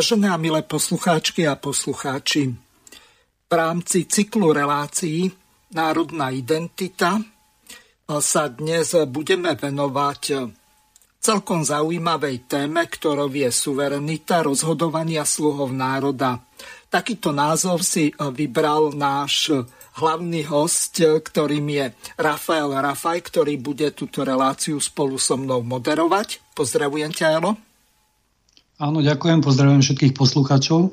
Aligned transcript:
Vážené 0.00 0.32
a 0.32 0.40
milé 0.40 0.64
poslucháčky 0.64 1.44
a 1.44 1.60
poslucháči, 1.60 2.56
v 3.44 3.52
rámci 3.52 4.08
cyklu 4.08 4.48
relácií 4.48 5.28
Národná 5.76 6.32
identita 6.32 7.20
sa 8.08 8.48
dnes 8.48 8.96
budeme 9.04 9.52
venovať 9.52 10.48
celkom 11.20 11.60
zaujímavej 11.68 12.48
téme, 12.48 12.88
ktorou 12.88 13.28
je 13.28 13.52
suverenita 13.52 14.40
rozhodovania 14.40 15.28
sluhov 15.28 15.68
národa. 15.76 16.48
Takýto 16.88 17.36
názov 17.36 17.84
si 17.84 18.08
vybral 18.16 18.96
náš 18.96 19.52
hlavný 20.00 20.48
host, 20.48 20.96
ktorým 20.96 21.76
je 21.76 21.92
Rafael 22.16 22.72
Rafaj, 22.72 23.20
ktorý 23.28 23.60
bude 23.60 23.92
túto 23.92 24.24
reláciu 24.24 24.80
spolu 24.80 25.20
so 25.20 25.36
mnou 25.36 25.60
moderovať. 25.60 26.40
Pozdravujem 26.56 27.12
ťa, 27.12 27.36
Elo. 27.36 27.52
Áno, 28.80 29.04
ďakujem, 29.04 29.44
pozdravujem 29.44 29.84
všetkých 29.84 30.16
poslucháčov. 30.16 30.88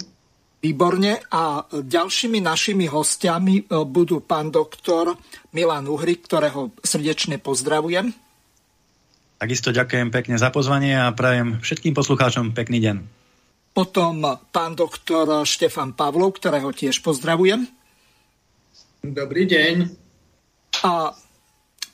Výborne 0.59 1.23
a 1.31 1.63
ďalšími 1.71 2.43
našimi 2.43 2.83
hostiami 2.91 3.55
e, 3.63 3.63
budú 3.87 4.19
pán 4.19 4.51
doktor 4.51 5.15
Milan 5.55 5.87
Uhry, 5.87 6.19
ktorého 6.19 6.75
srdečne 6.83 7.39
pozdravujem. 7.39 8.11
Takisto 9.39 9.71
ďakujem 9.71 10.11
pekne 10.11 10.35
za 10.35 10.51
pozvanie 10.51 10.99
a 10.99 11.15
prajem 11.15 11.63
všetkým 11.63 11.95
poslucháčom 11.95 12.51
pekný 12.51 12.83
deň. 12.83 12.97
Potom 13.71 14.19
pán 14.51 14.75
doktor 14.75 15.47
Štefan 15.47 15.95
Pavlov, 15.95 16.35
ktorého 16.43 16.73
tiež 16.75 16.99
pozdravujem. 16.99 17.71
Dobrý 18.99 19.47
deň. 19.47 19.75
A 20.83 21.15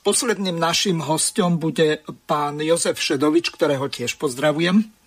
posledným 0.02 0.58
našim 0.58 0.98
hostom 1.04 1.62
bude 1.62 2.02
pán 2.26 2.58
Jozef 2.58 2.98
Šedovič, 2.98 3.54
ktorého 3.54 3.86
tiež 3.86 4.18
pozdravujem. 4.18 5.03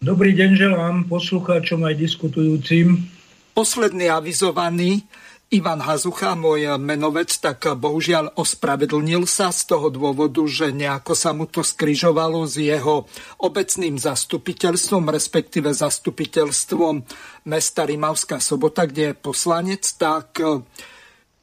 Dobrý 0.00 0.32
deň 0.32 0.50
želám 0.56 0.96
poslucháčom 1.12 1.84
aj 1.84 1.92
diskutujúcim. 1.92 3.04
Posledný 3.52 4.08
avizovaný 4.08 5.04
Ivan 5.52 5.84
Hazucha, 5.84 6.32
môj 6.32 6.80
menovec, 6.80 7.28
tak 7.36 7.68
bohužiaľ 7.76 8.32
ospravedlnil 8.32 9.28
sa 9.28 9.52
z 9.52 9.68
toho 9.68 9.92
dôvodu, 9.92 10.40
že 10.48 10.72
nejako 10.72 11.12
sa 11.12 11.36
mu 11.36 11.44
to 11.44 11.60
skrižovalo 11.60 12.48
s 12.48 12.56
jeho 12.56 13.04
obecným 13.44 14.00
zastupiteľstvom, 14.00 15.04
respektíve 15.12 15.68
zastupiteľstvom 15.68 17.04
mesta 17.52 17.84
Rimavská 17.84 18.40
sobota, 18.40 18.88
kde 18.88 19.12
je 19.12 19.20
poslanec, 19.20 19.84
tak 20.00 20.40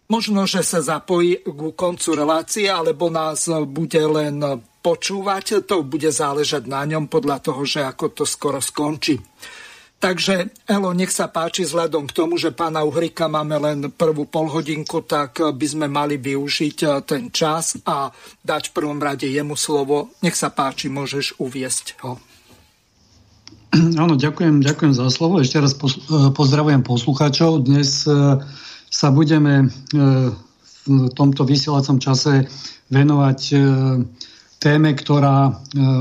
možno, 0.10 0.50
že 0.50 0.66
sa 0.66 0.82
zapojí 0.82 1.46
ku 1.46 1.78
koncu 1.78 2.10
relácie, 2.26 2.66
alebo 2.66 3.14
nás 3.14 3.46
bude 3.70 4.02
len 4.02 4.42
počúvať, 4.88 5.68
to 5.68 5.84
bude 5.84 6.08
záležať 6.08 6.64
na 6.64 6.88
ňom 6.88 7.12
podľa 7.12 7.44
toho, 7.44 7.68
že 7.68 7.84
ako 7.84 8.16
to 8.16 8.24
skoro 8.24 8.64
skončí. 8.64 9.20
Takže, 9.98 10.64
Elo, 10.70 10.94
nech 10.94 11.10
sa 11.10 11.26
páči, 11.26 11.66
vzhľadom 11.66 12.06
k 12.06 12.16
tomu, 12.16 12.38
že 12.38 12.54
pána 12.54 12.86
Uhrika 12.86 13.26
máme 13.26 13.58
len 13.58 13.80
prvú 13.90 14.30
polhodinku, 14.30 15.02
tak 15.02 15.42
by 15.42 15.68
sme 15.68 15.90
mali 15.90 16.22
využiť 16.22 16.78
eh, 16.86 16.90
ten 17.04 17.34
čas 17.34 17.82
a 17.84 18.14
dať 18.46 18.72
v 18.72 18.76
prvom 18.78 19.02
rade 19.02 19.26
jemu 19.26 19.58
slovo. 19.58 20.14
Nech 20.22 20.38
sa 20.38 20.54
páči, 20.54 20.88
môžeš 20.88 21.42
uviesť 21.42 21.98
ho. 22.06 22.22
Áno, 24.06 24.14
ďakujem, 24.16 24.62
ďakujem 24.62 24.94
za 24.94 25.10
slovo. 25.10 25.42
Ešte 25.42 25.58
raz 25.58 25.74
eh, 25.74 26.30
pozdravujem 26.30 26.86
poslucháčov. 26.86 27.66
Dnes 27.66 28.06
eh, 28.06 28.38
sa 28.88 29.12
budeme 29.12 29.68
v 30.88 31.12
tomto 31.12 31.44
vysielacom 31.44 32.00
čase 32.00 32.48
venovať 32.88 33.40
téme, 34.58 34.94
ktorá 34.94 35.50
e, 35.50 35.52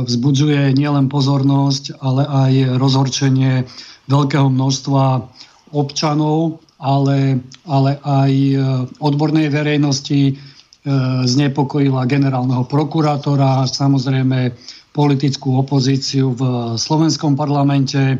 vzbudzuje 0.04 0.72
nielen 0.72 1.12
pozornosť, 1.12 2.00
ale 2.00 2.22
aj 2.24 2.52
rozhorčenie 2.80 3.68
veľkého 4.08 4.48
množstva 4.48 5.28
občanov, 5.76 6.64
ale, 6.80 7.44
ale 7.68 7.90
aj 8.00 8.32
e, 8.32 8.56
odbornej 9.00 9.52
verejnosti, 9.52 10.32
e, 10.32 10.34
znepokojila 11.28 12.08
generálneho 12.08 12.64
prokurátora, 12.64 13.68
samozrejme 13.68 14.56
politickú 14.96 15.60
opozíciu 15.60 16.32
v 16.32 16.42
slovenskom 16.80 17.36
parlamente 17.36 18.16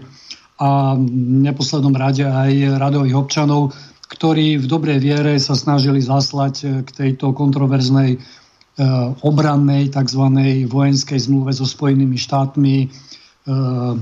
a 0.60 0.96
v 0.96 1.40
neposlednom 1.48 1.96
rade 1.96 2.24
aj 2.28 2.76
radových 2.76 3.16
občanov, 3.16 3.72
ktorí 4.12 4.60
v 4.60 4.66
dobrej 4.68 4.98
viere 5.00 5.32
sa 5.40 5.56
snažili 5.56 6.04
zaslať 6.04 6.84
k 6.84 6.88
tejto 6.92 7.32
kontroverznej 7.32 8.20
obrannej 9.24 9.88
tzv. 9.88 10.22
vojenskej 10.68 11.18
zmluve 11.20 11.52
so 11.56 11.64
Spojenými 11.64 12.20
štátmi 12.20 12.76
eh, 12.84 13.92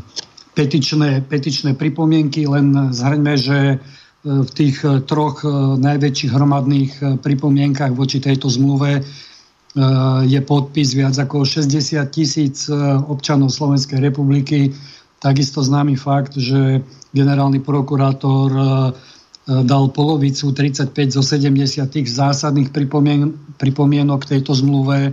petičné, 0.54 1.22
petičné 1.22 1.78
pripomienky, 1.78 2.46
len 2.50 2.90
zhrňme, 2.90 3.34
že 3.38 3.58
eh, 3.70 3.78
v 4.26 4.50
tých 4.50 4.82
troch 5.06 5.46
najväčších 5.78 6.32
hromadných 6.34 6.92
pripomienkach 7.22 7.94
voči 7.94 8.18
tejto 8.18 8.50
zmluve 8.50 9.04
je 10.22 10.38
podpis 10.46 10.94
viac 10.94 11.18
ako 11.18 11.42
60 11.42 11.98
tisíc 12.06 12.70
občanov 13.10 13.50
Slovenskej 13.50 13.98
republiky. 13.98 14.70
Takisto 15.18 15.66
známy 15.66 15.98
fakt, 15.98 16.38
že 16.38 16.78
generálny 17.10 17.58
prokurátor 17.58 18.54
dal 19.44 19.92
polovicu 19.92 20.56
35 20.56 21.12
zo 21.12 21.22
70 21.22 21.84
tých 21.92 22.08
zásadných 22.08 22.72
pripomien- 22.72 23.36
pripomienok 23.60 24.24
tejto 24.24 24.56
zmluve. 24.56 25.12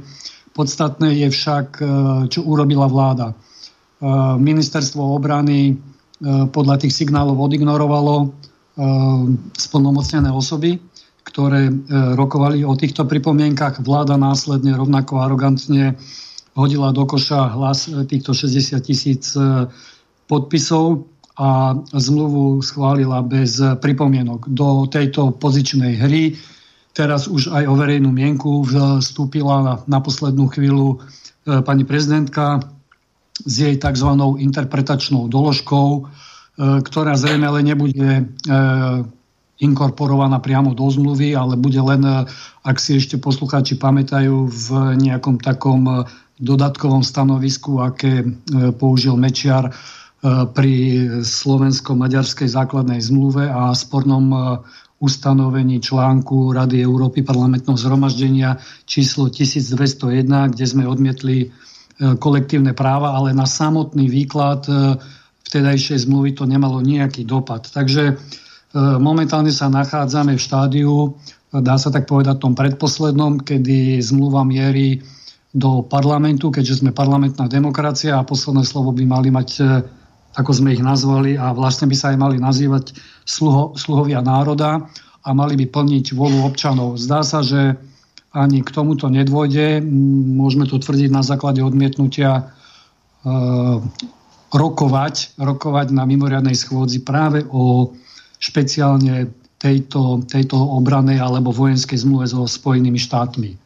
Podstatné 0.55 1.19
je 1.19 1.27
však, 1.27 1.67
e, 1.79 1.85
čo 2.31 2.39
urobila 2.47 2.87
vláda. 2.87 3.31
E, 3.31 3.35
ministerstvo 4.39 5.03
obrany 5.15 5.77
podľa 6.53 6.85
tých 6.85 6.93
signálov 6.93 7.33
odignorovalo 7.33 8.29
splnomocnené 9.57 10.29
osoby, 10.29 10.77
ktoré 11.25 11.73
rokovali 12.13 12.61
o 12.61 12.77
týchto 12.77 13.09
pripomienkach. 13.09 13.81
Vláda 13.81 14.21
následne 14.21 14.77
rovnako 14.77 15.17
arogantne 15.17 15.97
hodila 16.53 16.93
do 16.93 17.09
koša 17.09 17.57
hlas 17.57 17.89
týchto 18.05 18.37
60 18.37 18.85
tisíc 18.85 19.33
podpisov 20.29 21.09
a 21.39 21.79
zmluvu 21.95 22.59
schválila 22.59 23.23
bez 23.23 23.55
pripomienok. 23.59 24.51
Do 24.51 24.83
tejto 24.91 25.31
pozičnej 25.31 25.95
hry 25.95 26.35
teraz 26.91 27.27
už 27.31 27.55
aj 27.55 27.63
o 27.71 27.75
verejnú 27.79 28.11
mienku 28.11 28.67
vstúpila 28.67 29.83
na, 29.87 29.99
poslednú 30.03 30.51
chvíľu 30.51 30.99
e, 30.99 31.63
pani 31.63 31.87
prezidentka 31.87 32.59
s 33.47 33.53
jej 33.63 33.79
tzv. 33.79 34.09
interpretačnou 34.43 35.31
doložkou, 35.31 35.87
e, 35.95 36.01
ktorá 36.83 37.15
zrejme 37.15 37.47
ale 37.47 37.63
nebude 37.63 38.09
e, 38.11 38.23
inkorporovaná 39.61 40.43
priamo 40.43 40.75
do 40.75 40.83
zmluvy, 40.89 41.37
ale 41.37 41.53
bude 41.55 41.77
len, 41.79 42.01
ak 42.65 42.77
si 42.81 42.97
ešte 42.97 43.21
poslucháči 43.21 43.77
pamätajú, 43.77 44.49
v 44.49 44.67
nejakom 44.97 45.37
takom 45.37 46.09
dodatkovom 46.41 47.05
stanovisku, 47.05 47.77
aké 47.77 48.25
použil 48.81 49.13
Mečiar 49.21 49.69
pri 50.29 50.73
slovensko-maďarskej 51.25 52.45
základnej 52.45 53.01
zmluve 53.01 53.49
a 53.49 53.73
spornom 53.73 54.25
e, 54.29 54.37
ustanovení 55.01 55.81
článku 55.81 56.53
Rady 56.53 56.77
Európy 56.77 57.25
parlamentného 57.25 57.73
zhromaždenia 57.73 58.61
číslo 58.85 59.33
1201, 59.33 60.53
kde 60.53 60.65
sme 60.69 60.85
odmietli 60.85 61.37
e, 61.41 61.47
kolektívne 62.21 62.77
práva, 62.77 63.17
ale 63.17 63.33
na 63.33 63.49
samotný 63.49 64.05
výklad 64.13 64.69
e, 64.69 65.01
vtedajšej 65.49 66.05
zmluvy 66.05 66.37
to 66.37 66.45
nemalo 66.45 66.85
nejaký 66.85 67.25
dopad. 67.25 67.67
Takže 67.67 68.15
momentálne 69.03 69.51
sa 69.51 69.67
nachádzame 69.67 70.39
v 70.39 70.45
štádiu, 70.47 71.19
dá 71.51 71.75
sa 71.75 71.91
tak 71.91 72.07
povedať, 72.07 72.39
tom 72.39 72.55
predposlednom, 72.55 73.43
kedy 73.43 73.99
zmluva 73.99 74.47
mierí 74.47 75.03
do 75.51 75.83
parlamentu, 75.83 76.55
keďže 76.55 76.79
sme 76.79 76.95
parlamentná 76.95 77.51
demokracia 77.51 78.15
a 78.15 78.23
posledné 78.23 78.63
slovo 78.63 78.95
by 78.95 79.03
mali 79.03 79.27
mať 79.27 79.49
ako 80.35 80.51
sme 80.55 80.71
ich 80.71 80.83
nazvali 80.83 81.35
a 81.35 81.51
vlastne 81.51 81.91
by 81.91 81.95
sa 81.95 82.15
aj 82.15 82.17
mali 82.17 82.37
nazývať 82.39 82.95
sluho, 83.27 83.75
sluhovia 83.75 84.23
národa 84.23 84.87
a 85.21 85.29
mali 85.35 85.59
by 85.59 85.65
plniť 85.69 86.15
volu 86.15 86.47
občanov. 86.47 86.97
Zdá 86.97 87.21
sa, 87.21 87.43
že 87.43 87.75
ani 88.31 88.63
k 88.63 88.71
tomuto 88.71 89.11
nedôjde. 89.11 89.83
Môžeme 90.39 90.63
to 90.65 90.79
tvrdiť 90.79 91.11
na 91.11 91.19
základe 91.19 91.59
odmietnutia 91.59 92.31
e, 92.39 92.43
rokovať, 94.51 95.35
rokovať 95.35 95.87
na 95.91 96.07
mimoriadnej 96.07 96.55
schôdzi 96.55 97.03
práve 97.03 97.43
o 97.51 97.91
špeciálne 98.39 99.29
tejto, 99.59 100.25
tejto 100.25 100.57
obranej 100.57 101.21
alebo 101.21 101.53
vojenskej 101.53 102.01
zmluve 102.01 102.25
so 102.25 102.47
Spojenými 102.47 102.97
štátmi. 102.97 103.51
E, 103.51 103.57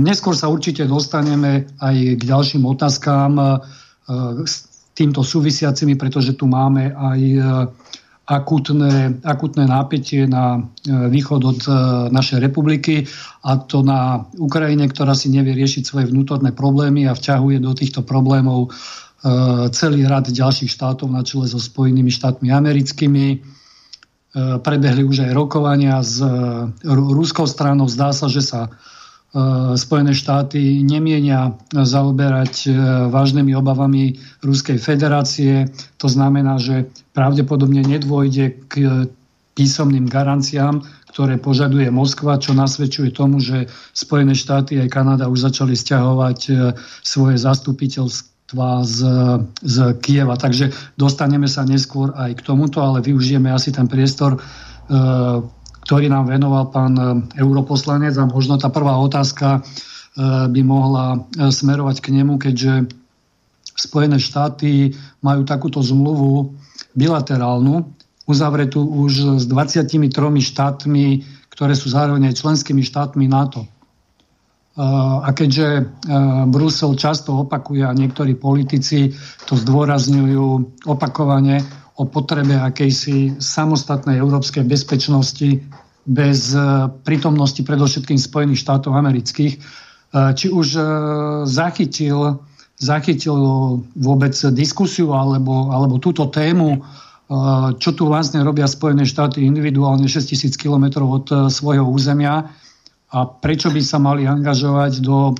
neskôr 0.00 0.32
sa 0.32 0.48
určite 0.48 0.88
dostaneme 0.88 1.68
aj 1.84 1.96
k 2.16 2.22
ďalším 2.24 2.64
otázkám 2.64 3.32
e, 3.36 3.46
týmto 4.96 5.20
súvisiacimi, 5.20 5.94
pretože 6.00 6.32
tu 6.32 6.48
máme 6.48 6.96
aj 6.96 7.20
e, 7.20 7.40
akutné, 8.26 9.22
akutné 9.22 9.68
nápetie 9.68 10.26
na 10.26 10.58
východ 10.82 11.40
od 11.46 11.60
našej 12.10 12.42
republiky 12.42 13.06
a 13.46 13.54
to 13.54 13.86
na 13.86 14.26
Ukrajine, 14.34 14.90
ktorá 14.90 15.14
si 15.14 15.30
nevie 15.30 15.54
riešiť 15.54 15.86
svoje 15.86 16.10
vnútorné 16.10 16.50
problémy 16.50 17.06
a 17.06 17.14
vťahuje 17.14 17.62
do 17.62 17.70
týchto 17.70 18.02
problémov 18.02 18.74
celý 19.70 20.10
rad 20.10 20.26
ďalších 20.26 20.74
štátov 20.74 21.06
na 21.06 21.22
čele 21.22 21.46
so 21.46 21.62
Spojenými 21.62 22.10
štátmi 22.10 22.50
americkými 22.50 23.46
E, 24.36 24.60
prebehli 24.60 25.00
už 25.00 25.24
aj 25.24 25.32
rokovania 25.32 26.04
s 26.04 26.20
e, 26.20 26.28
ruskou 26.92 27.48
stranou. 27.48 27.88
Zdá 27.88 28.12
sa, 28.12 28.28
že 28.28 28.44
sa 28.44 28.68
e, 28.68 28.70
Spojené 29.76 30.16
štáty 30.16 30.80
nemienia 30.80 31.52
zaoberať 31.72 32.72
vážnymi 33.12 33.52
obavami 33.52 34.16
Ruskej 34.40 34.80
federácie. 34.80 35.68
To 36.00 36.08
znamená, 36.08 36.56
že 36.56 36.88
pravdepodobne 37.12 37.84
nedôjde 37.84 38.56
k 38.70 39.04
písomným 39.52 40.08
garanciám, 40.08 40.80
ktoré 41.12 41.36
požaduje 41.36 41.88
Moskva, 41.92 42.40
čo 42.40 42.56
nasvedčuje 42.56 43.12
tomu, 43.12 43.40
že 43.40 43.68
Spojené 43.92 44.32
štáty 44.32 44.80
aj 44.80 44.88
Kanada 44.88 45.28
už 45.28 45.52
začali 45.52 45.76
stiahovať 45.76 46.72
svoje 47.04 47.36
zastupiteľské 47.36 48.36
z, 48.82 48.98
z 49.62 49.76
Kieva. 49.98 50.38
Takže 50.38 50.70
dostaneme 50.94 51.50
sa 51.50 51.66
neskôr 51.66 52.14
aj 52.14 52.38
k 52.38 52.44
tomuto, 52.46 52.78
ale 52.78 53.02
využijeme 53.02 53.50
asi 53.50 53.74
ten 53.74 53.90
priestor, 53.90 54.38
e, 54.38 54.40
ktorý 55.86 56.10
nám 56.10 56.26
venoval 56.26 56.74
pán 56.74 56.94
e, 56.98 57.04
europoslanec 57.38 58.18
a 58.18 58.26
možno 58.26 58.58
tá 58.58 58.74
prvá 58.74 58.98
otázka 58.98 59.46
e, 59.56 59.60
by 60.50 60.60
mohla 60.66 61.30
smerovať 61.38 62.02
k 62.02 62.08
nemu, 62.10 62.42
keďže 62.42 62.90
Spojené 63.76 64.16
štáty 64.16 64.96
majú 65.20 65.44
takúto 65.44 65.84
zmluvu 65.84 66.56
bilaterálnu, 66.96 67.84
uzavretú 68.24 68.80
už 68.80 69.36
s 69.36 69.44
23 69.44 70.08
štátmi, 70.40 71.06
ktoré 71.52 71.76
sú 71.76 71.92
zároveň 71.92 72.32
aj 72.32 72.40
členskými 72.40 72.80
štátmi 72.80 73.28
NATO. 73.28 73.68
A 74.76 75.32
keďže 75.32 75.68
e, 75.80 75.82
Brusel 76.52 77.00
často 77.00 77.46
opakuje 77.46 77.80
a 77.80 77.96
niektorí 77.96 78.36
politici 78.36 79.08
to 79.48 79.56
zdôrazňujú 79.56 80.84
opakovane 80.84 81.64
o 81.96 82.04
potrebe 82.04 82.56
akejsi 82.56 83.40
samostatnej 83.40 84.20
európskej 84.20 84.68
bezpečnosti 84.68 85.64
bez 86.06 86.52
e, 86.52 86.60
prítomnosti 87.02 87.58
predovšetkým 87.64 88.20
Spojených 88.20 88.62
štátov 88.62 88.92
amerických, 88.92 89.56
e, 89.56 89.60
či 90.36 90.46
už 90.52 90.66
zachytil, 91.48 92.40
zachytil 92.76 93.38
vôbec 93.96 94.36
diskusiu 94.52 95.16
alebo, 95.16 95.72
alebo 95.72 95.96
túto 95.96 96.28
tému, 96.28 96.84
čo 97.82 97.90
tu 97.90 98.06
vlastne 98.06 98.38
robia 98.46 98.70
Spojené 98.70 99.02
štáty 99.02 99.42
individuálne 99.42 100.06
6000 100.06 100.54
km 100.54 101.02
od 101.02 101.50
svojho 101.50 101.82
územia 101.82 102.46
a 103.10 103.18
prečo 103.26 103.70
by 103.70 103.82
sa 103.82 103.98
mali 103.98 104.26
angažovať 104.26 104.92
do 105.02 105.30
e, 105.30 105.34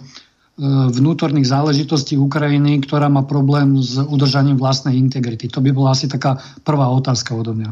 vnútorných 0.90 1.44
záležitostí 1.44 2.16
Ukrajiny, 2.16 2.80
ktorá 2.80 3.12
má 3.12 3.28
problém 3.28 3.76
s 3.76 4.00
udržaním 4.00 4.56
vlastnej 4.56 4.96
integrity. 4.96 5.52
To 5.52 5.60
by 5.60 5.70
bola 5.72 5.92
asi 5.92 6.08
taká 6.08 6.40
prvá 6.64 6.88
otázka 6.88 7.36
odo 7.36 7.52
mňa. 7.52 7.70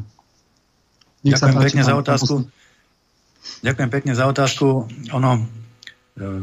Nech 1.24 1.40
Ďakujem 1.40 1.54
páči, 1.56 1.64
pekne 1.72 1.82
za 1.88 1.94
otázku. 1.96 2.34
Ďakujem 3.64 3.90
pekne 3.90 4.12
za 4.12 4.24
otázku. 4.28 4.66
Ono, 5.16 5.30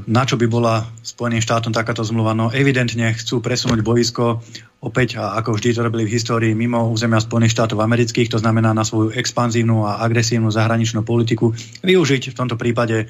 na 0.04 0.28
čo 0.28 0.36
by 0.36 0.52
bola 0.52 0.84
Spojeným 1.00 1.40
štátom 1.40 1.72
takáto 1.72 2.04
zmluva? 2.04 2.36
No 2.36 2.52
evidentne 2.52 3.16
chcú 3.16 3.40
presunúť 3.40 3.80
boisko 3.80 4.44
opäť, 4.84 5.16
a 5.16 5.40
ako 5.40 5.56
vždy 5.56 5.70
to 5.72 5.86
robili 5.88 6.04
v 6.04 6.20
histórii, 6.20 6.52
mimo 6.52 6.92
územia 6.92 7.24
Spojených 7.24 7.56
štátov 7.56 7.80
amerických, 7.80 8.36
to 8.36 8.42
znamená 8.44 8.76
na 8.76 8.84
svoju 8.84 9.16
expanzívnu 9.16 9.88
a 9.88 10.04
agresívnu 10.04 10.52
zahraničnú 10.52 11.08
politiku, 11.08 11.56
využiť 11.88 12.34
v 12.34 12.38
tomto 12.38 12.60
prípade 12.60 12.98
e, 13.00 13.06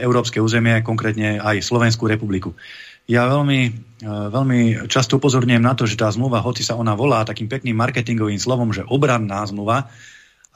európske 0.00 0.40
územie, 0.40 0.80
konkrétne 0.80 1.44
aj 1.44 1.60
Slovenskú 1.60 2.08
republiku. 2.08 2.56
Ja 3.04 3.28
veľmi, 3.28 3.60
e, 4.00 4.08
veľmi 4.08 4.88
často 4.88 5.20
upozorňujem 5.20 5.60
na 5.60 5.76
to, 5.76 5.84
že 5.84 6.00
tá 6.00 6.08
zmluva, 6.08 6.40
hoci 6.40 6.64
sa 6.64 6.78
ona 6.78 6.96
volá 6.96 7.20
takým 7.28 7.52
pekným 7.52 7.76
marketingovým 7.76 8.40
slovom, 8.40 8.72
že 8.72 8.86
obranná 8.88 9.44
zmluva, 9.44 9.92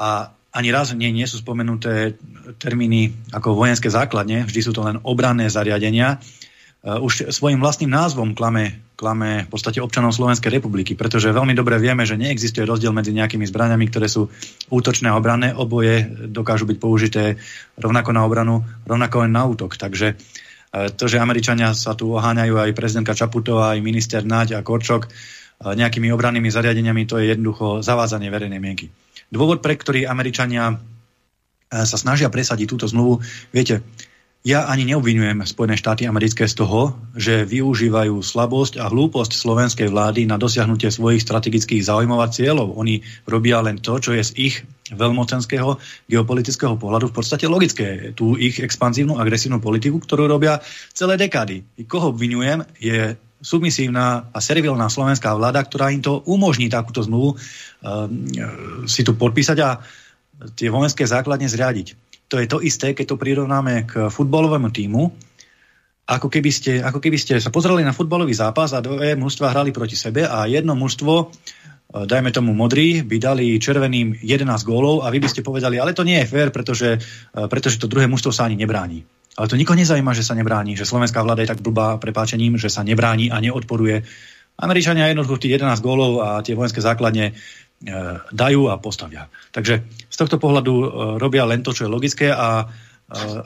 a 0.00 0.32
ani 0.52 0.68
raz 0.68 0.92
nie, 0.92 1.08
nie 1.12 1.24
sú 1.24 1.40
spomenuté 1.40 2.20
termíny 2.60 3.16
ako 3.32 3.56
vojenské 3.56 3.88
základne, 3.88 4.44
vždy 4.44 4.60
sú 4.60 4.72
to 4.76 4.84
len 4.84 5.00
obranné 5.00 5.48
zariadenia, 5.48 6.20
uh, 6.20 7.00
už 7.00 7.32
svojim 7.32 7.58
vlastným 7.58 7.88
názvom 7.88 8.36
klame 8.36 8.82
klame 9.02 9.42
v 9.42 9.50
podstate 9.50 9.82
občanov 9.82 10.14
Slovenskej 10.14 10.62
republiky, 10.62 10.94
pretože 10.94 11.34
veľmi 11.34 11.58
dobre 11.58 11.74
vieme, 11.82 12.06
že 12.06 12.14
neexistuje 12.14 12.62
rozdiel 12.62 12.94
medzi 12.94 13.10
nejakými 13.10 13.42
zbraniami, 13.50 13.90
ktoré 13.90 14.06
sú 14.06 14.30
útočné 14.70 15.10
a 15.10 15.18
obranné, 15.18 15.50
oboje 15.50 16.06
dokážu 16.30 16.70
byť 16.70 16.78
použité 16.78 17.34
rovnako 17.74 18.14
na 18.14 18.22
obranu, 18.22 18.62
rovnako 18.86 19.26
len 19.26 19.34
na 19.34 19.42
útok. 19.42 19.74
Takže 19.74 20.14
e, 20.14 20.94
to, 20.94 21.10
že 21.10 21.18
Američania 21.18 21.74
sa 21.74 21.98
tu 21.98 22.14
oháňajú 22.14 22.54
aj 22.62 22.78
prezidentka 22.78 23.18
Čaputová, 23.18 23.74
aj 23.74 23.82
minister 23.82 24.22
Naď 24.22 24.54
a 24.54 24.62
Korčok 24.62 25.10
e, 25.10 25.74
nejakými 25.74 26.14
obrannými 26.14 26.46
zariadeniami, 26.46 27.02
to 27.02 27.18
je 27.18 27.34
jednoducho 27.34 27.82
zavádzanie 27.82 28.30
verejnej 28.30 28.62
mienky. 28.62 28.86
Dôvod, 29.32 29.64
pre 29.64 29.80
ktorý 29.80 30.04
Američania 30.04 30.70
e, 30.70 30.74
sa 31.72 31.96
snažia 31.96 32.28
presadiť 32.28 32.68
túto 32.68 32.84
zmluvu, 32.84 33.24
viete, 33.48 33.80
ja 34.42 34.66
ani 34.66 34.82
neobvinujem 34.82 35.46
Spojené 35.46 35.78
štáty 35.78 36.02
americké 36.02 36.50
z 36.50 36.58
toho, 36.58 36.98
že 37.14 37.46
využívajú 37.46 38.18
slabosť 38.18 38.82
a 38.82 38.90
hlúposť 38.90 39.38
slovenskej 39.38 39.86
vlády 39.86 40.26
na 40.26 40.34
dosiahnutie 40.34 40.90
svojich 40.90 41.22
strategických 41.22 41.86
záujmov 41.86 42.18
a 42.18 42.26
cieľov. 42.26 42.74
Oni 42.74 43.06
robia 43.22 43.62
len 43.62 43.78
to, 43.78 44.02
čo 44.02 44.10
je 44.18 44.26
z 44.26 44.32
ich 44.34 44.54
veľmocenského 44.90 45.78
geopolitického 46.10 46.74
pohľadu 46.74 47.14
v 47.14 47.16
podstate 47.22 47.46
logické. 47.46 48.10
Tú 48.18 48.34
ich 48.34 48.58
expanzívnu, 48.58 49.14
agresívnu 49.14 49.62
politiku, 49.62 50.02
ktorú 50.02 50.26
robia 50.26 50.58
celé 50.90 51.14
dekády. 51.22 51.62
I 51.78 51.86
koho 51.86 52.10
obvinujem, 52.10 52.66
je 52.82 53.14
submisívna 53.42 54.30
a 54.30 54.38
servilná 54.38 54.86
slovenská 54.86 55.34
vláda, 55.34 55.66
ktorá 55.66 55.90
im 55.90 56.00
to 56.00 56.22
umožní 56.30 56.70
takúto 56.70 57.02
zmluvu 57.02 57.34
um, 57.34 57.36
si 58.86 59.02
tu 59.02 59.18
podpísať 59.18 59.58
a 59.60 59.82
tie 60.54 60.70
vojenské 60.70 61.02
základne 61.04 61.50
zriadiť 61.50 62.12
to 62.32 62.40
je 62.40 62.48
to 62.48 62.64
isté, 62.64 62.96
keď 62.96 63.12
to 63.12 63.20
prirovnáme 63.20 63.84
k 63.84 64.08
futbalovému 64.08 64.72
týmu, 64.72 65.12
ako 66.08 66.32
keby, 66.32 66.48
ste, 66.48 66.80
ako 66.80 66.96
keby 67.04 67.20
ste 67.20 67.36
sa 67.36 67.52
pozreli 67.52 67.84
na 67.84 67.92
futbalový 67.92 68.32
zápas 68.32 68.72
a 68.72 68.80
dve 68.80 69.12
mužstva 69.20 69.52
hrali 69.52 69.68
proti 69.68 70.00
sebe 70.00 70.24
a 70.24 70.48
jedno 70.48 70.72
mužstvo, 70.72 71.12
e, 71.20 71.26
dajme 72.08 72.32
tomu 72.32 72.56
modrý, 72.56 73.04
by 73.04 73.16
dali 73.20 73.60
červeným 73.60 74.24
11 74.24 74.48
gólov 74.64 75.04
a 75.04 75.12
vy 75.12 75.20
by 75.20 75.28
ste 75.28 75.44
povedali, 75.44 75.76
ale 75.76 75.92
to 75.92 76.08
nie 76.08 76.24
je 76.24 76.30
fér, 76.32 76.48
pretože, 76.48 76.96
e, 76.96 77.38
pretože 77.52 77.76
to 77.76 77.84
druhé 77.84 78.08
mužstvo 78.08 78.32
sa 78.32 78.48
ani 78.48 78.56
nebráni. 78.56 79.04
Ale 79.32 79.48
to 79.48 79.56
nikoho 79.56 79.80
nezaujíma, 79.80 80.12
že 80.12 80.26
sa 80.26 80.36
nebráni, 80.36 80.76
že 80.76 80.84
slovenská 80.84 81.24
vláda 81.24 81.40
je 81.44 81.52
tak 81.52 81.64
blbá 81.64 81.96
prepáčením, 81.96 82.60
že 82.60 82.68
sa 82.68 82.84
nebráni 82.84 83.32
a 83.32 83.40
neodporuje. 83.40 84.04
Američania 84.60 85.08
jednoducho 85.08 85.40
tých 85.40 85.56
11 85.56 85.80
gólov 85.80 86.20
a 86.20 86.44
tie 86.44 86.52
vojenské 86.52 86.84
základne 86.84 87.32
E, 87.82 88.22
dajú 88.30 88.70
a 88.70 88.78
postavia. 88.78 89.26
Takže 89.50 89.82
z 90.06 90.16
tohto 90.16 90.38
pohľadu 90.38 90.70
e, 90.70 90.86
robia 91.18 91.42
len 91.42 91.66
to, 91.66 91.74
čo 91.74 91.82
je 91.82 91.90
logické 91.90 92.30
a 92.30 92.62
e, 92.62 92.66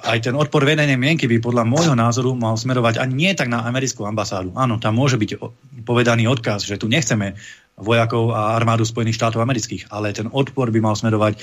aj 0.04 0.28
ten 0.28 0.36
odpor 0.36 0.60
verejnej 0.60 1.00
mienky 1.00 1.24
by 1.24 1.40
podľa 1.40 1.64
môjho 1.64 1.96
názoru 1.96 2.36
mal 2.36 2.52
smerovať 2.52 3.00
ani 3.00 3.16
nie 3.16 3.32
tak 3.32 3.48
na 3.48 3.64
americkú 3.64 4.04
ambasádu. 4.04 4.52
Áno, 4.52 4.76
tam 4.76 5.00
môže 5.00 5.16
byť 5.16 5.40
povedaný 5.88 6.28
odkaz, 6.28 6.68
že 6.68 6.76
tu 6.76 6.84
nechceme 6.84 7.32
vojakov 7.80 8.36
a 8.36 8.52
armádu 8.52 8.84
Spojených 8.84 9.16
štátov 9.16 9.40
amerických, 9.40 9.88
ale 9.88 10.12
ten 10.12 10.28
odpor 10.28 10.68
by 10.68 10.84
mal 10.84 10.92
smerovať 10.92 11.40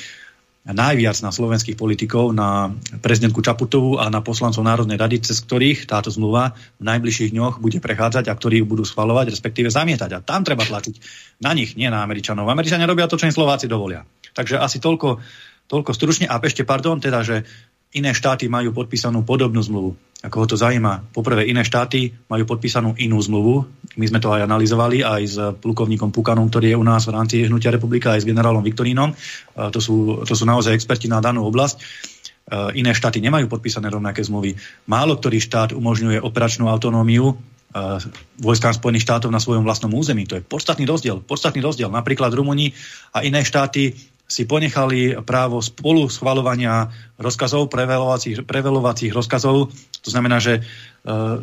najviac 0.64 1.20
na 1.20 1.36
slovenských 1.36 1.76
politikov, 1.76 2.32
na 2.32 2.72
prezidentku 3.04 3.44
Čaputovú 3.44 4.00
a 4.00 4.08
na 4.08 4.24
poslancov 4.24 4.64
Národnej 4.64 4.96
rady, 4.96 5.20
cez 5.20 5.44
ktorých 5.44 5.84
táto 5.84 6.08
zmluva 6.08 6.56
v 6.80 6.84
najbližších 6.88 7.36
dňoch 7.36 7.60
bude 7.60 7.84
prechádzať 7.84 8.32
a 8.32 8.34
ktorí 8.34 8.64
ju 8.64 8.66
budú 8.72 8.88
schvalovať, 8.88 9.36
respektíve 9.36 9.68
zamietať. 9.68 10.10
A 10.16 10.24
tam 10.24 10.48
treba 10.48 10.64
tlačiť 10.64 10.96
na 11.44 11.52
nich, 11.52 11.76
nie 11.76 11.92
na 11.92 12.00
Američanov. 12.00 12.48
Američania 12.48 12.88
robia 12.88 13.12
to, 13.12 13.20
čo 13.20 13.28
im 13.28 13.36
Slováci 13.36 13.68
dovolia. 13.68 14.08
Takže 14.32 14.56
asi 14.56 14.80
toľko, 14.80 15.20
toľko 15.68 15.92
stručne. 15.92 16.32
A 16.32 16.40
ešte 16.40 16.64
pardon, 16.64 16.96
teda, 16.96 17.28
že 17.28 17.44
iné 17.94 18.12
štáty 18.14 18.50
majú 18.50 18.74
podpísanú 18.74 19.22
podobnú 19.22 19.62
zmluvu. 19.62 19.94
Ako 20.24 20.36
ho 20.40 20.48
to 20.48 20.56
zaujíma. 20.56 21.12
Poprvé, 21.12 21.52
iné 21.52 21.68
štáty 21.68 22.16
majú 22.32 22.48
podpísanú 22.48 22.96
inú 22.96 23.20
zmluvu. 23.20 23.68
My 24.00 24.06
sme 24.08 24.24
to 24.24 24.32
aj 24.32 24.48
analyzovali 24.48 25.04
aj 25.04 25.22
s 25.28 25.36
plukovníkom 25.60 26.16
Pukanom, 26.16 26.48
ktorý 26.48 26.74
je 26.74 26.80
u 26.80 26.86
nás 26.88 27.04
v 27.04 27.12
rámci 27.12 27.44
Hnutia 27.44 27.76
republika, 27.76 28.16
aj 28.16 28.24
s 28.24 28.30
generálom 28.30 28.64
Viktorínom. 28.64 29.12
To 29.60 29.80
sú, 29.84 30.24
to 30.24 30.32
sú 30.32 30.48
naozaj 30.48 30.72
experti 30.72 31.12
na 31.12 31.20
danú 31.20 31.44
oblasť. 31.44 31.76
Iné 32.72 32.96
štáty 32.96 33.20
nemajú 33.20 33.52
podpísané 33.52 33.92
rovnaké 33.92 34.24
zmluvy. 34.24 34.56
Málo 34.88 35.20
ktorý 35.20 35.44
štát 35.44 35.76
umožňuje 35.76 36.24
operačnú 36.24 36.72
autonómiu 36.72 37.36
vojskám 38.38 38.78
Spojených 38.78 39.02
štátov 39.02 39.34
na 39.34 39.42
svojom 39.42 39.66
vlastnom 39.66 39.90
území. 39.98 40.30
To 40.30 40.38
je 40.38 40.46
podstatný 40.46 40.86
rozdiel. 40.86 41.26
Podstatný 41.26 41.58
rozdiel. 41.58 41.90
Napríklad 41.90 42.30
Rumúni 42.30 42.70
a 43.12 43.26
iné 43.26 43.42
štáty 43.42 43.98
si 44.34 44.50
ponechali 44.50 45.14
právo 45.22 45.62
spolu 45.62 46.10
schvalovania 46.10 46.90
rozkazov, 47.22 47.70
prevelovacích, 47.70 48.42
prevelovacích 48.42 49.14
rozkazov. 49.14 49.70
To 50.02 50.10
znamená, 50.10 50.42
že 50.42 50.58
e, 50.58 50.62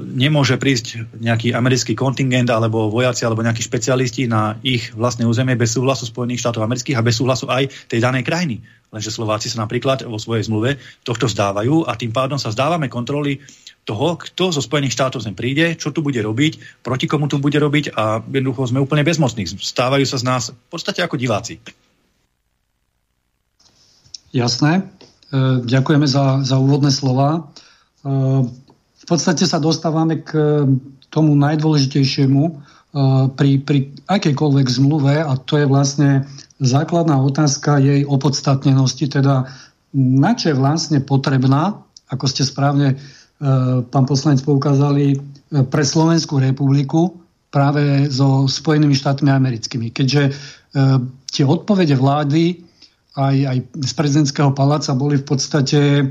nemôže 0.03 0.59
prísť 0.59 1.07
nejaký 1.23 1.55
americký 1.55 1.95
kontingent 1.95 2.51
alebo 2.51 2.91
vojaci 2.91 3.23
alebo 3.23 3.47
nejakí 3.47 3.63
špecialisti 3.63 4.27
na 4.27 4.59
ich 4.67 4.91
vlastné 4.91 5.23
územie 5.23 5.55
bez 5.55 5.79
súhlasu 5.79 6.11
Spojených 6.11 6.43
štátov 6.43 6.67
amerických 6.67 6.99
a 6.99 7.07
bez 7.07 7.23
súhlasu 7.23 7.47
aj 7.47 7.71
tej 7.87 8.03
danej 8.03 8.27
krajiny. 8.27 8.59
Lenže 8.91 9.15
Slováci 9.15 9.47
sa 9.47 9.63
napríklad 9.63 10.03
vo 10.03 10.19
svojej 10.19 10.51
zmluve 10.51 10.83
tohto 11.07 11.31
vzdávajú 11.31 11.87
a 11.87 11.95
tým 11.95 12.11
pádom 12.11 12.43
sa 12.43 12.51
zdávame 12.51 12.91
kontroly 12.91 13.39
toho, 13.87 14.19
kto 14.19 14.51
zo 14.51 14.59
Spojených 14.59 14.99
štátov 14.99 15.23
sem 15.23 15.39
príde, 15.39 15.79
čo 15.79 15.95
tu 15.95 16.03
bude 16.03 16.19
robiť, 16.19 16.83
proti 16.83 17.07
komu 17.07 17.31
tu 17.31 17.39
bude 17.39 17.57
robiť 17.57 17.95
a 17.95 18.19
jednoducho 18.19 18.75
sme 18.75 18.83
úplne 18.83 19.07
bezmocní. 19.07 19.47
Stávajú 19.47 20.03
sa 20.03 20.19
z 20.19 20.25
nás 20.27 20.43
v 20.51 20.69
podstate 20.75 21.07
ako 21.07 21.15
diváci. 21.15 21.63
Jasné. 24.31 24.73
E, 24.79 24.83
ďakujeme 25.67 26.07
za, 26.07 26.43
za 26.47 26.57
úvodné 26.59 26.95
slova. 26.95 27.31
E, 27.35 27.41
v 28.75 29.05
podstate 29.07 29.43
sa 29.47 29.59
dostávame 29.59 30.23
k 30.23 30.31
tomu 31.11 31.35
najdôležitejšiemu 31.35 32.43
e, 32.47 32.53
pri, 33.35 33.51
pri 33.63 33.79
akejkoľvek 34.07 34.67
zmluve 34.71 35.15
a 35.19 35.35
to 35.35 35.59
je 35.59 35.67
vlastne 35.67 36.27
základná 36.63 37.19
otázka 37.19 37.83
jej 37.83 38.07
opodstatnenosti, 38.07 39.11
teda 39.11 39.51
na 39.97 40.33
čo 40.39 40.55
je 40.55 40.61
vlastne 40.61 40.99
potrebná, 41.03 41.83
ako 42.07 42.31
ste 42.31 42.47
správne 42.47 42.95
pán 43.89 44.05
poslanec 44.05 44.45
poukázali, 44.45 45.17
pre 45.73 45.83
Slovenskú 45.83 46.37
republiku 46.37 47.17
práve 47.49 48.07
so 48.13 48.45
Spojenými 48.45 48.93
štátmi 48.93 49.33
americkými. 49.33 49.89
Keďže 49.89 50.37
tie 51.33 51.45
odpovede 51.49 51.97
vlády 51.97 52.70
aj, 53.17 53.37
aj 53.47 53.59
z 53.75 53.93
prezidentského 53.99 54.51
paláca 54.55 54.95
boli 54.95 55.19
v 55.19 55.27
podstate 55.27 55.81
e, 55.81 56.05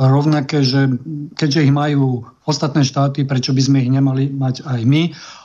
rovnaké, 0.00 0.64
že 0.64 0.88
keďže 1.36 1.64
ich 1.68 1.74
majú 1.74 2.24
ostatné 2.48 2.88
štáty, 2.88 3.28
prečo 3.28 3.52
by 3.52 3.60
sme 3.60 3.84
ich 3.84 3.92
nemali 3.92 4.32
mať 4.32 4.64
aj 4.64 4.80
my, 4.88 5.02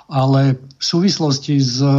ale 0.08 0.56
v 0.80 0.84
súvislosti 0.84 1.60
s 1.60 1.84
e, 1.84 1.92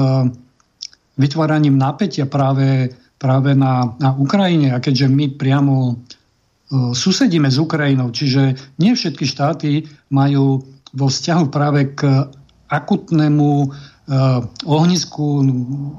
vytváraním 1.20 1.76
napätia 1.76 2.24
práve, 2.24 2.96
práve 3.20 3.52
na, 3.52 3.92
na 4.00 4.16
Ukrajine 4.16 4.72
a 4.72 4.80
keďže 4.80 5.12
my 5.12 5.36
priamo 5.36 5.76
e, 5.92 5.94
susedíme 6.96 7.52
s 7.52 7.60
Ukrajinou, 7.60 8.08
čiže 8.08 8.56
nie 8.80 8.96
všetky 8.96 9.24
štáty 9.28 9.84
majú 10.08 10.64
vo 10.96 11.06
vzťahu 11.12 11.44
práve 11.52 11.92
k 11.92 12.24
akutnému 12.72 13.50
e, 13.60 13.68
ohnisku 14.64 15.44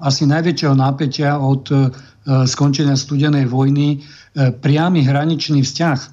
asi 0.02 0.26
najväčšieho 0.26 0.74
napätia 0.74 1.38
od 1.38 1.70
skončenia 2.28 3.00
studenej 3.00 3.48
vojny 3.48 3.88
e, 3.96 3.98
priamy 4.52 5.08
hraničný 5.08 5.64
vzťah 5.64 6.00
e, 6.04 6.10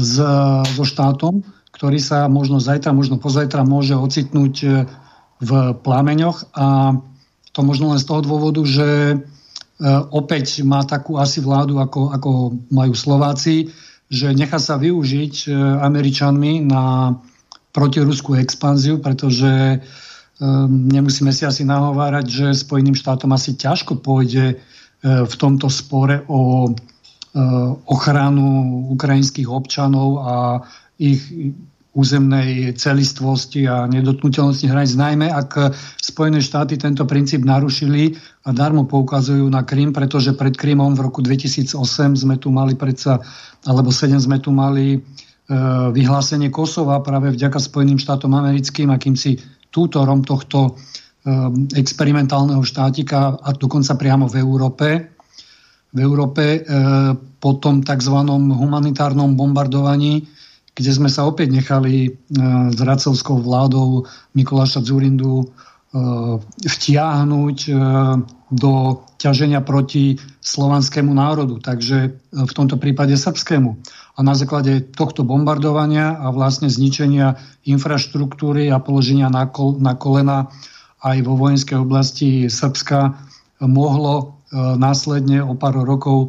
s, 0.00 0.14
so 0.72 0.84
štátom, 0.88 1.44
ktorý 1.76 2.00
sa 2.00 2.24
možno 2.32 2.56
zajtra, 2.56 2.96
možno 2.96 3.20
pozajtra 3.20 3.60
môže 3.68 3.92
ocitnúť 3.92 4.54
v 5.36 5.50
plámeňoch 5.84 6.56
a 6.56 6.96
to 7.52 7.60
možno 7.60 7.92
len 7.92 8.00
z 8.00 8.08
toho 8.08 8.24
dôvodu, 8.24 8.64
že 8.64 9.20
opäť 10.08 10.64
má 10.64 10.80
takú 10.88 11.20
asi 11.20 11.44
vládu, 11.44 11.76
ako, 11.76 12.16
ako 12.16 12.30
majú 12.72 12.96
Slováci, 12.96 13.68
že 14.08 14.32
nechá 14.32 14.56
sa 14.56 14.80
využiť 14.80 15.52
Američanmi 15.84 16.64
na 16.64 17.12
protiruskú 17.76 18.40
expanziu, 18.40 18.96
pretože 18.96 19.84
nemusíme 20.72 21.28
si 21.28 21.44
asi 21.44 21.68
nahovárať, 21.68 22.24
že 22.24 22.46
Spojeným 22.56 22.96
štátom 22.96 23.28
asi 23.36 23.52
ťažko 23.52 24.00
pôjde 24.00 24.60
v 25.04 25.34
tomto 25.36 25.68
spore 25.68 26.24
o 26.26 26.66
e, 26.66 26.70
ochranu 27.86 28.46
ukrajinských 28.96 29.48
občanov 29.50 30.08
a 30.24 30.34
ich 30.96 31.20
územnej 31.96 32.76
celistvosti 32.76 33.64
a 33.64 33.88
nedotknutelnosti 33.88 34.68
hraníc, 34.68 35.00
najmä 35.00 35.32
ak 35.32 35.72
Spojené 35.96 36.44
štáty 36.44 36.76
tento 36.76 37.08
princíp 37.08 37.40
narušili 37.40 38.12
a 38.44 38.52
darmo 38.52 38.84
poukazujú 38.84 39.48
na 39.48 39.64
Krym, 39.64 39.96
pretože 39.96 40.36
pred 40.36 40.52
Krymom 40.52 40.92
v 40.92 41.08
roku 41.08 41.24
2008 41.24 41.80
sme 42.20 42.36
tu 42.36 42.52
mali 42.52 42.76
predsa, 42.76 43.16
alebo 43.64 43.88
7 43.88 44.12
sme 44.20 44.36
tu 44.44 44.52
mali 44.52 44.96
e, 44.96 44.98
vyhlásenie 45.92 46.52
Kosova 46.52 47.00
práve 47.00 47.32
vďaka 47.32 47.56
Spojeným 47.56 47.96
štátom 47.96 48.32
americkým, 48.36 48.92
akýmsi 48.92 49.40
tútorom 49.72 50.20
tohto 50.20 50.76
experimentálneho 51.74 52.62
štátika 52.62 53.34
a 53.34 53.50
dokonca 53.50 53.98
priamo 53.98 54.30
v 54.30 54.38
Európe. 54.38 54.88
V 55.90 55.98
Európe 55.98 56.62
uh, 56.62 57.14
po 57.42 57.58
tom 57.58 57.82
tzv. 57.82 58.16
humanitárnom 58.30 59.34
bombardovaní, 59.34 60.22
kde 60.76 60.90
sme 60.92 61.10
sa 61.10 61.26
opäť 61.26 61.50
nechali 61.50 62.10
uh, 62.10 62.70
s 62.70 62.78
racovskou 62.78 63.42
vládou 63.42 64.06
Mikuláša 64.38 64.86
Zurindu 64.86 65.50
vtiahnuť 66.60 67.58
do 68.52 68.72
ťaženia 69.16 69.64
proti 69.64 70.20
slovanskému 70.44 71.10
národu, 71.10 71.58
takže 71.58 72.14
v 72.30 72.52
tomto 72.52 72.76
prípade 72.76 73.16
srbskému. 73.16 73.70
A 74.16 74.18
na 74.20 74.36
základe 74.36 74.80
tohto 74.92 75.24
bombardovania 75.26 76.20
a 76.20 76.30
vlastne 76.30 76.70
zničenia 76.70 77.40
infraštruktúry 77.64 78.70
a 78.70 78.78
položenia 78.78 79.32
na, 79.32 79.48
kol, 79.48 79.76
na 79.80 79.96
kolena 79.96 80.52
aj 81.04 81.16
vo 81.24 81.36
vojenskej 81.36 81.76
oblasti 81.76 82.48
Srbska 82.48 83.12
mohlo 83.64 84.14
e, 84.20 84.24
následne 84.76 85.40
o 85.40 85.56
pár 85.56 85.80
rokov 85.80 86.28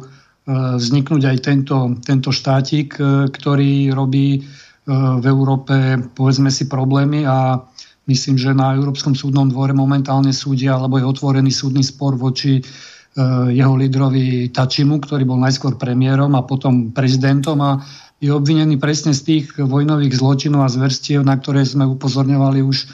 vzniknúť 0.76 1.22
aj 1.28 1.38
tento, 1.44 1.76
tento 2.04 2.30
štátik, 2.32 2.96
e, 2.96 3.28
ktorý 3.28 3.92
robí 3.92 4.44
v 4.88 5.26
Európe 5.28 6.00
povedzme 6.16 6.48
si 6.48 6.64
problémy 6.64 7.28
a 7.28 7.60
myslím, 8.08 8.40
že 8.40 8.56
na 8.56 8.72
Európskom 8.72 9.12
súdnom 9.12 9.52
dvore 9.52 9.76
momentálne 9.76 10.32
súdia, 10.32 10.80
alebo 10.80 10.96
je 10.96 11.04
otvorený 11.04 11.52
súdny 11.52 11.84
spor 11.84 12.16
voči 12.16 12.56
jeho 13.52 13.76
lídrovi 13.76 14.48
Tačimu, 14.48 14.96
ktorý 15.04 15.28
bol 15.28 15.44
najskôr 15.44 15.76
premiérom 15.76 16.32
a 16.32 16.48
potom 16.48 16.88
prezidentom 16.96 17.60
a 17.60 17.84
je 18.16 18.32
obvinený 18.32 18.80
presne 18.80 19.12
z 19.12 19.20
tých 19.28 19.46
vojnových 19.60 20.16
zločinov 20.16 20.64
a 20.64 20.72
zverstiev, 20.72 21.20
na 21.20 21.38
ktoré 21.38 21.68
sme 21.68 21.84
upozorňovali 21.84 22.64
už 22.64 22.88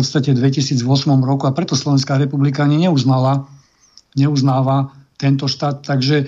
podstate 0.00 0.32
2008 0.32 0.80
roku 1.20 1.44
a 1.44 1.52
preto 1.52 1.76
Slovenská 1.76 2.16
republika 2.16 2.64
ani 2.64 2.88
neuznala, 2.88 3.44
neuznáva 4.16 4.96
tento 5.20 5.44
štát. 5.44 5.84
Takže 5.84 6.16
e, 6.16 6.26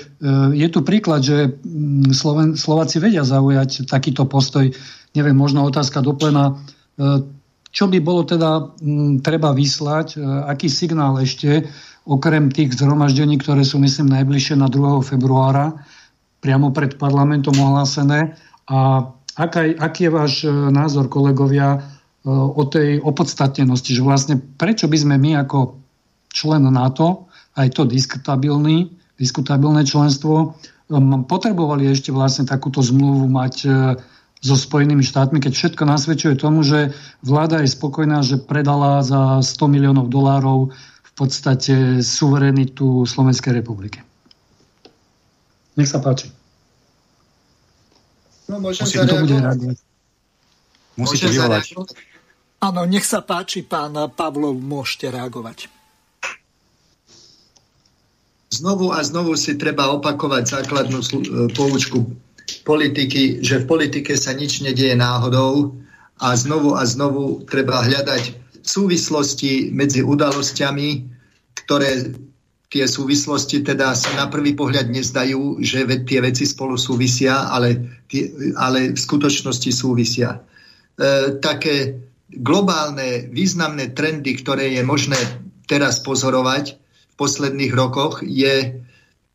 je 0.52 0.69
tu 0.69 0.85
príklad, 0.85 1.25
že 1.25 1.57
mm, 1.57 2.12
Sloven, 2.12 2.61
Slováci 2.61 3.00
vedia 3.00 3.25
zaujať 3.25 3.88
takýto 3.88 4.29
postoj. 4.29 4.69
Neviem, 5.17 5.33
možno 5.33 5.64
otázka 5.64 6.05
doplena. 6.05 6.52
E, 6.52 7.25
čo 7.73 7.88
by 7.88 7.99
bolo 8.05 8.29
teda 8.29 8.76
mm, 8.76 9.25
treba 9.25 9.57
vyslať, 9.57 10.21
e, 10.21 10.29
aký 10.52 10.69
signál 10.69 11.17
ešte, 11.25 11.64
okrem 12.05 12.52
tých 12.52 12.76
zhromaždení, 12.76 13.41
ktoré 13.41 13.64
sú, 13.64 13.81
myslím, 13.81 14.12
najbližšie 14.12 14.61
na 14.61 14.69
2. 14.69 15.00
februára, 15.00 15.73
priamo 16.45 16.69
pred 16.69 17.00
parlamentom 17.00 17.57
ohlásené. 17.57 18.37
A 18.69 19.09
aký 19.81 20.00
je 20.05 20.12
váš 20.12 20.45
názor, 20.50 21.07
kolegovia, 21.07 21.91
o 22.31 22.62
tej 22.71 23.02
opodstatnenosti, 23.02 23.99
že 23.99 24.07
vlastne 24.07 24.38
prečo 24.38 24.87
by 24.87 24.99
sme 24.99 25.17
my 25.19 25.43
ako 25.43 25.83
člen 26.31 26.62
NATO, 26.71 27.26
aj 27.59 27.75
to 27.75 27.83
diskutabilný, 27.85 28.95
diskutabilné 29.19 29.83
členstvo, 29.85 30.55
um, 30.88 31.26
potrebovali 31.26 31.91
ešte 31.91 32.14
vlastne 32.14 32.49
takúto 32.49 32.81
zmluvu 32.81 33.29
mať 33.29 33.55
e, 33.67 33.71
so 34.43 34.59
Spojenými 34.59 35.07
štátmi, 35.07 35.38
keď 35.38 35.52
všetko 35.55 35.83
nasvedčuje 35.87 36.35
tomu, 36.35 36.67
že 36.67 36.91
vláda 37.23 37.62
je 37.62 37.71
spokojná, 37.71 38.26
že 38.26 38.43
predala 38.43 38.99
za 39.07 39.38
100 39.38 39.71
miliónov 39.71 40.11
dolárov 40.11 40.75
v 41.02 41.12
podstate 41.14 42.02
suverenitu 42.02 43.07
Slovenskej 43.07 43.55
republiky. 43.55 44.02
Nech 45.79 45.87
sa 45.87 46.02
páči. 46.02 46.35
No, 48.50 48.59
môžem 48.59 48.83
Musím 48.83 49.07
to 49.07 49.17
bude 49.23 49.38
reagovať. 49.38 49.79
Musíte 50.99 51.26
vyvolať. 51.31 51.64
Áno, 52.62 52.87
nech 52.87 53.02
sa 53.02 53.26
páči, 53.26 53.66
pán 53.66 53.99
Pavlov, 54.14 54.54
môžete 54.54 55.11
reagovať. 55.11 55.66
Znovu 58.54 58.95
a 58.95 59.02
znovu 59.02 59.35
si 59.35 59.59
treba 59.59 59.90
opakovať 59.90 60.42
základnú 60.47 61.00
e, 61.02 61.09
poučku 61.50 62.07
politiky, 62.62 63.42
že 63.42 63.64
v 63.64 63.66
politike 63.66 64.14
sa 64.14 64.31
nič 64.37 64.62
nedieje 64.62 64.95
náhodou 64.95 65.75
a 66.23 66.37
znovu 66.38 66.78
a 66.78 66.87
znovu 66.87 67.42
treba 67.50 67.83
hľadať 67.83 68.38
súvislosti 68.62 69.75
medzi 69.75 70.07
udalosťami, 70.07 70.88
ktoré 71.64 72.14
tie 72.71 72.87
súvislosti 72.87 73.66
teda 73.66 73.97
sa 73.99 74.14
na 74.14 74.31
prvý 74.31 74.54
pohľad 74.54 74.87
nezdajú, 74.87 75.59
že 75.64 75.83
tie 76.07 76.21
veci 76.23 76.47
spolu 76.47 76.78
súvisia, 76.78 77.50
ale, 77.50 78.04
tie, 78.07 78.31
ale 78.54 78.95
v 78.95 79.00
skutočnosti 79.00 79.71
súvisia. 79.75 80.38
E, 80.38 81.40
také 81.42 82.12
globálne 82.38 83.28
významné 83.28 83.92
trendy, 83.92 84.38
ktoré 84.40 84.72
je 84.76 84.82
možné 84.84 85.18
teraz 85.68 86.00
pozorovať 86.00 86.76
v 86.78 87.14
posledných 87.16 87.72
rokoch, 87.76 88.24
je, 88.24 88.82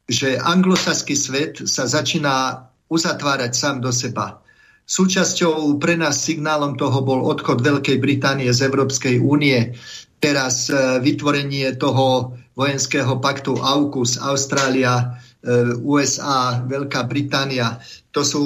že 0.09 0.37
anglosaský 0.37 1.13
svet 1.13 1.61
sa 1.65 1.85
začína 1.85 2.67
uzatvárať 2.87 3.51
sám 3.53 3.83
do 3.83 3.91
seba. 3.91 4.41
Súčasťou 4.87 5.75
pre 5.83 5.99
nás 5.99 6.23
signálom 6.23 6.79
toho 6.79 7.03
bol 7.03 7.27
odchod 7.27 7.59
Veľkej 7.59 7.99
Británie 7.99 8.47
z 8.55 8.71
Európskej 8.71 9.19
únie, 9.19 9.75
teraz 10.23 10.71
e, 10.71 11.03
vytvorenie 11.03 11.75
toho 11.75 12.31
vojenského 12.55 13.19
paktu 13.19 13.59
AUKUS, 13.59 14.15
Austrália, 14.23 15.19
e, 15.43 15.75
USA, 15.83 16.63
Veľká 16.63 17.03
Británia. 17.03 17.83
To 18.15 18.23
sú, 18.23 18.43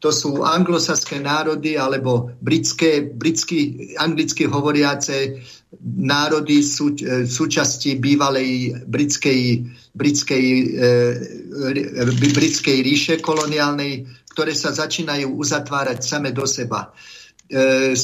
to 0.00 0.08
sú 0.08 0.40
anglosaské 0.40 1.20
národy 1.20 1.76
alebo 1.76 2.32
britské, 2.40 3.04
britsky, 3.04 3.92
anglicky 4.00 4.48
hovoriace 4.48 5.44
národy 5.80 6.66
sú, 6.66 6.96
e, 6.98 7.28
súčasti 7.28 8.00
bývalej 8.02 8.82
britskej, 8.90 9.40
britskej, 9.94 10.44
e, 10.74 10.88
britskej 12.34 12.78
ríše 12.82 13.14
koloniálnej, 13.22 14.08
ktoré 14.34 14.56
sa 14.56 14.74
začínajú 14.74 15.30
uzatvárať 15.30 15.98
same 16.02 16.30
do 16.34 16.42
seba. 16.48 16.90
E, 17.46 17.94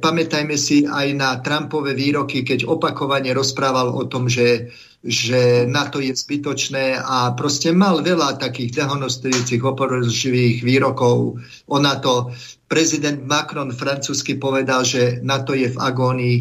pamätajme 0.00 0.56
si 0.56 0.88
aj 0.88 1.08
na 1.12 1.36
Trumpové 1.44 1.92
výroky, 1.92 2.44
keď 2.44 2.64
opakovane 2.64 3.28
rozprával 3.36 3.92
o 3.92 4.08
tom, 4.08 4.28
že, 4.28 4.72
že 5.06 5.64
NATO 5.70 6.02
je 6.02 6.10
zbytočné 6.10 6.98
a 6.98 7.30
proste 7.38 7.70
mal 7.70 8.02
veľa 8.02 8.42
takých 8.42 8.82
dehonostujúcich 8.82 9.62
oporozživých 9.62 10.66
výrokov 10.66 11.38
o 11.70 11.76
NATO. 11.78 12.34
Prezident 12.66 13.22
Macron 13.22 13.70
francúzsky 13.70 14.34
povedal, 14.34 14.82
že 14.82 15.22
NATO 15.22 15.54
je 15.54 15.70
v 15.70 15.78
agónii. 15.78 16.36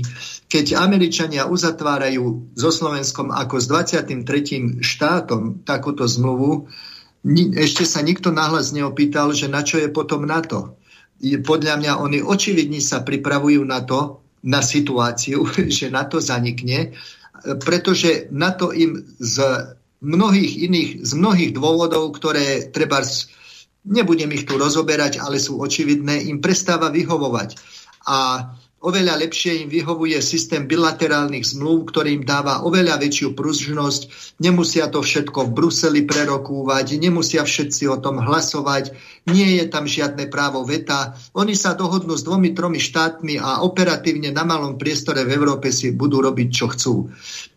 Keď 0.50 0.74
Američania 0.74 1.45
uzatvárajú 1.45 2.57
so 2.57 2.74
Slovenskom 2.74 3.29
ako 3.29 3.62
s 3.62 3.69
23. 3.69 4.81
štátom 4.81 5.62
takúto 5.62 6.10
zmluvu, 6.10 6.65
ešte 7.53 7.86
sa 7.86 8.01
nikto 8.01 8.34
nahlas 8.34 8.74
neopýtal, 8.74 9.34
že 9.38 9.45
na 9.45 9.62
čo 9.62 9.77
je 9.77 9.89
potom 9.93 10.25
NATO. 10.25 10.77
Podľa 11.22 11.81
mňa 11.81 11.93
oni 12.01 12.19
očividne 12.25 12.81
sa 12.81 13.05
pripravujú 13.05 13.62
na 13.62 13.86
to, 13.86 14.25
na 14.45 14.62
situáciu, 14.62 15.45
že 15.75 15.93
NATO 15.93 16.22
zanikne, 16.22 16.93
pretože 17.43 18.27
NATO 18.31 18.71
im 18.71 19.03
z 19.19 19.41
mnohých 20.01 20.53
iných, 20.69 20.91
z 21.01 21.11
mnohých 21.17 21.51
dôvodov, 21.55 22.13
ktoré 22.15 22.69
treba, 22.69 23.01
nebudem 23.85 24.29
ich 24.35 24.45
tu 24.45 24.59
rozoberať, 24.59 25.17
ale 25.21 25.41
sú 25.41 25.57
očividné, 25.59 26.29
im 26.29 26.43
prestáva 26.43 26.93
vyhovovať. 26.93 27.57
A 28.05 28.49
Oveľa 28.84 29.17
lepšie 29.17 29.65
im 29.65 29.70
vyhovuje 29.72 30.20
systém 30.20 30.67
bilaterálnych 30.67 31.48
zmluv, 31.48 31.89
ktorý 31.89 32.22
im 32.22 32.24
dáva 32.27 32.62
oveľa 32.62 33.01
väčšiu 33.01 33.34
pružnosť. 33.34 34.01
Nemusia 34.44 34.91
to 34.91 35.00
všetko 35.01 35.50
v 35.50 35.53
Bruseli 35.55 36.01
prerokúvať, 36.03 37.00
nemusia 37.00 37.41
všetci 37.48 37.88
o 37.89 37.98
tom 37.98 38.22
hlasovať, 38.22 38.94
nie 39.32 39.58
je 39.58 39.65
tam 39.72 39.89
žiadne 39.89 40.29
právo 40.29 40.62
veta. 40.67 41.17
Oni 41.34 41.55
sa 41.58 41.74
dohodnú 41.74 42.13
s 42.13 42.27
dvomi, 42.27 42.51
tromi 42.53 42.77
štátmi 42.77 43.41
a 43.41 43.63
operatívne 43.65 44.29
na 44.36 44.44
malom 44.46 44.77
priestore 44.77 45.24
v 45.24 45.34
Európe 45.34 45.74
si 45.74 45.96
budú 45.96 46.22
robiť, 46.22 46.48
čo 46.51 46.65
chcú. 46.70 46.96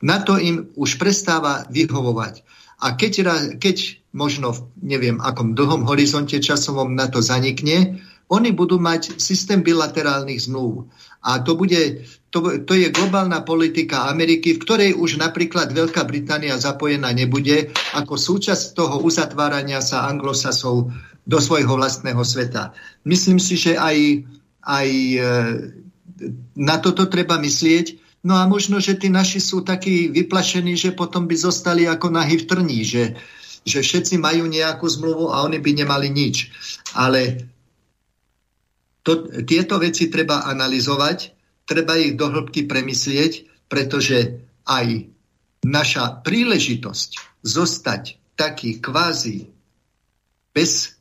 Na 0.01 0.25
to 0.25 0.41
im 0.41 0.71
už 0.81 0.97
prestáva 0.97 1.69
vyhovovať. 1.69 2.47
A 2.79 2.95
keď, 2.95 3.27
keď 3.59 4.07
možno 4.15 4.55
v 4.55 4.71
neviem 4.81 5.19
akom 5.19 5.59
dlhom 5.59 5.83
horizonte 5.83 6.39
časovom 6.39 6.95
na 6.95 7.11
to 7.11 7.19
zanikne, 7.19 8.01
oni 8.29 8.53
budú 8.53 8.77
mať 8.77 9.17
systém 9.17 9.65
bilaterálnych 9.65 10.47
zmluv. 10.47 10.93
A 11.27 11.43
to, 11.43 11.59
bude, 11.59 12.07
to, 12.31 12.63
to 12.63 12.73
je 12.79 12.95
globálna 12.95 13.43
politika 13.43 14.07
Ameriky, 14.07 14.55
v 14.55 14.63
ktorej 14.63 14.91
už 14.95 15.19
napríklad 15.19 15.75
Veľká 15.75 16.07
Británia 16.07 16.55
zapojená 16.55 17.11
nebude 17.11 17.75
ako 17.99 18.15
súčasť 18.15 18.79
toho 18.79 19.03
uzatvárania 19.03 19.83
sa 19.83 20.07
anglosasov 20.07 20.95
do 21.29 21.39
svojho 21.43 21.75
vlastného 21.77 22.23
sveta. 22.25 22.73
Myslím 23.05 23.37
si, 23.43 23.59
že 23.59 23.77
aj, 23.77 24.25
aj 24.65 24.89
e, 24.89 25.21
na 26.57 26.77
toto 26.81 27.05
treba 27.11 27.37
myslieť. 27.37 28.01
No 28.25 28.39
a 28.39 28.49
možno, 28.49 28.81
že 28.81 28.97
tí 28.97 29.13
naši 29.13 29.39
sú 29.39 29.63
takí 29.63 30.09
vyplašení, 30.09 30.75
že 30.75 30.97
potom 30.97 31.29
by 31.29 31.37
zostali 31.37 31.85
ako 31.87 32.15
nahy 32.15 32.41
v 32.41 32.49
trní, 32.49 32.81
že, 32.83 33.05
že 33.63 33.85
všetci 33.85 34.19
majú 34.19 34.49
nejakú 34.49 34.87
zmluvu 34.89 35.31
a 35.31 35.45
oni 35.45 35.61
by 35.61 35.71
nemali 35.85 36.09
nič. 36.11 36.51
Ale 36.97 37.47
to, 39.09 39.25
tieto 39.49 39.81
veci 39.81 40.13
treba 40.13 40.45
analyzovať, 40.45 41.19
treba 41.65 41.97
ich 41.97 42.21
do 42.21 42.29
hĺbky 42.29 42.69
premyslieť, 42.69 43.65
pretože 43.73 44.45
aj 44.69 45.09
naša 45.65 46.21
príležitosť 46.21 47.41
zostať 47.41 48.37
taký 48.37 48.85
kvázi 48.85 49.49
bez 50.53 51.01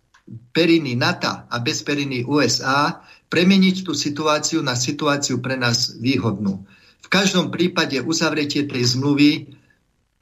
periny 0.55 0.95
NATO 0.95 1.51
a 1.51 1.55
bez 1.59 1.83
periny 1.83 2.23
USA, 2.23 3.03
premeniť 3.27 3.83
tú 3.83 3.91
situáciu 3.91 4.63
na 4.63 4.79
situáciu 4.79 5.43
pre 5.43 5.59
nás 5.59 5.99
výhodnú. 5.99 6.63
V 7.03 7.07
každom 7.11 7.51
prípade 7.51 7.99
uzavretie 7.99 8.63
tej 8.71 8.95
zmluvy 8.95 9.51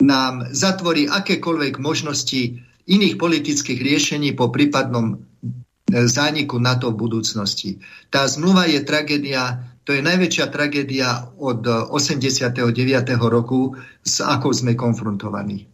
nám 0.02 0.50
zatvorí 0.50 1.06
akékoľvek 1.06 1.78
možnosti 1.78 2.66
iných 2.86 3.16
politických 3.18 3.78
riešení 3.78 4.34
po 4.34 4.50
prípadnom 4.50 5.22
zániku 5.90 6.58
NATO 6.58 6.90
v 6.92 6.98
budúcnosti. 6.98 7.78
Tá 8.10 8.26
zmluva 8.26 8.66
je 8.66 8.82
tragédia, 8.82 9.62
to 9.86 9.94
je 9.94 10.02
najväčšia 10.02 10.46
tragédia 10.50 11.30
od 11.38 11.62
89. 11.94 12.66
roku, 13.22 13.78
s 14.02 14.22
akou 14.26 14.50
sme 14.50 14.74
konfrontovaní. 14.74 15.70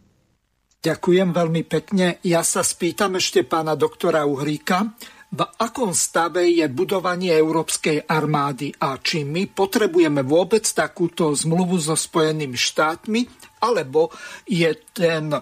Ďakujem 0.82 1.30
veľmi 1.30 1.62
pekne. 1.64 2.18
Ja 2.26 2.42
sa 2.42 2.66
spýtam 2.66 3.16
ešte 3.16 3.46
pána 3.46 3.78
doktora 3.78 4.26
Uhríka, 4.26 4.92
v 5.32 5.48
akom 5.48 5.96
stave 5.96 6.44
je 6.44 6.68
budovanie 6.68 7.32
európskej 7.32 8.04
armády 8.04 8.68
a 8.84 9.00
či 9.00 9.24
my 9.24 9.48
potrebujeme 9.48 10.20
vôbec 10.20 10.60
takúto 10.68 11.32
zmluvu 11.32 11.80
so 11.80 11.96
Spojenými 11.96 12.52
štátmi, 12.52 13.24
alebo 13.64 14.12
je 14.44 14.76
ten 14.92 15.32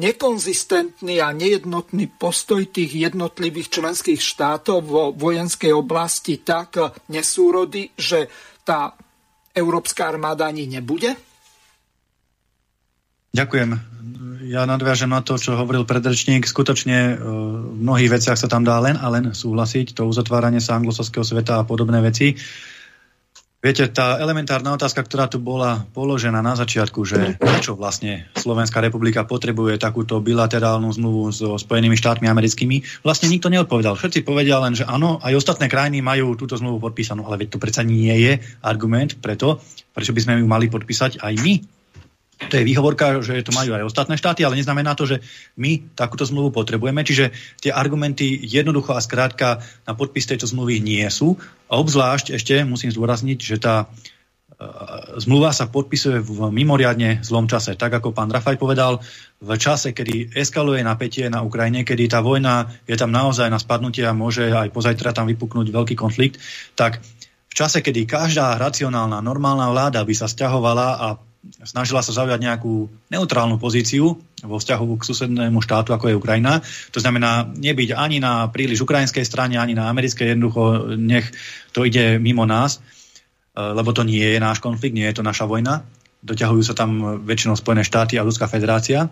nekonzistentný 0.00 1.20
a 1.20 1.36
nejednotný 1.36 2.16
postoj 2.16 2.64
tých 2.72 2.96
jednotlivých 2.96 3.68
členských 3.68 4.20
štátov 4.20 4.78
vo 4.80 5.04
vojenskej 5.12 5.76
oblasti 5.76 6.40
tak 6.40 6.80
nesúrody, 7.12 7.92
že 8.00 8.32
tá 8.64 8.96
európska 9.52 10.08
armáda 10.08 10.48
ani 10.48 10.64
nebude? 10.64 11.12
Ďakujem. 13.30 13.70
Ja 14.50 14.66
nadviažem 14.66 15.06
na 15.06 15.22
to, 15.22 15.38
čo 15.38 15.54
hovoril 15.54 15.86
predrečník. 15.86 16.42
Skutočne 16.42 16.98
e, 16.98 17.22
v 17.70 17.78
mnohých 17.78 18.18
veciach 18.18 18.34
sa 18.34 18.50
tam 18.50 18.66
dá 18.66 18.82
len 18.82 18.98
a 18.98 19.06
len 19.06 19.30
súhlasiť. 19.30 19.94
To 19.94 20.10
uzatváranie 20.10 20.58
sa 20.58 20.74
anglosaského 20.74 21.22
sveta 21.22 21.62
a 21.62 21.66
podobné 21.68 22.02
veci. 22.02 22.34
Viete, 23.60 23.92
tá 23.92 24.16
elementárna 24.16 24.72
otázka, 24.72 25.04
ktorá 25.04 25.28
tu 25.28 25.36
bola 25.36 25.84
položená 25.92 26.40
na 26.40 26.56
začiatku, 26.56 27.04
že 27.04 27.36
prečo 27.36 27.76
vlastne 27.76 28.24
Slovenská 28.32 28.80
republika 28.80 29.28
potrebuje 29.28 29.76
takúto 29.76 30.16
bilaterálnu 30.16 30.88
zmluvu 30.88 31.28
so 31.28 31.60
Spojenými 31.60 31.92
štátmi 31.92 32.24
americkými, 32.24 33.04
vlastne 33.04 33.28
nikto 33.28 33.52
neodpovedal. 33.52 34.00
Všetci 34.00 34.24
povedia 34.24 34.56
len, 34.64 34.72
že 34.72 34.88
áno, 34.88 35.20
aj 35.20 35.44
ostatné 35.44 35.68
krajiny 35.68 36.00
majú 36.00 36.40
túto 36.40 36.56
zmluvu 36.56 36.88
podpísanú, 36.88 37.28
ale 37.28 37.44
veď 37.44 37.52
to 37.52 37.58
predsa 37.60 37.84
nie 37.84 38.16
je 38.16 38.40
argument 38.64 39.20
preto, 39.20 39.60
prečo 39.92 40.16
by 40.16 40.20
sme 40.24 40.32
ju 40.40 40.48
mali 40.48 40.72
podpísať 40.72 41.20
aj 41.20 41.34
my 41.44 41.79
to 42.48 42.56
je 42.56 42.64
výhovorka, 42.64 43.20
že 43.20 43.44
to 43.44 43.52
majú 43.52 43.76
aj 43.76 43.84
ostatné 43.84 44.16
štáty, 44.16 44.40
ale 44.40 44.56
neznamená 44.56 44.96
to, 44.96 45.04
že 45.04 45.20
my 45.60 45.92
takúto 45.92 46.24
zmluvu 46.24 46.56
potrebujeme. 46.56 47.04
Čiže 47.04 47.36
tie 47.60 47.68
argumenty 47.68 48.40
jednoducho 48.40 48.96
a 48.96 49.04
skrátka 49.04 49.60
na 49.84 49.92
podpis 49.92 50.24
tejto 50.24 50.48
zmluvy 50.48 50.80
nie 50.80 51.04
sú. 51.12 51.36
A 51.68 51.76
obzvlášť 51.76 52.32
ešte 52.32 52.64
musím 52.64 52.88
zdôrazniť, 52.88 53.38
že 53.38 53.56
tá 53.60 53.84
e, 53.84 53.86
zmluva 55.20 55.52
sa 55.52 55.68
podpisuje 55.68 56.24
v 56.24 56.48
mimoriadne 56.48 57.20
zlom 57.20 57.44
čase. 57.44 57.76
Tak 57.76 58.00
ako 58.00 58.16
pán 58.16 58.32
Rafaj 58.32 58.56
povedal, 58.56 59.04
v 59.44 59.50
čase, 59.60 59.92
kedy 59.92 60.32
eskaluje 60.32 60.80
napätie 60.80 61.28
na 61.28 61.44
Ukrajine, 61.44 61.84
kedy 61.84 62.08
tá 62.08 62.24
vojna 62.24 62.72
je 62.88 62.96
tam 62.96 63.12
naozaj 63.12 63.52
na 63.52 63.60
spadnutie 63.60 64.08
a 64.08 64.16
môže 64.16 64.48
aj 64.48 64.72
pozajtra 64.72 65.12
tam 65.12 65.28
vypuknúť 65.28 65.68
veľký 65.68 65.92
konflikt, 65.92 66.40
tak 66.72 67.04
v 67.50 67.54
čase, 67.58 67.82
kedy 67.82 68.06
každá 68.06 68.54
racionálna, 68.56 69.18
normálna 69.20 69.68
vláda 69.74 70.06
by 70.06 70.14
sa 70.14 70.30
stiahovala 70.30 70.88
a 71.02 71.08
snažila 71.64 72.04
sa 72.04 72.12
zaujať 72.12 72.40
nejakú 72.40 72.88
neutrálnu 73.08 73.56
pozíciu 73.56 74.20
vo 74.44 74.56
vzťahu 74.60 74.86
k 75.00 75.06
susednému 75.08 75.64
štátu, 75.64 75.96
ako 75.96 76.12
je 76.12 76.18
Ukrajina. 76.20 76.60
To 76.92 77.00
znamená, 77.00 77.48
nebyť 77.48 77.96
ani 77.96 78.20
na 78.20 78.48
príliš 78.52 78.84
ukrajinskej 78.84 79.24
strane, 79.24 79.56
ani 79.56 79.72
na 79.72 79.88
americkej, 79.88 80.36
jednoducho 80.36 80.92
nech 81.00 81.32
to 81.72 81.88
ide 81.88 82.20
mimo 82.20 82.44
nás, 82.44 82.78
e, 82.78 82.80
lebo 83.56 83.92
to 83.96 84.04
nie 84.04 84.24
je 84.24 84.40
náš 84.40 84.60
konflikt, 84.60 84.92
nie 84.92 85.08
je 85.08 85.16
to 85.20 85.24
naša 85.24 85.48
vojna. 85.48 85.84
Doťahujú 86.20 86.62
sa 86.64 86.76
tam 86.76 87.24
väčšinou 87.24 87.56
Spojené 87.56 87.80
štáty 87.80 88.20
a 88.20 88.26
Ruská 88.28 88.44
federácia. 88.44 89.08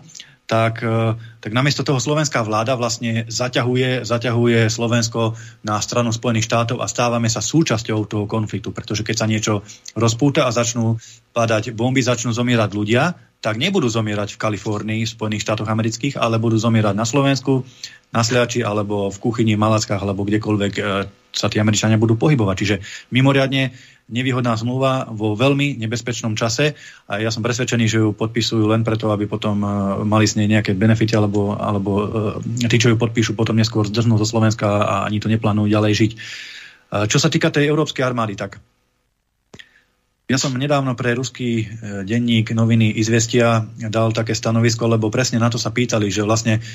Tak, 0.49 0.81
e, 0.81 1.13
tak 1.45 1.51
namiesto 1.53 1.85
toho 1.85 2.01
slovenská 2.01 2.41
vláda 2.41 2.73
vlastne 2.73 3.29
zaťahuje, 3.29 4.01
zaťahuje 4.01 4.65
Slovensko 4.73 5.37
na 5.61 5.77
stranu 5.77 6.09
Spojených 6.09 6.49
štátov 6.49 6.81
a 6.81 6.89
stávame 6.89 7.29
sa 7.29 7.45
súčasťou 7.45 8.09
toho 8.09 8.25
konfliktu, 8.25 8.73
pretože 8.73 9.05
keď 9.05 9.15
sa 9.15 9.29
niečo 9.29 9.61
rozpúta 9.93 10.49
a 10.49 10.51
začnú 10.51 10.97
padať 11.37 11.77
bomby, 11.77 12.01
začnú 12.01 12.33
zomierať 12.33 12.69
ľudia, 12.73 13.13
tak 13.39 13.61
nebudú 13.61 13.87
zomierať 13.87 14.35
v 14.35 14.41
Kalifornii, 14.41 15.01
v 15.05 15.13
Spojených 15.15 15.45
štátoch 15.45 15.69
amerických, 15.69 16.17
ale 16.17 16.41
budú 16.41 16.57
zomierať 16.57 16.97
na 16.97 17.05
Slovensku, 17.05 17.63
na 18.09 18.25
Sliači 18.25 18.65
alebo 18.65 19.13
v 19.13 19.17
kuchyni, 19.21 19.53
v 19.53 19.63
Malackách 19.63 20.01
alebo 20.01 20.25
kdekoľvek 20.25 20.73
e, 20.75 20.81
sa 21.29 21.45
tí 21.45 21.61
Američania 21.61 22.01
budú 22.01 22.17
pohybovať. 22.17 22.55
Čiže 22.57 22.75
mimoriadne 23.13 23.69
nevýhodná 24.09 24.57
zmluva 24.57 25.07
vo 25.13 25.37
veľmi 25.37 25.77
nebezpečnom 25.79 26.33
čase 26.33 26.73
a 27.07 27.21
ja 27.21 27.29
som 27.29 27.45
presvedčený, 27.45 27.85
že 27.85 28.01
ju 28.01 28.11
podpisujú 28.11 28.67
len 28.67 28.81
preto, 28.83 29.13
aby 29.13 29.29
potom 29.29 29.61
e, 29.61 29.69
mali 30.03 30.25
s 30.25 30.35
nej 30.35 30.49
nejaké 30.49 30.73
benefity 30.73 31.13
alebo, 31.15 31.55
alebo 31.55 31.91
e, 32.41 32.67
tí, 32.67 32.77
čo 32.81 32.91
ju 32.91 32.97
podpíšu, 32.97 33.37
potom 33.37 33.55
neskôr 33.55 33.85
zdrhnú 33.87 34.17
zo 34.19 34.27
Slovenska 34.27 34.67
a 34.67 34.93
ani 35.07 35.21
to 35.21 35.31
neplánujú 35.31 35.69
ďalej 35.69 35.93
žiť. 35.95 36.11
Čo 36.89 37.21
sa 37.21 37.29
týka 37.29 37.53
tej 37.53 37.69
európskej 37.69 38.01
armády, 38.01 38.33
tak 38.33 38.57
ja 40.25 40.41
som 40.41 40.57
nedávno 40.57 40.97
pre 40.97 41.13
ruský 41.13 41.69
denník 42.01 42.49
noviny 42.49 42.97
Izvestia 42.97 43.61
dal 43.77 44.09
také 44.09 44.33
stanovisko, 44.33 44.89
lebo 44.89 45.13
presne 45.13 45.37
na 45.37 45.53
to 45.53 45.61
sa 45.61 45.69
pýtali, 45.69 46.09
že 46.09 46.25
vlastne 46.25 46.65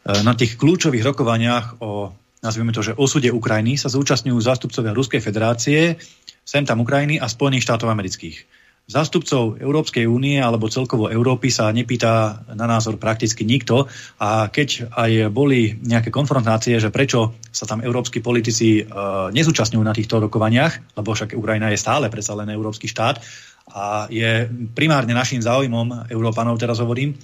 E, 0.00 0.24
na 0.24 0.32
tých 0.32 0.56
kľúčových 0.56 1.04
rokovaniach 1.12 1.84
o, 1.84 2.12
nazvime 2.40 2.72
to, 2.72 2.80
že 2.80 2.96
osude 2.96 3.28
Ukrajiny 3.28 3.76
sa 3.76 3.92
zúčastňujú 3.92 4.38
zástupcovia 4.40 4.96
Ruskej 4.96 5.20
federácie, 5.20 6.00
sem 6.44 6.66
tam 6.66 6.82
Ukrajiny 6.82 7.20
a 7.20 7.26
Spojených 7.30 7.64
štátov 7.64 7.88
amerických. 7.90 8.60
Zástupcov 8.90 9.62
Európskej 9.62 10.02
únie 10.10 10.42
alebo 10.42 10.66
celkovo 10.66 11.06
Európy 11.06 11.46
sa 11.46 11.70
nepýta 11.70 12.42
na 12.58 12.66
názor 12.66 12.98
prakticky 12.98 13.46
nikto 13.46 13.86
a 14.18 14.50
keď 14.50 14.90
aj 14.90 15.30
boli 15.30 15.78
nejaké 15.78 16.10
konfrontácie, 16.10 16.74
že 16.82 16.90
prečo 16.90 17.38
sa 17.54 17.70
tam 17.70 17.86
európsky 17.86 18.18
politici 18.18 18.82
e, 18.82 18.90
nezúčastňujú 19.30 19.84
na 19.86 19.94
týchto 19.94 20.18
rokovaniach, 20.18 20.98
lebo 20.98 21.14
však 21.14 21.38
Ukrajina 21.38 21.70
je 21.70 21.78
stále 21.78 22.10
predsa 22.10 22.34
len 22.34 22.50
európsky 22.50 22.90
štát 22.90 23.22
a 23.70 24.10
je 24.10 24.50
primárne 24.74 25.14
našim 25.14 25.38
záujmom, 25.38 26.10
Európanov 26.10 26.58
teraz 26.58 26.82
hovorím, 26.82 27.14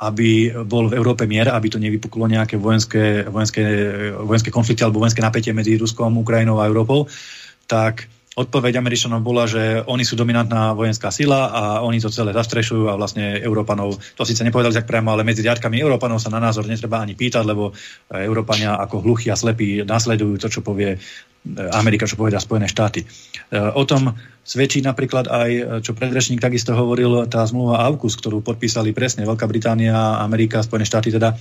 aby 0.00 0.48
bol 0.64 0.88
v 0.88 0.96
Európe 0.96 1.28
mier, 1.28 1.52
aby 1.52 1.68
to 1.68 1.76
nevypuklo 1.76 2.24
nejaké 2.24 2.56
vojenské, 2.56 3.28
vojenské, 3.28 3.62
vojenské 4.16 4.48
konflikty 4.48 4.80
alebo 4.80 5.04
vojenské 5.04 5.20
napätie 5.20 5.52
medzi 5.52 5.76
Ruskom, 5.76 6.24
Ukrajinou 6.24 6.56
a 6.56 6.66
Európou, 6.66 7.04
tak 7.68 8.08
odpoveď 8.32 8.80
Američanov 8.80 9.20
bola, 9.20 9.44
že 9.44 9.84
oni 9.84 10.08
sú 10.08 10.16
dominantná 10.16 10.72
vojenská 10.72 11.12
sila 11.12 11.52
a 11.52 11.62
oni 11.84 12.00
to 12.00 12.08
celé 12.08 12.32
zastrešujú 12.32 12.88
a 12.88 12.96
vlastne 12.96 13.36
Európanov, 13.44 14.00
to 14.16 14.24
síce 14.24 14.40
nepovedali 14.40 14.72
tak 14.72 14.88
priamo, 14.88 15.12
ale 15.12 15.20
medzi 15.20 15.44
riadkami 15.44 15.76
Európanov 15.76 16.16
sa 16.16 16.32
na 16.32 16.40
názor 16.40 16.64
netreba 16.64 17.04
ani 17.04 17.12
pýtať, 17.12 17.44
lebo 17.44 17.76
Európania 18.08 18.80
ako 18.80 19.04
hluchí 19.04 19.28
a 19.28 19.36
slepí 19.36 19.84
nasledujú 19.84 20.40
to, 20.40 20.48
čo 20.48 20.64
povie 20.64 20.96
Amerika, 21.74 22.06
čo 22.06 22.14
povedia 22.14 22.38
Spojené 22.38 22.70
štáty. 22.70 23.02
E, 23.02 23.06
o 23.58 23.82
tom 23.82 24.14
svedčí 24.46 24.78
napríklad 24.78 25.26
aj, 25.26 25.50
čo 25.82 25.92
predrečník 25.92 26.38
takisto 26.38 26.70
hovoril, 26.70 27.26
tá 27.26 27.42
zmluva 27.42 27.82
AUKUS, 27.90 28.14
ktorú 28.22 28.46
podpísali 28.46 28.94
presne 28.94 29.26
Veľká 29.26 29.50
Británia, 29.50 30.22
Amerika, 30.22 30.62
Spojené 30.62 30.86
štáty 30.86 31.10
teda 31.10 31.34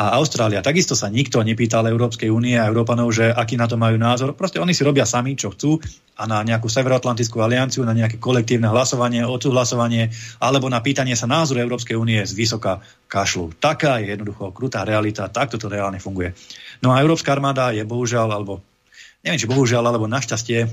a 0.00 0.16
Austrália. 0.16 0.64
Takisto 0.64 0.96
sa 0.96 1.12
nikto 1.12 1.44
nepýtal 1.44 1.84
Európskej 1.84 2.32
únie 2.32 2.56
a 2.56 2.64
Európanov, 2.64 3.12
že 3.12 3.28
aký 3.28 3.60
na 3.60 3.68
to 3.68 3.76
majú 3.76 4.00
názor. 4.00 4.32
Proste 4.32 4.56
oni 4.56 4.72
si 4.72 4.80
robia 4.80 5.04
sami, 5.04 5.36
čo 5.36 5.52
chcú 5.52 5.76
a 6.16 6.24
na 6.24 6.40
nejakú 6.40 6.72
Severoatlantickú 6.72 7.36
alianciu, 7.44 7.84
na 7.84 7.92
nejaké 7.92 8.16
kolektívne 8.16 8.72
hlasovanie, 8.72 9.28
odsúhlasovanie 9.28 10.08
alebo 10.40 10.72
na 10.72 10.80
pýtanie 10.80 11.12
sa 11.20 11.28
názoru 11.28 11.60
Európskej 11.60 12.00
únie 12.00 12.24
z 12.24 12.32
vysoka 12.32 12.80
kašlu. 13.12 13.52
Taká 13.60 14.00
je 14.00 14.16
jednoducho 14.16 14.56
krutá 14.56 14.88
realita, 14.88 15.28
takto 15.28 15.60
to 15.60 15.68
reálne 15.68 16.00
funguje. 16.00 16.32
No 16.80 16.96
a 16.96 17.04
Európska 17.04 17.36
armáda 17.36 17.76
je 17.76 17.84
bohužiaľ, 17.84 18.40
alebo 18.40 18.64
neviem, 19.20 19.36
či 19.36 19.52
bohužiaľ, 19.52 19.84
alebo 19.84 20.08
našťastie 20.08 20.64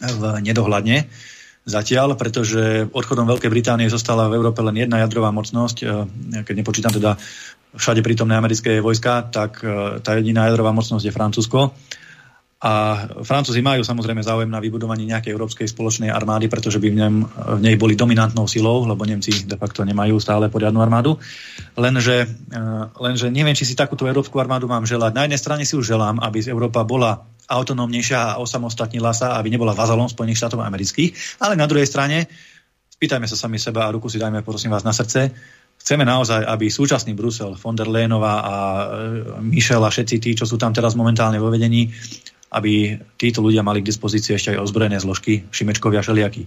v 0.00 0.22
nedohľadne 0.40 1.12
zatiaľ, 1.68 2.16
pretože 2.16 2.88
odchodom 2.88 3.28
Veľkej 3.28 3.52
Británie 3.52 3.92
zostala 3.92 4.32
v 4.32 4.40
Európe 4.40 4.64
len 4.64 4.80
jedna 4.80 5.04
jadrová 5.04 5.28
mocnosť, 5.28 5.76
e, 5.84 5.86
keď 6.40 6.54
nepočítam 6.56 6.92
teda 6.92 7.20
všade 7.74 8.02
prítomné 8.02 8.34
americké 8.34 8.82
vojska, 8.82 9.30
tak 9.30 9.62
e, 9.62 9.98
tá 10.02 10.18
jediná 10.18 10.50
jadrová 10.50 10.74
mocnosť 10.74 11.04
je 11.06 11.14
Francúzsko. 11.14 11.60
A 12.60 12.72
Francúzi 13.24 13.64
majú 13.64 13.80
samozrejme 13.80 14.20
záujem 14.20 14.52
na 14.52 14.60
vybudovanie 14.60 15.08
nejakej 15.08 15.32
európskej 15.32 15.64
spoločnej 15.64 16.12
armády, 16.12 16.44
pretože 16.44 16.76
by 16.76 16.92
v, 16.92 16.96
ňom, 17.00 17.14
v 17.56 17.60
nej 17.64 17.80
boli 17.80 17.96
dominantnou 17.96 18.44
silou, 18.44 18.84
lebo 18.84 19.00
Nemci 19.08 19.48
de 19.48 19.56
facto 19.56 19.80
nemajú 19.80 20.20
stále 20.20 20.52
poriadnu 20.52 20.84
armádu. 20.84 21.16
Lenže, 21.80 22.28
e, 22.28 22.60
lenže 23.00 23.32
neviem, 23.32 23.56
či 23.56 23.64
si 23.64 23.72
takúto 23.72 24.04
európsku 24.04 24.36
armádu 24.36 24.68
mám 24.68 24.84
želať. 24.84 25.12
Na 25.16 25.24
jednej 25.24 25.40
strane 25.40 25.64
si 25.64 25.72
už 25.72 25.88
želám, 25.88 26.20
aby 26.20 26.44
Európa 26.44 26.84
bola 26.84 27.24
autonómnejšia 27.50 28.36
a 28.36 28.38
osamostatnila 28.38 29.10
sa, 29.10 29.40
aby 29.40 29.50
nebola 29.50 29.74
vazalom 29.74 30.06
Spojených 30.06 30.38
štátov 30.44 30.62
amerických. 30.62 31.42
Ale 31.42 31.58
na 31.58 31.66
druhej 31.66 31.88
strane, 31.88 32.30
spýtajme 32.94 33.24
sa 33.24 33.40
sami 33.40 33.56
seba 33.56 33.88
a 33.88 33.92
ruku 33.96 34.12
si 34.12 34.20
dajme, 34.20 34.44
prosím 34.44 34.70
vás, 34.70 34.84
na 34.84 34.92
srdce. 34.92 35.32
Chceme 35.80 36.04
naozaj, 36.04 36.44
aby 36.44 36.68
súčasný 36.68 37.16
Brusel, 37.16 37.56
von 37.56 37.74
der 37.74 37.88
Leyenová 37.88 38.34
a 38.44 38.54
e, 38.54 38.84
Michel 39.40 39.80
a 39.80 39.90
všetci 39.90 40.16
tí, 40.20 40.30
čo 40.36 40.44
sú 40.44 40.60
tam 40.60 40.76
teraz 40.76 40.92
momentálne 40.92 41.40
vo 41.40 41.48
vedení, 41.48 41.88
aby 42.52 43.00
títo 43.16 43.40
ľudia 43.40 43.64
mali 43.64 43.80
k 43.80 43.88
dispozícii 43.88 44.36
ešte 44.36 44.50
aj 44.54 44.62
ozbrojené 44.62 45.00
zložky, 45.00 45.48
šimečkovia 45.48 46.04
všelijakí. 46.04 46.44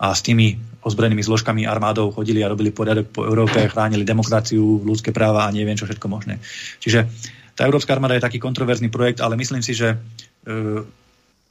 A 0.00 0.16
s 0.16 0.24
tými 0.24 0.56
ozbrojenými 0.80 1.20
zložkami 1.20 1.68
armádou 1.68 2.08
chodili 2.08 2.40
a 2.40 2.48
robili 2.48 2.72
poriadok 2.72 3.12
po 3.12 3.28
Európe, 3.28 3.68
chránili 3.68 4.00
demokraciu, 4.00 4.80
ľudské 4.80 5.12
práva 5.12 5.44
a 5.44 5.52
neviem 5.52 5.76
čo 5.76 5.84
všetko 5.84 6.08
možné. 6.08 6.40
Čiže 6.80 7.04
tá 7.52 7.68
Európska 7.68 7.92
armáda 7.92 8.16
je 8.16 8.24
taký 8.24 8.40
kontroverzný 8.40 8.88
projekt, 8.88 9.20
ale 9.20 9.36
myslím 9.36 9.60
si, 9.60 9.76
že 9.76 10.00
E, 10.40 10.82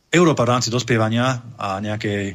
Európa 0.09 0.41
v 0.41 0.51
rámci 0.57 0.73
dospievania 0.73 1.37
a 1.53 1.77
nejakej 1.77 2.33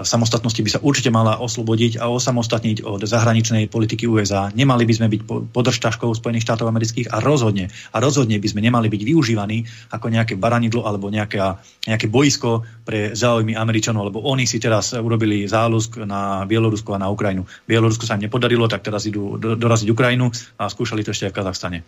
samostatnosti 0.00 0.56
by 0.64 0.70
sa 0.72 0.80
určite 0.80 1.12
mala 1.12 1.36
oslobodiť 1.36 2.00
a 2.00 2.08
osamostatniť 2.08 2.80
od 2.80 3.04
zahraničnej 3.04 3.68
politiky 3.68 4.08
USA. 4.08 4.48
Nemali 4.48 4.88
by 4.88 4.94
sme 4.96 5.12
byť 5.12 5.52
podržtaškou 5.52 6.08
Spojených 6.16 6.48
štátov 6.48 6.64
amerických 6.64 7.12
a 7.12 7.20
rozhodne, 7.20 7.68
a 7.92 7.96
rozhodne 8.00 8.40
by 8.40 8.48
sme 8.48 8.64
nemali 8.64 8.88
byť 8.88 9.02
využívaní 9.04 9.68
ako 9.92 10.06
nejaké 10.08 10.40
baranidlo 10.40 10.88
alebo 10.88 11.12
nejaké, 11.12 11.44
nejaké 11.84 12.08
boisko 12.08 12.64
pre 12.88 13.12
záujmy 13.12 13.52
Američanov, 13.52 14.08
lebo 14.08 14.24
oni 14.24 14.48
si 14.48 14.56
teraz 14.56 14.96
urobili 14.96 15.44
záľusk 15.44 16.00
na 16.08 16.48
Bielorusko 16.48 16.96
a 16.96 17.02
na 17.04 17.12
Ukrajinu. 17.12 17.44
Bielorusko 17.68 18.08
sa 18.08 18.16
im 18.16 18.24
nepodarilo, 18.24 18.64
tak 18.72 18.88
teraz 18.88 19.04
idú 19.04 19.36
doraziť 19.36 19.92
Ukrajinu 19.92 20.32
a 20.56 20.72
skúšali 20.72 21.04
to 21.04 21.12
ešte 21.12 21.28
aj 21.28 21.32
v 21.32 21.36
Kazachstane 21.36 21.80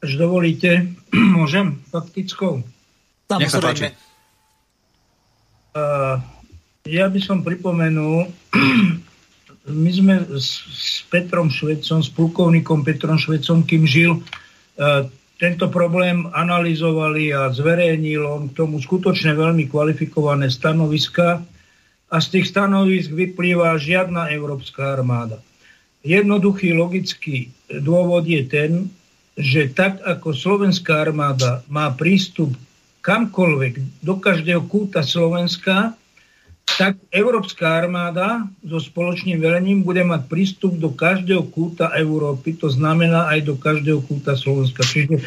až 0.00 0.16
dovolíte, 0.16 0.96
môžem 1.36 1.76
faktickou? 1.92 2.64
Samozrejme. 3.28 4.09
Uh, 5.70 6.18
ja 6.82 7.06
by 7.06 7.20
som 7.22 7.46
pripomenul, 7.46 8.26
my 9.84 9.90
sme 9.94 10.14
s, 10.34 10.66
s 10.66 11.06
Petrom 11.06 11.46
Švedcom, 11.46 12.02
s 12.02 12.10
plukovníkom 12.10 12.82
Petrom 12.82 13.20
Švedcom, 13.20 13.62
kým 13.62 13.86
žil, 13.86 14.18
uh, 14.18 15.06
tento 15.40 15.72
problém 15.72 16.28
analyzovali 16.36 17.32
a 17.32 17.48
zverejnil 17.48 18.20
on 18.28 18.52
k 18.52 18.60
tomu 18.60 18.76
skutočne 18.76 19.32
veľmi 19.32 19.72
kvalifikované 19.72 20.52
stanoviska 20.52 21.40
a 22.12 22.16
z 22.20 22.26
tých 22.28 22.52
stanovisk 22.52 23.08
vyplýva 23.14 23.78
žiadna 23.80 24.28
európska 24.36 25.00
armáda. 25.00 25.40
Jednoduchý 26.04 26.76
logický 26.76 27.48
dôvod 27.72 28.28
je 28.28 28.42
ten, 28.44 28.92
že 29.38 29.72
tak 29.72 30.04
ako 30.04 30.36
slovenská 30.36 31.08
armáda 31.08 31.64
má 31.72 31.88
prístup 31.96 32.52
kamkoľvek 33.00 34.04
do 34.04 34.14
každého 34.20 34.64
kúta 34.68 35.00
Slovenska, 35.00 35.96
tak 36.78 36.96
Európska 37.10 37.66
armáda 37.66 38.46
so 38.62 38.78
spoločným 38.78 39.42
velením 39.42 39.82
bude 39.82 40.04
mať 40.06 40.30
prístup 40.30 40.78
do 40.78 40.94
každého 40.94 41.50
kúta 41.50 41.90
Európy, 41.98 42.56
to 42.56 42.70
znamená 42.70 43.26
aj 43.32 43.40
do 43.42 43.54
každého 43.58 44.00
kúta 44.06 44.38
Slovenska. 44.38 44.86
Čiže 44.86 45.18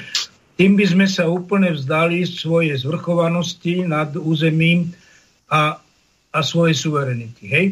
tým 0.56 0.78
by 0.78 0.86
sme 0.86 1.06
sa 1.10 1.28
úplne 1.28 1.74
vzdali 1.74 2.24
svoje 2.30 2.78
zvrchovanosti 2.78 3.84
nad 3.84 4.14
územím 4.16 4.94
a, 5.50 5.82
a 6.32 6.40
svoje 6.46 6.78
suverenity. 6.78 7.44
Hej? 7.50 7.66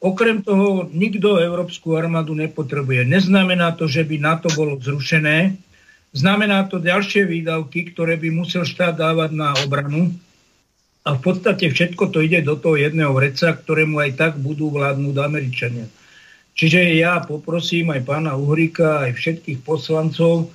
Okrem 0.00 0.40
toho, 0.40 0.88
nikto 0.92 1.36
Európsku 1.40 1.92
armádu 1.92 2.32
nepotrebuje. 2.32 3.04
Neznamená 3.04 3.76
to, 3.76 3.84
že 3.84 4.04
by 4.04 4.16
NATO 4.16 4.48
bolo 4.56 4.80
zrušené, 4.80 5.60
Znamená 6.10 6.66
to 6.66 6.82
ďalšie 6.82 7.22
výdavky, 7.22 7.94
ktoré 7.94 8.18
by 8.18 8.34
musel 8.34 8.66
štát 8.66 8.98
dávať 8.98 9.30
na 9.30 9.54
obranu. 9.62 10.10
A 11.06 11.16
v 11.16 11.20
podstate 11.22 11.70
všetko 11.70 12.10
to 12.10 12.20
ide 12.20 12.42
do 12.44 12.58
toho 12.58 12.76
jedného 12.76 13.14
vreca, 13.14 13.54
ktorému 13.54 14.02
aj 14.02 14.10
tak 14.18 14.32
budú 14.36 14.74
vládnuť 14.74 15.14
Američania. 15.16 15.86
Čiže 16.58 16.98
ja 16.98 17.22
poprosím 17.24 17.94
aj 17.94 18.04
pána 18.04 18.36
Uhrika, 18.36 19.06
aj 19.06 19.16
všetkých 19.16 19.64
poslancov, 19.64 20.50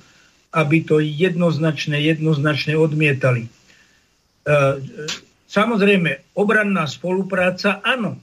aby 0.54 0.86
to 0.86 1.02
jednoznačne, 1.02 1.98
jednoznačne 1.98 2.78
odmietali. 2.78 3.48
E, 3.48 3.50
samozrejme, 5.50 6.36
obranná 6.38 6.86
spolupráca, 6.86 7.82
áno. 7.82 8.20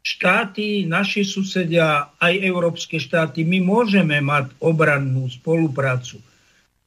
Štáty, 0.00 0.88
naši 0.88 1.22
susedia, 1.28 2.08
aj 2.16 2.34
európske 2.40 2.96
štáty, 2.96 3.44
my 3.44 3.60
môžeme 3.60 4.18
mať 4.24 4.52
obrannú 4.60 5.28
spoluprácu. 5.28 6.20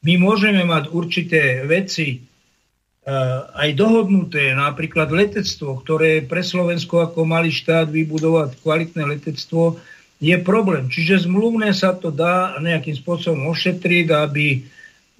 My 0.04 0.20
môžeme 0.20 0.66
mať 0.66 0.92
určité 0.92 1.64
veci 1.64 2.20
uh, 2.20 3.54
aj 3.54 3.70
dohodnuté, 3.78 4.52
napríklad 4.52 5.14
letectvo, 5.14 5.80
ktoré 5.80 6.26
pre 6.26 6.44
Slovensko 6.44 7.06
ako 7.06 7.24
malý 7.24 7.54
štát 7.54 7.88
vybudovať 7.88 8.60
kvalitné 8.60 9.04
letectvo 9.08 9.80
je 10.20 10.36
problém. 10.42 10.90
Čiže 10.90 11.30
zmluvne 11.30 11.72
sa 11.72 11.96
to 11.96 12.12
dá 12.12 12.58
nejakým 12.60 12.96
spôsobom 12.96 13.48
ošetriť, 13.52 14.08
aby 14.12 14.64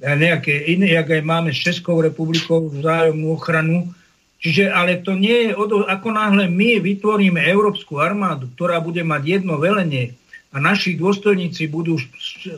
nejaké 0.04 0.68
iné, 0.68 1.00
jak 1.00 1.16
aj 1.16 1.24
máme 1.24 1.52
s 1.56 1.64
Českou 1.64 2.04
republikou 2.04 2.68
vzájomnú 2.68 3.40
ochranu, 3.40 3.96
Čiže, 4.44 4.76
ale 4.76 5.00
to 5.00 5.16
nie 5.16 5.48
je, 5.48 5.50
ako 5.88 6.10
náhle 6.12 6.52
my 6.52 6.84
vytvoríme 6.84 7.40
európsku 7.40 8.04
armádu, 8.04 8.52
ktorá 8.60 8.84
bude 8.84 9.00
mať 9.00 9.40
jedno 9.40 9.56
velenie 9.56 10.20
a 10.52 10.60
naši 10.60 11.00
dôstojníci 11.00 11.72
budú 11.72 11.96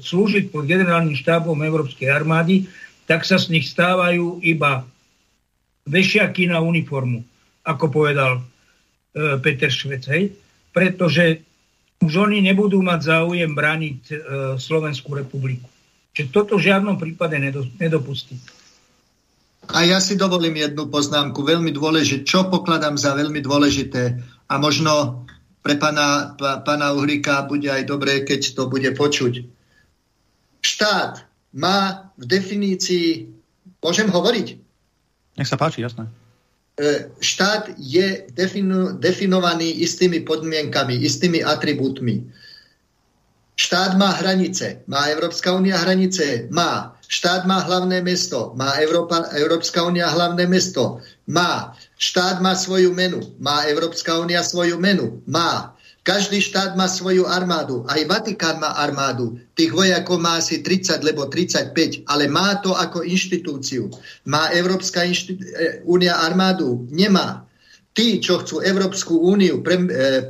slúžiť 0.02 0.50
pod 0.50 0.66
generálnym 0.66 1.14
štábom 1.14 1.56
Európskej 1.62 2.10
armády, 2.10 2.66
tak 3.06 3.22
sa 3.22 3.38
z 3.38 3.54
nich 3.54 3.70
stávajú 3.70 4.42
iba 4.42 4.84
vešiaky 5.86 6.50
na 6.50 6.58
uniformu, 6.60 7.22
ako 7.62 7.86
povedal 7.94 8.42
e, 8.42 9.38
Peter 9.40 9.70
Švec. 9.70 10.10
Hej? 10.10 10.34
Pretože 10.74 11.46
už 12.02 12.28
oni 12.28 12.42
nebudú 12.42 12.82
mať 12.82 13.14
záujem 13.14 13.54
brániť 13.54 14.00
e, 14.10 14.16
Slovenskú 14.58 15.14
republiku. 15.14 15.70
Čiže 16.18 16.34
toto 16.34 16.58
v 16.58 16.66
žiadnom 16.66 16.98
prípade 16.98 17.38
nedopustí. 17.78 18.36
A 19.74 19.88
ja 19.88 19.98
si 19.98 20.20
dovolím 20.20 20.62
jednu 20.62 20.92
poznámku, 20.92 21.42
veľmi 21.42 21.74
dôležité, 21.74 22.28
čo 22.28 22.48
pokladám 22.52 23.00
za 23.00 23.18
veľmi 23.18 23.42
dôležité 23.42 24.20
a 24.52 24.54
možno 24.62 25.26
pre 25.66 25.82
pana, 25.82 26.38
pana 26.38 26.94
Uhlíka 26.94 27.50
bude 27.50 27.66
aj 27.66 27.90
dobré, 27.90 28.22
keď 28.22 28.54
to 28.54 28.70
bude 28.70 28.86
počuť. 28.94 29.50
Štát 30.62 31.26
má 31.58 32.12
v 32.22 32.26
definícii, 32.30 33.34
môžem 33.82 34.06
hovoriť? 34.06 34.48
Nech 35.42 35.50
sa 35.50 35.58
páči, 35.58 35.82
jasné. 35.82 36.06
E, 36.76 37.08
štát 37.24 37.72
je 37.80 38.28
definu, 38.36 39.00
definovaný 39.00 39.82
istými 39.82 40.22
podmienkami, 40.28 41.00
istými 41.02 41.42
atribútmi. 41.42 42.28
Štát 43.56 43.96
má 43.96 44.12
hranice. 44.20 44.84
Má 44.92 45.08
Európska 45.08 45.56
únia 45.56 45.80
hranice? 45.80 46.52
Má. 46.52 46.95
Štát 47.06 47.46
má 47.46 47.62
hlavné 47.62 48.02
mesto. 48.02 48.54
Má 48.58 48.78
Európa, 48.82 49.30
Európska 49.38 49.86
únia 49.86 50.10
hlavné 50.10 50.50
mesto? 50.50 51.02
Má. 51.30 51.78
Štát 51.98 52.42
má 52.42 52.58
svoju 52.58 52.94
menu. 52.94 53.22
Má 53.38 53.66
Európska 53.70 54.18
únia 54.20 54.42
svoju 54.42 54.82
menu? 54.82 55.22
Má. 55.30 55.76
Každý 56.06 56.38
štát 56.38 56.78
má 56.78 56.86
svoju 56.86 57.26
armádu. 57.26 57.82
Aj 57.90 57.98
Vatikán 58.06 58.62
má 58.62 58.78
armádu. 58.78 59.42
Tých 59.58 59.74
vojakov 59.74 60.22
má 60.22 60.38
asi 60.38 60.62
30, 60.62 61.02
lebo 61.02 61.26
35, 61.26 62.06
ale 62.06 62.30
má 62.30 62.62
to 62.62 62.78
ako 62.78 63.02
inštitúciu. 63.02 63.90
Má 64.30 64.54
Európska 64.54 65.02
inštit- 65.02 65.42
e, 65.42 65.82
únia 65.82 66.22
armádu? 66.22 66.86
Nemá. 66.94 67.50
Tí, 67.98 68.22
čo 68.22 68.38
chcú 68.46 68.62
Európsku 68.62 69.18
úniu 69.18 69.66
pre, 69.66 69.82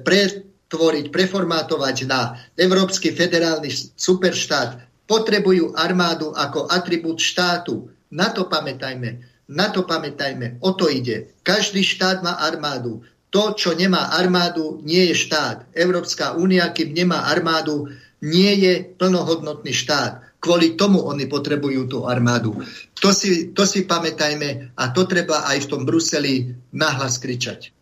pre 0.08 0.48
tvoriť, 0.72 1.12
preformátovať 1.12 2.08
na 2.08 2.40
Európsky 2.56 3.12
federálny 3.12 3.68
superštát, 4.00 4.80
potrebujú 5.06 5.74
armádu 5.78 6.34
ako 6.34 6.70
atribút 6.70 7.22
štátu. 7.22 7.90
Na 8.10 8.34
to 8.34 8.50
pamätajme. 8.50 9.22
Na 9.50 9.70
to 9.70 9.86
pamätajme. 9.86 10.58
O 10.66 10.74
to 10.74 10.90
ide. 10.90 11.30
Každý 11.46 11.86
štát 11.86 12.26
má 12.26 12.42
armádu. 12.42 13.06
To, 13.30 13.52
čo 13.52 13.76
nemá 13.76 14.16
armádu, 14.16 14.80
nie 14.82 15.12
je 15.12 15.28
štát. 15.28 15.68
Európska 15.76 16.40
únia, 16.40 16.72
kým 16.72 16.96
nemá 16.96 17.28
armádu, 17.28 17.92
nie 18.24 18.56
je 18.64 18.74
plnohodnotný 18.96 19.76
štát. 19.76 20.40
Kvôli 20.40 20.80
tomu 20.80 21.04
oni 21.04 21.28
potrebujú 21.28 21.90
tú 21.90 21.98
armádu. 22.08 22.56
To 23.04 23.10
si, 23.12 23.52
to 23.52 23.68
si 23.68 23.84
pamätajme 23.84 24.72
a 24.78 24.84
to 24.96 25.04
treba 25.04 25.44
aj 25.52 25.68
v 25.68 25.70
tom 25.70 25.82
Bruseli 25.84 26.54
nahlas 26.72 27.20
kričať. 27.20 27.75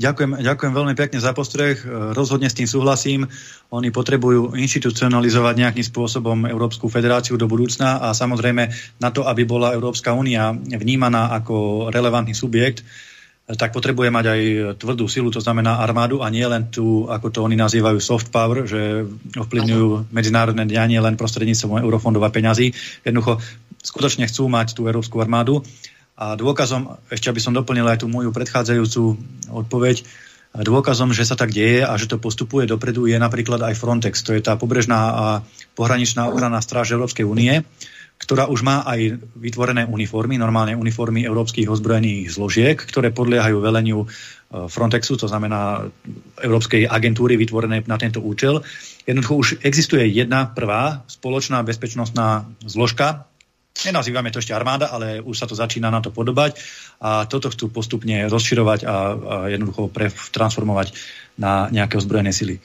Ďakujem, 0.00 0.40
ďakujem 0.40 0.72
veľmi 0.72 0.94
pekne 0.96 1.20
za 1.20 1.36
postreh. 1.36 1.76
Rozhodne 2.16 2.48
s 2.48 2.56
tým 2.56 2.64
súhlasím. 2.64 3.28
Oni 3.68 3.92
potrebujú 3.92 4.56
inštitucionalizovať 4.56 5.54
nejakým 5.60 5.84
spôsobom 5.84 6.48
Európsku 6.48 6.88
federáciu 6.88 7.36
do 7.36 7.44
budúcna 7.44 8.00
a 8.00 8.16
samozrejme 8.16 8.96
na 8.96 9.08
to, 9.12 9.28
aby 9.28 9.44
bola 9.44 9.76
Európska 9.76 10.16
únia 10.16 10.56
vnímaná 10.56 11.36
ako 11.36 11.88
relevantný 11.92 12.32
subjekt, 12.32 12.80
tak 13.44 13.76
potrebuje 13.76 14.08
mať 14.08 14.24
aj 14.30 14.40
tvrdú 14.78 15.04
silu, 15.10 15.28
to 15.28 15.42
znamená 15.42 15.82
armádu 15.82 16.22
a 16.22 16.30
nie 16.30 16.46
len 16.46 16.70
tu, 16.70 17.04
ako 17.04 17.26
to 17.28 17.38
oni 17.42 17.58
nazývajú 17.58 17.98
soft 17.98 18.30
power, 18.30 18.64
že 18.64 19.04
ovplyvňujú 19.36 20.14
medzinárodné 20.14 20.64
dianie 20.70 21.02
len 21.02 21.18
prostredníctvom 21.18 21.82
eurofondov 21.82 22.24
a 22.24 22.30
peňazí. 22.30 22.70
Jednoducho 23.02 23.42
skutočne 23.82 24.30
chcú 24.30 24.46
mať 24.46 24.78
tú 24.78 24.86
Európsku 24.86 25.18
armádu 25.18 25.60
a 26.20 26.36
dôkazom, 26.36 27.00
ešte 27.08 27.32
aby 27.32 27.40
som 27.40 27.56
doplnil 27.56 27.88
aj 27.88 28.04
tú 28.04 28.06
moju 28.12 28.28
predchádzajúcu 28.28 29.16
odpoveď, 29.48 30.04
dôkazom, 30.52 31.16
že 31.16 31.24
sa 31.24 31.38
tak 31.38 31.54
deje 31.54 31.86
a 31.86 31.94
že 31.96 32.10
to 32.10 32.20
postupuje 32.20 32.68
dopredu, 32.68 33.08
je 33.08 33.16
napríklad 33.16 33.62
aj 33.64 33.78
Frontex. 33.78 34.20
To 34.26 34.36
je 34.36 34.42
tá 34.44 34.58
pobrežná 34.58 35.00
a 35.00 35.24
pohraničná 35.78 36.28
ochranná 36.28 36.60
stráž 36.60 36.92
Európskej 36.92 37.24
únie, 37.24 37.62
ktorá 38.20 38.52
už 38.52 38.60
má 38.60 38.84
aj 38.84 39.16
vytvorené 39.32 39.88
uniformy, 39.88 40.36
normálne 40.36 40.76
uniformy 40.76 41.24
európskych 41.24 41.70
ozbrojených 41.72 42.28
zložiek, 42.28 42.76
ktoré 42.76 43.16
podliehajú 43.16 43.56
veleniu 43.64 44.04
e, 44.04 44.06
Frontexu, 44.68 45.16
to 45.16 45.24
znamená 45.24 45.88
Európskej 46.36 46.84
agentúry 46.84 47.40
vytvorené 47.40 47.80
na 47.88 47.96
tento 47.96 48.20
účel. 48.20 48.60
Jednoducho 49.08 49.34
už 49.40 49.48
existuje 49.64 50.04
jedna 50.12 50.52
prvá 50.52 51.00
spoločná 51.08 51.64
bezpečnostná 51.64 52.44
zložka 52.60 53.29
Nenazývame 53.70 54.28
to 54.28 54.42
ešte 54.42 54.52
armáda, 54.52 54.92
ale 54.92 55.24
už 55.24 55.36
sa 55.38 55.46
to 55.48 55.56
začína 55.56 55.88
na 55.88 56.04
to 56.04 56.12
podobať. 56.12 56.58
A 57.00 57.24
toto 57.24 57.48
chcú 57.48 57.72
postupne 57.72 58.28
rozširovať 58.28 58.80
a, 58.84 58.88
a 58.88 58.94
jednoducho 59.48 59.88
pre, 59.88 60.12
transformovať 60.12 60.92
na 61.40 61.72
nejaké 61.72 61.96
ozbrojené 61.96 62.34
sily. 62.34 62.60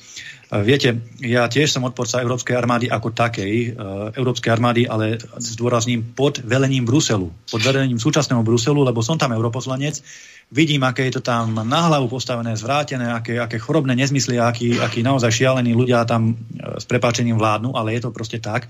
Viete, 0.46 1.02
ja 1.26 1.50
tiež 1.50 1.74
som 1.74 1.90
odporca 1.90 2.22
Európskej 2.22 2.54
armády 2.54 2.86
ako 2.86 3.10
takej, 3.18 3.54
e, 3.54 3.68
Európskej 4.14 4.54
armády, 4.54 4.86
ale 4.86 5.18
zdôrazním 5.42 6.14
pod 6.14 6.38
velením 6.46 6.86
Bruselu, 6.86 7.34
pod 7.50 7.62
velením 7.66 7.98
súčasného 7.98 8.46
Bruselu, 8.46 8.78
lebo 8.86 9.02
som 9.02 9.18
tam 9.18 9.34
europoslanec, 9.34 10.06
vidím, 10.54 10.86
aké 10.86 11.10
je 11.10 11.18
to 11.18 11.26
tam 11.26 11.66
na 11.66 11.90
hlavu 11.90 12.06
postavené, 12.06 12.54
zvrátené, 12.54 13.10
aké, 13.10 13.42
aké 13.42 13.58
chorobné 13.58 13.98
nezmysly, 13.98 14.38
akí, 14.38 14.78
akí 14.78 15.02
naozaj 15.02 15.34
šialení 15.34 15.74
ľudia 15.74 16.06
tam 16.06 16.30
e, 16.30 16.34
s 16.78 16.86
prepáčením 16.86 17.42
vládnu, 17.42 17.74
ale 17.74 17.98
je 17.98 18.06
to 18.06 18.14
proste 18.14 18.38
tak 18.38 18.70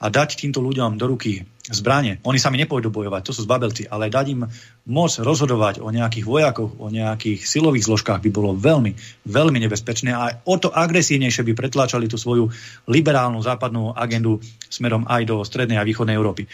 a 0.00 0.06
dať 0.08 0.40
týmto 0.40 0.64
ľuďom 0.64 0.96
do 0.96 1.06
ruky 1.12 1.44
zbranie. 1.68 2.18
Oni 2.24 2.40
sami 2.40 2.56
nepôjdu 2.56 2.88
bojovať, 2.88 3.20
to 3.20 3.36
sú 3.36 3.44
zbabelci, 3.44 3.84
ale 3.86 4.08
dať 4.08 4.26
im 4.32 4.48
moc 4.88 5.12
rozhodovať 5.20 5.84
o 5.84 5.92
nejakých 5.92 6.24
vojakoch, 6.24 6.72
o 6.80 6.88
nejakých 6.88 7.44
silových 7.44 7.84
zložkách 7.84 8.24
by 8.24 8.30
bolo 8.32 8.56
veľmi, 8.56 8.96
veľmi 9.28 9.58
nebezpečné 9.60 10.10
a 10.10 10.40
o 10.48 10.56
to 10.56 10.72
agresívnejšie 10.72 11.44
by 11.46 11.52
pretláčali 11.52 12.08
tú 12.08 12.16
svoju 12.16 12.48
liberálnu 12.88 13.38
západnú 13.44 13.92
agendu 13.92 14.40
smerom 14.72 15.04
aj 15.04 15.22
do 15.28 15.36
strednej 15.44 15.76
a 15.76 15.86
východnej 15.86 16.16
Európy. 16.16 16.48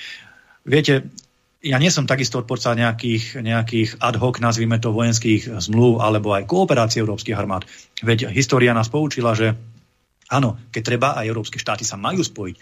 Viete, 0.67 1.07
ja 1.63 1.79
nie 1.79 1.89
som 1.89 2.05
takisto 2.05 2.43
odporca 2.43 2.75
nejakých, 2.75 3.41
nejakých 3.41 3.91
ad 4.03 4.19
hoc, 4.19 4.43
nazvime 4.43 4.83
to, 4.83 4.91
vojenských 4.91 5.63
zmluv 5.63 6.03
alebo 6.03 6.35
aj 6.35 6.51
kooperácie 6.51 7.01
európskych 7.01 7.39
armád. 7.39 7.65
Veď 8.03 8.29
história 8.35 8.77
nás 8.77 8.93
poučila, 8.93 9.33
že 9.33 9.57
áno, 10.29 10.59
keď 10.75 10.83
treba, 10.83 11.09
aj 11.17 11.31
európske 11.31 11.57
štáty 11.63 11.87
sa 11.87 11.97
majú 11.97 12.21
spojiť. 12.21 12.57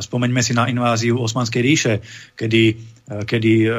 Spomeňme 0.00 0.40
si 0.40 0.56
na 0.56 0.72
inváziu 0.72 1.20
Osmanskej 1.20 1.62
ríše, 1.62 1.94
kedy, 2.32 2.76
kedy 3.08 3.52
eh, 3.66 3.70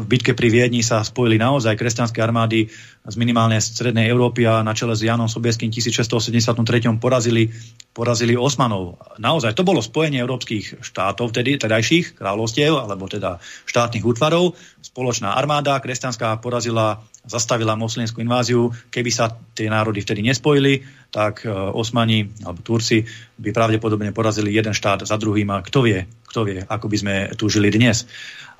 v 0.00 0.04
bitke 0.04 0.36
pri 0.36 0.52
Viedni 0.52 0.84
sa 0.84 1.00
spojili 1.00 1.40
naozaj 1.40 1.80
kresťanské 1.80 2.20
armády 2.20 2.68
z 3.06 3.14
minimálnej 3.14 3.62
strednej 3.62 4.10
Európy 4.10 4.44
a 4.44 4.60
na 4.60 4.74
čele 4.74 4.98
s 4.98 5.00
Janom 5.00 5.30
Sobieským 5.30 5.70
1673 5.70 6.58
porazili, 6.98 7.48
porazili 7.94 8.34
Osmanov. 8.34 8.98
Naozaj, 9.22 9.54
to 9.54 9.62
bolo 9.62 9.78
spojenie 9.78 10.18
európskych 10.18 10.82
štátov, 10.82 11.30
tedy 11.30 11.54
tedajších 11.54 12.18
kráľovstiev, 12.18 12.74
alebo 12.74 13.06
teda 13.06 13.38
štátnych 13.70 14.02
útvarov. 14.02 14.58
Spoločná 14.82 15.38
armáda 15.38 15.78
kresťanská 15.78 16.42
porazila 16.42 16.98
zastavila 17.26 17.78
moslimskú 17.78 18.22
inváziu. 18.22 18.70
Keby 18.90 19.10
sa 19.10 19.34
tie 19.54 19.66
národy 19.66 20.02
vtedy 20.02 20.22
nespojili, 20.22 20.82
tak 21.10 21.42
e, 21.42 21.50
Osmani 21.50 22.26
alebo 22.46 22.62
Turci 22.62 23.02
by 23.38 23.50
pravdepodobne 23.50 24.14
porazili 24.14 24.54
jeden 24.54 24.74
štát 24.74 25.02
za 25.06 25.16
druhým 25.18 25.50
a 25.50 25.62
kto 25.62 25.82
vie, 25.82 26.06
kto 26.30 26.40
vie, 26.46 26.58
ako 26.62 26.86
by 26.86 26.96
sme 26.96 27.14
tu 27.34 27.50
žili 27.50 27.70
dnes. 27.70 28.06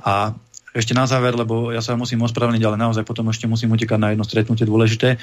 A 0.06 0.30
ešte 0.70 0.94
na 0.94 1.08
záver, 1.10 1.34
lebo 1.34 1.74
ja 1.74 1.82
sa 1.82 1.98
musím 1.98 2.22
ospravedlniť, 2.22 2.62
ale 2.62 2.78
naozaj 2.78 3.02
potom 3.02 3.26
ešte 3.32 3.50
musím 3.50 3.74
utekať 3.74 3.98
na 3.98 4.08
jedno 4.14 4.22
stretnutie 4.22 4.62
dôležité. 4.62 5.18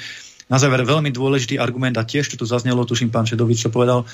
Na 0.52 0.60
záver 0.60 0.84
veľmi 0.84 1.08
dôležitý 1.08 1.56
argument, 1.56 1.96
a 1.96 2.04
tiež 2.04 2.28
čo 2.28 2.36
tu 2.36 2.44
zaznelo, 2.44 2.84
tuším 2.84 3.08
pán 3.08 3.24
Šedovič, 3.24 3.64
čo 3.64 3.72
povedal, 3.72 4.04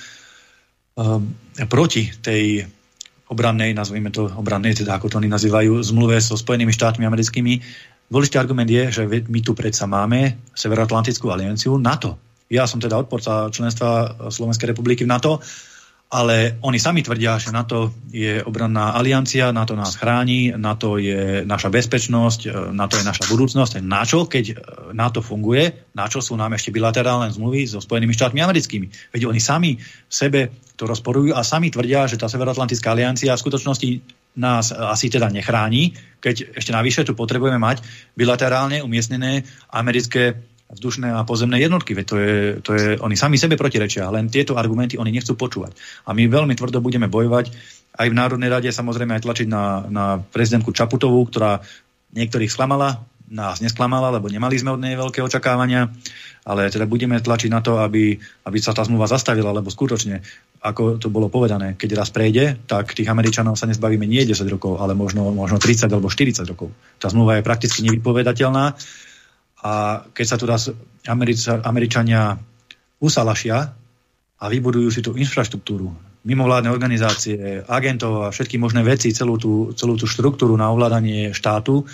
um, 0.94 1.34
proti 1.66 2.14
tej 2.22 2.70
obrannej, 3.26 3.74
nazvime 3.74 4.14
to 4.14 4.30
obrannej, 4.30 4.78
teda 4.78 4.94
ako 4.94 5.10
to 5.10 5.18
oni 5.18 5.26
nazývajú, 5.26 5.82
zmluve 5.82 6.22
so 6.22 6.38
Spojenými 6.38 6.70
štátmi 6.70 7.02
americkými, 7.02 7.58
Dôležitý 8.10 8.42
argument 8.42 8.66
je, 8.66 8.90
že 8.90 9.02
my 9.06 9.40
tu 9.40 9.54
predsa 9.54 9.86
máme 9.86 10.50
Severoatlantickú 10.50 11.30
alianciu 11.30 11.78
NATO. 11.78 12.18
Ja 12.50 12.66
som 12.66 12.82
teda 12.82 12.98
odporca 12.98 13.46
členstva 13.54 14.18
Slovenskej 14.34 14.74
republiky 14.74 15.06
v 15.06 15.14
NATO, 15.14 15.38
ale 16.10 16.58
oni 16.66 16.82
sami 16.82 17.06
tvrdia, 17.06 17.38
že 17.38 17.54
NATO 17.54 17.94
je 18.10 18.42
obranná 18.42 18.98
aliancia, 18.98 19.54
NATO 19.54 19.78
nás 19.78 19.94
chráni, 19.94 20.50
NATO 20.58 20.98
je 20.98 21.46
naša 21.46 21.70
bezpečnosť, 21.70 22.40
e, 22.50 22.74
NATO 22.74 22.98
je 22.98 23.06
naša 23.06 23.30
budúcnosť. 23.30 23.78
Na 23.86 24.02
čo, 24.02 24.26
keď 24.26 24.44
e, 24.50 24.54
NATO 24.90 25.22
funguje, 25.22 25.94
na 25.94 26.10
čo 26.10 26.18
sú 26.18 26.34
nám 26.34 26.58
ešte 26.58 26.74
bilaterálne 26.74 27.30
zmluvy 27.30 27.62
so 27.70 27.78
Spojenými 27.78 28.10
štátmi 28.10 28.42
americkými? 28.42 29.14
Veď 29.14 29.30
oni 29.30 29.38
sami 29.38 29.78
sebe 30.10 30.50
to 30.74 30.90
rozporujú 30.90 31.30
a 31.30 31.46
sami 31.46 31.70
tvrdia, 31.70 32.10
že 32.10 32.18
tá 32.18 32.26
Severoatlantická 32.26 32.90
aliancia 32.90 33.30
v 33.30 33.44
skutočnosti 33.46 33.88
nás 34.34 34.74
asi 34.74 35.10
teda 35.10 35.30
nechráni, 35.30 35.94
keď 36.18 36.58
ešte 36.58 36.70
navyše 36.74 37.02
tu 37.06 37.18
potrebujeme 37.18 37.58
mať 37.58 37.82
bilaterálne 38.14 38.82
umiestnené 38.82 39.42
americké 39.70 40.38
vzdušné 40.70 41.10
a 41.10 41.26
pozemné 41.26 41.58
jednotky. 41.58 41.98
Veď 41.98 42.06
to 42.06 42.16
je, 42.16 42.34
to 42.62 42.70
je, 42.78 42.86
oni 43.02 43.18
sami 43.18 43.36
sebe 43.36 43.58
protirečia, 43.58 44.10
len 44.10 44.30
tieto 44.30 44.54
argumenty 44.54 44.96
oni 44.96 45.10
nechcú 45.10 45.34
počúvať. 45.34 45.74
A 46.06 46.14
my 46.14 46.30
veľmi 46.30 46.54
tvrdo 46.54 46.78
budeme 46.78 47.10
bojovať 47.10 47.50
aj 47.98 48.06
v 48.06 48.18
Národnej 48.18 48.50
rade, 48.50 48.70
samozrejme 48.70 49.18
aj 49.18 49.24
tlačiť 49.26 49.48
na, 49.50 49.84
na 49.90 50.04
prezidentku 50.22 50.70
Čaputovú, 50.70 51.26
ktorá 51.26 51.58
niektorých 52.14 52.50
sklamala, 52.50 53.02
nás 53.30 53.62
nesklamala, 53.62 54.10
lebo 54.10 54.26
nemali 54.26 54.58
sme 54.58 54.74
od 54.74 54.82
nej 54.82 54.98
veľké 54.98 55.22
očakávania, 55.22 55.86
ale 56.42 56.66
teda 56.66 56.90
budeme 56.90 57.14
tlačiť 57.22 57.46
na 57.46 57.62
to, 57.62 57.78
aby, 57.78 58.18
aby 58.18 58.58
sa 58.58 58.74
tá 58.74 58.82
zmluva 58.82 59.06
zastavila, 59.06 59.54
lebo 59.54 59.70
skutočne, 59.70 60.18
ako 60.66 60.98
to 60.98 61.14
bolo 61.14 61.30
povedané, 61.30 61.78
keď 61.78 62.02
raz 62.02 62.10
prejde, 62.10 62.58
tak 62.66 62.90
tých 62.90 63.06
Američanov 63.06 63.54
sa 63.54 63.70
nezbavíme 63.70 64.02
nie 64.02 64.26
10 64.26 64.34
rokov, 64.50 64.82
ale 64.82 64.98
možno, 64.98 65.30
možno 65.30 65.62
30 65.62 65.86
alebo 65.94 66.10
40 66.10 66.42
rokov. 66.42 66.74
Tá 66.98 67.06
zmluva 67.06 67.38
je 67.38 67.46
prakticky 67.46 67.86
nevypovedateľná 67.86 68.74
a 69.60 70.04
keď 70.12 70.26
sa 70.26 70.36
tu 70.40 70.48
America, 71.08 71.60
Američania 71.64 72.36
usalašia 73.00 73.58
a 74.40 74.44
vybudujú 74.48 74.88
si 74.88 75.00
tú 75.04 75.16
infraštruktúru, 75.16 75.92
mimovládne 76.24 76.68
organizácie, 76.68 77.64
agentov 77.64 78.28
a 78.28 78.32
všetky 78.32 78.60
možné 78.60 78.84
veci, 78.84 79.12
celú 79.12 79.40
tú, 79.40 79.72
celú 79.72 79.96
tú 79.96 80.04
štruktúru 80.04 80.56
na 80.56 80.68
ovládanie 80.68 81.32
štátu, 81.32 81.88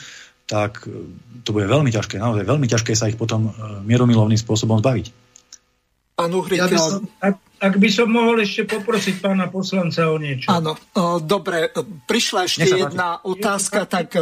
tak 0.47 0.87
e, 0.87 1.11
to 1.43 1.51
bude 1.51 1.67
veľmi 1.67 1.91
ťažké, 1.91 2.19
naozaj 2.19 2.47
veľmi 2.47 2.67
ťažké 2.71 2.95
sa 2.95 3.11
ich 3.11 3.19
potom 3.19 3.51
e, 3.51 3.83
mieromilovným 3.87 4.39
spôsobom 4.39 4.79
zbaviť. 4.79 5.11
Pán 6.17 6.33
Uhrika, 6.33 6.65
ja 6.65 6.67
by 6.71 6.79
som, 6.79 7.03
ak, 7.19 7.35
ak 7.61 7.75
by 7.77 7.89
som 7.93 8.09
mohol 8.09 8.41
ešte 8.41 8.65
poprosiť 8.67 9.21
pána 9.21 9.53
poslanca 9.53 10.09
o 10.09 10.17
niečo. 10.17 10.49
Áno, 10.49 10.79
dobre, 11.23 11.71
prišla 12.09 12.49
ešte 12.49 12.67
jedna 12.73 13.21
otázka, 13.21 13.85
tak 13.85 14.17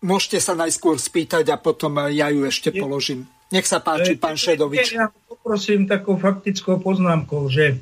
Môžete 0.00 0.40
sa 0.40 0.56
najskôr 0.56 0.96
spýtať 0.96 1.44
a 1.52 1.60
potom 1.60 2.08
ja 2.08 2.32
ju 2.32 2.48
ešte 2.48 2.72
položím. 2.72 3.28
Nech 3.52 3.68
sa 3.68 3.84
páči, 3.84 4.16
pán 4.16 4.38
Šedovič. 4.38 4.96
Ja 4.96 5.12
poprosím 5.12 5.84
takou 5.84 6.16
faktickou 6.16 6.80
poznámkou, 6.80 7.50
že, 7.52 7.76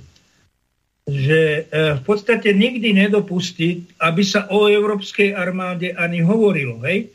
že 1.06 1.68
e, 1.68 1.94
v 1.94 2.02
podstate 2.02 2.56
nikdy 2.56 2.96
nedopustiť, 3.06 4.00
aby 4.02 4.22
sa 4.24 4.50
o 4.50 4.66
európskej 4.66 5.36
armáde 5.36 5.94
ani 5.94 6.24
hovorilo. 6.24 6.80
Hej? 6.82 7.12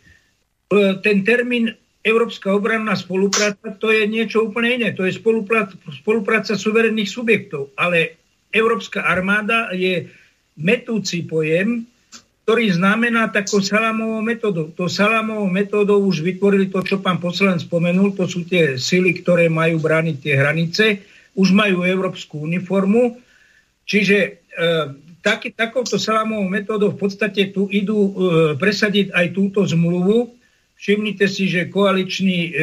E, 0.69 1.01
ten 1.03 1.25
termín 1.25 1.73
Európska 2.03 2.51
obranná 2.51 2.93
spolupráca, 2.99 3.73
to 3.79 3.89
je 3.89 4.05
niečo 4.05 4.47
úplne 4.51 4.79
iné. 4.79 4.89
To 4.93 5.07
je 5.07 5.15
spolupráca, 5.15 5.73
spolupráca 5.99 6.53
suverénnych 6.59 7.09
subjektov. 7.09 7.71
Ale 7.79 8.19
Európska 8.53 9.07
armáda 9.07 9.73
je 9.73 10.07
metúci 10.59 11.25
pojem, 11.25 11.87
ktorý 12.43 12.75
znamená 12.75 13.32
takou 13.32 13.63
salamovou 13.63 14.19
metodou. 14.19 14.67
To 14.75 14.91
salamovou 14.91 15.47
metodou 15.47 16.03
už 16.03 16.19
vytvorili 16.19 16.67
to, 16.67 16.84
čo 16.84 16.99
pán 16.99 17.23
poslanec 17.23 17.63
spomenul, 17.63 18.12
to 18.12 18.27
sú 18.27 18.43
tie 18.43 18.75
sily, 18.75 19.23
ktoré 19.23 19.47
majú 19.47 19.79
brániť 19.79 20.15
tie 20.19 20.36
hranice, 20.36 20.86
už 21.39 21.56
majú 21.56 21.88
európsku 21.88 22.43
uniformu, 22.43 23.15
čiže 23.88 24.17
e, 24.19 24.29
taký, 25.23 25.56
takouto 25.56 25.95
salamovou 25.95 26.43
metodou 26.51 26.91
v 26.91 26.99
podstate 26.99 27.56
tu 27.56 27.71
idú 27.71 28.12
e, 28.12 28.12
presadiť 28.60 29.15
aj 29.15 29.25
túto 29.32 29.63
zmluvu. 29.63 30.36
Všimnite 30.75 31.25
si, 31.32 31.47
že 31.47 31.71
koaliční 31.71 32.39
e, 32.43 32.51
e, 32.51 32.62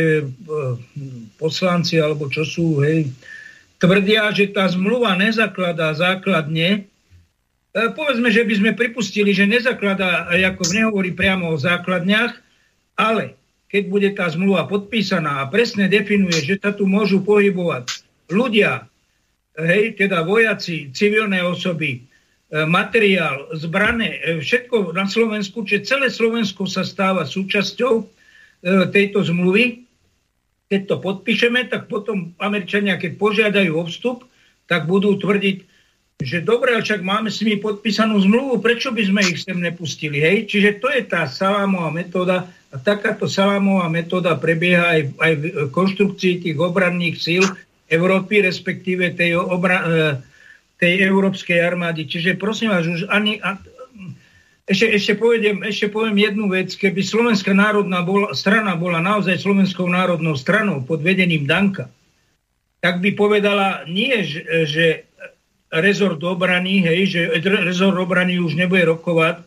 poslanci, 1.41 1.97
alebo 1.97 2.29
čo 2.29 2.45
sú, 2.45 2.85
hej, 2.85 3.09
tvrdia, 3.81 4.29
že 4.37 4.53
tá 4.53 4.69
zmluva 4.69 5.17
nezakladá 5.17 5.97
základne 5.97 6.90
povedzme, 7.71 8.29
že 8.35 8.43
by 8.43 8.55
sme 8.59 8.71
pripustili, 8.79 9.31
že 9.31 9.47
nezakladá, 9.47 10.27
ako 10.31 10.63
nehovorí 10.75 11.15
priamo 11.15 11.55
o 11.55 11.61
základniach, 11.61 12.35
ale 12.99 13.39
keď 13.71 13.83
bude 13.87 14.11
tá 14.19 14.27
zmluva 14.27 14.67
podpísaná 14.67 15.47
a 15.47 15.49
presne 15.51 15.87
definuje, 15.87 16.43
že 16.43 16.59
sa 16.59 16.75
tu 16.75 16.91
môžu 16.91 17.23
pohybovať 17.23 17.87
ľudia, 18.27 18.91
hej, 19.55 19.95
teda 19.95 20.27
vojaci, 20.27 20.91
civilné 20.91 21.39
osoby, 21.47 21.99
e, 21.99 22.01
materiál, 22.67 23.47
zbrane, 23.55 24.19
e, 24.19 24.43
všetko 24.43 24.91
na 24.91 25.07
Slovensku, 25.07 25.63
čiže 25.63 25.87
celé 25.87 26.11
Slovensko 26.11 26.67
sa 26.67 26.83
stáva 26.83 27.23
súčasťou 27.23 28.21
tejto 28.93 29.25
zmluvy. 29.25 29.89
Keď 30.69 30.81
to 30.85 30.97
podpíšeme, 31.01 31.67
tak 31.73 31.89
potom 31.89 32.37
Američania, 32.37 33.01
keď 33.01 33.17
požiadajú 33.17 33.73
o 33.73 33.89
vstup, 33.89 34.29
tak 34.69 34.85
budú 34.87 35.17
tvrdiť, 35.17 35.65
že 36.21 36.45
dobre, 36.45 36.77
však 36.77 37.01
máme 37.01 37.33
s 37.33 37.41
nimi 37.41 37.57
podpísanú 37.57 38.21
zmluvu, 38.21 38.61
prečo 38.61 38.93
by 38.93 39.03
sme 39.09 39.21
ich 39.25 39.41
sem 39.41 39.57
nepustili, 39.57 40.21
hej? 40.21 40.45
Čiže 40.45 40.81
to 40.81 40.93
je 40.93 41.03
tá 41.09 41.25
salámová 41.25 41.89
metóda 41.89 42.45
a 42.71 42.77
takáto 42.79 43.27
salámová 43.27 43.89
metóda 43.91 44.37
prebieha 44.37 45.01
aj, 45.01 45.03
aj 45.19 45.33
v 45.41 45.45
konštrukcii 45.75 46.45
tých 46.45 46.57
obranných 46.61 47.17
síl 47.19 47.45
Európy, 47.91 48.47
respektíve 48.47 49.17
tej, 49.19 49.41
obra, 49.41 49.83
e, 49.83 49.89
tej 50.79 51.03
európskej 51.11 51.59
armády. 51.59 52.07
Čiže 52.07 52.39
prosím 52.39 52.71
vás, 52.71 52.87
už 52.87 53.11
ani... 53.11 53.43
A, 53.43 53.59
ešte, 54.71 54.87
ešte, 54.87 55.13
poviem, 55.19 55.67
ešte 55.67 55.91
poviem 55.91 56.15
jednu 56.15 56.47
vec. 56.47 56.71
Keby 56.79 57.03
Slovenská 57.03 57.51
národná 57.51 58.07
bola, 58.07 58.31
strana 58.39 58.79
bola 58.79 59.03
naozaj 59.03 59.43
Slovenskou 59.43 59.91
národnou 59.91 60.39
stranou 60.39 60.79
pod 60.87 61.03
vedením 61.03 61.43
Danka, 61.43 61.91
tak 62.79 63.03
by 63.03 63.11
povedala 63.19 63.83
nie, 63.91 64.23
že, 64.23 64.41
že 64.71 64.85
rezort 65.71 66.19
obrany, 66.27 66.83
hej, 66.83 67.01
že 67.07 67.21
rezort 67.47 67.95
obrany 67.95 68.43
už 68.43 68.59
nebude 68.59 68.83
rokovať. 68.83 69.47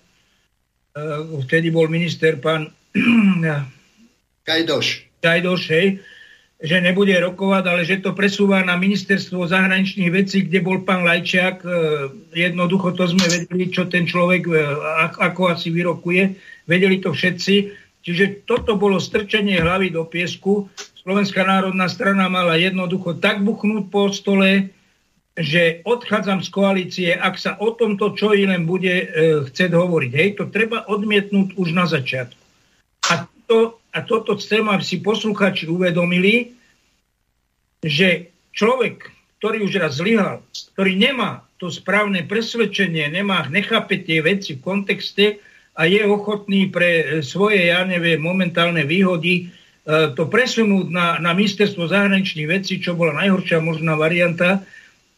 Uh, 0.93 1.41
vtedy 1.43 1.73
bol 1.73 1.91
minister 1.91 2.39
pán 2.39 2.71
Kajdoš. 4.47 4.87
Kajdoš, 5.19 5.61
hej, 5.73 5.87
že 6.63 6.77
nebude 6.79 7.11
rokovať, 7.19 7.63
ale 7.67 7.81
že 7.83 7.99
to 7.99 8.15
presúva 8.15 8.63
na 8.63 8.79
ministerstvo 8.79 9.43
zahraničných 9.49 10.11
vecí, 10.13 10.47
kde 10.47 10.63
bol 10.63 10.85
pán 10.87 11.03
Lajčiak. 11.03 11.65
Uh, 11.65 12.13
jednoducho 12.31 12.95
to 12.95 13.03
sme 13.09 13.25
vedeli, 13.27 13.67
čo 13.67 13.89
ten 13.91 14.07
človek, 14.07 14.47
uh, 14.47 15.11
ako 15.19 15.51
asi 15.51 15.73
vyrokuje. 15.75 16.39
Vedeli 16.69 17.03
to 17.03 17.11
všetci. 17.11 17.83
Čiže 18.03 18.43
toto 18.43 18.75
bolo 18.75 18.99
strčenie 18.99 19.63
hlavy 19.63 19.91
do 19.91 20.03
piesku. 20.03 20.67
Slovenská 21.03 21.43
národná 21.47 21.87
strana 21.87 22.27
mala 22.27 22.59
jednoducho 22.59 23.15
tak 23.19 23.43
buchnúť 23.43 23.83
po 23.87 24.11
stole, 24.11 24.71
že 25.33 25.81
odchádzam 25.81 26.45
z 26.45 26.49
koalície, 26.53 27.09
ak 27.17 27.41
sa 27.41 27.57
o 27.57 27.73
tomto 27.73 28.13
čo 28.13 28.37
i 28.37 28.45
len 28.45 28.69
bude 28.69 28.93
e, 28.93 29.05
chcieť 29.49 29.73
hovoriť. 29.73 30.11
Hej, 30.13 30.29
to 30.37 30.45
treba 30.53 30.85
odmietnúť 30.85 31.57
už 31.57 31.73
na 31.73 31.89
začiatku. 31.89 32.37
A, 33.09 33.25
to, 33.49 33.81
a 33.89 33.99
toto 34.05 34.37
chcem, 34.37 34.69
aby 34.69 34.85
si 34.85 35.01
posluchači 35.01 35.65
uvedomili, 35.65 36.53
že 37.81 38.29
človek, 38.53 39.09
ktorý 39.41 39.65
už 39.65 39.73
raz 39.81 39.97
zlyhal, 39.97 40.45
ktorý 40.77 40.93
nemá 41.01 41.41
to 41.57 41.73
správne 41.73 42.21
presvedčenie, 42.29 43.09
nemá, 43.09 43.49
nechápe 43.49 44.05
tie 44.05 44.21
veci 44.21 44.55
v 44.55 44.63
kontexte 44.63 45.41
a 45.73 45.89
je 45.89 46.05
ochotný 46.05 46.69
pre 46.69 47.25
svoje, 47.25 47.73
ja 47.73 47.81
neviem, 47.81 48.21
momentálne 48.21 48.85
výhody 48.85 49.49
e, 49.49 50.13
to 50.13 50.29
presunúť 50.29 50.93
na, 50.93 51.17
na 51.17 51.33
ministerstvo 51.33 51.89
zahraničných 51.89 52.45
vecí, 52.45 52.77
čo 52.77 52.93
bola 52.93 53.17
najhoršia 53.17 53.57
možná 53.65 53.97
varianta, 53.97 54.61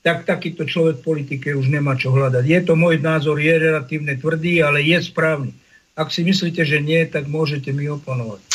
tak 0.06 0.30
takýto 0.30 0.70
človek 0.70 1.02
v 1.02 1.08
politike 1.18 1.58
už 1.58 1.66
nemá 1.74 1.98
čo 1.98 2.14
hľadať. 2.14 2.46
Je 2.46 2.62
to 2.62 2.78
môj 2.78 3.02
názor, 3.02 3.42
je 3.42 3.50
relatívne 3.50 4.14
tvrdý, 4.14 4.62
ale 4.62 4.86
je 4.86 5.02
správny. 5.02 5.50
Ak 5.98 6.14
si 6.14 6.22
myslíte, 6.22 6.62
že 6.62 6.78
nie, 6.78 7.02
tak 7.10 7.26
môžete 7.26 7.74
mi 7.74 7.90
oponovať. 7.90 8.46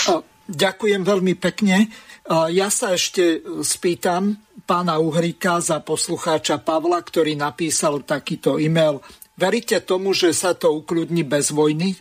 Ďakujem 0.47 1.03
veľmi 1.03 1.35
pekne. 1.35 1.91
Ja 2.31 2.71
sa 2.71 2.95
ešte 2.95 3.43
spýtam 3.67 4.39
pána 4.63 5.03
Uhrika 5.03 5.59
za 5.59 5.83
poslucháča 5.83 6.63
Pavla, 6.63 7.03
ktorý 7.03 7.35
napísal 7.35 8.07
takýto 8.07 8.63
e-mail. 8.63 9.03
Veríte 9.35 9.83
tomu, 9.83 10.15
že 10.15 10.31
sa 10.31 10.55
to 10.55 10.71
ukludní 10.71 11.27
bez 11.27 11.51
vojny? 11.51 11.99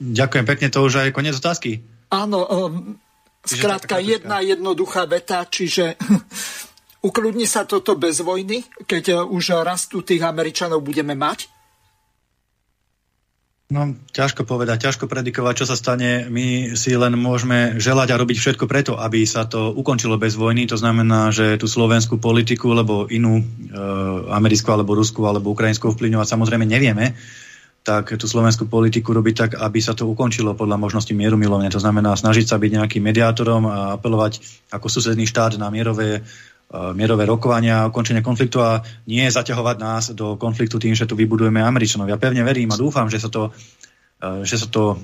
Ďakujem 0.00 0.46
pekne, 0.48 0.72
to 0.72 0.80
už 0.88 1.04
aj 1.04 1.12
koniec 1.12 1.36
otázky. 1.36 1.84
Áno, 2.08 2.48
Skrátka, 3.42 3.98
jedna 3.98 4.38
jednoduchá 4.38 5.02
veta, 5.10 5.42
čiže 5.42 5.98
ukludní 7.08 7.50
sa 7.50 7.66
toto 7.66 7.98
bez 7.98 8.22
vojny, 8.22 8.62
keď 8.86 9.26
už 9.26 9.66
raz 9.66 9.90
tu 9.90 10.06
tých 10.06 10.22
Američanov 10.22 10.82
budeme 10.86 11.18
mať? 11.18 11.50
No, 13.72 13.96
ťažko 14.12 14.44
povedať, 14.44 14.84
ťažko 14.84 15.08
predikovať, 15.08 15.64
čo 15.64 15.66
sa 15.66 15.80
stane. 15.80 16.28
My 16.28 16.76
si 16.76 16.92
len 16.92 17.16
môžeme 17.16 17.80
želať 17.80 18.12
a 18.12 18.20
robiť 18.20 18.36
všetko 18.36 18.68
preto, 18.68 19.00
aby 19.00 19.24
sa 19.24 19.48
to 19.48 19.72
ukončilo 19.72 20.20
bez 20.20 20.36
vojny. 20.36 20.68
To 20.68 20.76
znamená, 20.76 21.32
že 21.32 21.56
tú 21.56 21.64
slovenskú 21.64 22.20
politiku, 22.20 22.76
alebo 22.76 23.08
inú, 23.08 23.40
e, 23.40 23.44
americkú, 24.28 24.76
alebo 24.76 24.92
ruskú, 24.92 25.24
alebo 25.24 25.56
ukrajinskú 25.56 25.88
vplyvňovať 25.88 26.26
samozrejme 26.28 26.68
nevieme 26.68 27.16
tak 27.82 28.14
tú 28.14 28.30
slovenskú 28.30 28.70
politiku 28.70 29.10
robiť 29.10 29.34
tak, 29.34 29.50
aby 29.58 29.82
sa 29.82 29.92
to 29.92 30.06
ukončilo 30.06 30.54
podľa 30.54 30.78
možnosti 30.78 31.10
mieru 31.10 31.34
milovne. 31.34 31.66
To 31.74 31.82
znamená 31.82 32.14
snažiť 32.14 32.46
sa 32.46 32.56
byť 32.56 32.70
nejakým 32.78 33.02
mediátorom 33.02 33.62
a 33.66 33.76
apelovať 33.98 34.38
ako 34.70 34.86
susedný 34.86 35.26
štát 35.26 35.58
na 35.58 35.66
mierové 35.68 36.22
mierové 36.72 37.28
rokovania, 37.28 37.84
ukončenie 37.84 38.24
konfliktu 38.24 38.64
a 38.64 38.80
nie 39.04 39.28
zaťahovať 39.28 39.76
nás 39.76 40.04
do 40.16 40.40
konfliktu 40.40 40.80
tým, 40.80 40.96
že 40.96 41.04
tu 41.04 41.12
vybudujeme 41.12 41.60
Američanov. 41.60 42.08
Ja 42.08 42.16
pevne 42.16 42.40
verím 42.48 42.72
a 42.72 42.80
dúfam, 42.80 43.12
že 43.12 43.20
sa 43.20 43.28
to, 43.28 43.52
že 44.40 44.56
sa 44.56 44.68
to 44.72 44.96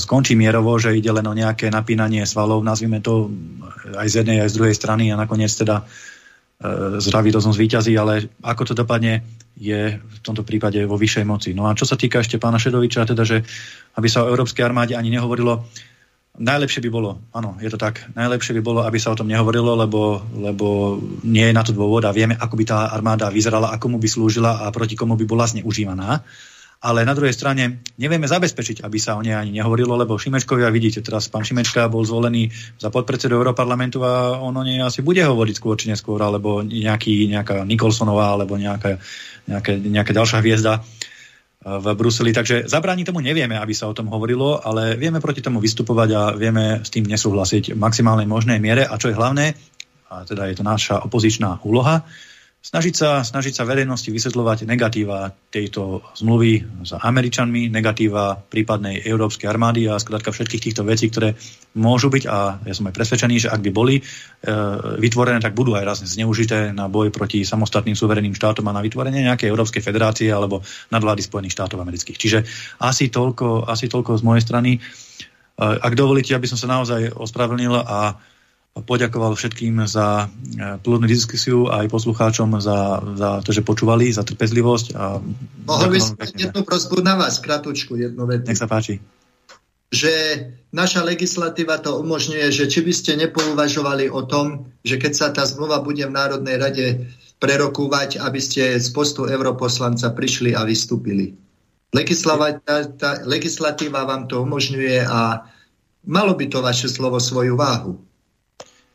skončí 0.00 0.32
mierovo, 0.32 0.72
že 0.80 0.96
ide 0.96 1.12
len 1.12 1.28
o 1.28 1.36
nejaké 1.36 1.68
napínanie 1.68 2.24
svalov, 2.24 2.64
nazvime 2.64 3.04
to 3.04 3.28
aj 3.92 4.08
z 4.08 4.24
jednej, 4.24 4.40
aj 4.40 4.48
z 4.48 4.56
druhej 4.56 4.72
strany 4.72 5.12
a 5.12 5.20
nakoniec 5.20 5.52
teda 5.52 5.84
zdravý 6.96 7.28
rozum 7.34 7.52
zvíťazí, 7.52 7.92
ale 7.98 8.32
ako 8.40 8.72
to 8.72 8.74
dopadne, 8.78 9.20
je 9.56 10.00
v 10.00 10.18
tomto 10.24 10.42
prípade 10.42 10.80
vo 10.88 10.96
vyššej 10.96 11.24
moci. 11.28 11.50
No 11.52 11.68
a 11.68 11.76
čo 11.76 11.84
sa 11.84 11.96
týka 11.98 12.20
ešte 12.20 12.40
pána 12.40 12.56
Šedoviča, 12.56 13.04
teda, 13.04 13.22
že 13.22 13.44
aby 13.96 14.08
sa 14.08 14.24
o 14.24 14.30
Európskej 14.32 14.64
armáde 14.64 14.96
ani 14.96 15.12
nehovorilo, 15.12 15.64
Najlepšie 16.32 16.80
by 16.88 16.88
bolo, 16.88 17.20
áno, 17.36 17.60
je 17.60 17.68
to 17.68 17.76
tak, 17.76 18.08
najlepšie 18.16 18.56
by 18.56 18.62
bolo, 18.64 18.80
aby 18.88 18.96
sa 18.96 19.12
o 19.12 19.18
tom 19.20 19.28
nehovorilo, 19.28 19.76
lebo, 19.76 20.16
lebo 20.32 20.96
nie 21.28 21.44
je 21.44 21.52
na 21.52 21.60
to 21.60 21.76
dôvod 21.76 22.08
a 22.08 22.16
vieme, 22.16 22.32
ako 22.32 22.56
by 22.56 22.64
tá 22.64 22.78
armáda 22.88 23.28
vyzerala, 23.28 23.68
ako 23.68 23.92
mu 23.92 23.98
by 24.00 24.08
slúžila 24.08 24.64
a 24.64 24.72
proti 24.72 24.96
komu 24.96 25.12
by 25.20 25.28
bola 25.28 25.44
zneužívaná. 25.44 26.24
Ale 26.82 27.06
na 27.06 27.14
druhej 27.14 27.30
strane 27.30 27.78
nevieme 27.94 28.26
zabezpečiť, 28.26 28.82
aby 28.82 28.98
sa 28.98 29.14
o 29.14 29.22
nej 29.22 29.38
ani 29.38 29.54
nehovorilo, 29.54 29.94
lebo 29.94 30.18
Šimečkovia, 30.18 30.66
vidíte, 30.74 30.98
teraz 30.98 31.30
pán 31.30 31.46
Šimečka 31.46 31.86
bol 31.86 32.02
zvolený 32.02 32.50
za 32.74 32.90
podpredsedu 32.90 33.38
Európarlamentu 33.38 34.02
a 34.02 34.42
on 34.42 34.50
o 34.58 34.66
nej 34.66 34.82
asi 34.82 34.98
bude 34.98 35.22
hovoriť 35.22 35.54
skôr 35.54 35.78
či 35.78 35.94
neskôr, 35.94 36.18
alebo 36.18 36.58
nejaký, 36.66 37.30
nejaká 37.30 37.62
Nikolsonová, 37.62 38.34
alebo 38.34 38.58
nejaká, 38.58 38.98
nejaká, 39.46 39.78
nejaká 39.78 40.10
ďalšia 40.10 40.42
hviezda 40.42 40.82
v 41.62 41.86
Bruseli. 41.94 42.34
Takže 42.34 42.66
zabrániť 42.66 43.14
tomu 43.14 43.22
nevieme, 43.22 43.54
aby 43.54 43.70
sa 43.70 43.86
o 43.86 43.94
tom 43.94 44.10
hovorilo, 44.10 44.58
ale 44.58 44.98
vieme 44.98 45.22
proti 45.22 45.38
tomu 45.38 45.62
vystupovať 45.62 46.08
a 46.18 46.22
vieme 46.34 46.82
s 46.82 46.90
tým 46.90 47.06
nesúhlasiť 47.06 47.72
v 47.74 47.78
maximálnej 47.78 48.26
možnej 48.26 48.58
miere. 48.58 48.82
A 48.82 48.98
čo 48.98 49.06
je 49.06 49.14
hlavné, 49.14 49.54
a 50.10 50.26
teda 50.26 50.50
je 50.50 50.58
to 50.58 50.66
naša 50.66 50.98
opozičná 51.06 51.62
úloha, 51.62 52.02
snažiť 52.62 52.94
sa, 52.94 53.26
snažiť 53.26 53.58
sa 53.58 53.66
verejnosti 53.66 54.06
vysvetľovať 54.06 54.70
negatíva 54.70 55.34
tejto 55.50 56.06
zmluvy 56.14 56.62
s 56.86 56.94
Američanmi, 56.94 57.66
negatíva 57.66 58.38
prípadnej 58.38 59.02
európskej 59.02 59.50
armády 59.50 59.90
a 59.90 59.98
skladka 59.98 60.30
všetkých 60.30 60.70
týchto 60.70 60.86
vecí, 60.86 61.10
ktoré 61.10 61.34
môžu 61.74 62.06
byť 62.06 62.24
a 62.30 62.62
ja 62.62 62.74
som 62.74 62.86
aj 62.86 62.94
presvedčený, 62.94 63.36
že 63.44 63.50
ak 63.50 63.60
by 63.66 63.70
boli 63.74 63.98
e, 63.98 64.02
vytvorené, 65.02 65.42
tak 65.42 65.58
budú 65.58 65.74
aj 65.74 65.84
raz 65.84 65.98
zneužité 66.06 66.70
na 66.70 66.86
boj 66.86 67.10
proti 67.10 67.42
samostatným 67.42 67.98
suvereným 67.98 68.38
štátom 68.38 68.64
a 68.70 68.76
na 68.78 68.80
vytvorenie 68.80 69.26
nejakej 69.26 69.50
Európskej 69.50 69.82
federácie 69.82 70.30
alebo 70.30 70.62
nadvlády 70.94 71.26
Spojených 71.26 71.58
štátov 71.58 71.82
amerických. 71.82 72.16
Čiže 72.16 72.38
asi 72.78 73.10
toľko, 73.10 73.66
asi 73.66 73.90
toľko 73.90 74.22
z 74.22 74.22
mojej 74.22 74.42
strany. 74.46 74.70
E, 74.76 74.80
ak 75.58 75.98
dovolíte, 75.98 76.30
aby 76.38 76.46
som 76.46 76.56
sa 76.56 76.70
naozaj 76.70 77.10
ospravedlnil 77.10 77.74
a 77.74 78.30
poďakoval 78.72 79.36
všetkým 79.36 79.84
za 79.84 80.24
e, 80.24 80.80
plodnú 80.80 81.04
diskusiu 81.04 81.68
a 81.68 81.84
aj 81.84 81.92
poslucháčom 81.92 82.56
za, 82.56 83.04
za 83.20 83.30
to, 83.44 83.52
že 83.52 83.60
počúvali, 83.60 84.08
za 84.08 84.24
trpezlivosť. 84.24 84.86
A 84.96 85.20
Mohol 85.68 85.88
by 85.92 85.98
som 86.00 86.16
jednu 86.16 86.64
prosbu 86.64 87.04
na 87.04 87.20
vás, 87.20 87.36
kratučku, 87.36 88.00
jednu 88.00 88.24
vetu. 88.24 88.48
Nech 88.48 88.56
sa 88.56 88.64
páči. 88.64 88.96
Že 89.92 90.12
naša 90.72 91.04
legislatíva 91.04 91.84
to 91.84 92.00
umožňuje, 92.00 92.48
že 92.48 92.64
či 92.64 92.80
by 92.80 92.92
ste 92.96 93.12
nepouvažovali 93.20 94.08
o 94.08 94.24
tom, 94.24 94.72
že 94.80 94.96
keď 94.96 95.12
sa 95.12 95.28
tá 95.28 95.44
zmluva 95.44 95.84
bude 95.84 96.08
v 96.08 96.16
Národnej 96.16 96.56
rade 96.56 96.86
prerokúvať, 97.36 98.24
aby 98.24 98.40
ste 98.40 98.80
z 98.80 98.88
postu 98.96 99.28
europoslanca 99.28 100.16
prišli 100.16 100.56
a 100.56 100.64
vystúpili. 100.64 101.36
Legislatíva, 101.92 102.56
tá, 102.64 102.88
tá, 102.88 103.10
legislatíva 103.28 104.08
vám 104.08 104.32
to 104.32 104.40
umožňuje 104.40 105.04
a 105.04 105.44
malo 106.08 106.32
by 106.32 106.48
to 106.48 106.64
vaše 106.64 106.88
slovo 106.88 107.20
svoju 107.20 107.52
váhu. 107.52 108.00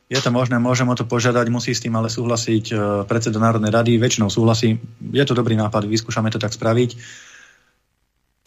Je 0.08 0.16
to 0.24 0.32
možné, 0.32 0.56
môžem 0.56 0.88
o 0.88 0.96
to 0.96 1.04
požiadať, 1.04 1.52
musí 1.52 1.76
s 1.76 1.84
tým 1.84 1.92
ale 2.00 2.08
súhlasiť 2.08 2.66
e, 2.72 2.76
predseda 3.04 3.44
Národnej 3.44 3.76
rady, 3.76 4.00
väčšinou 4.00 4.32
súhlasí. 4.32 4.80
Je 5.04 5.24
to 5.28 5.36
dobrý 5.36 5.60
nápad, 5.60 5.84
vyskúšame 5.84 6.32
to 6.32 6.40
tak 6.40 6.56
spraviť. 6.56 6.96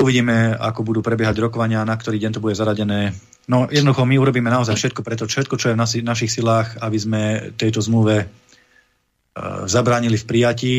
Uvidíme, 0.00 0.56
ako 0.56 0.80
budú 0.80 1.04
prebiehať 1.04 1.36
rokovania, 1.36 1.84
na 1.84 1.92
ktorý 1.92 2.16
deň 2.16 2.32
to 2.32 2.40
bude 2.40 2.56
zaradené. 2.56 3.12
No 3.44 3.68
jednoducho, 3.68 4.08
my 4.08 4.16
urobíme 4.16 4.48
naozaj 4.48 4.72
všetko 4.72 5.04
preto, 5.04 5.28
všetko, 5.28 5.60
čo 5.60 5.68
je 5.68 5.76
v 5.76 5.80
nasi, 5.84 5.98
našich 6.00 6.32
silách, 6.32 6.80
aby 6.80 6.96
sme 6.96 7.22
tejto 7.60 7.84
zmluve 7.84 8.24
uh, 8.24 9.68
zabránili 9.68 10.16
v 10.16 10.24
prijatí. 10.24 10.76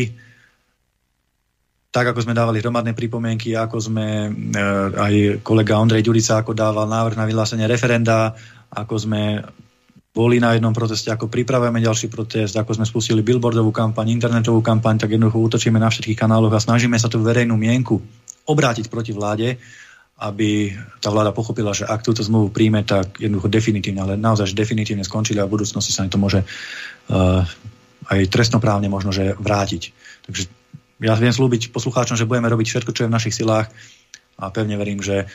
Tak, 1.93 2.09
ako 2.09 2.25
sme 2.25 2.33
dávali 2.33 2.57
hromadné 2.57 2.97
pripomienky, 2.97 3.53
ako 3.53 3.77
sme 3.77 4.33
uh, 4.33 4.89
aj 4.97 5.45
kolega 5.45 5.77
Ondrej 5.77 6.01
Ďurica, 6.01 6.41
ako 6.41 6.57
dával 6.57 6.89
návrh 6.89 7.13
na 7.13 7.29
vyhlásenie 7.29 7.69
referenda, 7.69 8.33
ako 8.73 8.95
sme 8.97 9.45
boli 10.11 10.43
na 10.43 10.51
jednom 10.51 10.75
proteste, 10.75 11.07
ako 11.07 11.31
pripravujeme 11.31 11.79
ďalší 11.79 12.11
protest, 12.11 12.51
ako 12.59 12.75
sme 12.75 12.83
spustili 12.83 13.23
billboardovú 13.23 13.71
kampaň, 13.71 14.11
internetovú 14.11 14.59
kampaň, 14.59 14.99
tak 14.99 15.15
jednoducho 15.15 15.39
útočíme 15.39 15.79
na 15.79 15.87
všetkých 15.87 16.19
kanáloch 16.19 16.51
a 16.51 16.59
snažíme 16.59 16.99
sa 16.99 17.07
tú 17.07 17.23
verejnú 17.23 17.55
mienku 17.55 18.03
obrátiť 18.43 18.91
proti 18.91 19.15
vláde, 19.15 19.55
aby 20.21 20.75
tá 20.99 21.09
vláda 21.09 21.31
pochopila, 21.31 21.71
že 21.71 21.87
ak 21.87 22.03
túto 22.03 22.21
zmluvu 22.21 22.51
príjme, 22.51 22.83
tak 22.83 23.23
jednoducho 23.23 23.47
definitívne, 23.47 24.03
ale 24.03 24.13
naozaj 24.19 24.51
definitívne 24.51 25.07
skončili 25.07 25.39
a 25.39 25.47
v 25.47 25.53
budúcnosti 25.55 25.95
sa 25.95 26.03
to 26.11 26.19
môže 26.19 26.43
uh, 26.43 27.41
aj 28.11 28.19
trestnoprávne 28.27 28.91
možno, 28.91 29.15
že 29.15 29.33
vrátiť. 29.39 29.95
Takže 30.27 30.43
ja 31.01 31.15
viem 31.15 31.33
slúbiť 31.33 31.71
poslucháčom, 31.71 32.19
že 32.19 32.27
budeme 32.27 32.51
robiť 32.51 32.67
všetko, 32.67 32.91
čo 32.93 33.01
je 33.07 33.09
v 33.09 33.15
našich 33.15 33.33
silách 33.33 33.71
a 34.37 34.51
pevne 34.53 34.75
verím, 34.75 34.99
že 34.99 35.25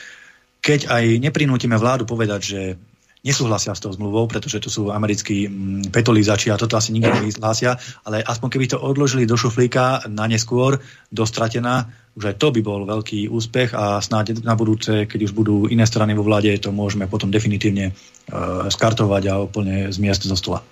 keď 0.61 0.87
aj 0.87 1.03
neprinútime 1.19 1.75
vládu 1.75 2.07
povedať, 2.07 2.41
že 2.45 2.61
nesúhlasia 3.27 3.75
s 3.75 3.83
tou 3.83 3.91
zmluvou, 3.91 4.31
pretože 4.31 4.63
to 4.63 4.71
sú 4.71 4.87
americkí 4.95 5.51
mm, 5.51 5.91
petolízači 5.91 6.47
a 6.47 6.55
toto 6.55 6.79
asi 6.79 6.95
nikto 6.95 7.11
nevyhlásia, 7.11 7.75
ale 8.07 8.23
aspoň 8.23 8.47
keby 8.55 8.65
to 8.71 8.79
odložili 8.79 9.27
do 9.27 9.35
šuflíka 9.35 10.07
na 10.07 10.31
neskôr, 10.31 10.79
do 11.11 11.23
stratená, 11.27 11.91
už 12.15 12.33
aj 12.33 12.35
to 12.39 12.47
by 12.55 12.61
bol 12.63 12.87
veľký 12.87 13.27
úspech 13.27 13.75
a 13.75 13.99
snáď 13.99 14.41
na 14.41 14.55
budúce, 14.55 15.05
keď 15.05 15.29
už 15.29 15.35
budú 15.35 15.67
iné 15.67 15.83
strany 15.83 16.15
vo 16.15 16.25
vláde, 16.25 16.55
to 16.57 16.71
môžeme 16.71 17.05
potom 17.05 17.29
definitívne 17.29 17.93
uh, 17.93 18.65
skartovať 18.71 19.23
a 19.29 19.43
úplne 19.43 19.91
zmiesť 19.91 20.25
zo 20.25 20.39
stola. 20.39 20.65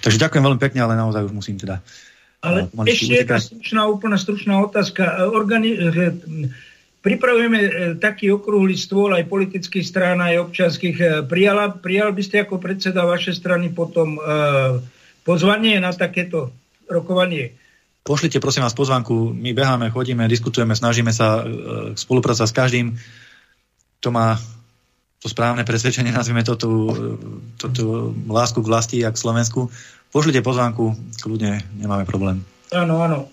Takže 0.00 0.22
ďakujem 0.22 0.42
veľmi 0.42 0.60
pekne, 0.62 0.80
ale 0.86 0.96
naozaj 0.96 1.28
už 1.28 1.34
musím 1.36 1.60
teda... 1.60 1.84
Ale 2.42 2.72
uh, 2.72 2.88
ešte 2.88 3.20
jedna 3.20 3.38
stručná, 3.38 3.84
úplne 3.86 4.16
stručná 4.16 4.64
otázka. 4.64 5.28
Organi- 5.28 5.78
Pripravujeme 7.02 7.58
e, 7.58 7.70
taký 7.98 8.30
okrúhly 8.30 8.78
stôl 8.78 9.10
aj 9.10 9.26
politických 9.26 9.82
strán, 9.82 10.22
aj 10.22 10.46
občanských. 10.46 10.96
E, 11.02 11.06
prijala, 11.26 11.74
prijal 11.74 12.14
by 12.14 12.22
ste 12.22 12.46
ako 12.46 12.62
predseda 12.62 13.02
vašej 13.02 13.42
strany 13.42 13.74
potom 13.74 14.14
e, 14.14 14.20
pozvanie 15.26 15.82
na 15.82 15.90
takéto 15.90 16.54
rokovanie? 16.86 17.58
Pošlite 18.06 18.38
prosím 18.38 18.62
vás 18.62 18.78
pozvanku, 18.78 19.34
my 19.34 19.50
beháme, 19.50 19.90
chodíme, 19.90 20.30
diskutujeme, 20.30 20.74
snažíme 20.74 21.14
sa 21.14 21.46
spolupracovať 21.94 22.50
s 22.50 22.58
každým, 22.58 22.86
kto 24.02 24.08
má 24.10 24.34
to 25.22 25.30
správne 25.30 25.62
presvedčenie, 25.62 26.10
nazvime 26.10 26.42
to 26.42 26.58
tú, 26.58 26.90
tú, 27.54 27.66
tú 27.70 27.86
lásku 28.26 28.58
k 28.58 28.66
vlasti 28.66 28.98
a 29.06 29.14
k 29.14 29.22
Slovensku. 29.22 29.70
Pošlite 30.10 30.42
pozvánku, 30.42 30.98
kľudne, 31.22 31.62
nemáme 31.78 32.02
problém. 32.02 32.42
Áno, 32.74 32.98
áno. 32.98 33.30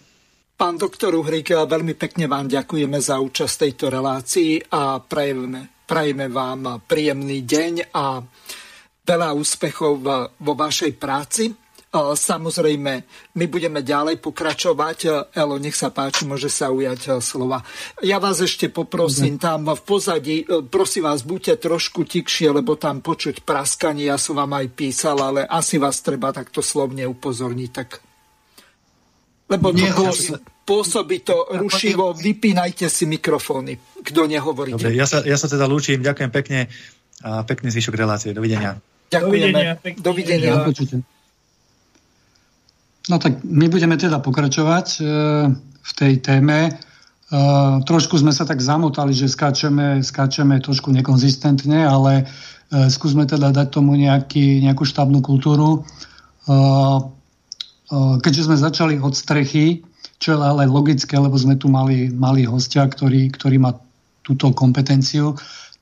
Pán 0.60 0.76
doktor 0.76 1.16
Uhrík, 1.16 1.55
veľmi 1.55 1.95
pekne 1.95 2.28
vám 2.28 2.51
ďakujeme 2.51 2.99
za 2.99 3.16
účasť 3.24 3.64
tejto 3.64 3.88
relácii 3.88 4.76
a 4.76 4.99
prajeme, 4.99 5.88
prajeme 5.88 6.28
vám 6.28 6.84
príjemný 6.84 7.47
deň 7.47 7.95
a 7.95 8.20
veľa 9.07 9.30
úspechov 9.39 10.03
vo 10.36 10.53
vašej 10.60 10.99
práci. 10.99 11.47
Samozrejme, 11.95 12.93
my 13.39 13.45
budeme 13.47 13.80
ďalej 13.88 14.20
pokračovať. 14.20 15.32
Elo, 15.32 15.55
nech 15.64 15.80
sa 15.80 15.95
páči, 15.95 16.28
môže 16.28 16.51
sa 16.51 16.76
ujať 16.76 17.24
slova. 17.24 17.64
Ja 18.03 18.20
vás 18.20 18.43
ešte 18.43 18.68
poprosím, 18.68 19.39
tam 19.39 19.72
v 19.72 19.80
pozadí, 19.80 20.43
prosím 20.68 21.07
vás, 21.07 21.24
buďte 21.24 21.72
trošku 21.72 22.03
tikšie, 22.03 22.51
lebo 22.51 22.76
tam 22.76 22.99
počuť 22.99 23.47
praskanie, 23.47 24.12
ja 24.12 24.20
som 24.20 24.36
vám 24.36 24.60
aj 24.60 24.76
písal, 24.76 25.24
ale 25.24 25.47
asi 25.47 25.80
vás 25.80 26.03
treba 26.03 26.36
takto 26.36 26.60
slovne 26.60 27.07
upozorniť, 27.07 27.72
tak 27.72 28.03
lebo 29.50 29.74
to 29.74 29.86
pôsobí, 29.89 30.38
pôsobí 30.64 31.18
to 31.26 31.36
rušivo. 31.58 32.14
Vypínajte 32.14 32.86
si 32.86 33.10
mikrofóny, 33.10 33.82
kto 34.06 34.30
nehovorí. 34.30 34.78
Dobre, 34.78 34.93
ja 34.93 35.10
sa, 35.10 35.26
ja 35.26 35.36
sa 35.36 35.50
teda 35.50 35.66
lúčim. 35.66 36.00
Ďakujem 36.00 36.30
pekne 36.30 36.70
a 37.26 37.41
pekný 37.43 37.74
zvyšok 37.74 37.95
relácie. 37.97 38.30
Dovidenia. 38.32 38.78
Ďakujeme. 39.10 39.82
Dovidenia. 40.00 40.54
Dovidenia. 40.70 41.02
No 43.10 43.18
tak 43.18 43.41
my 43.41 43.66
budeme 43.74 43.97
teda 43.97 44.22
pokračovať 44.22 44.88
e, 44.97 45.04
v 45.82 45.91
tej 45.97 46.14
téme. 46.22 46.78
Uh, 47.30 47.86
trošku 47.86 48.18
sme 48.18 48.34
sa 48.34 48.41
tak 48.41 48.58
zamotali, 48.58 49.14
že 49.14 49.30
skáčeme, 49.30 50.02
skáčeme 50.02 50.58
trošku 50.66 50.89
nekonzistentne, 50.89 51.86
ale 51.86 52.26
uh, 52.26 52.89
skúsme 52.89 53.30
teda 53.30 53.54
dať 53.54 53.70
tomu 53.70 53.93
nejaký, 53.93 54.66
nejakú 54.66 54.82
štábnu 54.82 55.22
kultúru. 55.22 55.86
Uh, 56.50 57.14
keďže 58.22 58.46
sme 58.46 58.58
začali 58.58 58.96
od 59.02 59.18
strechy, 59.18 59.82
čo 60.22 60.36
je 60.36 60.40
ale 60.40 60.70
logické, 60.70 61.18
lebo 61.18 61.34
sme 61.40 61.58
tu 61.58 61.72
mali, 61.72 62.12
mali 62.14 62.46
hostia, 62.46 62.86
ktorý, 62.86 63.34
ktorý 63.34 63.58
má 63.58 63.72
túto 64.22 64.54
kompetenciu, 64.54 65.34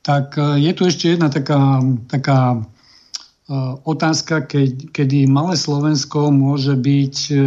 tak 0.06 0.40
uh, 0.40 0.56
je 0.56 0.72
tu 0.72 0.88
ešte 0.88 1.18
jedna 1.18 1.28
taká, 1.28 1.84
taká 2.08 2.40
uh, 2.56 3.74
otázka, 3.84 4.48
keď, 4.48 4.96
kedy 4.96 5.28
malé 5.28 5.60
Slovensko 5.60 6.32
môže 6.32 6.80
byť 6.80 7.18
uh, 7.36 7.42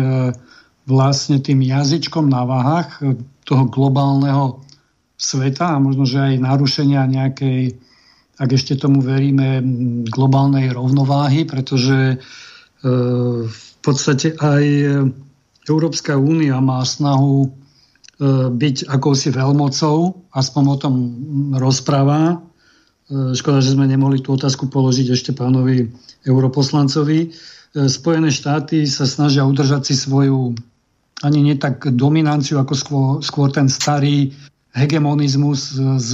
vlastne 0.85 1.39
tým 1.41 1.63
jazyčkom 1.63 2.29
na 2.29 2.43
váhach 2.45 2.99
toho 3.47 3.65
globálneho 3.71 4.61
sveta 5.21 5.77
a 5.77 5.83
možno, 5.83 6.09
že 6.09 6.19
aj 6.19 6.43
narušenia 6.43 7.05
nejakej, 7.05 7.77
ak 8.41 8.51
ešte 8.57 8.81
tomu 8.81 9.05
veríme, 9.05 9.61
globálnej 10.09 10.73
rovnováhy, 10.73 11.45
pretože 11.45 12.17
e, 12.17 12.87
v 13.81 13.83
podstate 13.83 14.37
aj 14.37 14.65
Európska 15.65 16.21
únia 16.21 16.61
má 16.61 16.85
snahu 16.85 17.45
e, 17.45 17.49
byť 18.53 18.93
akousi 18.93 19.33
veľmocou, 19.33 20.29
aspoň 20.37 20.65
o 20.69 20.77
tom 20.77 20.95
rozpráva. 21.57 22.37
E, 22.37 23.33
škoda, 23.33 23.65
že 23.65 23.73
sme 23.73 23.89
nemohli 23.89 24.21
tú 24.21 24.37
otázku 24.37 24.69
položiť 24.69 25.17
ešte 25.17 25.33
pánovi 25.33 25.89
europoslancovi. 26.29 27.33
Spojené 27.71 28.35
štáty 28.35 28.85
sa 28.85 29.07
snažia 29.07 29.47
udržať 29.47 29.89
si 29.89 29.95
svoju 29.95 30.59
ani 31.21 31.41
nie 31.45 31.57
tak 31.57 31.85
dominanciu, 31.85 32.59
ako 32.61 32.75
skôr, 32.75 33.09
skôr 33.21 33.49
ten 33.53 33.69
starý 33.69 34.33
hegemonizmus 34.73 35.77
z, 36.01 36.11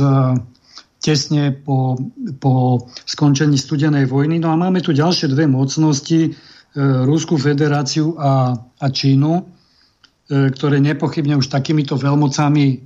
tesne 0.99 1.55
po, 1.55 1.95
po 2.43 2.83
skončení 3.07 3.55
studenej 3.55 4.11
vojny. 4.11 4.43
No 4.43 4.51
a 4.51 4.57
máme 4.59 4.83
tu 4.83 4.91
ďalšie 4.91 5.31
dve 5.31 5.47
mocnosti, 5.47 6.35
Rusku 6.77 7.41
federáciu 7.41 8.21
a, 8.21 8.53
a 8.57 8.87
Čínu, 8.93 9.33
e, 9.41 9.43
ktoré 10.53 10.77
nepochybne 10.77 11.41
už 11.41 11.49
takýmito 11.49 11.97
veľmocami 11.97 12.65
e, 12.69 12.77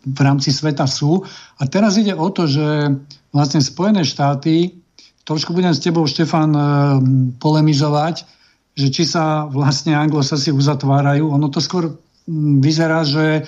v 0.00 0.20
rámci 0.24 0.48
sveta 0.48 0.88
sú. 0.88 1.20
A 1.60 1.68
teraz 1.68 2.00
ide 2.00 2.16
o 2.16 2.28
to, 2.32 2.48
že 2.48 2.88
vlastne 3.36 3.60
Spojené 3.60 4.00
štáty, 4.00 4.80
trošku 5.28 5.52
budem 5.52 5.76
s 5.76 5.84
tebou, 5.84 6.08
Štefan, 6.08 6.56
e, 6.56 6.62
polemizovať, 7.36 8.24
že 8.72 8.88
či 8.88 9.04
sa 9.04 9.44
vlastne 9.44 9.92
anglosasi 9.92 10.48
uzatvárajú. 10.48 11.28
Ono 11.28 11.52
to 11.52 11.60
skôr 11.60 12.00
vyzerá, 12.64 13.04
že 13.04 13.26
e, 13.36 13.42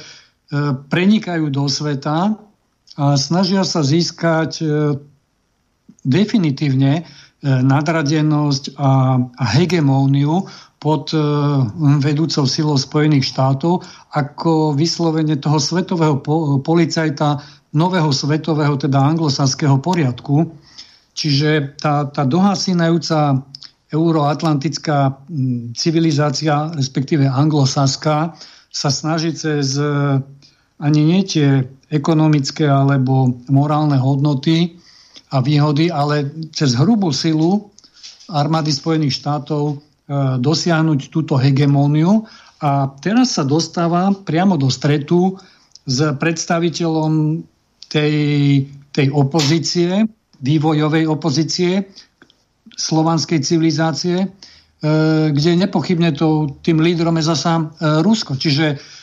prenikajú 0.92 1.48
do 1.48 1.64
sveta 1.72 2.36
a 3.00 3.04
snažia 3.16 3.64
sa 3.64 3.80
získať 3.80 4.60
e, 4.60 4.66
definitívne 6.04 7.00
e, 7.00 7.02
nadradenosť 7.42 8.78
a, 8.78 9.18
hegemóniu 9.58 10.46
pod 10.82 11.14
vedúcou 12.02 12.42
silou 12.42 12.74
Spojených 12.74 13.30
štátov 13.30 13.86
ako 14.18 14.74
vyslovene 14.74 15.38
toho 15.38 15.62
svetového 15.62 16.18
policajta 16.62 17.38
nového 17.72 18.12
svetového, 18.12 18.76
teda 18.76 19.00
anglosaského 19.00 19.80
poriadku. 19.80 20.52
Čiže 21.12 21.76
tá, 21.80 22.08
tá 22.08 22.24
dohasínajúca 22.24 23.44
euroatlantická 23.92 25.20
civilizácia, 25.76 26.72
respektíve 26.72 27.28
anglosaská, 27.28 28.32
sa 28.72 28.88
snaží 28.88 29.36
cez 29.36 29.76
e, 29.76 29.84
ani 30.80 31.00
nie 31.04 31.20
tie 31.28 31.68
ekonomické 31.92 32.64
alebo 32.64 33.36
morálne 33.52 34.00
hodnoty 34.00 34.80
a 35.32 35.40
výhody, 35.40 35.88
ale 35.88 36.28
cez 36.52 36.76
hrubú 36.76 37.08
silu 37.08 37.72
armády 38.28 38.72
Spojených 38.72 39.16
štátov 39.16 39.64
e, 39.72 39.76
dosiahnuť 40.38 41.00
túto 41.08 41.40
hegemóniu. 41.40 42.28
A 42.62 42.92
teraz 43.00 43.34
sa 43.34 43.42
dostáva 43.42 44.12
priamo 44.12 44.60
do 44.60 44.68
stretu 44.68 45.40
s 45.88 45.98
predstaviteľom 46.20 47.42
tej, 47.90 48.14
tej 48.94 49.06
opozície, 49.10 50.06
vývojovej 50.38 51.04
opozície, 51.10 51.88
slovanskej 52.76 53.40
civilizácie, 53.40 54.16
e, 54.24 54.26
kde 55.32 55.50
nepochybne 55.56 56.12
to, 56.12 56.60
tým 56.60 56.80
lídrom 56.84 57.16
je 57.18 57.24
zasa 57.24 57.52
e, 57.56 57.64
Rusko. 58.04 58.36
Čiže 58.36 59.00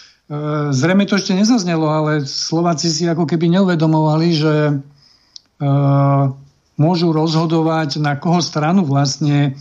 zrejme 0.70 1.10
to 1.10 1.18
ešte 1.18 1.34
nezaznelo, 1.34 1.90
ale 1.90 2.22
Slováci 2.22 2.94
si 2.94 3.10
ako 3.10 3.26
keby 3.26 3.50
neuvedomovali, 3.50 4.30
že 4.38 4.78
môžu 6.80 7.07
rozhodovať, 7.12 7.99
na 7.99 8.16
koho 8.16 8.39
stranu 8.39 8.88
vlastne 8.88 9.60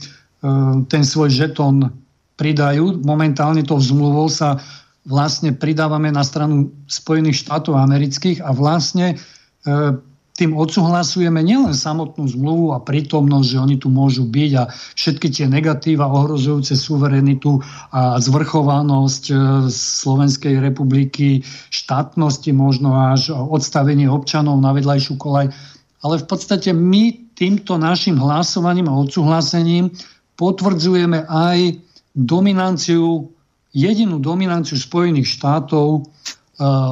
ten 0.86 1.02
svoj 1.02 1.34
žetón 1.34 1.90
pridajú. 2.38 3.02
Momentálne 3.02 3.66
to 3.66 3.82
zmluvou 3.82 4.30
sa 4.30 4.62
vlastne 5.02 5.50
pridávame 5.50 6.14
na 6.14 6.22
stranu 6.22 6.70
Spojených 6.86 7.42
štátov 7.42 7.74
amerických 7.74 8.38
a 8.46 8.54
vlastne 8.54 9.18
tým 10.38 10.54
odsúhlasujeme 10.54 11.42
nielen 11.42 11.74
samotnú 11.74 12.30
zmluvu 12.30 12.70
a 12.70 12.78
prítomnosť, 12.78 13.48
že 13.50 13.58
oni 13.58 13.76
tu 13.82 13.90
môžu 13.90 14.22
byť 14.22 14.50
a 14.54 14.70
všetky 14.70 15.34
tie 15.34 15.50
negatíva 15.50 16.06
ohrozujúce 16.06 16.78
suverenitu 16.78 17.58
a 17.90 18.22
zvrchovanosť 18.22 19.34
Slovenskej 19.74 20.62
republiky, 20.62 21.42
štátnosti 21.74 22.54
možno 22.54 22.94
až 22.94 23.34
odstavenie 23.34 24.06
občanov 24.06 24.62
na 24.62 24.70
vedľajšiu 24.70 25.18
kolaj. 25.18 25.50
Ale 26.02 26.22
v 26.22 26.26
podstate 26.30 26.70
my 26.70 27.34
týmto 27.34 27.74
našim 27.78 28.18
hlasovaním 28.18 28.86
a 28.90 28.98
odsúhlasením 28.98 29.90
potvrdzujeme 30.38 31.26
aj 31.26 31.78
dominanciu, 32.14 33.30
jedinú 33.74 34.22
dominanciu 34.22 34.78
Spojených 34.78 35.38
štátov 35.38 35.86
e, 35.98 36.00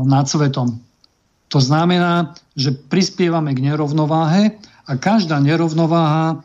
nad 0.06 0.26
svetom. 0.26 0.82
To 1.54 1.58
znamená, 1.62 2.34
že 2.58 2.74
prispievame 2.74 3.54
k 3.54 3.62
nerovnováhe 3.62 4.58
a 4.86 4.92
každá 4.98 5.38
nerovnováha 5.38 6.26
e, 6.30 6.36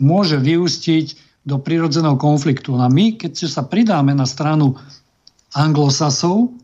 môže 0.00 0.36
vyústiť 0.36 1.32
do 1.42 1.58
prirodzeného 1.58 2.20
konfliktu. 2.20 2.76
A 2.78 2.86
my, 2.86 3.18
keď 3.18 3.48
sa 3.48 3.64
pridáme 3.66 4.14
na 4.14 4.28
stranu 4.28 4.78
anglosasov, 5.52 6.54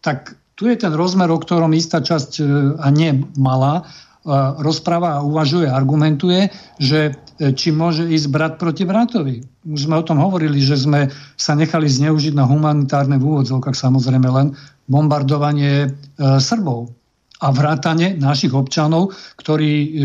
tak 0.00 0.36
tu 0.54 0.70
je 0.70 0.76
ten 0.78 0.94
rozmer, 0.94 1.26
o 1.30 1.38
ktorom 1.38 1.74
istá 1.74 1.98
časť, 1.98 2.30
e, 2.38 2.42
a 2.78 2.86
nie 2.94 3.26
malá, 3.34 3.82
e, 3.82 4.30
rozpráva 4.62 5.18
a 5.18 5.24
uvažuje, 5.26 5.66
argumentuje, 5.66 6.50
že 6.78 7.18
e, 7.42 7.50
či 7.50 7.74
môže 7.74 8.06
ísť 8.06 8.26
brat 8.30 8.54
proti 8.62 8.86
bratovi. 8.86 9.42
Už 9.66 9.90
sme 9.90 9.98
o 9.98 10.06
tom 10.06 10.22
hovorili, 10.22 10.62
že 10.62 10.78
sme 10.78 11.10
sa 11.34 11.58
nechali 11.58 11.90
zneužiť 11.90 12.38
na 12.38 12.46
humanitárne 12.46 13.18
v 13.18 13.26
úvodzovkách 13.26 13.74
samozrejme 13.74 14.28
len 14.30 14.46
bombardovanie 14.86 15.88
Srbov 16.20 16.92
a 17.40 17.48
vrátanie 17.48 18.20
našich 18.20 18.52
občanov, 18.52 19.16
ktorí, 19.40 19.96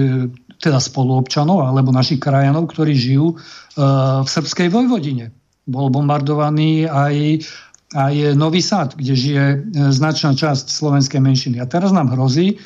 teda 0.63 0.79
spoluobčanov 0.79 1.67
alebo 1.67 1.91
našich 1.91 2.23
krajanov, 2.23 2.71
ktorí 2.71 2.95
žijú 2.95 3.35
v 3.75 4.23
srbskej 4.23 4.71
Vojvodine. 4.71 5.35
Bol 5.67 5.91
bombardovaný 5.91 6.87
aj, 6.87 7.43
aj 7.95 8.37
Nový 8.37 8.61
Sad, 8.61 8.93
kde 8.93 9.13
žije 9.17 9.45
e, 9.49 9.57
značná 9.89 10.37
časť 10.37 10.69
slovenskej 10.69 11.21
menšiny. 11.21 11.57
A 11.57 11.65
teraz 11.65 11.89
nám 11.89 12.13
hrozí, 12.13 12.61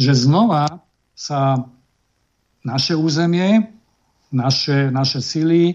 že 0.00 0.16
znova 0.16 0.80
sa 1.12 1.68
naše 2.64 2.96
územie, 2.96 3.68
naše, 4.32 4.88
naše 4.88 5.20
sily 5.20 5.62
e, 5.72 5.74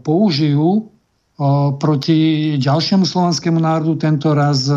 použijú 0.00 0.92
proti 1.76 2.56
ďalšiemu 2.56 3.04
slovenskému 3.04 3.60
národu, 3.60 4.00
tento 4.00 4.32
raz 4.32 4.72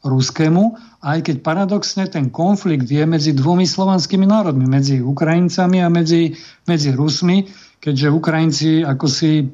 ruskému, 0.00 0.78
aj 1.04 1.18
keď 1.28 1.36
paradoxne 1.44 2.04
ten 2.08 2.32
konflikt 2.32 2.88
je 2.88 3.04
medzi 3.04 3.36
dvomi 3.36 3.68
slovanskými 3.68 4.24
národmi, 4.24 4.64
medzi 4.64 5.04
Ukrajincami 5.04 5.84
a 5.84 5.92
medzi, 5.92 6.32
medzi 6.64 6.92
Rusmi, 6.96 7.44
keďže 7.80 8.08
Ukrajinci, 8.08 8.70
ako 8.84 9.06
si 9.08 9.30
e, 9.40 9.46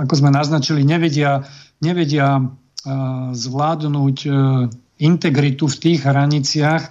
ako 0.00 0.14
sme 0.16 0.32
naznačili, 0.32 0.80
nevedia, 0.80 1.44
nevedia 1.84 2.40
e, 2.40 2.42
zvládnuť 3.36 4.18
e, 4.24 4.30
integritu 5.04 5.68
v 5.68 5.76
tých 5.76 5.98
hraniciach 6.08 6.82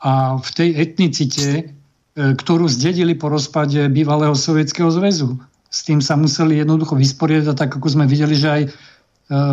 a 0.00 0.40
v 0.40 0.48
tej 0.56 0.70
etnicite, 0.80 1.76
ktorú 2.16 2.72
zdedili 2.72 3.12
po 3.12 3.28
rozpade 3.28 3.92
bývalého 3.92 4.32
Sovietskeho 4.32 4.88
zväzu 4.88 5.36
s 5.70 5.86
tým 5.86 6.02
sa 6.02 6.18
museli 6.18 6.58
jednoducho 6.58 6.98
vysporiadať, 6.98 7.54
tak 7.54 7.70
ako 7.78 7.86
sme 7.86 8.04
videli, 8.10 8.34
že 8.34 8.48
aj 8.50 8.62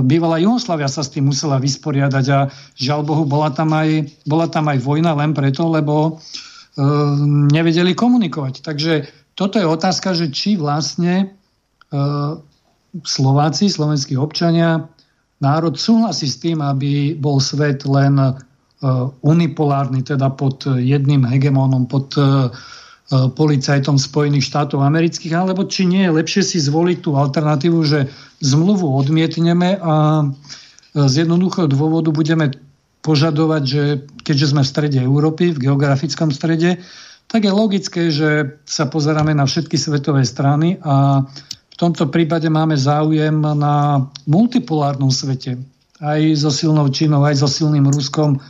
bývalá 0.01 0.41
Jugoslavia 0.41 0.89
sa 0.89 1.05
s 1.05 1.13
tým 1.13 1.29
musela 1.29 1.61
vysporiadať 1.61 2.25
a 2.33 2.49
žiaľ 2.73 3.05
Bohu, 3.05 3.23
bola 3.29 3.53
tam 3.53 3.69
aj, 3.77 4.09
bola 4.25 4.49
tam 4.49 4.65
aj 4.73 4.81
vojna 4.81 5.13
len 5.13 5.37
preto, 5.37 5.69
lebo 5.69 6.17
nevedeli 7.53 7.93
komunikovať. 7.93 8.65
Takže 8.65 8.93
toto 9.37 9.61
je 9.61 9.69
otázka, 9.69 10.17
že 10.17 10.33
či 10.33 10.57
vlastne 10.57 11.36
Slováci, 13.03 13.69
slovenskí 13.69 14.17
občania 14.17 14.87
národ 15.39 15.77
súhlasí 15.77 16.27
s 16.27 16.41
tým, 16.41 16.59
aby 16.59 17.13
bol 17.13 17.37
svet 17.37 17.85
len 17.85 18.17
e, 18.17 18.31
unipolárny, 19.21 20.01
teda 20.01 20.33
pod 20.33 20.65
jedným 20.65 21.23
hegemónom, 21.23 21.85
pod 21.85 22.17
policajtom 23.07 23.95
Spojených 23.95 24.51
štátov 24.51 24.83
amerických, 24.83 25.31
alebo 25.31 25.63
či 25.63 25.87
nie 25.87 26.03
je 26.03 26.11
lepšie 26.11 26.43
si 26.43 26.59
zvoliť 26.59 27.07
tú 27.07 27.15
alternatívu, 27.15 27.79
že 27.87 28.11
zmluvu 28.43 28.83
odmietneme 28.83 29.79
a 29.79 30.27
z 30.91 31.13
jednoduchého 31.23 31.71
dôvodu 31.71 32.11
budeme 32.11 32.51
požadovať, 32.99 33.63
že 33.63 33.83
keďže 34.27 34.51
sme 34.51 34.61
v 34.67 34.71
strede 34.75 34.99
Európy, 34.99 35.55
v 35.55 35.71
geografickom 35.71 36.35
strede, 36.35 36.83
tak 37.31 37.47
je 37.47 37.51
logické, 37.51 38.11
že 38.11 38.59
sa 38.67 38.91
pozeráme 38.91 39.31
na 39.31 39.47
všetky 39.47 39.79
svetové 39.79 40.27
strany 40.27 40.75
a 40.83 41.23
v 41.77 41.85
tomto 41.85 42.09
prípade 42.09 42.49
máme 42.49 42.73
záujem 42.73 43.37
na 43.37 44.01
multipolárnom 44.25 45.13
svete. 45.13 45.61
Aj 46.01 46.17
so 46.33 46.49
silnou 46.49 46.89
Čínou, 46.89 47.21
aj 47.21 47.45
so 47.45 47.45
silným 47.45 47.85
Ruskom, 47.93 48.41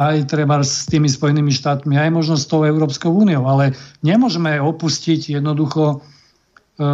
aj 0.00 0.32
treba 0.32 0.64
s 0.64 0.88
tými 0.88 1.04
Spojenými 1.04 1.52
štátmi, 1.52 2.00
aj 2.00 2.08
možno 2.08 2.40
s 2.40 2.48
tou 2.48 2.64
Európskou 2.64 3.12
úniou. 3.12 3.44
Ale 3.44 3.76
nemôžeme 4.00 4.56
opustiť 4.64 5.36
jednoducho 5.36 6.00
e, 6.80 6.88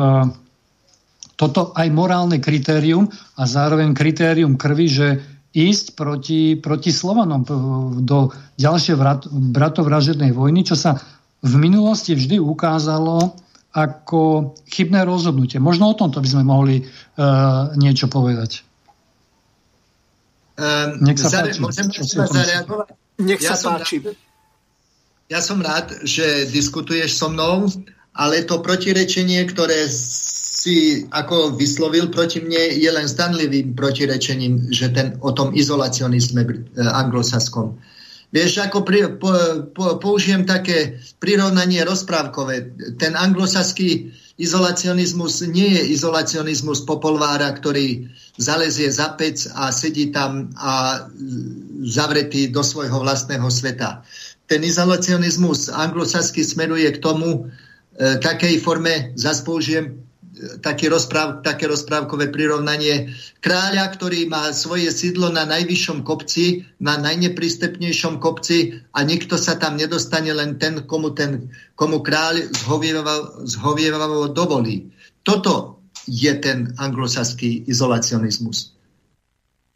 toto 1.39 1.71
aj 1.79 1.87
morálne 1.95 2.43
kritérium 2.43 3.07
a 3.39 3.47
zároveň 3.47 3.95
kritérium 3.95 4.59
krvi, 4.59 4.87
že 4.91 5.09
ísť 5.55 5.95
proti, 5.95 6.59
proti 6.59 6.91
Slovanom 6.91 7.47
do 8.03 8.35
ďalšej 8.59 8.99
bratovražednej 9.55 10.35
vojny, 10.35 10.66
čo 10.66 10.75
sa 10.75 10.99
v 11.47 11.55
minulosti 11.62 12.18
vždy 12.18 12.43
ukázalo 12.43 13.39
ako 13.71 14.53
chybné 14.66 15.07
rozhodnutie. 15.07 15.62
Možno 15.62 15.91
o 15.91 15.99
tomto 15.99 16.18
by 16.18 16.29
sme 16.29 16.43
mohli 16.43 16.83
uh, 16.83 17.71
niečo 17.79 18.11
povedať. 18.11 18.66
Um, 20.59 21.01
Nech 21.07 21.16
sa 21.16 21.31
páči. 21.31 21.62
Môžem 21.62 21.87
zareagovať? 21.89 22.89
Nech 23.23 23.41
sa 23.41 23.55
ja 23.55 23.79
páči. 23.79 23.97
Rád, 24.03 24.18
ja 25.31 25.39
som 25.39 25.62
rád, 25.62 25.95
že 26.03 26.51
diskutuješ 26.51 27.14
so 27.14 27.31
mnou, 27.31 27.71
ale 28.18 28.43
to 28.43 28.59
protirečenie, 28.59 29.47
ktoré 29.47 29.87
si 30.61 31.07
ako 31.09 31.57
vyslovil 31.57 32.11
proti 32.12 32.43
mne, 32.43 32.77
je 32.77 32.91
len 32.91 33.07
stanlivým 33.09 33.73
protirečením, 33.73 34.68
že 34.68 34.93
ten, 34.93 35.16
o 35.25 35.31
tom 35.33 35.55
izolacionizme 35.55 36.43
eh, 36.45 36.53
anglosaskom. 36.83 37.79
Vieš, 38.31 38.62
ako 38.62 38.87
pri, 38.87 39.18
po, 39.18 39.31
po, 39.74 39.99
použijem 39.99 40.47
také 40.47 41.03
prirovnanie 41.18 41.83
rozprávkové. 41.83 42.78
Ten 42.95 43.18
anglosaský 43.18 44.14
izolacionizmus 44.39 45.43
nie 45.51 45.74
je 45.74 45.83
izolacionizmus 45.99 46.87
popolvára, 46.87 47.51
ktorý 47.51 48.07
zalezie 48.39 48.87
za 48.87 49.18
pec 49.18 49.51
a 49.53 49.74
sedí 49.74 50.14
tam 50.14 50.55
a 50.55 51.05
zavretý 51.83 52.49
do 52.49 52.62
svojho 52.62 53.03
vlastného 53.03 53.51
sveta. 53.51 54.07
Ten 54.47 54.62
izolacionizmus 54.62 55.66
anglosaský 55.66 56.47
smeruje 56.47 56.87
k 56.87 57.03
tomu, 57.03 57.51
e, 57.99 58.16
takej 58.22 58.62
forme, 58.62 59.11
zase 59.18 59.43
použijem 59.43 60.09
taký 60.64 60.88
rozpráv, 60.88 61.45
také 61.45 61.68
rozprávkové 61.68 62.32
prirovnanie 62.32 63.12
kráľa, 63.45 63.93
ktorý 63.93 64.26
má 64.28 64.51
svoje 64.57 64.88
sídlo 64.88 65.28
na 65.28 65.45
najvyššom 65.45 66.03
kopci, 66.03 66.64
na 66.80 66.97
najneprístupnejšom 66.97 68.18
kopci 68.18 68.80
a 68.93 68.99
nikto 69.05 69.36
sa 69.36 69.61
tam 69.61 69.76
nedostane, 69.76 70.32
len 70.32 70.57
ten, 70.57 70.84
komu, 70.88 71.12
ten, 71.12 71.53
komu 71.76 72.01
kráľ 72.01 72.49
zhovievavo 73.45 74.32
dovolí. 74.32 74.88
Toto 75.20 75.84
je 76.09 76.32
ten 76.41 76.72
anglosaský 76.80 77.68
izolacionizmus. 77.68 78.72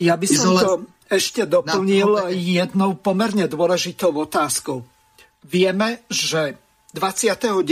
Ja 0.01 0.17
by 0.17 0.27
som 0.27 0.57
Izola... 0.57 0.61
to 0.65 0.73
ešte 1.13 1.45
doplnil 1.45 2.33
jednou 2.33 2.97
pomerne 2.97 3.45
dôležitou 3.45 4.11
otázkou. 4.17 4.83
Vieme, 5.45 6.01
že 6.09 6.57
29. 6.97 7.67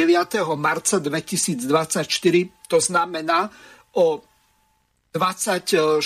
marca 0.59 0.99
2024, 0.99 1.64
to 2.73 2.81
znamená 2.81 3.53
o 3.93 4.25
24 5.12 6.01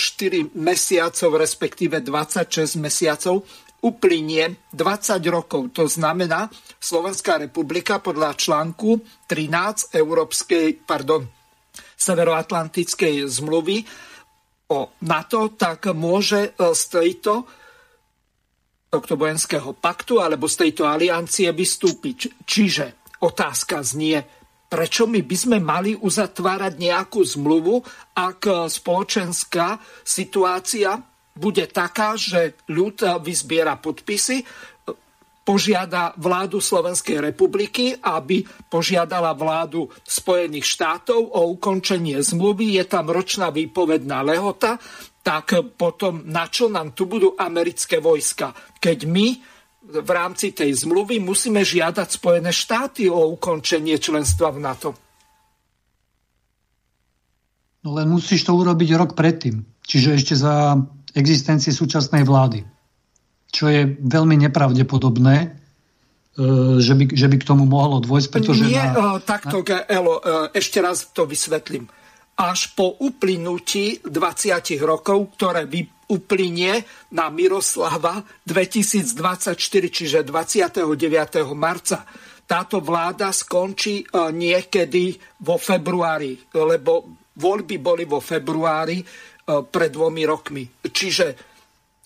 mesiacov, 0.59 1.31
respektíve 1.39 2.03
26 2.03 2.83
mesiacov, 2.83 3.47
uplynie 3.87 4.59
20 4.75 5.23
rokov. 5.31 5.71
To 5.79 5.87
znamená, 5.87 6.51
Slovenská 6.83 7.39
republika 7.39 8.03
podľa 8.03 8.35
článku 8.35 8.99
13 9.31 9.95
Európskej, 9.95 10.83
pardon, 10.83 11.23
Severoatlantickej 11.95 13.31
zmluvy 13.31 13.87
o 14.75 14.91
NATO, 15.07 15.55
tak 15.55 15.87
môže 15.95 16.59
z 16.59 16.83
tejto 16.91 17.47
tohto 18.91 19.14
vojenského 19.14 19.71
paktu 19.77 20.19
alebo 20.19 20.51
z 20.51 20.67
tejto 20.67 20.83
aliancie 20.89 21.47
vystúpiť. 21.55 22.43
Čiže 22.43 23.07
Otázka 23.17 23.81
znie, 23.81 24.29
prečo 24.67 25.07
my 25.07 25.23
by 25.23 25.37
sme 25.37 25.59
mali 25.62 25.95
uzatvárať 25.95 26.77
nejakú 26.79 27.23
zmluvu, 27.23 27.81
ak 28.19 28.71
spoločenská 28.71 29.79
situácia 30.03 30.99
bude 31.37 31.69
taká, 31.69 32.17
že 32.17 32.57
ľud 32.73 33.23
vyzbiera 33.23 33.77
podpisy, 33.77 34.43
požiada 35.47 36.11
vládu 36.19 36.59
Slovenskej 36.59 37.23
republiky, 37.23 37.95
aby 37.95 38.43
požiadala 38.67 39.31
vládu 39.39 39.87
Spojených 40.03 40.67
štátov 40.67 41.39
o 41.39 41.55
ukončenie 41.55 42.19
zmluvy. 42.19 42.75
Je 42.83 42.85
tam 42.91 43.07
ročná 43.07 43.55
výpovedná 43.55 44.27
lehota, 44.27 44.75
tak 45.23 45.79
potom 45.79 46.27
na 46.27 46.51
čo 46.51 46.67
nám 46.67 46.99
tu 46.99 47.07
budú 47.07 47.39
americké 47.39 48.03
vojska? 48.03 48.51
Keď 48.83 48.99
my 49.07 49.27
v 49.87 50.11
rámci 50.11 50.51
tej 50.51 50.74
zmluvy 50.74 51.22
musíme 51.22 51.62
žiadať 51.62 52.09
Spojené 52.18 52.51
štáty 52.51 53.07
o 53.07 53.30
ukončenie 53.39 53.97
členstva 54.03 54.51
v 54.51 54.59
NATO. 54.59 54.91
No 57.87 57.95
len 57.95 58.11
musíš 58.11 58.43
to 58.43 58.59
urobiť 58.59 58.99
rok 58.99 59.14
predtým. 59.14 59.62
Čiže 59.87 60.09
ešte 60.18 60.34
za 60.34 60.74
existencie 61.14 61.70
súčasnej 61.70 62.26
vlády. 62.26 62.66
Čo 63.55 63.70
je 63.70 63.95
veľmi 64.03 64.34
nepravdepodobné, 64.43 65.37
e, 65.39 65.49
že 66.82 66.93
by, 66.99 67.05
že 67.14 67.26
by 67.30 67.37
k 67.39 67.47
tomu 67.47 67.62
mohlo 67.62 68.03
dôjsť, 68.03 68.28
pretože... 68.34 68.66
Nie, 68.66 68.91
na, 68.91 69.22
takto, 69.22 69.62
na... 69.62 69.87
Elo, 69.87 70.18
e, 70.18 70.51
ešte 70.59 70.82
raz 70.82 71.14
to 71.14 71.30
vysvetlím. 71.30 71.87
Až 72.37 72.74
po 72.74 72.99
uplynutí 73.01 74.03
20 74.03 74.82
rokov, 74.82 75.39
ktoré 75.39 75.64
vy 75.64 75.95
uplynie 76.07 76.86
na 77.12 77.30
Miroslava 77.30 78.22
2024, 78.46 79.59
čiže 79.90 80.18
29. 80.22 80.86
marca. 81.54 82.07
Táto 82.46 82.78
vláda 82.78 83.34
skončí 83.34 84.02
e, 84.02 84.04
niekedy 84.30 85.18
vo 85.42 85.59
februári, 85.59 86.38
lebo 86.54 87.26
voľby 87.34 87.76
boli 87.82 88.07
vo 88.07 88.22
februári 88.22 89.02
e, 89.02 89.04
pred 89.66 89.90
dvomi 89.90 90.22
rokmi. 90.22 90.64
Čiže 90.86 91.26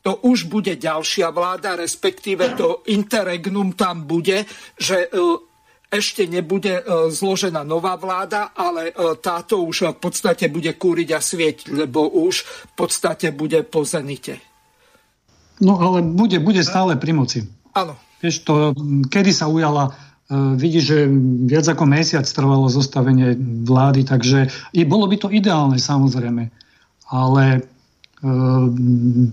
to 0.00 0.24
už 0.24 0.48
bude 0.48 0.80
ďalšia 0.80 1.28
vláda, 1.28 1.76
respektíve 1.76 2.56
to 2.56 2.80
interregnum 2.88 3.76
tam 3.76 4.08
bude, 4.08 4.48
že 4.80 5.12
e, 5.12 5.49
ešte 5.90 6.24
nebude 6.30 6.86
zložená 7.10 7.66
nová 7.66 7.98
vláda, 7.98 8.54
ale 8.54 8.94
táto 9.18 9.66
už 9.66 9.90
v 9.94 9.98
podstate 9.98 10.46
bude 10.46 10.70
kúriť 10.78 11.08
a 11.12 11.20
svieť, 11.20 11.74
lebo 11.74 12.06
už 12.06 12.46
v 12.46 12.72
podstate 12.78 13.34
bude 13.34 13.66
po 13.66 13.82
zenite. 13.82 14.38
No 15.58 15.76
ale 15.82 16.00
bude, 16.00 16.38
bude 16.38 16.62
stále 16.62 16.94
pri 16.94 17.12
moci. 17.12 17.38
Áno. 17.74 17.98
Vieš 18.22 18.46
to, 18.46 18.70
kedy 19.10 19.34
sa 19.34 19.50
ujala 19.50 19.92
vidí, 20.30 20.78
že 20.78 21.10
viac 21.50 21.66
ako 21.66 21.90
mesiac 21.90 22.22
trvalo 22.22 22.70
zostavenie 22.70 23.34
vlády, 23.66 24.06
takže 24.06 24.46
i 24.70 24.86
bolo 24.86 25.10
by 25.10 25.16
to 25.18 25.26
ideálne 25.26 25.74
samozrejme. 25.74 26.54
Ale 27.10 27.66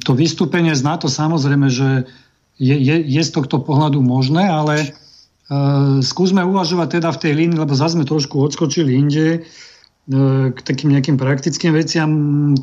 to 0.01 0.11
vystúpenie 0.17 0.73
z 0.73 0.81
NATO 0.81 1.05
samozrejme, 1.05 1.69
že 1.69 2.09
je, 2.57 2.73
je, 2.73 2.95
je 2.97 3.21
z 3.21 3.29
tohto 3.29 3.61
pohľadu 3.61 4.01
možné, 4.01 4.49
ale 4.49 4.97
skúsme 6.03 6.43
uvažovať 6.43 6.99
teda 6.99 7.09
v 7.15 7.21
tej 7.23 7.33
línii, 7.35 7.59
lebo 7.59 7.71
zase 7.71 7.95
sme 7.95 8.03
trošku 8.03 8.35
odskočili 8.35 8.99
inde. 8.99 9.47
E, 10.07 10.55
k 10.55 10.59
takým 10.63 10.95
nejakým 10.95 11.19
praktickým 11.19 11.75
veciam. 11.75 12.11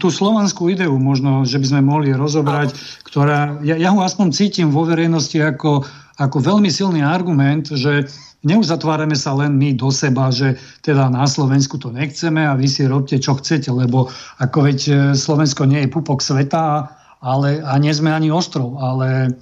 Tú 0.01 0.09
slovanskú 0.09 0.72
ideu 0.72 0.97
možno, 0.97 1.45
že 1.45 1.61
by 1.61 1.66
sme 1.68 1.80
mohli 1.85 2.09
rozobrať, 2.16 2.72
ktorá, 3.05 3.61
ja, 3.61 3.76
ja 3.76 3.93
ho 3.93 4.01
aspoň 4.01 4.32
cítim 4.32 4.72
vo 4.72 4.89
verejnosti 4.89 5.37
ako, 5.37 5.85
ako 6.16 6.37
veľmi 6.41 6.72
silný 6.72 7.05
argument, 7.05 7.68
že 7.68 8.09
neuzatvárame 8.49 9.12
sa 9.12 9.37
len 9.37 9.61
my 9.61 9.76
do 9.76 9.93
seba, 9.93 10.32
že 10.32 10.57
teda 10.80 11.12
na 11.12 11.28
Slovensku 11.28 11.76
to 11.76 11.93
nechceme 11.93 12.49
a 12.49 12.57
vy 12.57 12.64
si 12.64 12.89
robte, 12.89 13.20
čo 13.20 13.37
chcete, 13.37 13.68
lebo 13.68 14.09
ako 14.41 14.59
veď 14.64 14.78
e, 14.89 14.93
Slovensko 15.12 15.68
nie 15.68 15.85
je 15.85 15.93
pupok 15.93 16.24
sveta, 16.24 16.97
ale, 17.20 17.61
a 17.61 17.76
nie 17.76 17.93
sme 17.93 18.09
ani 18.09 18.32
ostrov, 18.32 18.80
ale, 18.80 19.37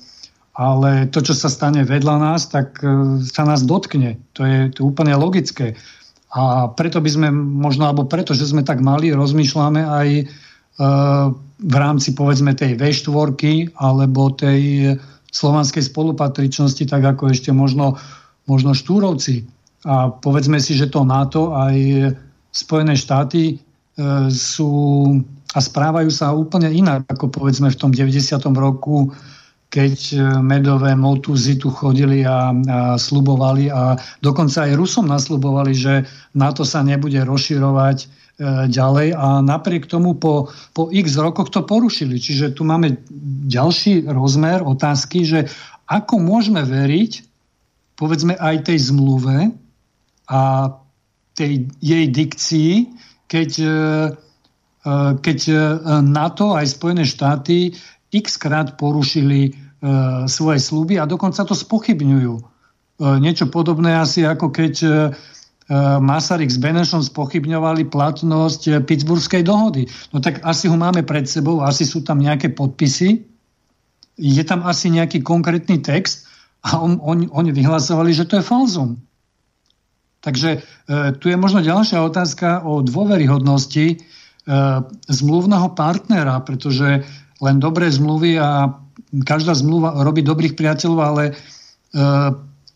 ale 0.52 1.08
to, 1.08 1.24
čo 1.24 1.32
sa 1.32 1.48
stane 1.48 1.84
vedľa 1.84 2.16
nás, 2.20 2.48
tak 2.52 2.80
e, 2.84 3.20
sa 3.24 3.42
nás 3.48 3.64
dotkne. 3.64 4.20
To 4.36 4.44
je, 4.44 4.68
to 4.72 4.84
je 4.84 4.88
úplne 4.88 5.16
logické. 5.16 5.76
A 6.32 6.68
preto 6.72 7.00
by 7.00 7.10
sme 7.12 7.28
možno, 7.32 7.88
alebo 7.88 8.08
preto, 8.08 8.32
že 8.32 8.48
sme 8.48 8.64
tak 8.64 8.80
mali, 8.80 9.12
rozmýšľame 9.12 9.84
aj 9.84 10.08
v 11.62 11.74
rámci 11.76 12.16
povedzme 12.16 12.56
tej 12.56 12.80
V4 12.80 13.76
alebo 13.76 14.32
tej 14.32 14.94
slovanskej 15.32 15.84
spolupatričnosti, 15.88 16.84
tak 16.88 17.02
ako 17.04 17.32
ešte 17.32 17.52
možno, 17.52 17.96
možno 18.48 18.76
Štúrovci. 18.76 19.44
A 19.84 20.12
povedzme 20.12 20.60
si, 20.62 20.76
že 20.76 20.88
to 20.88 21.04
NATO 21.04 21.56
aj 21.56 21.76
Spojené 22.52 22.94
štáty 23.00 23.42
e, 23.48 23.54
sú 24.28 24.72
a 25.52 25.60
správajú 25.60 26.08
sa 26.08 26.32
úplne 26.32 26.72
inak, 26.72 27.04
ako 27.12 27.28
povedzme 27.28 27.68
v 27.68 27.76
tom 27.76 27.92
90. 27.92 28.40
roku, 28.56 29.12
keď 29.72 29.96
e, 30.12 30.16
medové 30.44 30.92
motuzy 30.92 31.56
tu 31.56 31.72
chodili 31.72 32.20
a, 32.28 32.52
a 32.52 33.00
slubovali 33.00 33.72
a 33.72 33.96
dokonca 34.20 34.68
aj 34.68 34.76
Rusom 34.76 35.08
naslubovali, 35.08 35.72
že 35.72 36.04
NATO 36.36 36.68
sa 36.68 36.84
nebude 36.84 37.16
rozširovať 37.24 37.98
e, 38.04 38.06
ďalej 38.68 39.16
a 39.16 39.40
napriek 39.40 39.88
tomu 39.88 40.20
po, 40.20 40.52
po 40.76 40.92
x 40.92 41.16
rokoch 41.16 41.48
to 41.48 41.64
porušili. 41.64 42.20
Čiže 42.20 42.52
tu 42.52 42.68
máme 42.68 43.00
ďalší 43.48 44.04
rozmer 44.12 44.60
otázky, 44.60 45.24
že 45.24 45.48
ako 45.88 46.20
môžeme 46.20 46.60
veriť 46.60 47.32
povedzme 47.96 48.36
aj 48.36 48.68
tej 48.68 48.92
zmluve 48.92 49.56
a 50.28 50.68
tej 51.32 51.64
jej 51.80 52.06
dikcii, 52.12 52.72
keď, 53.24 53.50
e, 53.56 53.76
keď 55.16 55.38
NATO 56.04 56.52
aj 56.52 56.76
Spojené 56.76 57.08
štáty 57.08 57.72
x 58.12 58.36
krát 58.36 58.76
porušili 58.76 59.61
svoje 60.30 60.58
sluby 60.62 60.94
a 61.02 61.10
dokonca 61.10 61.42
to 61.42 61.58
spochybňujú. 61.58 62.34
Niečo 63.02 63.50
podobné 63.50 63.98
asi 63.98 64.22
ako 64.22 64.54
keď 64.54 64.74
Masaryk 65.98 66.54
s 66.54 66.58
Benešom 66.62 67.02
spochybňovali 67.02 67.90
platnosť 67.90 68.86
Pittsburghskej 68.86 69.42
dohody. 69.42 69.90
No 70.14 70.22
tak 70.22 70.38
asi 70.46 70.70
ho 70.70 70.78
máme 70.78 71.02
pred 71.02 71.26
sebou, 71.26 71.66
asi 71.66 71.82
sú 71.82 72.06
tam 72.06 72.22
nejaké 72.22 72.54
podpisy, 72.54 73.26
je 74.20 74.44
tam 74.44 74.62
asi 74.62 74.92
nejaký 74.92 75.24
konkrétny 75.24 75.80
text 75.80 76.28
a 76.62 76.78
on, 76.78 77.00
on, 77.02 77.26
oni 77.32 77.50
vyhlasovali, 77.50 78.14
že 78.14 78.28
to 78.28 78.38
je 78.38 78.44
falzum. 78.44 79.00
Takže 80.22 80.50
e, 80.54 80.58
tu 81.18 81.26
je 81.26 81.34
možno 81.34 81.58
ďalšia 81.58 81.98
otázka 81.98 82.62
o 82.62 82.78
dôveryhodnosti 82.86 83.86
e, 83.90 83.96
zmluvného 85.10 85.74
partnera, 85.74 86.38
pretože 86.46 87.02
len 87.42 87.56
dobré 87.58 87.90
zmluvy 87.90 88.38
a 88.38 88.78
každá 89.20 89.52
zmluva 89.52 90.00
robí 90.00 90.24
dobrých 90.24 90.56
priateľov, 90.56 91.00
ale 91.04 91.24
e, 91.28 91.32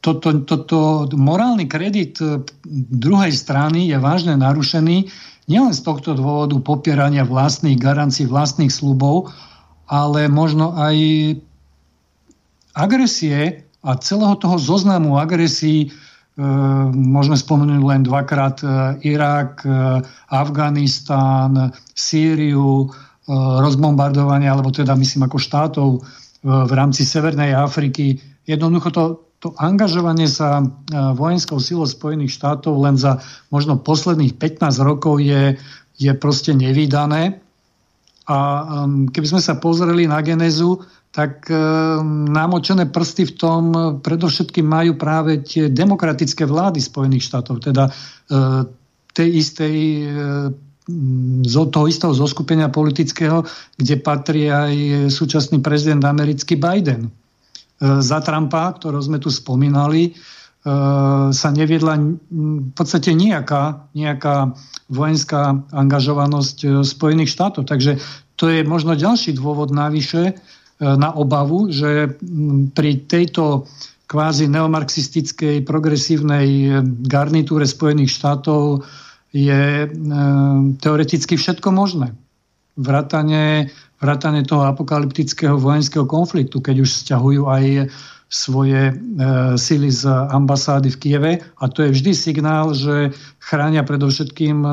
toto, 0.04 0.28
toto, 0.44 1.08
morálny 1.16 1.64
kredit 1.64 2.20
e, 2.20 2.44
druhej 2.92 3.32
strany 3.32 3.88
je 3.88 3.96
vážne 3.96 4.36
narušený 4.36 5.08
nielen 5.48 5.72
z 5.72 5.80
tohto 5.80 6.12
dôvodu 6.12 6.60
popierania 6.60 7.24
vlastných 7.24 7.80
garancií, 7.80 8.28
vlastných 8.28 8.70
slubov, 8.70 9.32
ale 9.88 10.28
možno 10.28 10.76
aj 10.76 10.96
agresie 12.76 13.64
a 13.86 13.96
celého 13.96 14.36
toho 14.36 14.60
zoznamu 14.60 15.16
agresí 15.16 15.94
Ehm, 16.36 16.92
môžeme 16.92 17.40
spomenúť 17.40 17.80
len 17.80 18.04
dvakrát 18.04 18.60
e, 18.60 18.68
Irak, 19.08 19.64
e, 19.64 20.04
Afganistán, 20.28 21.72
Sýriu, 21.96 22.84
e, 22.84 22.86
rozbombardovanie, 23.32 24.44
alebo 24.44 24.68
teda 24.68 24.92
myslím 25.00 25.24
ako 25.24 25.38
štátov 25.40 25.88
v 26.46 26.72
rámci 26.72 27.02
Severnej 27.02 27.50
Afriky. 27.58 28.22
Jednoducho 28.46 28.94
to, 28.94 29.04
to 29.42 29.50
angažovanie 29.58 30.30
sa 30.30 30.62
vojenskou 31.18 31.58
silou 31.58 31.90
Spojených 31.90 32.38
štátov 32.38 32.78
len 32.86 32.94
za 32.94 33.18
možno 33.50 33.82
posledných 33.82 34.38
15 34.38 34.78
rokov 34.86 35.18
je, 35.18 35.58
je 35.98 36.12
proste 36.14 36.54
nevýdané. 36.54 37.42
A 38.26 38.38
keby 39.10 39.26
sme 39.26 39.42
sa 39.42 39.58
pozreli 39.58 40.06
na 40.06 40.22
genezu, 40.22 40.82
tak 41.16 41.48
e, 41.48 41.56
námočené 42.28 42.92
prsty 42.92 43.24
v 43.24 43.36
tom 43.40 43.64
e, 43.72 43.80
predovšetkým 44.04 44.68
majú 44.68 45.00
práve 45.00 45.40
tie 45.40 45.72
demokratické 45.72 46.44
vlády 46.44 46.76
Spojených 46.76 47.24
štátov, 47.24 47.64
teda 47.64 47.88
e, 47.88 47.92
tej 49.16 49.28
istej 49.40 49.76
z 51.42 51.54
toho 51.74 51.86
istého 51.90 52.14
zoskupenia 52.14 52.70
politického, 52.70 53.42
kde 53.74 53.94
patrí 53.98 54.46
aj 54.46 54.74
súčasný 55.10 55.58
prezident 55.58 56.02
americký 56.06 56.54
Biden. 56.54 57.10
Za 57.82 58.22
Trumpa, 58.22 58.70
ktorého 58.78 59.02
sme 59.02 59.18
tu 59.18 59.28
spomínali, 59.28 60.14
sa 61.30 61.48
neviedla 61.50 61.98
v 62.30 62.70
podstate 62.74 63.18
nejaká, 63.18 63.90
nejaká 63.98 64.54
vojenská 64.86 65.66
angažovanosť 65.74 66.86
Spojených 66.86 67.34
štátov. 67.34 67.66
Takže 67.66 67.98
to 68.38 68.46
je 68.46 68.62
možno 68.62 68.94
ďalší 68.94 69.34
dôvod 69.34 69.74
navyše, 69.74 70.38
E, 70.76 70.84
na 70.84 71.08
obavu, 71.16 71.72
že 71.72 72.20
pri 72.76 73.08
tejto 73.08 73.64
kvázi 74.06 74.44
neomarxistickej 74.52 75.64
progresívnej 75.64 76.48
e, 76.48 76.68
garnitúre 76.84 77.64
Spojených 77.64 78.12
štátov 78.12 78.84
je 79.36 79.84
e, 79.84 79.88
teoreticky 80.80 81.36
všetko 81.36 81.68
možné. 81.68 82.16
Vrátane, 82.80 83.68
vrátane 84.00 84.44
toho 84.48 84.64
apokalyptického 84.64 85.60
vojenského 85.60 86.08
konfliktu, 86.08 86.64
keď 86.64 86.84
už 86.84 86.90
stiahujú 87.04 87.44
aj 87.48 87.92
svoje 88.26 88.90
e, 88.90 88.94
sily 89.54 89.92
z 89.92 90.08
ambasády 90.08 90.88
v 90.90 91.00
Kieve. 91.00 91.32
A 91.60 91.64
to 91.68 91.84
je 91.84 91.94
vždy 91.94 92.12
signál, 92.16 92.74
že 92.74 93.14
chránia 93.38 93.86
predovšetkým 93.86 94.66
e, 94.66 94.70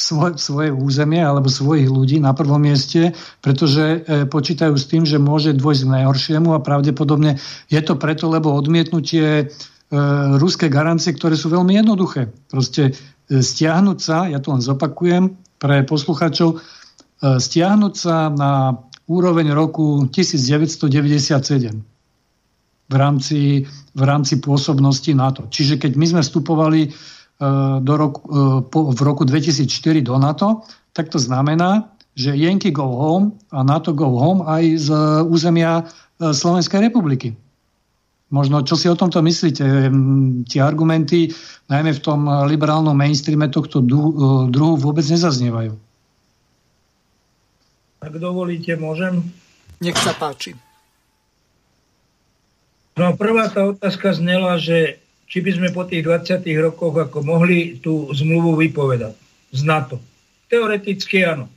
svoj, 0.00 0.40
svoje 0.40 0.70
územie 0.72 1.20
alebo 1.20 1.52
svojich 1.52 1.86
ľudí 1.86 2.16
na 2.18 2.32
prvom 2.32 2.58
mieste, 2.58 3.12
pretože 3.44 4.02
e, 4.02 4.24
počítajú 4.24 4.74
s 4.74 4.88
tým, 4.88 5.04
že 5.04 5.20
môže 5.20 5.52
dôjsť 5.52 5.82
k 5.84 5.92
najhoršiemu 6.00 6.56
a 6.56 6.64
pravdepodobne 6.64 7.36
je 7.68 7.80
to 7.84 7.94
preto, 8.00 8.32
lebo 8.32 8.56
odmietnutie 8.56 9.26
e, 9.28 9.44
ruské 10.40 10.72
garancie, 10.72 11.12
ktoré 11.12 11.36
sú 11.36 11.52
veľmi 11.52 11.76
jednoduché. 11.76 12.32
Proste 12.48 12.96
stiahnuť 13.30 13.98
sa, 14.02 14.26
ja 14.26 14.42
to 14.42 14.50
len 14.50 14.62
zopakujem 14.62 15.38
pre 15.62 15.86
posluchačov, 15.86 16.58
e, 16.58 16.58
stiahnuť 17.38 17.94
sa 17.94 18.28
na 18.34 18.74
úroveň 19.06 19.54
roku 19.54 20.10
1997 20.10 21.80
v 22.90 22.94
rámci, 22.98 23.70
v 23.94 24.02
rámci 24.02 24.42
pôsobnosti 24.42 25.10
NATO. 25.14 25.46
Čiže 25.46 25.78
keď 25.78 25.92
my 25.94 26.06
sme 26.10 26.22
vstupovali 26.26 26.90
E, 27.40 27.80
do 27.80 27.96
roku, 27.96 28.20
e, 28.28 28.92
v 28.92 29.00
roku 29.00 29.24
2004 29.24 30.04
do 30.04 30.20
NATO, 30.20 30.60
tak 30.92 31.08
to 31.08 31.16
znamená, 31.16 31.88
že 32.12 32.36
Yankee 32.36 32.68
go 32.68 32.84
home 32.84 33.32
a 33.48 33.64
NATO 33.64 33.96
go 33.96 34.12
home 34.12 34.44
aj 34.44 34.64
z 34.76 34.88
územia 35.24 35.88
e, 36.20 36.36
Slovenskej 36.36 36.92
republiky. 36.92 37.32
Možno, 38.30 38.62
čo 38.62 38.78
si 38.78 38.86
o 38.86 38.94
tomto 38.94 39.18
myslíte? 39.26 39.90
Tie 40.46 40.60
argumenty, 40.62 41.34
najmä 41.66 41.98
v 41.98 42.04
tom 42.04 42.30
liberálnom 42.46 42.94
mainstreame 42.94 43.50
tohto 43.50 43.82
druhu 43.82 44.78
vôbec 44.78 45.02
nezaznievajú. 45.02 45.74
Ak 48.00 48.14
dovolíte, 48.14 48.78
môžem? 48.78 49.26
Nech 49.82 49.98
sa 49.98 50.14
páči. 50.14 50.54
No 52.94 53.18
prvá 53.18 53.50
tá 53.50 53.66
otázka 53.66 54.14
znela, 54.14 54.62
že 54.62 55.02
či 55.26 55.42
by 55.42 55.50
sme 55.50 55.68
po 55.74 55.86
tých 55.86 56.06
20 56.06 56.42
rokoch 56.62 56.94
ako 56.94 57.26
mohli 57.26 57.82
tú 57.82 58.10
zmluvu 58.14 58.62
vypovedať 58.62 59.14
z 59.50 59.60
NATO. 59.66 59.98
Teoreticky 60.46 61.26
áno. 61.26 61.50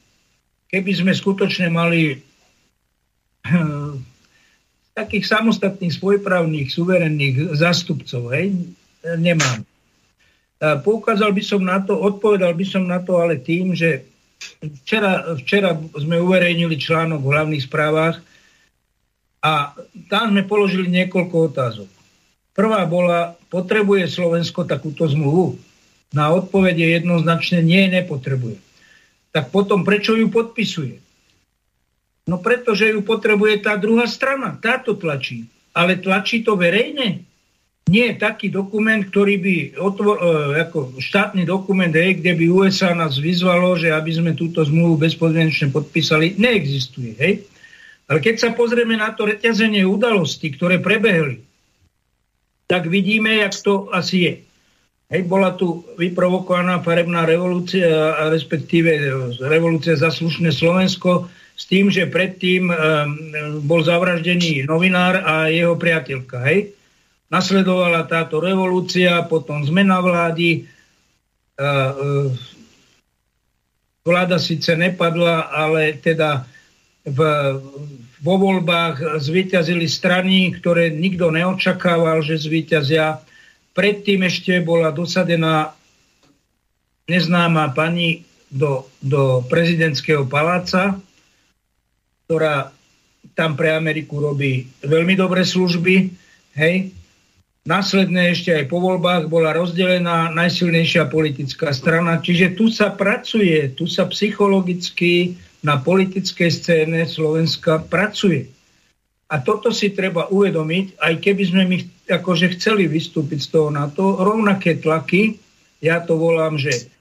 Keby 0.74 0.92
sme 0.94 1.14
skutočne 1.14 1.70
mali 1.70 2.22
takých 4.94 5.26
samostatných, 5.26 5.94
svojpravných, 5.94 6.70
suverénnych 6.70 7.58
zastupcov, 7.58 8.30
hej, 8.34 8.54
nemám. 9.18 9.66
Poukázal 10.64 11.36
by 11.36 11.44
som 11.44 11.62
na 11.66 11.84
to, 11.84 11.98
odpovedal 11.98 12.56
by 12.56 12.64
som 12.64 12.88
na 12.88 13.04
to 13.04 13.20
ale 13.20 13.36
tým, 13.36 13.76
že 13.76 14.08
včera, 14.64 15.36
včera 15.36 15.76
sme 16.00 16.24
uverejnili 16.24 16.80
článok 16.80 17.20
v 17.20 17.32
hlavných 17.36 17.68
správach 17.68 18.24
a 19.44 19.76
tam 20.08 20.32
sme 20.32 20.48
položili 20.48 20.88
niekoľko 20.88 21.36
otázok. 21.52 21.90
Prvá 22.56 22.88
bola, 22.88 23.36
potrebuje 23.52 24.08
Slovensko 24.08 24.64
takúto 24.64 25.04
zmluvu? 25.04 25.60
Na 26.16 26.32
odpovede 26.32 26.96
jednoznačne 26.96 27.60
nie, 27.60 27.92
nepotrebuje. 27.92 28.56
Tak 29.36 29.52
potom 29.52 29.84
prečo 29.84 30.16
ju 30.16 30.32
podpisuje? 30.32 31.03
No 32.24 32.40
pretože 32.40 32.88
ju 32.88 33.04
potrebuje 33.04 33.68
tá 33.68 33.76
druhá 33.76 34.08
strana, 34.08 34.56
táto 34.56 34.96
tlačí. 34.96 35.44
Ale 35.76 36.00
tlačí 36.00 36.40
to 36.46 36.56
verejne? 36.56 37.28
Nie 37.84 38.16
je 38.16 38.22
taký 38.24 38.48
dokument, 38.48 39.04
ktorý 39.04 39.36
by, 39.44 39.56
otvor, 39.76 40.16
e, 40.16 40.22
ako 40.64 41.04
štátny 41.04 41.44
dokument, 41.44 41.92
hej, 41.92 42.24
kde 42.24 42.32
by 42.32 42.46
USA 42.48 42.96
nás 42.96 43.20
vyzvalo, 43.20 43.76
že 43.76 43.92
aby 43.92 44.12
sme 44.16 44.32
túto 44.40 44.64
zmluvu 44.64 45.04
bezpodmienečne 45.04 45.68
podpísali, 45.68 46.40
neexistuje. 46.40 47.12
Hej? 47.20 47.44
Ale 48.08 48.24
keď 48.24 48.36
sa 48.40 48.50
pozrieme 48.56 48.96
na 48.96 49.12
to 49.12 49.28
reťazenie 49.28 49.84
udalostí, 49.84 50.56
ktoré 50.56 50.80
prebehli, 50.80 51.44
tak 52.72 52.88
vidíme, 52.88 53.44
jak 53.44 53.52
to 53.60 53.92
asi 53.92 54.18
je. 54.32 54.34
Hej, 55.12 55.28
bola 55.28 55.52
tu 55.54 55.84
vyprovokovaná 56.00 56.80
farebná 56.80 57.28
revolúcia, 57.28 58.16
respektíve 58.32 59.12
revolúcia 59.44 60.00
za 60.00 60.08
slušné 60.08 60.56
Slovensko, 60.56 61.28
s 61.54 61.64
tým, 61.70 61.90
že 61.94 62.10
predtým 62.10 62.68
um, 62.68 62.76
bol 63.64 63.86
zavraždený 63.86 64.66
novinár 64.66 65.22
a 65.22 65.48
jeho 65.54 65.78
priateľka. 65.78 66.42
Hej? 66.50 66.74
Nasledovala 67.30 68.10
táto 68.10 68.42
revolúcia, 68.42 69.22
potom 69.26 69.62
zmena 69.66 70.02
vlády. 70.02 70.66
Uh, 71.54 71.66
uh, 71.66 72.30
vláda 74.02 74.42
síce 74.42 74.74
nepadla, 74.74 75.54
ale 75.54 75.96
teda 76.02 76.44
v, 77.06 77.20
vo 78.20 78.36
voľbách 78.42 79.22
zvíťazili 79.22 79.86
strany, 79.86 80.52
ktoré 80.58 80.90
nikto 80.90 81.30
neočakával, 81.30 82.26
že 82.26 82.42
zvíťazia 82.42 83.22
Predtým 83.74 84.22
ešte 84.30 84.62
bola 84.62 84.94
dosadená 84.94 85.74
neznáma 87.10 87.74
pani 87.74 88.22
do, 88.54 88.86
do 89.02 89.42
prezidentského 89.50 90.30
paláca, 90.30 91.02
ktorá 92.26 92.72
tam 93.34 93.56
pre 93.56 93.72
Ameriku 93.72 94.20
robí 94.20 94.68
veľmi 94.84 95.16
dobré 95.16 95.48
služby. 95.48 96.12
Hej. 96.60 96.92
Následne 97.64 98.36
ešte 98.36 98.52
aj 98.52 98.68
po 98.68 98.84
voľbách 98.84 99.32
bola 99.32 99.56
rozdelená 99.56 100.28
najsilnejšia 100.36 101.08
politická 101.08 101.72
strana. 101.72 102.20
Čiže 102.20 102.60
tu 102.60 102.68
sa 102.68 102.92
pracuje, 102.92 103.72
tu 103.72 103.88
sa 103.88 104.04
psychologicky 104.12 105.40
na 105.64 105.80
politickej 105.80 106.52
scéne 106.52 107.08
Slovenska 107.08 107.80
pracuje. 107.88 108.52
A 109.32 109.40
toto 109.40 109.72
si 109.72 109.96
treba 109.96 110.28
uvedomiť, 110.28 111.00
aj 111.00 111.14
keby 111.24 111.44
sme 111.48 111.64
my 111.66 111.78
akože 112.12 112.60
chceli 112.60 112.92
vystúpiť 112.92 113.40
z 113.40 113.50
toho 113.56 113.70
NATO, 113.72 114.20
rovnaké 114.20 114.78
tlaky, 114.78 115.40
ja 115.80 116.04
to 116.04 116.20
volám, 116.20 116.60
že 116.60 116.92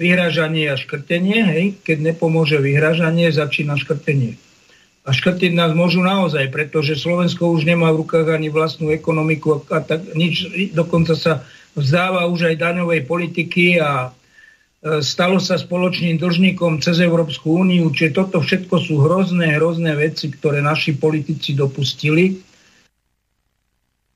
vyhražanie 0.00 0.72
a 0.72 0.80
škrtenie, 0.80 1.38
hej, 1.44 1.64
keď 1.84 2.12
nepomôže 2.12 2.58
vyhražanie, 2.58 3.28
začína 3.28 3.76
škrtenie. 3.76 4.40
A 5.06 5.14
škrtiť 5.14 5.54
nás 5.54 5.70
môžu 5.70 6.02
naozaj, 6.02 6.50
pretože 6.50 6.98
Slovensko 6.98 7.54
už 7.54 7.62
nemá 7.62 7.94
v 7.94 8.02
rukách 8.02 8.26
ani 8.26 8.50
vlastnú 8.50 8.90
ekonomiku 8.90 9.62
a 9.70 9.78
tak 9.78 10.02
nič, 10.18 10.50
dokonca 10.74 11.14
sa 11.14 11.46
vzdáva 11.78 12.26
už 12.26 12.50
aj 12.50 12.58
daňovej 12.58 13.06
politiky 13.06 13.78
a 13.78 14.10
E, 14.86 15.02
stalo 15.02 15.42
sa 15.42 15.58
spoločným 15.58 16.20
dlžníkom 16.20 16.78
cez 16.78 17.02
Európsku 17.02 17.64
úniu, 17.66 17.90
čiže 17.90 18.22
toto 18.22 18.38
všetko 18.38 18.76
sú 18.78 19.02
hrozné, 19.02 19.58
hrozné 19.58 19.98
veci, 19.98 20.30
ktoré 20.30 20.62
naši 20.62 20.94
politici 20.94 21.58
dopustili. 21.58 22.38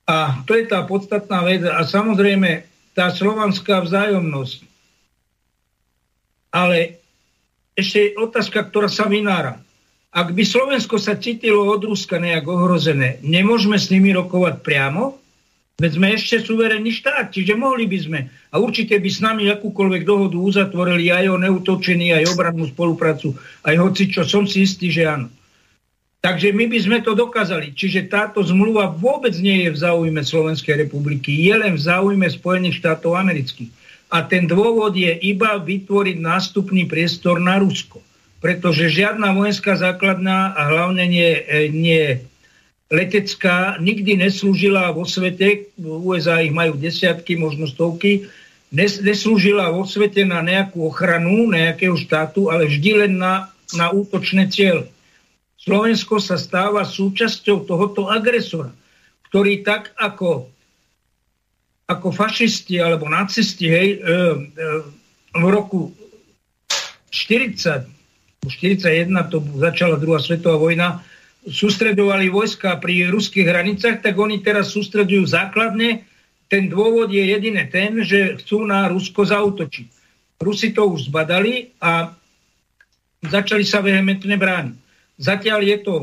A 0.06 0.42
to 0.46 0.54
je 0.54 0.70
tá 0.70 0.86
podstatná 0.86 1.42
vec. 1.42 1.66
A 1.66 1.82
samozrejme, 1.82 2.66
tá 2.94 3.10
slovanská 3.10 3.82
vzájomnosť. 3.82 4.58
Ale 6.50 6.98
ešte 7.78 8.18
otázka, 8.18 8.70
ktorá 8.70 8.90
sa 8.90 9.06
vynára. 9.06 9.62
Ak 10.10 10.34
by 10.34 10.42
Slovensko 10.42 10.98
sa 10.98 11.14
cítilo 11.14 11.70
od 11.70 11.86
Ruska 11.86 12.18
nejak 12.18 12.42
ohrozené, 12.50 13.22
nemôžeme 13.22 13.78
s 13.78 13.94
nimi 13.94 14.10
rokovať 14.10 14.58
priamo? 14.58 15.14
Veď 15.78 15.90
sme 15.96 16.08
ešte 16.18 16.36
suverénny 16.42 16.90
štát, 16.90 17.30
čiže 17.30 17.54
mohli 17.54 17.86
by 17.86 17.98
sme. 18.02 18.20
A 18.50 18.58
určite 18.58 18.98
by 18.98 19.06
s 19.06 19.22
nami 19.22 19.46
akúkoľvek 19.54 20.02
dohodu 20.02 20.34
uzatvorili 20.34 21.14
aj 21.14 21.30
o 21.30 21.38
neutočení, 21.38 22.10
aj 22.10 22.36
obrannú 22.36 22.66
spoluprácu, 22.66 23.38
aj 23.62 23.74
hoci 23.78 24.10
čo, 24.10 24.26
som 24.26 24.50
si 24.50 24.66
istý, 24.66 24.90
že 24.90 25.06
áno. 25.06 25.30
Takže 26.20 26.52
my 26.58 26.66
by 26.66 26.78
sme 26.82 26.98
to 27.06 27.14
dokázali. 27.14 27.70
Čiže 27.72 28.10
táto 28.10 28.42
zmluva 28.42 28.90
vôbec 28.90 29.32
nie 29.38 29.64
je 29.64 29.72
v 29.72 29.78
záujme 29.78 30.20
Slovenskej 30.26 30.90
republiky, 30.90 31.32
je 31.48 31.54
len 31.54 31.78
v 31.78 31.86
záujme 31.86 32.26
Spojených 32.26 32.82
štátov 32.82 33.14
amerických. 33.14 33.70
A 34.10 34.26
ten 34.26 34.50
dôvod 34.50 34.98
je 34.98 35.14
iba 35.22 35.54
vytvoriť 35.54 36.18
nástupný 36.18 36.90
priestor 36.90 37.38
na 37.38 37.62
Rusko. 37.62 38.02
Pretože 38.40 38.88
žiadna 38.88 39.36
vojenská 39.36 39.76
základná 39.76 40.56
a 40.56 40.72
hlavne 40.72 41.04
nie, 41.04 41.30
nie 41.68 42.24
letecká 42.90 43.78
nikdy 43.78 44.18
neslúžila 44.18 44.90
vo 44.90 45.06
svete, 45.06 45.70
v 45.78 45.86
USA 46.02 46.42
ich 46.42 46.50
majú 46.50 46.74
desiatky, 46.74 47.38
možno 47.38 47.70
stovky, 47.70 48.26
nes, 48.74 48.98
neslúžila 48.98 49.70
vo 49.70 49.86
svete 49.86 50.26
na 50.26 50.42
nejakú 50.42 50.90
ochranu 50.90 51.52
nejakého 51.52 51.94
štátu, 51.94 52.50
ale 52.50 52.66
vždy 52.66 53.06
len 53.06 53.12
na, 53.20 53.46
na 53.78 53.94
útočné 53.94 54.50
cieľ. 54.50 54.90
Slovensko 55.60 56.18
sa 56.18 56.40
stáva 56.40 56.82
súčasťou 56.82 57.68
tohoto 57.68 58.10
agresora, 58.10 58.72
ktorý 59.30 59.62
tak 59.62 59.94
ako, 59.94 60.50
ako 61.86 62.08
fašisti 62.10 62.80
alebo 62.80 63.06
nacisti 63.06 63.68
hej, 63.68 63.88
e, 63.94 63.98
e, 64.00 64.14
v 65.36 65.44
roku 65.46 65.92
40, 67.12 67.99
41 68.48 69.12
to 69.28 69.44
začala 69.60 70.00
druhá 70.00 70.16
svetová 70.16 70.56
vojna, 70.56 71.04
sústredovali 71.44 72.32
vojska 72.32 72.80
pri 72.80 73.12
ruských 73.12 73.48
hranicách, 73.48 74.00
tak 74.00 74.16
oni 74.16 74.40
teraz 74.40 74.72
sústredujú 74.72 75.28
základne. 75.28 76.04
Ten 76.48 76.72
dôvod 76.72 77.12
je 77.12 77.20
jediné 77.20 77.68
ten, 77.68 78.00
že 78.00 78.40
chcú 78.40 78.64
na 78.64 78.88
Rusko 78.88 79.28
zautočiť. 79.28 79.86
Rusi 80.40 80.72
to 80.72 80.88
už 80.88 81.12
zbadali 81.12 81.76
a 81.84 82.16
začali 83.24 83.64
sa 83.64 83.84
vehementne 83.84 84.34
brániť. 84.40 84.76
Zatiaľ 85.20 85.60
je 85.60 85.78
to 85.84 85.94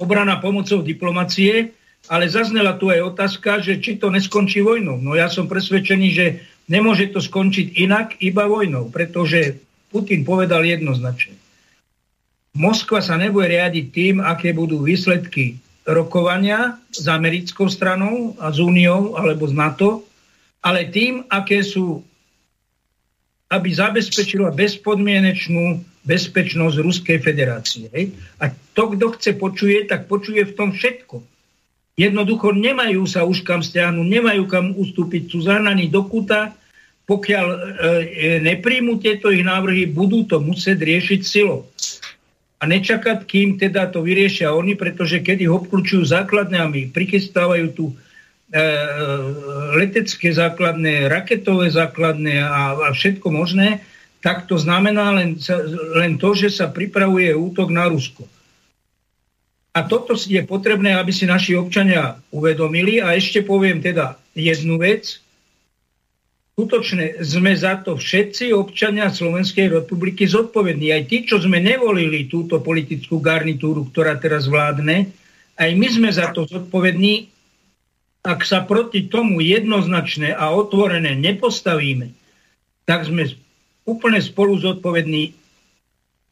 obrana 0.00 0.40
pomocou 0.40 0.80
diplomacie, 0.80 1.76
ale 2.08 2.24
zaznela 2.32 2.80
tu 2.80 2.88
aj 2.88 3.04
otázka, 3.04 3.60
že 3.60 3.84
či 3.84 4.00
to 4.00 4.08
neskončí 4.08 4.64
vojnou. 4.64 4.96
No 4.96 5.12
ja 5.12 5.28
som 5.28 5.44
presvedčený, 5.44 6.08
že 6.08 6.26
nemôže 6.72 7.12
to 7.12 7.20
skončiť 7.20 7.76
inak, 7.76 8.16
iba 8.24 8.48
vojnou, 8.48 8.88
pretože 8.88 9.60
Putin 9.88 10.24
povedal 10.24 10.64
jednoznačne 10.64 11.36
Moskva 12.58 12.98
sa 12.98 13.14
nebude 13.14 13.54
riadiť 13.54 13.86
tým, 13.94 14.14
aké 14.18 14.50
budú 14.50 14.82
výsledky 14.82 15.62
rokovania 15.86 16.74
s 16.90 17.06
americkou 17.06 17.70
stranou 17.70 18.34
a 18.42 18.50
s 18.50 18.58
úniou 18.58 19.14
alebo 19.14 19.46
s 19.46 19.54
NATO, 19.54 20.02
ale 20.64 20.90
tým, 20.90 21.22
aké 21.30 21.62
sú, 21.62 22.02
aby 23.52 23.68
zabezpečila 23.70 24.50
bezpodmienečnú 24.52 25.80
bezpečnosť 26.02 26.76
Ruskej 26.82 27.18
federácie. 27.20 27.86
A 28.42 28.50
to, 28.74 28.96
kto 28.96 29.06
chce 29.16 29.30
počuje, 29.36 29.86
tak 29.86 30.10
počuje 30.10 30.42
v 30.42 30.56
tom 30.56 30.74
všetko. 30.74 31.20
Jednoducho 31.94 32.58
nemajú 32.58 33.06
sa 33.06 33.22
už 33.22 33.46
kam 33.46 33.62
stiahnuť, 33.62 34.06
nemajú 34.06 34.42
kam 34.50 34.74
ustúpiť, 34.74 35.30
sú 35.30 35.46
zahnaní 35.46 35.86
do 35.86 36.02
kuta, 36.06 36.58
pokiaľ 37.08 37.46
e, 37.48 37.58
e, 37.58 38.28
nepríjmu 38.44 39.00
tieto 39.00 39.32
ich 39.32 39.40
návrhy, 39.40 39.88
budú 39.88 40.28
to 40.28 40.38
musieť 40.44 40.84
riešiť 40.84 41.20
silou 41.24 41.64
a 42.58 42.64
nečakať, 42.66 43.22
kým 43.22 43.54
teda 43.54 43.86
to 43.88 44.02
vyriešia 44.02 44.50
oni, 44.50 44.74
pretože 44.74 45.22
keď 45.22 45.46
ich 45.46 45.52
obklúčujú 45.52 46.02
základné 46.02 46.58
a 46.58 46.66
my 46.66 46.90
tu 47.70 47.84
e, 47.88 47.94
e, 47.94 48.62
letecké 49.78 50.34
základné, 50.34 51.06
raketové 51.06 51.70
základné 51.70 52.42
a, 52.42 52.74
a 52.74 52.88
všetko 52.90 53.30
možné, 53.30 53.78
tak 54.18 54.50
to 54.50 54.58
znamená 54.58 55.14
len, 55.14 55.38
len 55.94 56.18
to, 56.18 56.34
že 56.34 56.50
sa 56.50 56.66
pripravuje 56.66 57.30
útok 57.30 57.70
na 57.70 57.86
Rusko. 57.86 58.26
A 59.78 59.86
toto 59.86 60.18
je 60.18 60.42
potrebné, 60.42 60.98
aby 60.98 61.14
si 61.14 61.22
naši 61.22 61.54
občania 61.54 62.18
uvedomili. 62.34 62.98
A 62.98 63.14
ešte 63.14 63.46
poviem 63.46 63.78
teda 63.78 64.18
jednu 64.34 64.74
vec 64.82 65.22
skutočne 66.58 67.22
sme 67.22 67.54
za 67.54 67.78
to 67.86 67.94
všetci 67.94 68.50
občania 68.50 69.14
Slovenskej 69.14 69.78
republiky 69.78 70.26
zodpovední. 70.26 70.90
Aj 70.90 71.06
tí, 71.06 71.22
čo 71.22 71.38
sme 71.38 71.62
nevolili 71.62 72.26
túto 72.26 72.58
politickú 72.58 73.22
garnitúru, 73.22 73.86
ktorá 73.86 74.18
teraz 74.18 74.50
vládne, 74.50 75.06
aj 75.54 75.70
my 75.78 75.86
sme 75.86 76.10
za 76.10 76.34
to 76.34 76.50
zodpovední. 76.50 77.30
Ak 78.26 78.42
sa 78.42 78.66
proti 78.66 79.06
tomu 79.06 79.38
jednoznačne 79.38 80.34
a 80.34 80.50
otvorené 80.50 81.14
nepostavíme, 81.14 82.10
tak 82.90 83.06
sme 83.06 83.30
úplne 83.86 84.18
spolu 84.18 84.58
zodpovední 84.58 85.38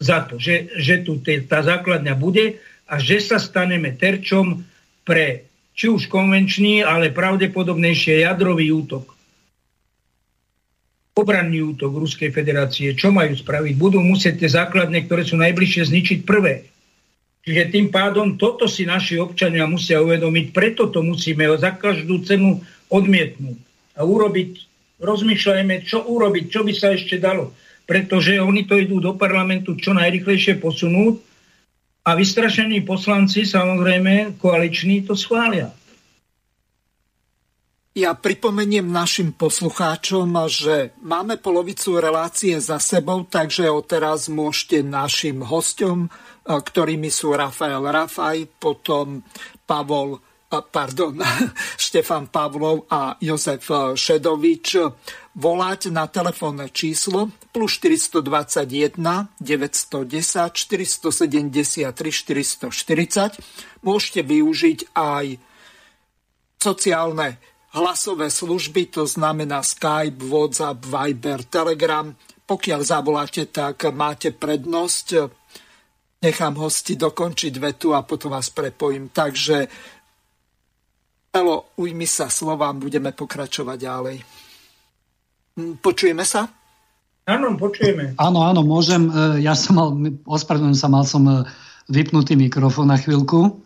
za 0.02 0.26
to, 0.26 0.42
že, 0.42 0.74
že 0.74 1.06
tu 1.06 1.22
tá 1.22 1.62
základňa 1.62 2.18
bude 2.18 2.58
a 2.90 2.98
že 2.98 3.22
sa 3.22 3.38
staneme 3.38 3.94
terčom 3.94 4.66
pre 5.06 5.46
či 5.78 5.86
už 5.86 6.10
konvenčný, 6.10 6.82
ale 6.82 7.14
pravdepodobnejšie 7.14 8.26
jadrový 8.26 8.74
útok 8.74 9.15
obranný 11.16 11.72
útok 11.72 11.96
Ruskej 11.96 12.28
federácie, 12.28 12.92
čo 12.92 13.08
majú 13.08 13.32
spraviť? 13.32 13.72
Budú 13.80 14.04
musieť 14.04 14.44
tie 14.44 14.50
základne, 14.52 15.08
ktoré 15.08 15.24
sú 15.24 15.40
najbližšie, 15.40 15.88
zničiť 15.88 16.18
prvé. 16.28 16.68
Čiže 17.40 17.72
tým 17.72 17.88
pádom 17.88 18.36
toto 18.36 18.68
si 18.68 18.84
naši 18.84 19.16
občania 19.16 19.64
musia 19.64 20.04
uvedomiť, 20.04 20.52
preto 20.52 20.92
to 20.92 21.00
musíme 21.00 21.48
za 21.56 21.72
každú 21.72 22.20
cenu 22.20 22.60
odmietnúť 22.92 23.56
a 23.96 24.04
urobiť, 24.04 24.50
rozmýšľajme, 25.00 25.88
čo 25.88 26.04
urobiť, 26.04 26.44
čo 26.52 26.60
by 26.66 26.72
sa 26.76 26.92
ešte 26.92 27.16
dalo. 27.16 27.56
Pretože 27.86 28.42
oni 28.42 28.66
to 28.68 28.76
idú 28.76 29.00
do 29.00 29.16
parlamentu 29.16 29.78
čo 29.78 29.96
najrychlejšie 29.96 30.58
posunúť 30.60 31.22
a 32.04 32.18
vystrašení 32.18 32.82
poslanci, 32.84 33.46
samozrejme, 33.46 34.36
koaliční 34.36 35.06
to 35.06 35.16
schvália. 35.16 35.72
Ja 37.96 38.12
pripomeniem 38.12 38.92
našim 38.92 39.32
poslucháčom, 39.32 40.28
že 40.52 40.92
máme 41.00 41.40
polovicu 41.40 41.96
relácie 41.96 42.60
za 42.60 42.76
sebou, 42.76 43.24
takže 43.24 43.72
odteraz 43.72 44.28
môžete 44.28 44.84
našim 44.84 45.40
hostom, 45.40 46.12
ktorými 46.44 47.08
sú 47.08 47.32
Rafael 47.32 47.80
Rafaj, 47.80 48.52
potom 48.60 49.24
Pavol 49.64 50.20
pardon, 50.68 51.16
Štefan 51.88 52.28
Pavlov 52.28 52.84
a 52.92 53.16
Jozef 53.16 53.64
Šedovič 53.96 54.76
volať 55.32 55.88
na 55.88 56.04
telefónne 56.04 56.68
číslo 56.68 57.32
plus 57.48 57.80
421 57.80 58.92
910 59.40 60.52
473 60.52 61.96
440. 61.96 63.80
Môžete 63.80 64.20
využiť 64.20 64.92
aj 64.92 65.40
sociálne 66.60 67.55
hlasové 67.76 68.32
služby, 68.32 68.88
to 68.88 69.04
znamená 69.04 69.60
Skype, 69.60 70.24
WhatsApp, 70.24 70.80
Viber, 70.80 71.44
Telegram. 71.44 72.08
Pokiaľ 72.46 72.80
zavoláte, 72.80 73.44
tak 73.52 73.84
máte 73.92 74.32
prednosť. 74.32 75.06
Nechám 76.24 76.56
hosti 76.56 76.96
dokončiť 76.96 77.54
vetu 77.60 77.92
a 77.92 78.00
potom 78.02 78.32
vás 78.32 78.48
prepojím. 78.48 79.12
Takže 79.12 79.68
Elo, 81.36 81.76
ujmi 81.76 82.08
sa 82.08 82.32
slova, 82.32 82.72
budeme 82.72 83.12
pokračovať 83.12 83.76
ďalej. 83.76 84.16
Hm, 85.60 85.84
počujeme 85.84 86.24
sa? 86.24 86.48
Áno, 87.28 87.60
počujeme. 87.60 88.16
Áno, 88.16 88.40
áno, 88.40 88.64
môžem. 88.64 89.12
E, 89.12 89.44
ja 89.44 89.52
som 89.52 89.76
mal, 89.76 89.88
ospravedlňujem 90.24 90.78
sa, 90.80 90.88
mal 90.88 91.04
som 91.04 91.28
e, 91.28 91.44
vypnutý 91.92 92.40
mikrofón 92.40 92.88
na 92.88 92.96
chvíľku. 92.96 93.60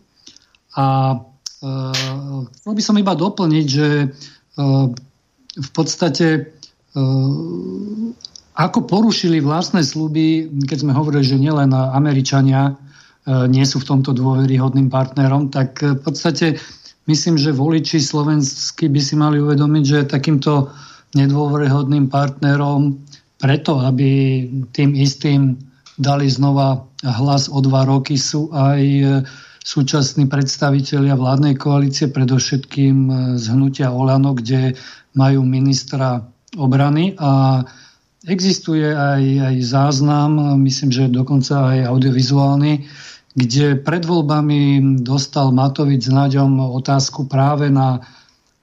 A 0.75 1.15
chcel 1.61 2.73
by 2.73 2.81
som 2.81 2.97
iba 2.97 3.13
doplniť, 3.13 3.65
že 3.69 4.09
uh, 4.09 4.85
v 5.53 5.69
podstate 5.77 6.49
uh, 6.97 8.11
ako 8.57 8.79
porušili 8.89 9.39
vlastné 9.39 9.85
sluby, 9.85 10.49
keď 10.65 10.77
sme 10.83 10.97
hovorili, 10.97 11.23
že 11.23 11.39
nielen 11.39 11.71
Američania 11.71 12.75
nie 13.25 13.63
sú 13.63 13.79
v 13.79 13.87
tomto 13.95 14.17
dôveryhodným 14.17 14.89
partnerom, 14.89 15.53
tak 15.53 15.79
v 15.79 16.01
podstate 16.01 16.57
myslím, 17.05 17.37
že 17.37 17.55
voliči 17.55 18.01
slovenskí 18.01 18.89
by 18.89 19.01
si 19.01 19.15
mali 19.15 19.37
uvedomiť, 19.39 19.83
že 19.85 20.09
takýmto 20.09 20.73
nedôveryhodným 21.15 22.07
partnerom 22.07 22.97
preto, 23.41 23.81
aby 23.81 24.45
tým 24.71 24.93
istým 24.95 25.57
dali 25.97 26.29
znova 26.29 26.85
hlas 27.01 27.49
o 27.49 27.59
dva 27.61 27.85
roky 27.85 28.15
sú 28.15 28.53
aj 28.53 28.81
e, 28.81 29.05
súčasní 29.61 30.25
predstavitelia 30.25 31.13
vládnej 31.13 31.53
koalície, 31.53 32.09
predovšetkým 32.09 32.95
e, 33.07 33.13
z 33.37 33.45
hnutia 33.53 33.93
Olano, 33.93 34.33
kde 34.33 34.73
majú 35.13 35.45
ministra 35.45 36.25
obrany. 36.57 37.13
A 37.21 37.61
existuje 38.25 38.89
aj, 38.89 39.23
aj 39.53 39.55
záznam, 39.61 40.57
myslím, 40.61 40.89
že 40.93 41.13
dokonca 41.13 41.73
aj 41.73 41.89
audiovizuálny, 41.89 42.85
kde 43.31 43.79
pred 43.79 44.03
voľbami 44.03 45.01
dostal 45.01 45.55
Matovič 45.55 46.11
s 46.11 46.11
Naďom 46.11 46.59
otázku 46.75 47.31
práve 47.31 47.71
na, 47.71 48.03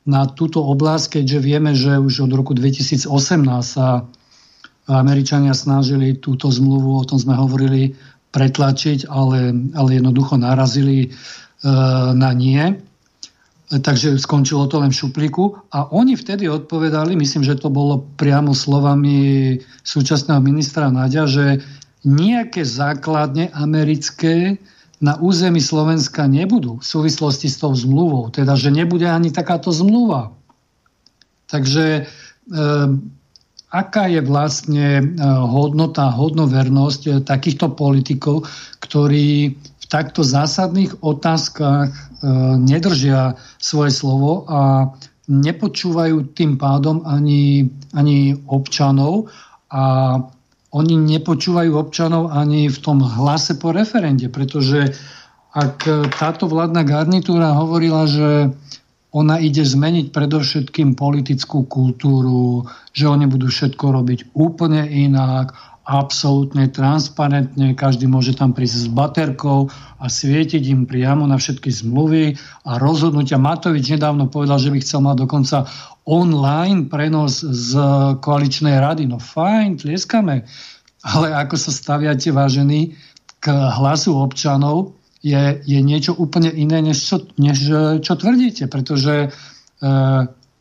na 0.04 0.28
túto 0.28 0.60
oblasť, 0.60 1.20
keďže 1.20 1.38
vieme, 1.40 1.72
že 1.72 1.96
už 1.96 2.28
od 2.28 2.32
roku 2.36 2.52
2018 2.52 3.08
sa 3.64 4.04
Američania 4.88 5.52
snažili 5.52 6.16
túto 6.16 6.48
zmluvu, 6.48 6.96
o 6.96 7.04
tom 7.04 7.20
sme 7.20 7.36
hovorili, 7.36 7.96
pretlačiť, 8.32 9.08
ale, 9.08 9.52
ale 9.72 9.90
jednoducho 9.96 10.36
narazili 10.36 11.08
e, 11.08 11.08
na 12.12 12.30
nie. 12.36 12.76
Takže 13.68 14.16
skončilo 14.16 14.64
to 14.64 14.80
len 14.80 14.88
v 14.88 15.00
šuplíku. 15.04 15.60
A 15.76 15.92
oni 15.92 16.16
vtedy 16.16 16.48
odpovedali, 16.48 17.12
myslím, 17.20 17.44
že 17.44 17.60
to 17.60 17.68
bolo 17.68 18.00
priamo 18.16 18.56
slovami 18.56 19.56
súčasného 19.84 20.40
ministra 20.40 20.88
Naďa, 20.88 21.24
že 21.28 21.46
nejaké 22.08 22.64
základne 22.64 23.52
americké 23.52 24.56
na 25.04 25.20
území 25.20 25.60
Slovenska 25.60 26.24
nebudú 26.26 26.80
v 26.80 26.86
súvislosti 26.86 27.46
s 27.52 27.60
tou 27.60 27.76
zmluvou. 27.76 28.32
Teda, 28.32 28.56
že 28.56 28.72
nebude 28.72 29.04
ani 29.04 29.28
takáto 29.28 29.68
zmluva. 29.68 30.32
Takže 31.52 31.84
e, 31.92 32.02
aká 33.68 34.08
je 34.08 34.20
vlastne 34.24 34.86
e, 35.00 35.04
hodnota, 35.24 36.08
hodnovernosť 36.08 37.02
e, 37.04 37.10
takýchto 37.20 37.76
politikov, 37.76 38.48
ktorí 38.80 39.52
v 39.60 39.86
takto 39.92 40.24
zásadných 40.24 41.04
otázkach 41.04 41.92
e, 41.92 42.00
nedržia 42.56 43.36
svoje 43.60 43.92
slovo 43.92 44.48
a 44.48 44.88
nepočúvajú 45.28 46.32
tým 46.32 46.56
pádom 46.56 47.04
ani, 47.04 47.68
ani 47.92 48.32
občanov 48.48 49.28
a 49.68 50.16
oni 50.72 50.94
nepočúvajú 50.96 51.76
občanov 51.76 52.32
ani 52.32 52.72
v 52.72 52.78
tom 52.80 53.04
hlase 53.04 53.60
po 53.60 53.72
referende, 53.72 54.32
pretože 54.32 54.96
ak 55.52 55.84
táto 56.16 56.44
vládna 56.44 56.84
garnitúra 56.84 57.56
hovorila, 57.56 58.04
že 58.04 58.52
ona 59.08 59.40
ide 59.40 59.64
zmeniť 59.64 60.12
predovšetkým 60.12 60.92
politickú 60.92 61.64
kultúru, 61.64 62.68
že 62.92 63.08
oni 63.08 63.24
budú 63.24 63.48
všetko 63.48 63.84
robiť 63.96 64.36
úplne 64.36 64.84
inak, 64.84 65.56
absolútne 65.88 66.68
transparentne, 66.68 67.72
každý 67.72 68.04
môže 68.04 68.36
tam 68.36 68.52
prísť 68.52 68.76
s 68.76 68.88
baterkou 68.92 69.72
a 69.96 70.04
svietiť 70.04 70.60
im 70.68 70.84
priamo 70.84 71.24
na 71.24 71.40
všetky 71.40 71.72
zmluvy 71.72 72.36
a 72.68 72.76
rozhodnutia. 72.76 73.40
Matovič 73.40 73.88
nedávno 73.96 74.28
povedal, 74.28 74.60
že 74.60 74.68
by 74.68 74.78
chcel 74.84 75.00
mať 75.00 75.16
dokonca 75.24 75.64
online 76.04 76.92
prenos 76.92 77.40
z 77.40 77.72
koaličnej 78.20 78.76
rady. 78.76 79.08
No 79.08 79.16
fajn, 79.16 79.80
tlieskame. 79.80 80.44
Ale 81.00 81.32
ako 81.32 81.56
sa 81.56 81.72
staviate, 81.72 82.36
vážení, 82.36 82.92
k 83.40 83.48
hlasu 83.48 84.12
občanov, 84.12 84.97
je, 85.22 85.42
je 85.66 85.80
niečo 85.82 86.14
úplne 86.14 86.50
iné, 86.50 86.82
než 86.82 86.98
čo, 87.02 87.16
než 87.38 87.58
čo 88.02 88.12
tvrdíte. 88.14 88.70
Pretože 88.70 89.14
e, 89.24 89.28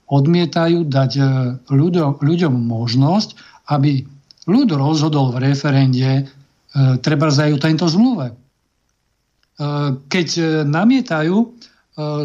odmietajú 0.09 0.79
dať 0.87 1.11
e, 1.17 1.23
ľuďom, 1.69 2.21
ľuďom 2.21 2.53
možnosť, 2.53 3.29
aby 3.69 4.07
ľud 4.47 4.69
rozhodol 4.73 5.35
v 5.35 5.53
referende 5.53 6.09
e, 6.09 6.23
treba 7.03 7.29
zajú 7.29 7.61
tento 7.61 7.85
zmluve. 7.85 8.33
E, 8.33 8.35
keď 10.09 10.27
e, 10.37 10.43
namietajú, 10.65 11.37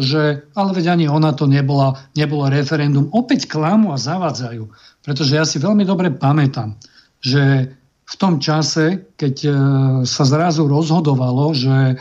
že 0.05 0.45
ale 0.53 0.69
veď 0.69 0.93
ani 0.93 1.09
ona 1.09 1.33
to 1.33 1.49
nebola, 1.49 1.97
nebolo 2.13 2.45
referendum. 2.45 3.09
Opäť 3.09 3.49
klamu 3.49 3.89
a 3.89 3.97
zavádzajú. 3.97 4.69
Pretože 5.01 5.33
ja 5.33 5.49
si 5.49 5.57
veľmi 5.57 5.81
dobre 5.81 6.13
pamätám, 6.13 6.77
že 7.17 7.73
v 8.03 8.15
tom 8.19 8.37
čase, 8.37 9.15
keď 9.17 9.35
e, 9.43 9.51
sa 10.03 10.23
zrazu 10.27 10.69
rozhodovalo, 10.69 11.55
že 11.55 11.73
e, 11.73 11.95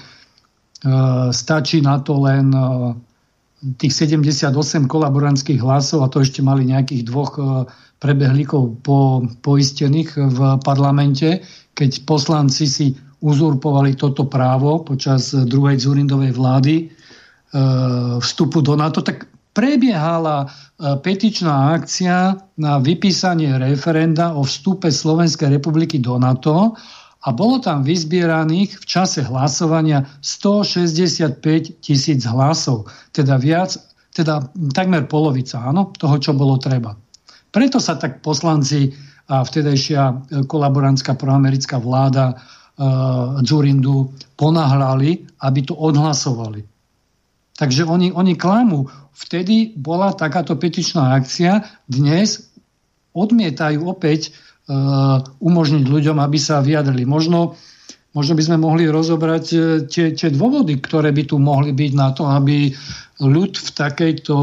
stačí 1.30 1.78
na 1.78 2.02
to 2.02 2.18
len 2.26 2.50
e, 2.50 2.60
tých 3.78 3.94
78 3.94 4.50
kolaborantských 4.90 5.62
hlasov 5.62 6.02
a 6.02 6.10
to 6.10 6.18
ešte 6.18 6.42
mali 6.42 6.66
nejakých 6.66 7.06
dvoch 7.06 7.38
prebehlíkov 8.02 8.82
po, 8.82 9.22
poistených 9.46 10.18
v 10.18 10.38
parlamente, 10.66 11.46
keď 11.70 12.02
poslanci 12.02 12.66
si 12.66 12.86
uzurpovali 13.22 13.94
toto 13.94 14.26
právo 14.26 14.82
počas 14.82 15.30
druhej 15.30 15.78
Zurindovej 15.78 16.34
vlády, 16.34 16.90
vstupu 18.18 18.58
do 18.66 18.74
NATO, 18.74 19.06
tak 19.06 19.30
prebiehala 19.54 20.48
petičná 20.80 21.76
akcia 21.76 22.34
na 22.58 22.82
vypísanie 22.82 23.54
referenda 23.60 24.34
o 24.34 24.42
vstupe 24.42 24.88
Slovenskej 24.88 25.60
republiky 25.60 26.00
do 26.00 26.16
NATO 26.16 26.74
a 27.22 27.28
bolo 27.30 27.62
tam 27.62 27.86
vyzbieraných 27.86 28.82
v 28.82 28.84
čase 28.86 29.22
hlasovania 29.22 30.02
165 30.22 31.38
tisíc 31.78 32.26
hlasov, 32.26 32.90
teda 33.14 33.38
viac, 33.38 33.78
teda 34.10 34.50
takmer 34.74 35.06
polovica 35.06 35.62
áno, 35.62 35.94
toho, 35.94 36.18
čo 36.18 36.34
bolo 36.34 36.58
treba. 36.58 36.98
Preto 37.52 37.78
sa 37.78 37.94
tak 37.94 38.24
poslanci 38.24 38.90
a 39.30 39.46
vtedajšia 39.46 40.02
e, 40.02 40.14
kolaborantská 40.44 41.14
proamerická 41.14 41.78
vláda 41.78 42.34
uh, 42.34 43.38
Zurindu 43.46 44.10
ponahrali, 44.34 45.24
aby 45.40 45.60
to 45.62 45.78
odhlasovali. 45.78 46.60
Takže 47.54 47.86
oni, 47.86 48.10
oni 48.10 48.34
klamú. 48.34 48.90
Vtedy 49.14 49.76
bola 49.78 50.10
takáto 50.16 50.58
petičná 50.58 51.14
akcia, 51.14 51.62
dnes 51.86 52.50
odmietajú 53.12 53.86
opäť 53.86 54.32
umožniť 55.40 55.84
ľuďom, 55.84 56.18
aby 56.22 56.38
sa 56.40 56.64
vyjadrili. 56.64 57.04
Možno, 57.04 57.58
možno 58.16 58.32
by 58.38 58.42
sme 58.42 58.58
mohli 58.62 58.88
rozobrať 58.88 59.44
uh, 59.52 59.62
tie, 59.86 60.16
tie 60.16 60.30
dôvody, 60.32 60.80
ktoré 60.80 61.12
by 61.12 61.22
tu 61.28 61.36
mohli 61.36 61.74
byť 61.74 61.92
na 61.92 62.08
to, 62.14 62.24
aby 62.28 62.72
ľud 63.22 63.52
v 63.54 63.70
takejto 63.70 64.36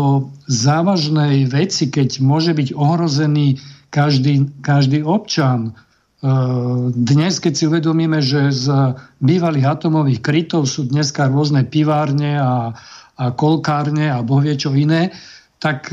závažnej 0.48 1.50
veci, 1.50 1.92
keď 1.92 2.24
môže 2.24 2.56
byť 2.56 2.78
ohrozený 2.78 3.60
každý, 3.90 4.48
každý 4.62 5.02
občan, 5.02 5.74
uh, 5.74 6.94
dnes, 6.94 7.42
keď 7.42 7.54
si 7.58 7.64
uvedomíme, 7.66 8.22
že 8.22 8.54
z 8.54 8.96
bývalých 9.24 9.66
atomových 9.66 10.20
krytov 10.22 10.70
sú 10.70 10.86
dneska 10.86 11.32
rôzne 11.32 11.66
pivárne 11.66 12.38
a, 12.38 12.78
a 13.18 13.26
kolkárne 13.34 14.14
a 14.14 14.22
boh 14.22 14.40
vie 14.40 14.56
čo 14.56 14.72
iné, 14.76 15.12
tak 15.60 15.92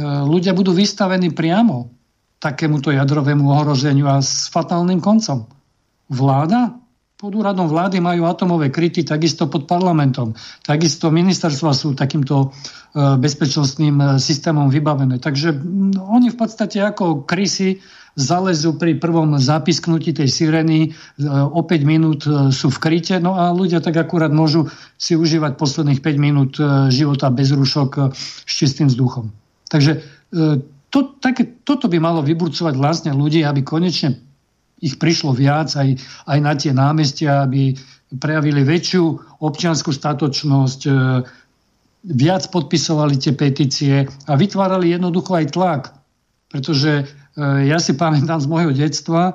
ľudia 0.00 0.56
budú 0.56 0.72
vystavení 0.72 1.28
priamo 1.36 1.97
takémuto 2.38 2.94
jadrovému 2.94 3.50
ohrozeniu 3.50 4.06
a 4.06 4.22
s 4.22 4.46
fatálnym 4.50 5.02
koncom. 5.02 5.46
Vláda 6.08 6.78
pod 7.18 7.34
úradom 7.34 7.66
vlády 7.66 7.98
majú 7.98 8.30
atomové 8.30 8.70
kryty 8.70 9.02
takisto 9.02 9.50
pod 9.50 9.66
parlamentom. 9.66 10.38
Takisto 10.62 11.10
ministerstva 11.10 11.74
sú 11.74 11.98
takýmto 11.98 12.46
e, 12.46 13.18
bezpečnostným 13.18 13.96
e, 13.98 14.06
systémom 14.22 14.70
vybavené. 14.70 15.18
Takže 15.18 15.50
oni 15.98 16.30
v 16.30 16.38
podstate 16.38 16.78
ako 16.78 17.26
krysy 17.26 17.82
zalezú 18.14 18.78
pri 18.78 19.02
prvom 19.02 19.34
zapisknutí 19.34 20.14
tej 20.14 20.30
sireny, 20.30 20.78
e, 20.86 20.88
o 21.26 21.58
5 21.58 21.82
minút 21.82 22.22
sú 22.54 22.70
v 22.70 22.78
kryte, 22.78 23.18
no 23.18 23.34
a 23.34 23.50
ľudia 23.50 23.82
tak 23.82 23.98
akurát 23.98 24.30
môžu 24.30 24.70
si 24.94 25.18
užívať 25.18 25.58
posledných 25.58 25.98
5 25.98 26.22
minút 26.22 26.52
života 26.94 27.34
bez 27.34 27.50
rušok 27.50 28.14
s 28.14 28.52
čistým 28.54 28.86
vzduchom. 28.86 29.34
Takže 29.66 30.06
to, 30.88 31.20
také, 31.20 31.44
toto 31.64 31.86
by 31.88 32.00
malo 32.00 32.24
vyburcovať 32.24 32.74
vlastne 32.76 33.12
ľudí, 33.12 33.44
aby 33.44 33.60
konečne 33.60 34.16
ich 34.78 34.96
prišlo 34.96 35.34
viac 35.34 35.74
aj, 35.74 35.98
aj 36.24 36.38
na 36.38 36.52
tie 36.54 36.72
námestia, 36.72 37.44
aby 37.44 37.74
prejavili 38.14 38.64
väčšiu 38.64 39.04
občianskú 39.44 39.92
statočnosť, 39.92 40.80
e, 40.88 40.90
viac 42.08 42.42
podpisovali 42.48 43.20
tie 43.20 43.32
petície 43.36 44.06
a 44.06 44.32
vytvárali 44.38 44.94
jednoducho 44.94 45.36
aj 45.36 45.46
tlak. 45.52 45.82
Pretože 46.48 47.04
e, 47.04 47.04
ja 47.68 47.76
si 47.82 47.92
pamätám 47.92 48.40
z 48.40 48.48
môjho 48.48 48.72
detstva 48.72 49.20
e, 49.28 49.32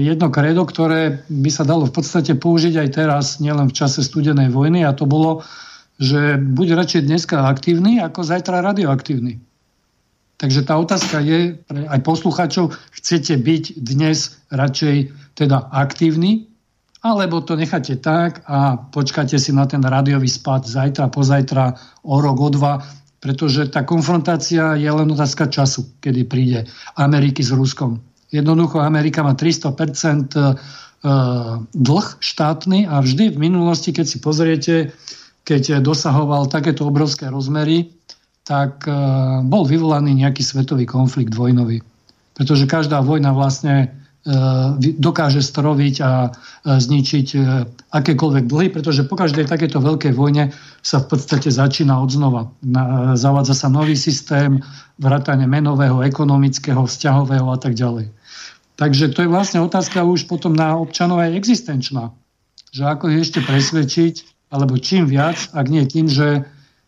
jedno 0.00 0.32
kredo, 0.32 0.64
ktoré 0.64 1.26
by 1.28 1.50
sa 1.52 1.68
dalo 1.68 1.84
v 1.84 1.92
podstate 1.92 2.32
použiť 2.38 2.80
aj 2.80 2.88
teraz, 2.96 3.24
nielen 3.42 3.68
v 3.68 3.76
čase 3.76 4.00
studenej 4.00 4.48
vojny, 4.48 4.86
a 4.88 4.96
to 4.96 5.04
bolo, 5.04 5.44
že 6.00 6.40
buď 6.40 6.80
radšej 6.80 7.02
dneska 7.04 7.44
aktívny, 7.44 8.00
ako 8.00 8.24
zajtra 8.24 8.64
radioaktívny. 8.64 9.42
Takže 10.36 10.68
tá 10.68 10.76
otázka 10.76 11.24
je 11.24 11.56
pre 11.64 11.88
aj 11.88 12.00
poslucháčov, 12.04 12.76
chcete 12.92 13.40
byť 13.40 13.64
dnes 13.80 14.36
radšej 14.52 14.96
teda 15.32 15.72
aktívni, 15.72 16.52
alebo 17.00 17.40
to 17.40 17.56
necháte 17.56 17.96
tak 18.04 18.44
a 18.44 18.76
počkáte 18.76 19.40
si 19.40 19.54
na 19.56 19.64
ten 19.64 19.80
rádiový 19.80 20.28
spad 20.28 20.68
zajtra, 20.68 21.08
pozajtra, 21.08 21.64
o 22.04 22.20
rok, 22.20 22.36
o 22.36 22.50
dva, 22.52 22.84
pretože 23.16 23.72
tá 23.72 23.88
konfrontácia 23.88 24.76
je 24.76 24.90
len 24.92 25.08
otázka 25.08 25.48
času, 25.48 25.96
kedy 26.04 26.28
príde 26.28 26.68
Ameriky 27.00 27.40
s 27.40 27.56
Ruskom. 27.56 28.04
Jednoducho 28.28 28.84
Amerika 28.84 29.24
má 29.24 29.32
300% 29.32 30.36
e, 30.36 30.42
dlh 31.72 32.06
štátny 32.20 32.84
a 32.84 33.00
vždy 33.00 33.32
v 33.32 33.38
minulosti, 33.40 33.96
keď 33.96 34.06
si 34.06 34.18
pozriete, 34.20 34.74
keď 35.48 35.80
dosahoval 35.80 36.50
takéto 36.52 36.84
obrovské 36.84 37.30
rozmery, 37.32 37.95
tak 38.46 38.86
e, 38.86 38.94
bol 39.42 39.66
vyvolaný 39.66 40.14
nejaký 40.22 40.46
svetový 40.46 40.86
konflikt 40.86 41.34
vojnový. 41.34 41.82
Pretože 42.38 42.70
každá 42.70 43.02
vojna 43.02 43.34
vlastne 43.34 43.74
e, 43.74 43.86
dokáže 45.02 45.42
stroviť 45.42 45.94
a 46.06 46.30
e, 46.30 46.78
zničiť 46.78 47.26
akékoľvek 47.90 48.44
dlhy, 48.46 48.66
pretože 48.70 49.02
po 49.02 49.18
každej 49.18 49.50
takéto 49.50 49.82
veľkej 49.82 50.14
vojne 50.14 50.54
sa 50.78 51.02
v 51.02 51.18
podstate 51.18 51.50
začína 51.50 51.98
od 51.98 52.14
znova. 52.14 52.54
Zavádza 53.18 53.58
sa 53.58 53.66
nový 53.66 53.98
systém, 53.98 54.62
vrátane 55.02 55.50
menového, 55.50 56.06
ekonomického, 56.06 56.86
vzťahového 56.86 57.50
a 57.50 57.58
tak 57.58 57.74
ďalej. 57.74 58.14
Takže 58.78 59.10
to 59.10 59.26
je 59.26 59.32
vlastne 59.32 59.58
otázka 59.58 60.06
už 60.06 60.30
potom 60.30 60.54
na 60.54 60.76
občanov 60.78 61.18
aj 61.18 61.34
existenčná. 61.34 62.14
Že 62.76 62.82
ako 62.94 63.04
ich 63.10 63.26
ešte 63.26 63.40
presvedčiť, 63.42 64.14
alebo 64.52 64.76
čím 64.78 65.08
viac, 65.08 65.50
ak 65.56 65.66
nie 65.66 65.82
tým, 65.88 66.06
že 66.06 66.44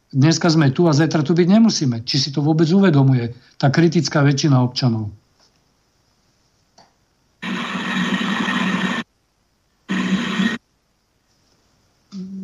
Dneska 0.08 0.48
sme 0.48 0.72
tu 0.72 0.88
a 0.88 0.96
zajtra 0.96 1.20
tu 1.20 1.36
byť 1.36 1.48
nemusíme. 1.52 2.00
Či 2.00 2.16
si 2.16 2.28
to 2.32 2.40
vôbec 2.40 2.64
uvedomuje 2.72 3.36
tá 3.60 3.68
kritická 3.68 4.24
väčšina 4.24 4.56
občanov. 4.56 5.12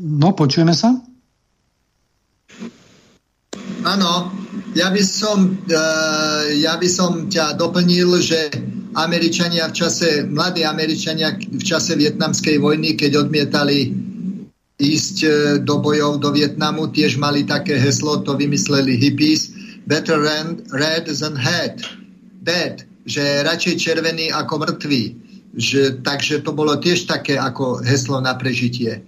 No, 0.04 0.28
počujeme 0.36 0.76
sa? 0.76 0.92
Áno, 3.84 4.32
ja 4.76 4.88
by 4.92 5.02
som, 5.04 5.56
uh, 5.68 6.44
ja 6.56 6.76
by 6.76 6.88
som 6.88 7.28
ťa 7.28 7.56
doplnil, 7.56 8.20
že 8.20 8.48
Američania 8.96 9.68
v 9.68 9.76
čase, 9.76 10.24
mladí 10.28 10.64
Američania 10.64 11.36
v 11.36 11.64
čase 11.64 11.96
vietnamskej 11.96 12.60
vojny, 12.60 12.96
keď 12.96 13.28
odmietali 13.28 13.92
ísť 14.80 15.16
e, 15.22 15.28
do 15.62 15.78
bojov 15.78 16.18
do 16.18 16.34
Vietnamu, 16.34 16.90
tiež 16.90 17.18
mali 17.18 17.46
také 17.46 17.78
heslo, 17.78 18.22
to 18.26 18.34
vymysleli 18.34 18.98
hippies, 18.98 19.54
better 19.86 20.18
red 20.74 21.06
than 21.06 21.36
head, 21.38 21.84
dead, 22.42 22.82
že 23.06 23.46
radšej 23.46 23.74
červený 23.78 24.34
ako 24.34 24.66
mŕtvý. 24.66 25.02
Že, 25.54 26.02
takže 26.02 26.42
to 26.42 26.50
bolo 26.50 26.74
tiež 26.82 27.06
také 27.06 27.38
ako 27.38 27.78
heslo 27.86 28.18
na 28.18 28.34
prežitie. 28.34 29.06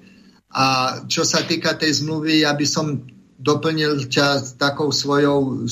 A 0.54 0.98
čo 1.10 1.26
sa 1.26 1.42
týka 1.42 1.74
tej 1.74 2.06
zmluvy, 2.06 2.46
ja 2.46 2.54
by 2.54 2.62
som 2.62 3.02
doplnil 3.42 4.06
ťa 4.06 4.56
takou 4.56 4.94
svojou 4.94 5.66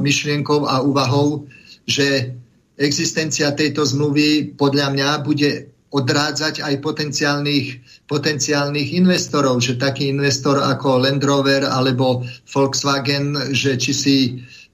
myšlienkou 0.00 0.64
a 0.64 0.80
úvahou, 0.80 1.44
že 1.84 2.32
existencia 2.80 3.52
tejto 3.52 3.84
zmluvy 3.84 4.56
podľa 4.56 4.96
mňa 4.96 5.08
bude 5.22 5.70
odrádzať 5.94 6.64
aj 6.64 6.74
potenciálnych, 6.82 7.83
potenciálnych 8.04 8.92
investorov, 9.00 9.64
že 9.64 9.80
taký 9.80 10.12
investor 10.12 10.60
ako 10.60 11.08
Land 11.08 11.24
Rover 11.24 11.64
alebo 11.64 12.20
Volkswagen, 12.44 13.54
že 13.56 13.80
či 13.80 13.92
si 13.96 14.16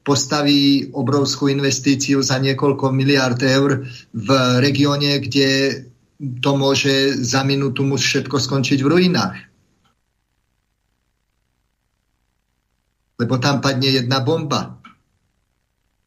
postaví 0.03 0.91
obrovskú 0.91 1.47
investíciu 1.47 2.25
za 2.25 2.41
niekoľko 2.43 2.91
miliard 2.91 3.39
eur 3.39 3.87
v 4.11 4.29
regióne, 4.59 5.21
kde 5.23 5.83
to 6.21 6.51
môže 6.57 7.21
za 7.23 7.47
minútu 7.47 7.87
mu 7.87 7.97
všetko 7.97 8.37
skončiť 8.37 8.79
v 8.83 8.91
ruinách. 8.91 9.37
Lebo 13.21 13.37
tam 13.37 13.61
padne 13.61 14.01
jedna 14.01 14.25
bomba. 14.25 14.81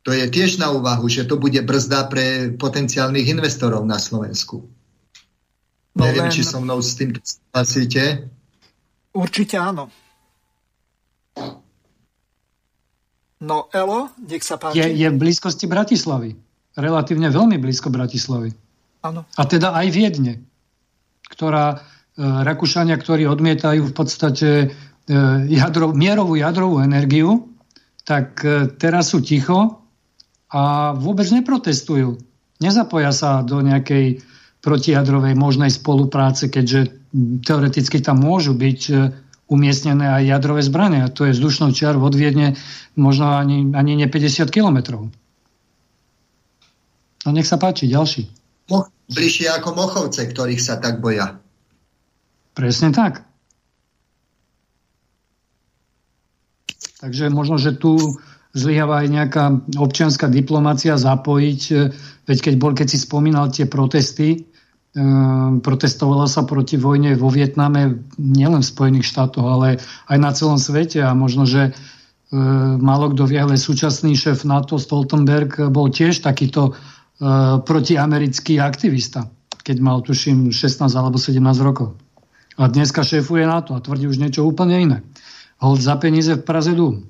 To 0.04 0.12
je 0.12 0.28
tiež 0.28 0.60
na 0.60 0.74
úvahu, 0.74 1.08
že 1.08 1.24
to 1.24 1.40
bude 1.40 1.62
brzda 1.64 2.12
pre 2.12 2.52
potenciálnych 2.52 3.30
investorov 3.32 3.88
na 3.88 3.96
Slovensku. 3.96 4.68
No 5.94 6.10
Neviem, 6.10 6.26
len... 6.30 6.34
či 6.34 6.42
so 6.42 6.58
mnou 6.58 6.82
s 6.82 6.98
tým 6.98 7.14
súhlasíte. 7.22 8.26
Určite 9.14 9.62
áno. 9.62 9.94
No 13.44 13.68
Elo, 13.70 14.10
nech 14.18 14.42
sa 14.42 14.58
páči. 14.58 14.82
Je, 14.82 15.06
je 15.06 15.08
v 15.12 15.20
blízkosti 15.20 15.70
Bratislavy. 15.70 16.34
Relatívne 16.74 17.30
veľmi 17.30 17.62
blízko 17.62 17.94
Bratislavy. 17.94 18.56
Áno. 19.04 19.28
A 19.36 19.44
teda 19.46 19.76
aj 19.76 19.88
Viedne, 19.92 20.42
ktorá 21.30 21.76
e, 21.76 21.78
Rakúšania, 22.24 22.96
ktorí 22.98 23.28
odmietajú 23.28 23.92
v 23.92 23.94
podstate 23.94 24.50
e, 24.64 24.68
jadro, 25.52 25.92
mierovú 25.92 26.40
jadrovú 26.40 26.80
energiu, 26.80 27.54
tak 28.08 28.42
e, 28.42 28.72
teraz 28.80 29.12
sú 29.12 29.20
ticho 29.20 29.84
a 30.50 30.96
vôbec 30.96 31.28
neprotestujú. 31.30 32.18
Nezapoja 32.64 33.12
sa 33.12 33.44
do 33.44 33.60
nejakej 33.60 34.24
protijadrovej 34.64 35.36
možnej 35.36 35.68
spolupráce, 35.68 36.48
keďže 36.48 36.96
teoreticky 37.44 38.00
tam 38.00 38.24
môžu 38.24 38.56
byť 38.56 38.82
e, 38.90 38.94
umiestnené 39.52 40.08
aj 40.08 40.24
jadrové 40.24 40.64
zbranie. 40.64 41.04
A 41.04 41.12
to 41.12 41.28
je 41.28 41.36
vzdušnou 41.36 41.76
čiar 41.76 42.00
od 42.00 42.16
Viedne 42.16 42.56
možno 42.96 43.36
ani, 43.36 43.76
ani 43.76 44.00
nie 44.00 44.08
50 44.08 44.48
kilometrov. 44.48 45.12
No 47.24 47.30
nech 47.36 47.48
sa 47.48 47.60
páči, 47.60 47.92
ďalší. 47.92 48.32
Mo- 48.72 48.88
bližšie 49.12 49.52
ako 49.52 49.76
Mochovce, 49.76 50.24
ktorých 50.32 50.64
sa 50.64 50.80
tak 50.80 51.04
boja. 51.04 51.44
Presne 52.56 52.96
tak. 52.96 53.28
Takže 57.04 57.28
možno, 57.28 57.60
že 57.60 57.76
tu 57.76 58.00
zlyháva 58.56 59.04
aj 59.04 59.08
nejaká 59.12 59.44
občianská 59.76 60.32
diplomácia 60.32 60.96
zapojiť, 60.96 61.62
e, 61.76 61.76
veď 62.32 62.38
keď, 62.40 62.54
bol, 62.56 62.72
keď 62.72 62.88
si 62.96 62.98
spomínal 63.02 63.52
tie 63.52 63.68
protesty, 63.68 64.53
Ehm, 64.94 65.66
protestovalo 65.66 66.30
sa 66.30 66.46
proti 66.46 66.78
vojne 66.78 67.18
vo 67.18 67.34
Vietname 67.34 68.06
nielen 68.22 68.62
v 68.62 68.72
Spojených 68.78 69.10
štátoch, 69.10 69.42
ale 69.42 69.82
aj 70.06 70.18
na 70.22 70.30
celom 70.38 70.62
svete 70.62 71.02
a 71.02 71.18
možno, 71.18 71.50
že 71.50 71.74
ehm, 71.74 72.78
málo 72.78 73.10
kto 73.10 73.26
vie, 73.26 73.42
ale 73.42 73.58
súčasný 73.58 74.14
šéf 74.14 74.46
NATO 74.46 74.78
Stoltenberg 74.78 75.74
bol 75.74 75.90
tiež 75.90 76.22
takýto 76.22 76.78
ehm, 76.78 77.66
protiamerický 77.66 78.62
aktivista, 78.62 79.34
keď 79.66 79.78
mal 79.82 80.06
tuším 80.06 80.54
16 80.54 80.86
alebo 80.94 81.18
17 81.18 81.42
rokov. 81.66 81.98
A 82.62 82.70
dneska 82.70 83.02
šéfuje 83.02 83.50
NATO 83.50 83.74
a 83.74 83.82
tvrdí 83.82 84.06
už 84.06 84.22
niečo 84.22 84.46
úplne 84.46 84.78
iné. 84.78 84.98
Hold 85.58 85.82
za 85.82 85.98
peníze 85.98 86.38
v 86.38 86.46
Praze 86.46 86.78
Dúm. 86.78 87.10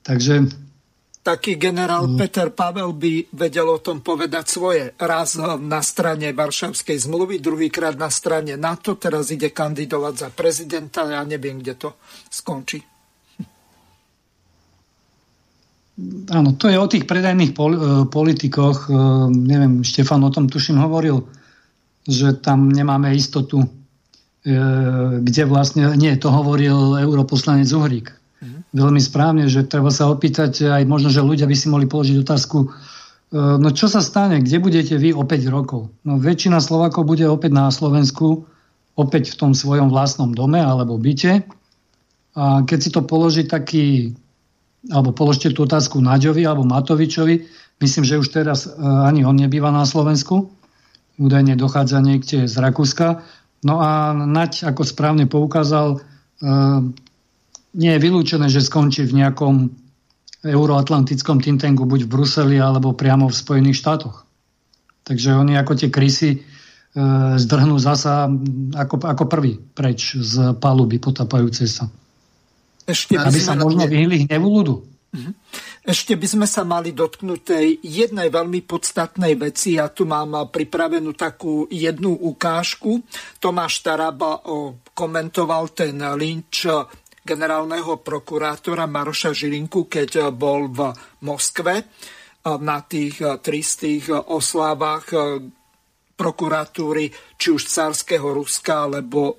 Takže 0.00 0.48
taký 1.28 1.60
generál 1.60 2.08
mm. 2.08 2.16
Peter 2.16 2.48
Pavel 2.48 2.96
by 2.96 3.36
vedel 3.36 3.68
o 3.68 3.84
tom 3.84 4.00
povedať 4.00 4.44
svoje. 4.48 4.96
Raz 4.96 5.36
na 5.60 5.84
strane 5.84 6.32
Varšavskej 6.32 7.04
zmluvy, 7.04 7.44
druhýkrát 7.44 8.00
na 8.00 8.08
strane 8.08 8.56
NATO, 8.56 8.96
teraz 8.96 9.28
ide 9.28 9.52
kandidovať 9.52 10.14
za 10.16 10.28
prezidenta, 10.32 11.04
ja 11.04 11.20
neviem, 11.28 11.60
kde 11.60 11.76
to 11.76 11.88
skončí. 12.32 12.80
Áno, 16.30 16.54
to 16.56 16.70
je 16.70 16.78
o 16.78 16.88
tých 16.88 17.04
predajných 17.04 17.52
pol- 17.52 17.76
e, 17.76 17.82
politikoch. 18.06 18.86
E, 18.86 18.92
neviem, 19.34 19.82
Štefan 19.82 20.22
o 20.22 20.30
tom 20.30 20.46
tuším 20.46 20.78
hovoril, 20.78 21.26
že 22.06 22.38
tam 22.38 22.70
nemáme 22.70 23.12
istotu, 23.18 23.66
e, 23.66 23.68
kde 25.20 25.42
vlastne, 25.44 25.92
nie, 25.98 26.14
to 26.16 26.30
hovoril 26.30 27.02
europoslanec 27.02 27.66
Uhrík, 27.74 28.14
Veľmi 28.78 29.02
správne, 29.02 29.50
že 29.50 29.66
treba 29.66 29.90
sa 29.90 30.06
opýtať, 30.06 30.70
aj 30.70 30.86
možno, 30.86 31.10
že 31.10 31.18
ľudia 31.18 31.50
by 31.50 31.56
si 31.58 31.66
mohli 31.66 31.90
položiť 31.90 32.16
otázku, 32.22 32.70
no 33.34 33.68
čo 33.74 33.90
sa 33.90 33.98
stane, 33.98 34.38
kde 34.38 34.62
budete 34.62 34.94
vy 34.94 35.10
o 35.12 35.26
5 35.26 35.50
rokov? 35.50 35.90
No 36.06 36.16
väčšina 36.16 36.62
Slovakov 36.62 37.04
bude 37.04 37.26
opäť 37.26 37.52
na 37.52 37.68
Slovensku, 37.68 38.46
opäť 38.94 39.34
v 39.34 39.38
tom 39.38 39.52
svojom 39.52 39.90
vlastnom 39.90 40.30
dome 40.30 40.62
alebo 40.62 40.94
byte. 40.94 41.42
A 42.38 42.62
keď 42.62 42.78
si 42.78 42.90
to 42.94 43.02
položí 43.02 43.46
taký, 43.46 44.14
alebo 44.90 45.10
položte 45.10 45.50
tú 45.50 45.66
otázku 45.66 45.98
Naďovi 45.98 46.46
alebo 46.46 46.62
Matovičovi, 46.62 47.46
myslím, 47.82 48.04
že 48.06 48.18
už 48.18 48.30
teraz 48.30 48.70
ani 48.78 49.26
on 49.26 49.34
nebýva 49.34 49.74
na 49.74 49.82
Slovensku, 49.82 50.50
údajne 51.18 51.58
dochádza 51.58 51.98
niekde 51.98 52.46
z 52.46 52.56
Rakúska. 52.62 53.26
No 53.66 53.82
a 53.82 54.14
Naď, 54.14 54.70
ako 54.70 54.86
správne 54.86 55.26
poukázal, 55.26 55.98
e, 55.98 56.00
nie 57.74 57.92
je 57.92 58.00
vylúčené, 58.00 58.48
že 58.48 58.64
skončí 58.64 59.04
v 59.04 59.24
nejakom 59.24 59.68
euroatlantickom 60.46 61.42
think 61.42 61.58
tanku, 61.60 61.82
buď 61.84 62.06
v 62.06 62.12
Bruseli, 62.12 62.56
alebo 62.62 62.94
priamo 62.94 63.26
v 63.26 63.34
Spojených 63.34 63.82
štátoch. 63.82 64.22
Takže 65.02 65.34
oni 65.34 65.58
ako 65.58 65.72
tie 65.74 65.88
krysy 65.90 66.30
e, 66.36 66.38
zdrhnú 67.40 67.80
zasa 67.80 68.28
ako, 68.76 69.02
ako 69.02 69.24
prvý 69.26 69.56
preč 69.56 70.14
z 70.14 70.54
paluby 70.60 71.00
potapajúcej 71.00 71.66
sa. 71.66 71.90
Ešte 72.88 73.20
Aby 73.20 73.40
sa 73.40 73.56
možno 73.56 73.84
vyhli 73.84 74.28
hnevu 74.28 74.48
ľudu. 74.48 74.74
Mhm. 75.08 75.32
Ešte 75.88 76.20
by 76.20 76.26
sme 76.28 76.44
sa 76.44 76.68
mali 76.68 76.92
dotknúť 76.92 77.40
tej 77.40 77.80
jednej 77.80 78.28
veľmi 78.28 78.60
podstatnej 78.68 79.40
veci. 79.40 79.80
Ja 79.80 79.88
tu 79.88 80.04
mám 80.04 80.52
pripravenú 80.52 81.16
takú 81.16 81.64
jednu 81.72 82.12
ukážku. 82.12 83.00
Tomáš 83.40 83.80
Taraba 83.80 84.44
komentoval 84.92 85.72
ten 85.72 85.96
lynč 85.96 86.68
generálneho 87.28 88.00
prokurátora 88.00 88.88
Maroša 88.88 89.36
Žilinku, 89.36 89.84
keď 89.84 90.32
bol 90.32 90.72
v 90.72 90.88
Moskve 91.28 91.84
na 92.48 92.80
tých 92.88 93.20
tristých 93.44 94.08
oslávach 94.08 95.12
prokuratúry 96.16 97.12
či 97.38 97.54
už 97.54 97.70
cárskeho 97.70 98.34
Ruska 98.34 98.90
alebo 98.90 99.30
e, 99.30 99.34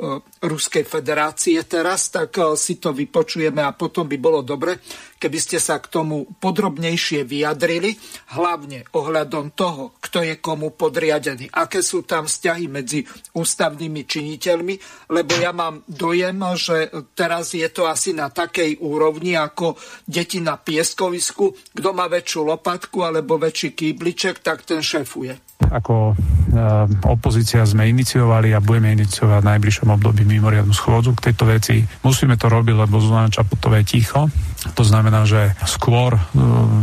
Ruskej 0.48 0.88
federácie 0.88 1.60
teraz, 1.68 2.08
tak 2.08 2.32
e, 2.40 2.56
si 2.56 2.80
to 2.80 2.96
vypočujeme 2.96 3.60
a 3.60 3.76
potom 3.76 4.08
by 4.08 4.16
bolo 4.16 4.40
dobre, 4.40 4.80
keby 5.20 5.36
ste 5.36 5.60
sa 5.60 5.84
k 5.84 5.92
tomu 5.92 6.24
podrobnejšie 6.40 7.28
vyjadrili, 7.28 8.00
hlavne 8.32 8.88
ohľadom 8.96 9.52
toho, 9.52 10.00
kto 10.00 10.24
je 10.24 10.40
komu 10.40 10.72
podriadený, 10.72 11.52
aké 11.52 11.84
sú 11.84 12.08
tam 12.08 12.24
vzťahy 12.24 12.72
medzi 12.72 13.04
ústavnými 13.36 14.08
činiteľmi, 14.08 14.76
lebo 15.12 15.36
ja 15.36 15.52
mám 15.52 15.84
dojem, 15.84 16.40
že 16.56 16.88
teraz 17.20 17.52
je 17.52 17.68
to 17.68 17.84
asi 17.84 18.16
na 18.16 18.32
takej 18.32 18.80
úrovni 18.80 19.36
ako 19.36 19.76
deti 20.08 20.40
na 20.40 20.56
pieskovisku, 20.56 21.52
kto 21.76 21.90
má 21.92 22.08
väčšiu 22.08 22.48
lopatku 22.48 23.04
alebo 23.04 23.36
väčší 23.36 23.76
kýbliček, 23.76 24.40
tak 24.40 24.64
ten 24.64 24.80
šefuje 24.80 25.50
ako 25.70 26.12
e, 26.12 26.64
opozícia 27.06 27.62
sme 27.68 27.89
iniciovali 27.90 28.54
a 28.54 28.62
budeme 28.62 28.94
iniciovať 28.94 29.42
v 29.42 29.50
najbližšom 29.56 29.90
období 29.90 30.24
mimoriadnu 30.26 30.74
schôdzu 30.74 31.18
k 31.18 31.32
tejto 31.32 31.50
veci. 31.50 31.82
Musíme 32.06 32.38
to 32.38 32.48
robiť, 32.48 32.76
lebo 32.86 33.02
Zuzana 33.02 33.34
Čaputové 33.34 33.82
je 33.82 34.00
ticho. 34.00 34.30
To 34.76 34.84
znamená, 34.84 35.24
že 35.24 35.56
skôr 35.64 36.20
e, 36.20 36.22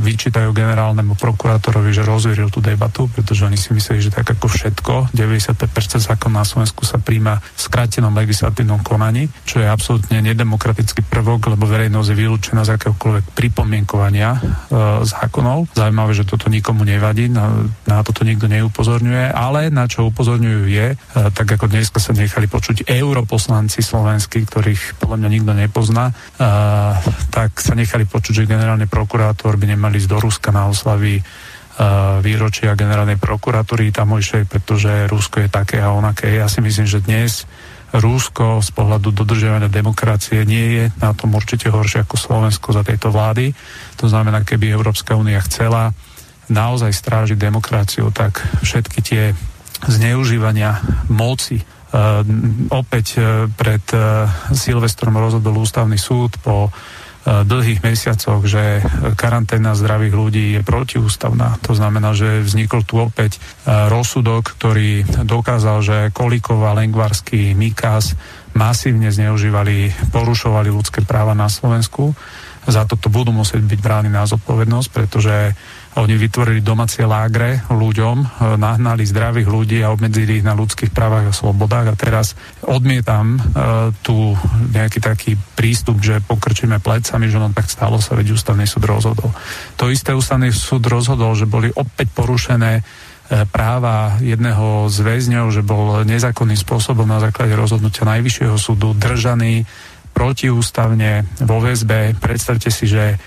vyčítajú 0.01 0.49
generálnemu 0.57 1.13
prokurátorovi, 1.21 1.93
že 1.93 2.09
rozvieril 2.09 2.49
tú 2.49 2.65
debatu, 2.65 3.05
pretože 3.13 3.45
oni 3.45 3.61
si 3.61 3.77
mysleli, 3.77 4.01
že 4.01 4.15
tak 4.17 4.33
ako 4.33 4.49
všetko, 4.49 5.13
95% 5.13 6.01
zákon 6.01 6.33
na 6.33 6.41
Slovensku 6.41 6.89
sa 6.89 6.97
príjma 6.97 7.37
v 7.37 7.61
skrátenom 7.61 8.17
legislatívnom 8.17 8.81
konaní, 8.81 9.29
čo 9.45 9.61
je 9.61 9.69
absolútne 9.69 10.25
nedemokratický 10.25 11.05
prvok, 11.05 11.53
lebo 11.53 11.69
verejnosť 11.69 12.09
je 12.09 12.17
vylúčená 12.17 12.65
z 12.65 12.81
akéhokoľvek 12.81 13.37
pripomienkovania 13.37 14.31
e, 14.33 14.41
zákonov. 15.05 15.69
Zaujímavé, 15.77 16.17
že 16.17 16.25
toto 16.25 16.49
nikomu 16.49 16.81
nevadí, 16.89 17.29
na, 17.29 17.69
na 17.85 18.01
toto 18.01 18.25
nikto 18.25 18.49
neupozorňuje 18.49 18.97
upozorňuje, 18.97 19.25
ale 19.33 19.69
na 19.69 19.85
čo 19.85 20.09
upozorňujú 20.09 20.63
je, 20.73 20.96
tak 21.13 21.47
ako 21.47 21.69
dneska 21.71 21.99
sa 22.01 22.17
nechali 22.17 22.51
počuť 22.51 22.89
europoslanci 22.89 23.81
slovenskí, 23.81 24.45
ktorých 24.45 25.01
podľa 25.01 25.17
mňa 25.23 25.29
nikto 25.33 25.53
nepozná, 25.57 26.13
tak 27.33 27.57
sa 27.61 27.73
nechali 27.77 28.05
počuť, 28.09 28.45
že 28.45 28.51
generálny 28.51 28.91
prokurátor 28.91 29.57
by 29.57 29.77
nemali 29.77 30.01
ísť 30.01 30.11
do 30.11 30.19
Ruska 30.21 30.53
na 30.53 30.69
oslavy 30.69 31.21
výročia 32.25 32.73
generálnej 32.73 33.21
prokuratúry 33.21 33.93
tamojšej, 33.93 34.49
pretože 34.49 35.13
Rusko 35.13 35.45
je 35.45 35.49
také 35.53 35.77
a 35.85 35.93
onaké. 35.93 36.33
Ja 36.33 36.49
si 36.49 36.65
myslím, 36.65 36.89
že 36.89 37.05
dnes 37.05 37.45
Rusko 37.93 38.65
z 38.65 38.71
pohľadu 38.73 39.13
dodržiavania 39.13 39.69
demokracie 39.69 40.43
nie 40.49 40.67
je 40.81 40.85
na 40.99 41.13
tom 41.13 41.37
určite 41.37 41.69
horšie 41.69 42.03
ako 42.09 42.17
Slovensko 42.17 42.73
za 42.73 42.83
tejto 42.83 43.13
vlády. 43.13 43.53
To 44.01 44.09
znamená, 44.09 44.43
keby 44.43 44.73
Európska 44.73 45.15
únia 45.21 45.39
chcela 45.45 45.93
naozaj 46.49 46.97
strážiť 46.97 47.39
demokraciu, 47.39 48.09
tak 48.09 48.41
všetky 48.65 48.99
tie 49.05 49.23
zneužívania 49.85 50.81
moci 51.13 51.61
Uh, 51.87 52.27
opäť 52.75 53.23
uh, 53.23 53.47
pred 53.47 53.81
uh, 53.95 54.27
Silvestrom 54.51 55.15
rozhodol 55.17 55.63
ústavný 55.63 55.95
súd 55.95 56.35
po 56.43 56.75
dlhých 57.27 57.83
mesiacoch, 57.83 58.47
že 58.47 58.79
karanténa 59.19 59.75
zdravých 59.75 60.15
ľudí 60.15 60.45
je 60.55 60.63
protiústavná. 60.63 61.59
To 61.67 61.75
znamená, 61.75 62.15
že 62.15 62.39
vznikol 62.39 62.87
tu 62.87 63.03
opäť 63.03 63.43
rozsudok, 63.67 64.55
ktorý 64.55 65.03
dokázal, 65.27 65.83
že 65.83 65.97
Kolikov 66.15 66.63
a 66.63 66.79
Lengvarský 66.79 67.51
Mikas 67.59 68.15
masívne 68.55 69.11
zneužívali, 69.11 69.91
porušovali 70.15 70.71
ľudské 70.71 71.03
práva 71.03 71.35
na 71.35 71.51
Slovensku. 71.51 72.15
Za 72.63 72.87
toto 72.87 73.11
budú 73.11 73.35
musieť 73.35 73.63
byť 73.63 73.81
brány 73.83 74.11
na 74.11 74.23
zodpovednosť, 74.31 74.89
pretože 74.95 75.59
oni 75.97 76.15
vytvorili 76.21 76.61
domácie 76.61 77.09
lágre 77.09 77.65
ľuďom, 77.73 78.17
e, 78.21 78.27
nahnali 78.61 79.09
zdravých 79.09 79.49
ľudí 79.49 79.81
a 79.81 79.93
obmedzili 79.97 80.41
ich 80.41 80.45
na 80.45 80.53
ľudských 80.53 80.93
právach 80.93 81.33
a 81.33 81.33
slobodách 81.33 81.87
a 81.93 81.99
teraz 81.99 82.37
odmietam 82.67 83.39
uh, 83.39 83.95
tu 84.03 84.35
nejaký 84.73 84.99
taký 84.99 85.33
prístup, 85.57 86.03
že 86.03 86.21
pokrčíme 86.21 86.83
plecami, 86.83 87.31
že 87.31 87.39
no 87.41 87.49
tak 87.55 87.71
stalo 87.71 88.03
sa, 88.03 88.19
veď 88.19 88.37
ústavný 88.37 88.67
súd 88.69 88.85
rozhodol. 88.85 89.31
To 89.81 89.89
isté 89.89 90.13
ústavný 90.13 90.53
súd 90.53 90.85
rozhodol, 90.91 91.33
že 91.39 91.49
boli 91.49 91.73
opäť 91.73 92.13
porušené 92.13 92.81
e, 92.81 92.83
práva 93.49 94.19
jedného 94.21 94.91
z 94.93 94.97
väzňov, 95.01 95.47
že 95.55 95.63
bol 95.65 96.05
nezákonným 96.05 96.59
spôsobom 96.59 97.07
na 97.09 97.23
základe 97.23 97.57
rozhodnutia 97.57 98.05
Najvyššieho 98.05 98.57
súdu 98.61 98.93
držaný 98.93 99.65
protiústavne 100.17 101.29
vo 101.45 101.61
väzbe. 101.61 102.17
Predstavte 102.17 102.73
si, 102.73 102.89
že 102.89 103.21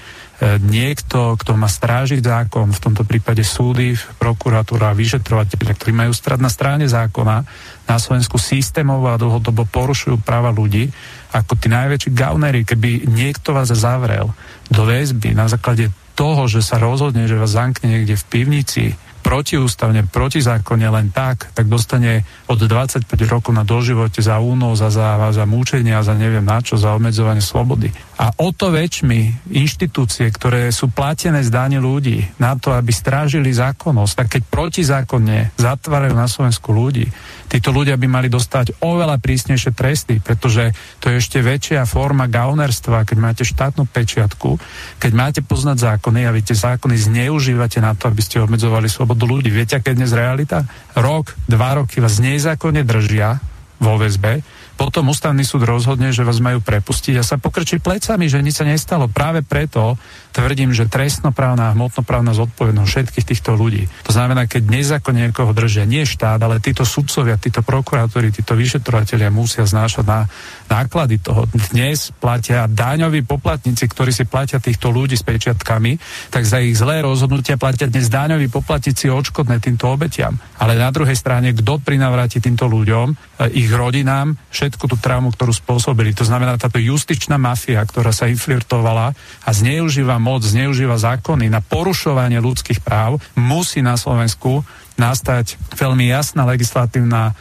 niekto, 0.63 1.35
kto 1.35 1.59
má 1.59 1.67
strážiť 1.67 2.23
zákon, 2.23 2.71
v 2.71 2.79
tomto 2.79 3.03
prípade 3.03 3.43
súdy, 3.43 3.99
prokuratúra, 4.23 4.95
vyšetrovateľia, 4.95 5.75
ktorí 5.75 5.91
majú 5.91 6.15
strať 6.15 6.39
na 6.39 6.47
strane 6.47 6.85
zákona, 6.87 7.43
na 7.89 7.97
Slovensku 7.99 8.39
systémovo 8.39 9.11
a 9.11 9.19
dlhodobo 9.19 9.67
porušujú 9.67 10.23
práva 10.23 10.55
ľudí, 10.55 10.87
ako 11.35 11.59
tí 11.59 11.67
najväčší 11.67 12.15
gaunery, 12.15 12.63
keby 12.63 13.11
niekto 13.11 13.51
vás 13.51 13.67
zavrel 13.75 14.31
do 14.71 14.87
väzby 14.87 15.35
na 15.35 15.51
základe 15.51 15.91
toho, 16.15 16.47
že 16.47 16.63
sa 16.63 16.79
rozhodne, 16.79 17.27
že 17.27 17.35
vás 17.35 17.51
zamkne 17.55 17.91
niekde 17.91 18.15
v 18.15 18.27
pivnici, 18.31 18.83
protiústavne, 19.19 20.07
protizákonne 20.07 20.87
len 20.87 21.11
tak, 21.11 21.51
tak 21.51 21.67
dostane 21.67 22.23
od 22.49 22.57
25 22.57 23.05
rokov 23.29 23.53
na 23.53 23.61
doživote 23.61 24.25
za 24.25 24.41
únos, 24.41 24.81
za, 24.81 24.89
za, 24.89 25.21
za 25.29 25.45
múčenie 25.45 25.93
a 25.93 26.01
za 26.01 26.17
neviem 26.17 26.41
na 26.41 26.57
čo, 26.65 26.81
za 26.81 26.97
obmedzovanie 26.97 27.45
slobody. 27.45 27.93
A 28.17 28.33
o 28.41 28.49
to 28.49 28.73
väčšmi 28.73 29.53
inštitúcie, 29.53 30.25
ktoré 30.33 30.73
sú 30.73 30.89
platené 30.89 31.45
z 31.45 31.53
dáne 31.53 31.77
ľudí 31.77 32.25
na 32.41 32.57
to, 32.57 32.73
aby 32.73 32.89
strážili 32.89 33.53
zákonnosť, 33.53 34.13
tak 34.17 34.27
keď 34.33 34.41
protizákonne 34.49 35.53
zatvárajú 35.61 36.17
na 36.17 36.25
Slovensku 36.25 36.73
ľudí, 36.73 37.05
títo 37.45 37.69
ľudia 37.69 38.01
by 38.01 38.07
mali 38.09 38.27
dostať 38.33 38.81
oveľa 38.81 39.21
prísnejšie 39.21 39.71
tresty, 39.77 40.17
pretože 40.17 40.73
to 40.97 41.13
je 41.13 41.21
ešte 41.21 41.45
väčšia 41.45 41.85
forma 41.85 42.25
gaunerstva, 42.25 43.05
keď 43.05 43.17
máte 43.21 43.43
štátnu 43.45 43.85
pečiatku, 43.85 44.57
keď 44.97 45.11
máte 45.13 45.41
poznať 45.45 45.93
zákony 45.93 46.25
a 46.25 46.33
vy 46.33 46.41
tie 46.41 46.57
zákony 46.57 46.97
zneužívate 46.97 47.77
na 47.77 47.93
to, 47.93 48.09
aby 48.09 48.25
ste 48.25 48.41
obmedzovali 48.41 48.89
slobodu 48.89 49.23
ľudí. 49.29 49.53
Viete, 49.53 49.77
je 49.77 49.97
dnes 49.97 50.13
realita? 50.13 50.65
Rok, 50.93 51.33
dva 51.49 51.81
roky 51.81 51.97
vás 52.01 52.17
nezákonne 52.39 52.87
držia 52.87 53.43
vo 53.83 53.99
väzbe, 53.99 54.39
potom 54.79 55.11
ústavný 55.11 55.43
súd 55.43 55.67
rozhodne, 55.67 56.15
že 56.15 56.23
vás 56.23 56.39
majú 56.39 56.63
prepustiť 56.63 57.19
a 57.19 57.23
sa 57.23 57.35
pokrčí 57.35 57.83
plecami, 57.83 58.31
že 58.31 58.39
nič 58.39 58.63
sa 58.63 58.65
nestalo. 58.67 59.11
Práve 59.11 59.43
preto 59.43 59.99
tvrdím, 60.39 60.71
že 60.71 60.87
trestnoprávna 60.87 61.69
a 61.69 61.73
hmotnoprávna 61.75 62.31
zodpovednosť 62.31 62.87
všetkých 62.87 63.27
týchto 63.27 63.59
ľudí. 63.59 63.91
To 64.07 64.15
znamená, 64.15 64.47
keď 64.47 64.71
nezákonne 64.71 65.27
niekoho 65.27 65.51
držia, 65.51 65.83
nie 65.83 66.07
štát, 66.07 66.39
ale 66.39 66.63
títo 66.63 66.87
sudcovia, 66.87 67.35
títo 67.35 67.59
prokurátori, 67.59 68.31
títo 68.31 68.55
vyšetrovateľia 68.55 69.27
musia 69.27 69.67
znášať 69.67 70.07
na 70.07 70.31
náklady 70.71 71.19
toho. 71.19 71.43
Dnes 71.51 72.15
platia 72.15 72.71
daňoví 72.71 73.27
poplatníci, 73.27 73.83
ktorí 73.91 74.15
si 74.15 74.23
platia 74.23 74.63
týchto 74.63 74.87
ľudí 74.95 75.19
s 75.19 75.27
pečiatkami, 75.27 75.99
tak 76.31 76.47
za 76.47 76.63
ich 76.63 76.79
zlé 76.79 77.03
rozhodnutia 77.03 77.59
platia 77.59 77.91
dnes 77.91 78.07
daňoví 78.07 78.47
poplatníci 78.47 79.11
odškodné 79.11 79.59
týmto 79.59 79.91
obetiam. 79.91 80.39
Ale 80.55 80.79
na 80.79 80.87
druhej 80.93 81.19
strane, 81.19 81.51
kto 81.51 81.83
prinavráti 81.83 82.39
týmto 82.39 82.69
ľuďom, 82.71 83.11
e, 83.11 83.15
ich 83.59 83.67
rodinám, 83.67 84.39
všetku 84.53 84.87
tú 84.87 84.95
traumu, 84.95 85.35
ktorú 85.35 85.51
spôsobili. 85.51 86.15
To 86.15 86.23
znamená, 86.23 86.55
táto 86.55 86.79
justičná 86.79 87.35
mafia, 87.35 87.83
ktorá 87.83 88.15
sa 88.15 88.29
infiltrovala 88.29 89.11
a 89.43 89.49
zneužíva 89.49 90.21
moc, 90.29 90.45
zneužíva 90.45 91.01
zákony 91.01 91.49
na 91.49 91.65
porušovanie 91.65 92.37
ľudských 92.37 92.85
práv, 92.85 93.17
musí 93.33 93.81
na 93.81 93.97
Slovensku 93.97 94.61
nastať 95.01 95.57
veľmi 95.73 96.05
jasná 96.05 96.45
legislatívna 96.45 97.33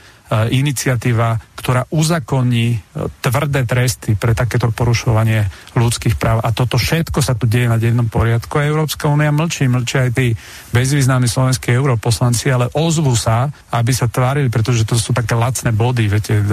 iniciatíva, 0.53 1.41
ktorá 1.59 1.89
uzakoní 1.91 2.77
e, 2.77 2.79
tvrdé 3.19 3.67
tresty 3.67 4.15
pre 4.15 4.37
takéto 4.37 4.71
porušovanie 4.71 5.49
ľudských 5.75 6.15
práv. 6.15 6.45
A 6.45 6.55
toto 6.55 6.79
všetko 6.79 7.19
sa 7.19 7.35
tu 7.35 7.51
deje 7.51 7.67
na 7.67 7.81
dennom 7.81 8.07
poriadku. 8.07 8.63
Európska 8.63 9.11
únia 9.11 9.35
mlčí, 9.35 9.67
mlčí 9.67 9.97
aj 9.99 10.11
tí 10.15 10.37
bezvýznamní 10.71 11.27
slovenskí 11.27 11.75
europoslanci, 11.75 12.53
ale 12.53 12.71
ozvu 12.77 13.17
sa, 13.19 13.51
aby 13.75 13.91
sa 13.91 14.07
tvárili, 14.07 14.53
pretože 14.53 14.87
to 14.87 14.95
sú 14.95 15.11
také 15.11 15.35
lacné 15.35 15.75
body. 15.75 16.05
Viete, 16.07 16.45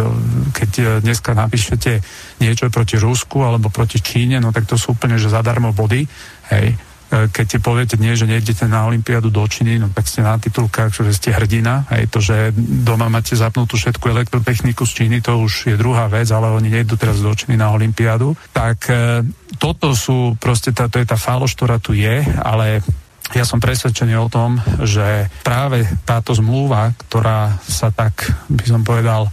keď 0.56 0.72
e, 0.80 0.84
dneska 1.06 1.38
napíšete 1.38 2.02
niečo 2.42 2.74
proti 2.74 2.98
Rusku 2.98 3.46
alebo 3.46 3.70
proti 3.70 4.02
Číne, 4.02 4.42
no 4.42 4.50
tak 4.50 4.66
to 4.66 4.80
sú 4.80 4.98
úplne 4.98 5.22
že 5.22 5.30
zadarmo 5.30 5.76
body. 5.76 6.08
Hej 6.50 6.76
E, 6.76 6.95
keď 7.32 7.46
si 7.48 7.58
poviete 7.64 7.96
nie, 7.96 8.14
že 8.18 8.28
nejdete 8.28 8.68
na 8.68 8.86
Olympiádu 8.86 9.32
do 9.32 9.44
Číny, 9.48 9.80
no 9.80 9.88
tak 9.92 10.10
ste 10.10 10.26
na 10.26 10.36
titulkách, 10.36 10.92
že 10.92 11.16
ste 11.16 11.30
hrdina. 11.32 11.88
Aj 11.88 12.04
to, 12.12 12.20
že 12.20 12.52
doma 12.58 13.08
máte 13.08 13.38
zapnutú 13.38 13.80
všetku 13.80 14.06
elektrotechniku 14.12 14.84
z 14.84 14.92
Číny, 14.92 15.18
to 15.24 15.40
už 15.40 15.72
je 15.72 15.76
druhá 15.80 16.12
vec, 16.12 16.28
ale 16.30 16.52
oni 16.52 16.70
nejdú 16.72 17.00
teraz 17.00 17.24
do 17.24 17.32
Číny 17.32 17.56
na 17.56 17.72
Olympiádu. 17.72 18.36
Tak 18.52 18.78
e, 18.90 18.96
toto 19.56 19.96
sú 19.96 20.36
proste, 20.38 20.76
tá, 20.76 20.92
to 20.92 21.00
je 21.00 21.08
tá 21.08 21.16
faloš, 21.16 21.56
ktorá 21.56 21.80
tu 21.80 21.96
je, 21.96 22.24
ale 22.44 22.84
ja 23.34 23.42
som 23.42 23.58
presvedčený 23.58 24.14
o 24.22 24.30
tom, 24.30 24.62
že 24.86 25.32
práve 25.42 25.88
táto 26.06 26.38
zmluva, 26.38 26.94
ktorá 27.08 27.58
sa 27.66 27.90
tak, 27.90 28.30
by 28.52 28.66
som 28.70 28.86
povedal, 28.86 29.26
e, 29.26 29.30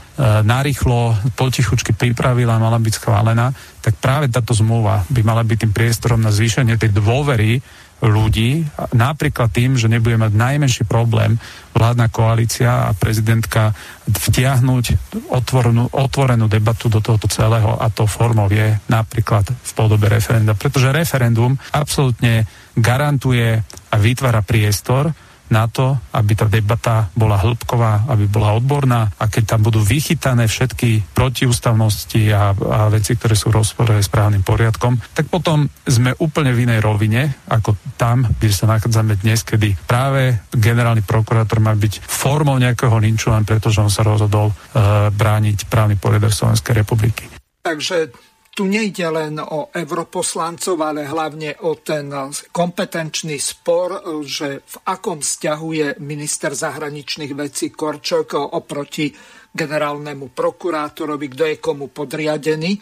narýchlo, 0.46 1.12
potichučky 1.36 1.92
pripravila, 1.92 2.62
mala 2.62 2.80
byť 2.80 2.94
schválená, 2.96 3.52
tak 3.84 4.00
práve 4.00 4.32
táto 4.32 4.56
zmluva 4.56 5.04
by 5.12 5.20
mala 5.20 5.44
byť 5.44 5.58
tým 5.68 5.72
priestorom 5.76 6.24
na 6.24 6.32
zvýšenie 6.32 6.80
tej 6.80 6.96
dôvery 6.96 7.60
ľudí, 8.02 8.66
napríklad 8.90 9.54
tým, 9.54 9.78
že 9.78 9.86
nebude 9.86 10.18
mať 10.18 10.34
najmenší 10.34 10.82
problém 10.90 11.38
vládna 11.70 12.10
koalícia 12.10 12.90
a 12.90 12.96
prezidentka 12.98 13.70
vtiahnuť 14.10 15.14
otvorenú, 15.30 15.86
otvorenú 15.94 16.50
debatu 16.50 16.90
do 16.90 16.98
tohoto 16.98 17.30
celého 17.30 17.78
a 17.78 17.86
to 17.94 18.10
formou 18.10 18.50
je 18.50 18.74
napríklad 18.90 19.46
v 19.46 19.70
podobe 19.78 20.10
referenda. 20.10 20.58
Pretože 20.58 20.90
referendum 20.90 21.54
absolútne 21.70 22.42
garantuje 22.76 23.60
a 23.64 23.96
vytvára 24.00 24.40
priestor 24.40 25.12
na 25.52 25.68
to, 25.68 26.00
aby 26.16 26.32
tá 26.32 26.48
debata 26.48 27.12
bola 27.12 27.36
hĺbková, 27.36 28.08
aby 28.08 28.24
bola 28.24 28.56
odborná 28.56 29.12
a 29.20 29.28
keď 29.28 29.44
tam 29.52 29.60
budú 29.68 29.84
vychytané 29.84 30.48
všetky 30.48 31.12
protiústavnosti 31.12 32.32
a, 32.32 32.56
a 32.56 32.88
veci, 32.88 33.12
ktoré 33.12 33.36
sú 33.36 33.52
v 33.52 33.60
rozpore 33.60 34.00
s 34.00 34.08
právnym 34.08 34.40
poriadkom, 34.40 34.96
tak 35.12 35.28
potom 35.28 35.68
sme 35.84 36.16
úplne 36.24 36.56
v 36.56 36.64
inej 36.64 36.80
rovine, 36.80 37.44
ako 37.52 37.76
tam, 38.00 38.24
kde 38.24 38.48
sa 38.48 38.64
nachádzame 38.64 39.20
dnes, 39.20 39.44
kedy 39.44 39.76
práve 39.84 40.40
generálny 40.56 41.04
prokurátor 41.04 41.60
má 41.60 41.76
byť 41.76 42.00
formou 42.00 42.56
nejakého 42.56 42.96
linču 42.96 43.28
len 43.28 43.44
preto, 43.44 43.68
že 43.68 43.84
on 43.84 43.92
sa 43.92 44.00
rozhodol 44.00 44.48
uh, 44.48 45.12
brániť 45.12 45.68
právny 45.68 46.00
poriadok 46.00 46.32
Slovenskej 46.32 46.80
republiky. 46.80 47.28
Takže 47.60 48.31
tu 48.52 48.68
nejde 48.68 49.08
len 49.08 49.40
o 49.40 49.72
europoslancov, 49.72 50.76
ale 50.84 51.08
hlavne 51.08 51.56
o 51.64 51.72
ten 51.80 52.12
kompetenčný 52.52 53.40
spor, 53.40 54.04
že 54.28 54.60
v 54.60 54.76
akom 54.92 55.24
vzťahu 55.24 55.68
je 55.72 55.88
minister 56.04 56.52
zahraničných 56.52 57.32
vecí 57.32 57.72
Korčok 57.72 58.36
oproti 58.52 59.08
generálnemu 59.52 60.36
prokurátorovi, 60.36 61.26
kto 61.32 61.44
je 61.48 61.56
komu 61.56 61.88
podriadený. 61.88 62.72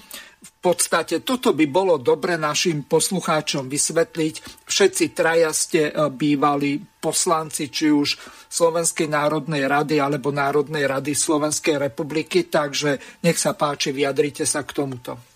V 0.40 0.52
podstate 0.58 1.20
toto 1.20 1.52
by 1.52 1.66
bolo 1.68 2.00
dobre 2.00 2.34
našim 2.40 2.88
poslucháčom 2.88 3.68
vysvetliť. 3.68 4.64
Všetci 4.64 5.04
traja 5.12 5.52
ste 5.52 5.92
e, 5.92 5.92
bývali 6.08 6.80
poslanci, 6.80 7.68
či 7.68 7.92
už 7.92 8.16
Slovenskej 8.48 9.08
národnej 9.08 9.68
rady 9.68 10.00
alebo 10.00 10.32
Národnej 10.32 10.88
rady 10.88 11.12
Slovenskej 11.12 11.76
republiky, 11.76 12.48
takže 12.48 13.20
nech 13.20 13.36
sa 13.36 13.52
páči, 13.52 13.92
vyjadrite 13.92 14.48
sa 14.48 14.64
k 14.64 14.72
tomuto. 14.72 15.29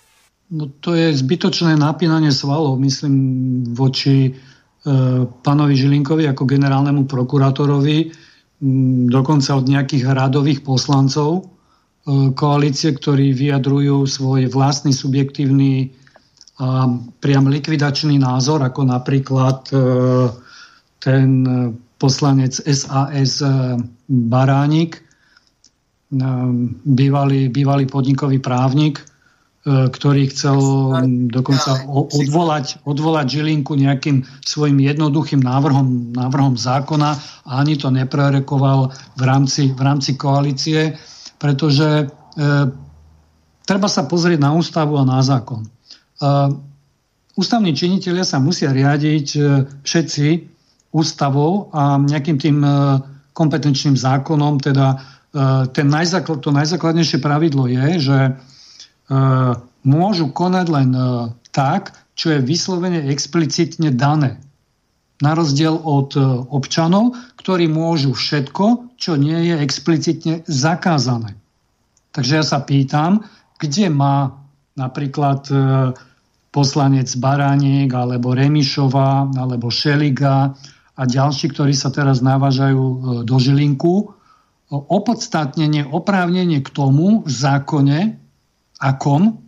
No 0.54 0.70
to 0.78 0.94
je 0.94 1.10
zbytočné 1.10 1.74
napínanie 1.74 2.30
svalov, 2.30 2.78
myslím, 2.78 3.14
voči 3.74 4.30
e, 4.30 4.32
pánovi 5.26 5.74
Žilinkovi 5.74 6.30
ako 6.30 6.46
generálnemu 6.46 7.10
prokurátorovi, 7.10 8.14
m, 8.62 9.10
dokonca 9.10 9.58
od 9.58 9.66
nejakých 9.66 10.14
radových 10.14 10.62
poslancov 10.62 11.42
e, 11.42 11.42
koalície, 12.38 12.94
ktorí 12.94 13.34
vyjadrujú 13.34 14.06
svoj 14.06 14.46
vlastný 14.46 14.94
subjektívny 14.94 15.90
a 16.62 16.86
priam 17.18 17.50
likvidačný 17.50 18.14
názor, 18.22 18.62
ako 18.62 18.86
napríklad 18.86 19.58
e, 19.74 19.76
ten 21.02 21.42
poslanec 21.98 22.62
SAS 22.62 23.42
e, 23.42 23.50
Baránik, 24.06 25.02
e, 25.02 25.02
bývalý, 26.86 27.50
bývalý 27.50 27.90
podnikový 27.90 28.38
právnik, 28.38 29.02
ktorý 29.64 30.28
chcel 30.28 30.60
dokonca 31.32 31.88
odvolať, 31.88 32.84
odvolať 32.84 33.26
Žilinku 33.40 33.72
nejakým 33.80 34.20
svojim 34.44 34.76
jednoduchým 34.76 35.40
návrhom, 35.40 36.12
návrhom 36.12 36.60
zákona 36.60 37.10
a 37.48 37.50
ani 37.64 37.80
to 37.80 37.88
neprerekoval 37.88 38.92
v 39.16 39.22
rámci, 39.24 39.72
v 39.72 39.80
rámci 39.80 40.20
koalície, 40.20 41.00
pretože 41.40 42.04
e, 42.04 42.06
treba 43.64 43.88
sa 43.88 44.04
pozrieť 44.04 44.36
na 44.44 44.52
ústavu 44.52 45.00
a 45.00 45.08
na 45.08 45.24
zákon. 45.24 45.64
E, 45.64 45.68
ústavní 47.40 47.72
činitelia 47.72 48.28
sa 48.28 48.44
musia 48.44 48.68
riadiť 48.68 49.26
e, 49.32 49.40
všetci 49.80 50.26
ústavou 50.92 51.72
a 51.72 51.96
nejakým 51.96 52.36
tým 52.36 52.60
e, 52.60 52.68
kompetenčným 53.32 53.96
zákonom, 53.96 54.60
teda 54.60 54.92
e, 54.92 54.96
ten 55.72 55.88
najzáklad, 55.88 56.44
to 56.44 56.52
najzákladnejšie 56.52 57.16
pravidlo 57.24 57.64
je, 57.64 58.12
že 58.12 58.18
E, 58.28 58.53
môžu 59.84 60.32
konať 60.32 60.66
len 60.72 60.90
e, 60.96 61.02
tak, 61.52 61.92
čo 62.16 62.32
je 62.32 62.40
vyslovene 62.40 63.04
explicitne 63.12 63.92
dané. 63.92 64.40
Na 65.20 65.36
rozdiel 65.36 65.76
od 65.76 66.16
e, 66.16 66.20
občanov, 66.48 67.14
ktorí 67.36 67.68
môžu 67.68 68.16
všetko, 68.16 68.96
čo 68.96 69.20
nie 69.20 69.52
je 69.52 69.54
explicitne 69.60 70.34
zakázané. 70.48 71.36
Takže 72.16 72.32
ja 72.40 72.44
sa 72.46 72.62
pýtam, 72.64 73.26
kde 73.60 73.90
má 73.90 74.32
napríklad 74.78 75.46
poslanec 76.54 77.10
Baránik, 77.18 77.90
alebo 77.90 78.30
Remišová, 78.34 79.26
alebo 79.34 79.70
Šeliga 79.74 80.54
a 80.94 81.02
ďalší, 81.02 81.50
ktorí 81.50 81.74
sa 81.74 81.90
teraz 81.90 82.22
navážajú 82.22 82.82
do 83.26 83.36
Žilinku, 83.42 84.14
opodstatnenie, 84.70 85.86
oprávnenie 85.90 86.62
k 86.62 86.70
tomu 86.70 87.26
v 87.26 87.30
zákone, 87.30 88.23
akom, 88.80 89.42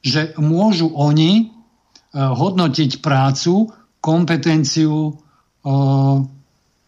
že 0.00 0.32
môžu 0.40 0.92
oni 0.96 1.32
e, 1.36 1.44
hodnotiť 2.16 3.04
prácu, 3.04 3.68
kompetenciu 4.00 4.96
e, 4.96 5.12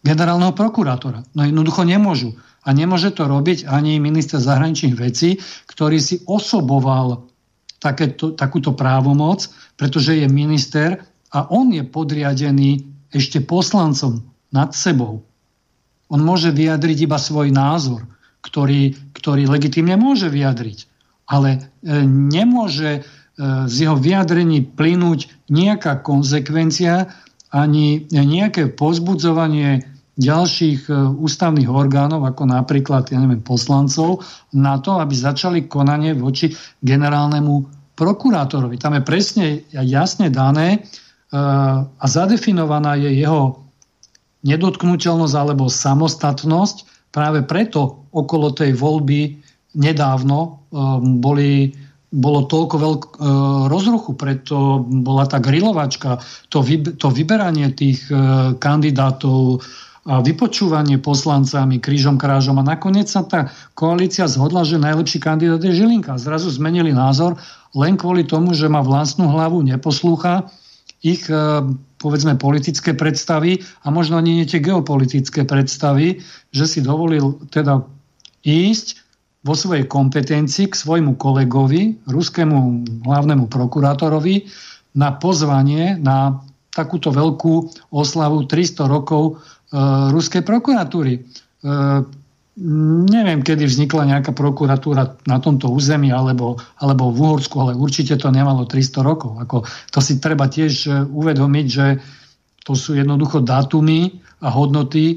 generálneho 0.03 0.51
prokurátora. 0.51 1.23
No 1.37 1.45
jednoducho 1.45 1.85
nemôžu. 1.85 2.35
A 2.63 2.71
nemôže 2.71 3.11
to 3.11 3.27
robiť 3.27 3.67
ani 3.67 3.99
minister 3.99 4.39
zahraničných 4.39 4.95
vecí, 4.95 5.37
ktorý 5.67 5.99
si 5.99 6.23
osoboval 6.25 7.27
takéto, 7.77 8.31
takúto 8.33 8.71
právomoc, 8.71 9.51
pretože 9.75 10.15
je 10.15 10.27
minister 10.31 11.03
a 11.35 11.49
on 11.51 11.75
je 11.75 11.83
podriadený 11.83 12.87
ešte 13.11 13.43
poslancom 13.43 14.23
nad 14.55 14.71
sebou. 14.71 15.27
On 16.07 16.21
môže 16.21 16.55
vyjadriť 16.55 17.09
iba 17.09 17.19
svoj 17.19 17.51
názor, 17.51 18.07
ktorý, 18.43 18.95
ktorý 19.11 19.47
legitimne 19.47 19.99
môže 19.99 20.31
vyjadriť 20.31 20.92
ale 21.33 21.49
e, 21.57 21.59
nemôže 22.05 22.91
e, 22.93 23.01
z 23.65 23.75
jeho 23.89 23.97
vyjadrení 23.97 24.69
plynúť 24.77 25.49
nejaká 25.49 26.05
konsekvencia 26.05 27.09
ani 27.49 28.05
nejaké 28.13 28.69
pozbudzovanie 28.77 29.81
ďalších 30.21 30.85
e, 30.85 30.93
ústavných 31.17 31.65
orgánov, 31.65 32.29
ako 32.29 32.45
napríklad, 32.45 33.09
ja 33.09 33.17
neviem, 33.17 33.41
poslancov, 33.41 34.21
na 34.53 34.77
to, 34.77 35.01
aby 35.01 35.17
začali 35.17 35.65
konanie 35.65 36.13
voči 36.13 36.53
generálnemu 36.85 37.65
prokurátorovi. 37.97 38.77
Tam 38.77 38.93
je 38.93 39.01
presne 39.05 39.45
jasne 39.73 40.29
dané, 40.33 40.81
a 41.33 42.05
zadefinovaná 42.05 42.93
je 43.01 43.09
jeho 43.25 43.57
nedotknutelnosť 44.45 45.33
alebo 45.33 45.65
samostatnosť. 45.65 47.09
Práve 47.09 47.41
preto 47.41 48.05
okolo 48.13 48.53
tej 48.53 48.77
voľby 48.77 49.41
nedávno 49.73 50.69
boli 51.21 51.73
bolo 52.13 52.45
toľko 52.45 52.75
veľk, 52.77 53.01
e, 53.01 53.09
rozruchu, 53.73 54.13
preto 54.13 54.85
bola 54.85 55.25
tá 55.25 55.41
grilovačka, 55.41 56.21
to, 56.53 56.61
to 56.93 57.07
vyberanie 57.09 57.73
tých 57.73 58.05
e, 58.13 58.53
kandidátov 58.61 59.65
a 60.03 60.19
vypočúvanie 60.19 60.99
poslancami 60.99 61.79
krížom 61.79 62.19
krážom 62.19 62.59
a 62.59 62.67
nakoniec 62.75 63.07
sa 63.07 63.23
tá 63.23 63.49
koalícia 63.71 64.27
zhodla, 64.27 64.67
že 64.67 64.75
najlepší 64.75 65.17
kandidát 65.23 65.63
je 65.63 65.73
Žilinka. 65.73 66.19
Zrazu 66.19 66.51
zmenili 66.51 66.91
názor 66.91 67.39
len 67.71 67.95
kvôli 67.95 68.27
tomu, 68.27 68.51
že 68.51 68.67
má 68.67 68.83
vlastnú 68.83 69.31
hlavu, 69.31 69.63
neposlúcha 69.65 70.53
ich 71.01 71.25
e, 71.31 71.65
povedzme 71.97 72.37
politické 72.37 72.93
predstavy 72.93 73.63
a 73.81 73.89
možno 73.89 74.21
ani 74.21 74.37
nie 74.37 74.45
tie 74.45 74.61
geopolitické 74.61 75.49
predstavy, 75.49 76.21
že 76.53 76.67
si 76.69 76.79
dovolil 76.83 77.41
teda 77.49 77.81
ísť 78.43 79.02
vo 79.43 79.53
svojej 79.53 79.85
kompetencii 79.85 80.71
k 80.71 80.75
svojmu 80.75 81.19
kolegovi, 81.19 81.99
ruskému 82.07 82.57
hlavnému 83.03 83.51
prokurátorovi, 83.51 84.47
na 84.93 85.09
pozvanie 85.17 85.97
na 85.99 86.39
takúto 86.73 87.13
veľkú 87.13 87.53
oslavu 87.93 88.45
300 88.49 88.89
rokov 88.89 89.23
e, 89.29 89.33
ruskej 90.09 90.41
prokuratúry. 90.41 91.13
E, 91.17 91.21
neviem, 93.09 93.41
kedy 93.41 93.65
vznikla 93.65 94.09
nejaká 94.13 94.29
prokuratúra 94.33 95.17
na 95.25 95.37
tomto 95.41 95.73
území 95.73 96.13
alebo, 96.13 96.61
alebo 96.77 97.09
v 97.09 97.17
Uhorsku, 97.25 97.55
ale 97.57 97.73
určite 97.73 98.17
to 98.17 98.29
nemalo 98.29 98.69
300 98.69 99.01
rokov. 99.01 99.41
Ako, 99.41 99.65
to 99.89 99.99
si 100.01 100.21
treba 100.21 100.45
tiež 100.49 100.73
e, 100.85 100.89
uvedomiť, 101.09 101.65
že 101.69 101.85
to 102.63 102.73
sú 102.77 102.95
jednoducho 102.95 103.43
dátumy 103.43 104.23
a 104.41 104.49
hodnoty, 104.49 105.05
e, 105.05 105.15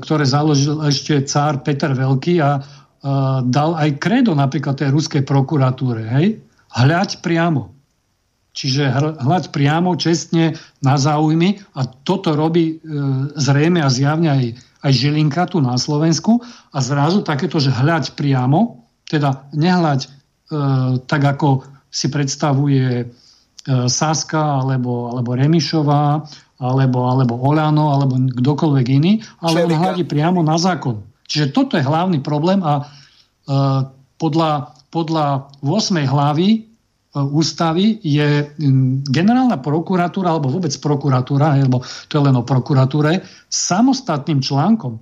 ktoré 0.00 0.24
založil 0.24 0.80
ešte 0.84 1.24
cár 1.24 1.60
Peter 1.64 1.92
Veľký 1.92 2.40
a 2.40 2.60
dal 3.46 3.70
aj 3.78 4.02
kredo 4.02 4.34
napríklad 4.34 4.74
tej 4.74 4.90
ruskej 4.90 5.22
prokuratúre. 5.22 6.02
Hej? 6.18 6.42
Hľaď 6.74 7.22
priamo. 7.22 7.78
Čiže 8.58 8.90
hľaď 9.22 9.54
priamo, 9.54 9.94
čestne, 9.94 10.58
na 10.82 10.98
záujmy 10.98 11.62
a 11.78 11.86
toto 11.86 12.34
robí 12.34 12.74
e, 12.74 12.76
zrejme 13.38 13.78
a 13.78 13.86
zjavne 13.86 14.34
aj, 14.34 14.44
aj 14.82 14.92
Žilinka 14.98 15.46
tu 15.46 15.62
na 15.62 15.78
Slovensku 15.78 16.42
a 16.74 16.78
zrazu 16.82 17.22
takéto, 17.22 17.62
že 17.62 17.70
hľaď 17.70 18.18
priamo, 18.18 18.82
teda 19.06 19.46
nehľaď 19.54 20.00
e, 20.02 20.08
tak, 21.06 21.22
ako 21.22 21.62
si 21.94 22.10
predstavuje 22.10 22.86
e, 22.98 23.06
Saska 23.86 24.66
alebo, 24.66 25.14
alebo 25.14 25.38
Remišová 25.38 26.26
alebo, 26.58 27.06
alebo 27.06 27.38
Olano 27.38 27.94
alebo 27.94 28.18
kdokoľvek 28.18 28.86
iný, 28.90 29.22
ale 29.38 29.70
hľadí 29.70 30.02
priamo 30.02 30.42
na 30.42 30.58
zákon. 30.58 30.98
Čiže 31.28 31.52
toto 31.52 31.76
je 31.76 31.84
hlavný 31.84 32.24
problém 32.24 32.64
a 32.64 32.80
e, 32.80 32.84
podľa, 34.16 34.72
podľa 34.88 35.52
8. 35.60 36.08
hlavy 36.08 36.48
e, 36.56 36.58
ústavy 37.20 38.00
je 38.00 38.48
generálna 39.12 39.60
prokuratúra 39.60 40.32
alebo 40.32 40.48
vôbec 40.48 40.72
prokuratúra, 40.80 41.60
alebo 41.60 41.84
to 42.08 42.12
je 42.16 42.22
len 42.24 42.36
o 42.40 42.42
prokuratúre, 42.42 43.20
samostatným 43.52 44.40
článkom. 44.40 44.96
E, 44.96 45.00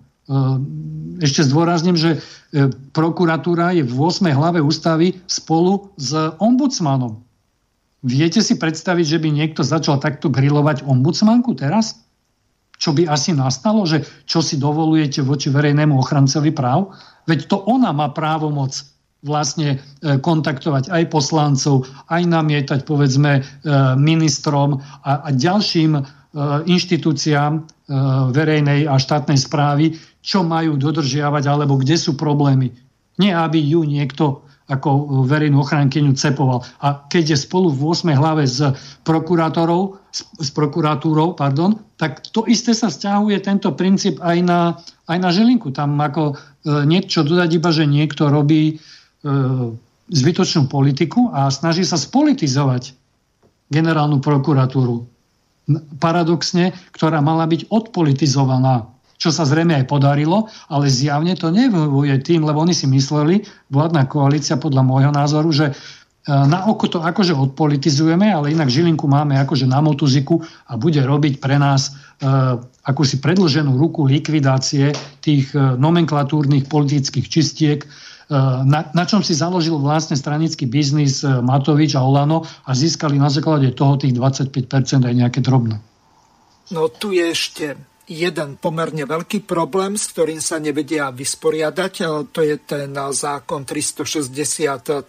ešte 1.23 1.47
zdôrazním, 1.47 1.95
že 1.95 2.19
prokuratúra 2.91 3.73
je 3.79 3.87
v 3.87 3.95
8. 3.95 4.27
hlave 4.35 4.59
ústavy 4.59 5.23
spolu 5.31 5.95
s 5.95 6.13
ombudsmanom. 6.43 7.23
Viete 8.07 8.39
si 8.39 8.55
predstaviť, 8.55 9.07
že 9.17 9.19
by 9.19 9.29
niekto 9.35 9.67
začal 9.67 9.99
takto 9.99 10.31
grilovať 10.31 10.87
ombudsmanku 10.87 11.59
teraz? 11.59 12.06
Čo 12.77 12.93
by 12.93 13.09
asi 13.09 13.33
nastalo, 13.33 13.89
že 13.89 14.05
čo 14.29 14.45
si 14.45 14.61
dovolujete 14.61 15.25
voči 15.25 15.49
verejnému 15.49 15.97
ochrancovi 15.97 16.53
práv? 16.53 16.93
Veď 17.25 17.49
to 17.49 17.57
ona 17.65 17.91
má 17.91 18.13
právomoc 18.13 18.77
vlastne 19.25 19.77
e, 19.77 20.17
kontaktovať 20.23 20.93
aj 20.93 21.03
poslancov, 21.11 21.89
aj 22.07 22.23
namietať 22.29 22.81
povedzme 22.87 23.41
e, 23.41 23.43
ministrom 23.99 24.79
a, 25.03 25.27
a 25.27 25.29
ďalším 25.35 25.99
e, 25.99 26.03
inštitúciám 26.69 27.75
verejnej 28.35 28.91
a 28.91 28.99
štátnej 28.99 29.39
správy, 29.39 29.95
čo 30.19 30.43
majú 30.43 30.75
dodržiavať 30.75 31.47
alebo 31.47 31.79
kde 31.79 31.95
sú 31.95 32.19
problémy. 32.19 32.75
Nie, 33.23 33.31
aby 33.31 33.63
ju 33.63 33.87
niekto 33.87 34.43
ako 34.67 35.23
verejnú 35.31 35.63
ochránkyňu 35.63 36.19
cepoval. 36.19 36.67
A 36.83 37.07
keď 37.07 37.35
je 37.35 37.39
spolu 37.39 37.71
v 37.71 37.95
8. 37.95 38.11
hlave 38.19 38.51
s 38.51 38.59
prokurátorou, 39.07 39.95
s, 40.11 40.27
s 40.43 40.51
prokuratúrou, 40.51 41.39
pardon, 41.39 41.79
tak 41.95 42.27
to 42.35 42.43
isté 42.51 42.75
sa 42.75 42.91
vzťahuje 42.91 43.47
tento 43.47 43.71
princíp 43.79 44.19
aj 44.19 44.39
na, 44.43 44.61
aj 45.07 45.19
na 45.23 45.31
Žilinku. 45.31 45.71
Tam 45.71 45.95
ako 45.95 46.35
e, 46.35 46.35
niečo 46.83 47.23
dodať 47.23 47.51
iba, 47.55 47.71
že 47.71 47.87
niekto 47.87 48.27
robí 48.27 48.75
e, 48.75 48.75
zbytočnú 50.11 50.67
politiku 50.67 51.31
a 51.31 51.47
snaží 51.55 51.87
sa 51.87 51.95
spolitizovať 51.95 52.91
generálnu 53.71 54.19
prokuratúru. 54.19 55.07
Paradoxne, 55.99 56.75
ktorá 56.95 57.23
mala 57.23 57.47
byť 57.47 57.71
odpolitizovaná 57.71 58.96
čo 59.17 59.33
sa 59.33 59.49
zrejme 59.49 59.73
aj 59.83 59.89
podarilo, 59.89 60.49
ale 60.69 60.93
zjavne 60.93 61.33
to 61.37 61.49
nevyhovuje 61.49 62.21
tým, 62.21 62.45
lebo 62.45 62.61
oni 62.63 62.77
si 62.77 62.85
mysleli, 62.89 63.43
vládna 63.73 64.09
koalícia 64.09 64.61
podľa 64.61 64.83
môjho 64.85 65.13
názoru, 65.13 65.49
že 65.53 65.73
e, 65.73 65.75
na 66.29 66.69
oko 66.69 66.87
to 66.87 66.99
akože 67.01 67.33
odpolitizujeme, 67.33 68.29
ale 68.29 68.53
inak 68.53 68.69
Žilinku 68.69 69.09
máme 69.09 69.41
akože 69.41 69.65
na 69.65 69.81
motuziku 69.81 70.45
a 70.69 70.77
bude 70.77 71.01
robiť 71.01 71.41
pre 71.41 71.57
nás 71.57 71.97
e, 72.21 72.21
akúsi 72.85 73.19
predlženú 73.19 73.75
ruku 73.81 74.05
likvidácie 74.05 74.93
tých 75.25 75.51
e, 75.57 75.81
nomenklatúrnych 75.81 76.69
politických 76.69 77.27
čistiek, 77.27 77.81
e, 77.81 77.89
na, 78.69 78.93
na 78.93 79.05
čom 79.09 79.25
si 79.25 79.33
založil 79.33 79.81
vlastne 79.81 80.15
stranický 80.15 80.69
biznis 80.69 81.25
Matovič 81.25 81.97
a 81.97 82.05
Olano 82.05 82.45
a 82.69 82.77
získali 82.77 83.17
na 83.17 83.33
základe 83.33 83.73
toho 83.73 83.97
tých 83.97 84.13
25% 84.13 85.09
aj 85.09 85.15
nejaké 85.17 85.41
drobné. 85.41 85.81
No 86.69 86.91
tu 86.91 87.15
je 87.15 87.31
ešte 87.31 87.79
jeden 88.07 88.55
pomerne 88.55 89.03
veľký 89.03 89.43
problém, 89.43 89.99
s 89.99 90.15
ktorým 90.15 90.39
sa 90.39 90.63
nevedia 90.63 91.11
vysporiadať. 91.11 91.93
To 92.31 92.41
je 92.41 92.57
ten 92.63 92.95
zákon 92.95 93.67
363, 93.67 95.03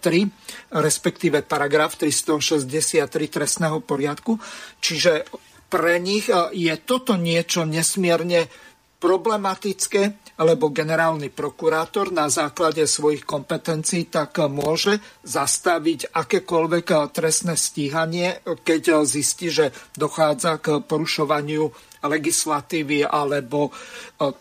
respektíve 0.74 1.46
paragraf 1.46 1.94
363 2.02 3.06
trestného 3.30 3.86
poriadku. 3.86 4.42
Čiže 4.82 5.30
pre 5.70 6.02
nich 6.02 6.26
je 6.54 6.74
toto 6.82 7.14
niečo 7.14 7.70
nesmierne 7.70 8.50
problematické, 8.98 10.34
lebo 10.42 10.74
generálny 10.74 11.30
prokurátor 11.30 12.10
na 12.10 12.34
základe 12.34 12.82
svojich 12.90 13.30
kompetencií 13.30 14.10
tak 14.10 14.42
môže 14.50 14.98
zastaviť 15.22 16.10
akékoľvek 16.18 17.14
trestné 17.14 17.54
stíhanie, 17.54 18.42
keď 18.42 19.06
zistí, 19.06 19.54
že 19.54 19.70
dochádza 19.94 20.58
k 20.58 20.82
porušovaniu 20.82 21.70
legislatívy 22.08 23.04
alebo 23.04 23.70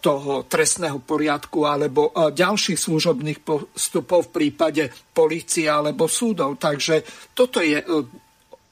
toho 0.01 0.47
trestného 0.47 1.02
poriadku 1.02 1.66
alebo 1.66 2.14
ďalších 2.14 2.78
služobných 2.78 3.43
postupov 3.43 4.30
v 4.30 4.32
prípade 4.32 4.88
policie 5.12 5.66
alebo 5.66 6.06
súdov. 6.06 6.56
Takže 6.56 7.02
toto 7.34 7.60
je 7.60 7.82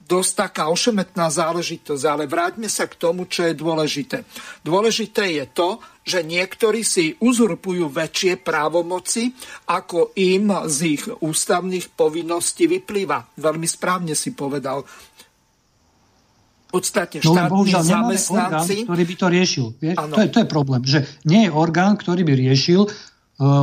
dosť 0.04 0.32
taká 0.36 0.68
ošemetná 0.68 1.32
záležitosť, 1.32 2.04
ale 2.04 2.28
vráťme 2.28 2.68
sa 2.68 2.84
k 2.84 3.00
tomu, 3.00 3.24
čo 3.24 3.48
je 3.48 3.56
dôležité. 3.56 4.20
Dôležité 4.60 5.32
je 5.32 5.44
to, 5.48 5.80
že 6.04 6.20
niektorí 6.20 6.84
si 6.84 7.16
uzurpujú 7.16 7.88
väčšie 7.88 8.36
právomoci, 8.44 9.32
ako 9.72 10.12
im 10.20 10.52
z 10.68 10.76
ich 11.00 11.08
ústavných 11.08 11.96
povinností 11.96 12.68
vyplýva. 12.68 13.40
Veľmi 13.40 13.64
správne 13.64 14.12
si 14.12 14.36
povedal. 14.36 14.84
Podstate 16.74 17.22
no, 17.22 17.38
štátni 17.38 17.70
no, 17.70 17.82
zamestnanci... 17.86 18.74
Orgán, 18.82 18.86
ktorý 18.90 19.02
by 19.06 19.14
to 19.14 19.26
riešil. 19.30 19.66
To, 19.78 20.18
je, 20.18 20.28
to 20.34 20.38
je 20.42 20.48
problém, 20.51 20.82
že 20.82 21.06
nie 21.22 21.46
je 21.46 21.51
orgán, 21.55 21.94
ktorý 21.94 22.26
by 22.26 22.34
riešil 22.34 22.82
uh, 22.82 22.90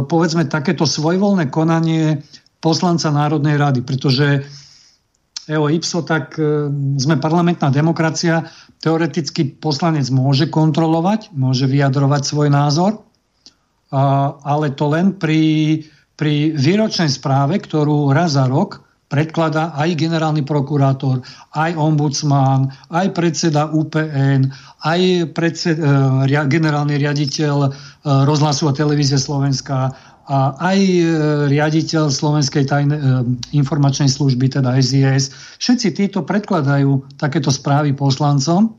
povedzme 0.07 0.47
takéto 0.47 0.87
svojvoľné 0.87 1.51
konanie 1.51 2.23
poslanca 2.63 3.11
Národnej 3.11 3.59
rady, 3.59 3.83
pretože 3.83 4.47
EO 5.49 5.67
IPSO, 5.67 6.05
tak 6.05 6.37
e, 6.37 6.69
sme 7.01 7.17
parlamentná 7.17 7.73
demokracia. 7.73 8.45
Teoreticky 8.77 9.49
poslanec 9.57 10.05
môže 10.13 10.45
kontrolovať, 10.45 11.33
môže 11.33 11.65
vyjadrovať 11.65 12.21
svoj 12.21 12.47
názor, 12.53 13.01
ale 14.45 14.71
to 14.71 14.87
len 14.87 15.17
pri, 15.17 15.83
pri 16.15 16.55
výročnej 16.55 17.11
správe, 17.11 17.59
ktorú 17.59 18.13
raz 18.15 18.39
za 18.39 18.47
rok 18.47 18.85
predkladá 19.11 19.75
aj 19.75 19.99
generálny 19.99 20.47
prokurátor, 20.47 21.19
aj 21.51 21.75
ombudsman, 21.75 22.71
aj 22.87 23.11
predseda 23.11 23.67
UPN, 23.67 24.47
aj 24.87 25.01
predsed, 25.35 25.75
generálny 26.47 26.95
riaditeľ 26.95 27.55
e, 27.67 27.69
rozhlasu 28.23 28.71
a 28.71 28.73
televízie 28.73 29.19
Slovenska, 29.19 29.91
a 30.31 30.55
aj 30.71 30.79
e, 30.79 31.03
riaditeľ 31.51 32.07
Slovenskej 32.07 32.63
tajne, 32.63 32.95
e, 32.95 33.01
informačnej 33.51 34.07
služby, 34.07 34.47
teda 34.53 34.79
SIS, 34.79 35.35
všetci 35.59 35.87
títo 35.91 36.23
predkladajú 36.23 37.19
takéto 37.19 37.51
správy 37.51 37.91
poslancom, 37.91 38.77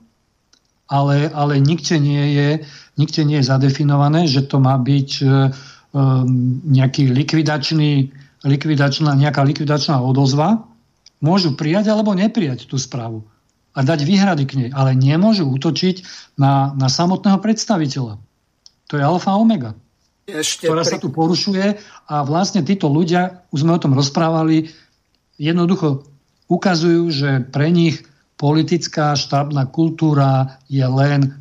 ale, 0.89 1.29
ale 1.29 1.61
nikde, 1.61 2.01
nie 2.01 2.25
je, 2.37 2.49
nikde 2.97 3.23
nie 3.29 3.37
je 3.45 3.49
zadefinované, 3.53 4.25
že 4.25 4.49
to 4.49 4.65
má 4.65 4.81
byť 4.81 5.11
e, 5.21 5.25
nejaký 6.73 7.13
likvidačný, 7.13 8.09
likvidačná, 8.43 9.15
nejaká 9.15 9.43
likvidačná 9.47 10.03
odozva. 10.03 10.67
Môžu 11.23 11.55
prijať 11.55 11.95
alebo 11.95 12.19
neprijať 12.19 12.67
tú 12.67 12.77
správu 12.79 13.23
a 13.73 13.79
dať 13.81 14.05
výhrady 14.05 14.45
k 14.45 14.53
nej, 14.59 14.71
ale 14.75 14.99
nemôžu 14.99 15.47
útočiť 15.49 16.03
na, 16.37 16.75
na 16.75 16.91
samotného 16.91 17.39
predstaviteľa. 17.39 18.19
To 18.91 18.95
je 18.99 19.03
alfa 19.03 19.39
omega 19.39 19.73
ešte 20.27 20.71
ktorá 20.71 20.83
pri... 20.87 20.91
sa 20.91 20.99
tu 21.03 21.09
porušuje 21.11 21.67
a 22.09 22.15
vlastne 22.23 22.63
títo 22.63 22.87
ľudia, 22.87 23.43
už 23.51 23.67
sme 23.67 23.75
o 23.75 23.83
tom 23.83 23.93
rozprávali, 23.93 24.71
jednoducho 25.37 26.07
ukazujú, 26.47 27.03
že 27.11 27.31
pre 27.51 27.73
nich 27.75 28.07
politická 28.39 29.15
štábna 29.19 29.67
kultúra 29.71 30.59
je 30.67 30.83
len 30.83 31.35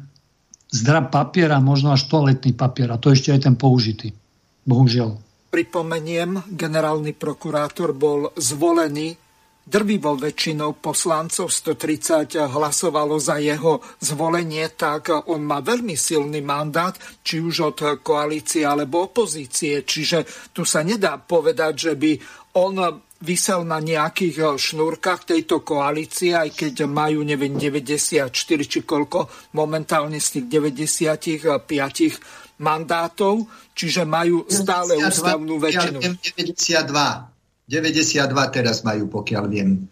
zdrab 0.72 1.12
papiera, 1.12 1.60
možno 1.60 1.94
až 1.94 2.08
toaletný 2.08 2.56
papier 2.56 2.90
a 2.90 3.02
to 3.02 3.12
ešte 3.12 3.34
aj 3.34 3.50
ten 3.50 3.56
použitý. 3.58 4.16
Bohužiaľ. 4.64 5.18
Pripomeniem, 5.52 6.48
generálny 6.48 7.12
prokurátor 7.12 7.92
bol 7.92 8.32
zvolený 8.40 9.20
drvivou 9.62 10.18
väčšinou 10.18 10.80
poslancov 10.80 11.52
130 11.52 12.40
hlasovalo 12.40 13.20
za 13.22 13.38
jeho 13.38 13.84
zvolenie, 14.00 14.72
tak 14.74 15.12
on 15.12 15.44
má 15.44 15.60
veľmi 15.60 16.00
silný 16.00 16.40
mandát, 16.42 16.96
či 17.22 17.44
už 17.44 17.76
od 17.76 17.78
koalície 18.00 18.64
alebo 18.64 19.12
opozície. 19.12 19.84
Čiže 19.84 20.50
tu 20.56 20.64
sa 20.64 20.88
nedá 20.88 21.20
povedať, 21.20 21.92
že 21.92 21.94
by 22.00 22.12
on 22.58 23.04
vysel 23.22 23.62
na 23.62 23.78
nejakých 23.78 24.58
šnúrkach 24.58 25.30
tejto 25.30 25.62
koalície, 25.62 26.34
aj 26.34 26.58
keď 26.58 26.90
majú, 26.90 27.22
neviem, 27.22 27.54
94 27.54 28.34
či 28.66 28.82
koľko 28.82 29.54
momentálne 29.54 30.18
z 30.18 30.42
tých 30.42 30.58
95 30.58 32.51
mandátov, 32.62 33.50
čiže 33.74 34.06
majú 34.06 34.46
stále 34.46 35.02
92, 35.02 35.10
ústavnú 35.10 35.54
väčšinu. 35.58 35.98
92. 35.98 37.68
92 37.68 38.56
teraz 38.56 38.86
majú, 38.86 39.10
pokiaľ 39.10 39.44
viem. 39.50 39.90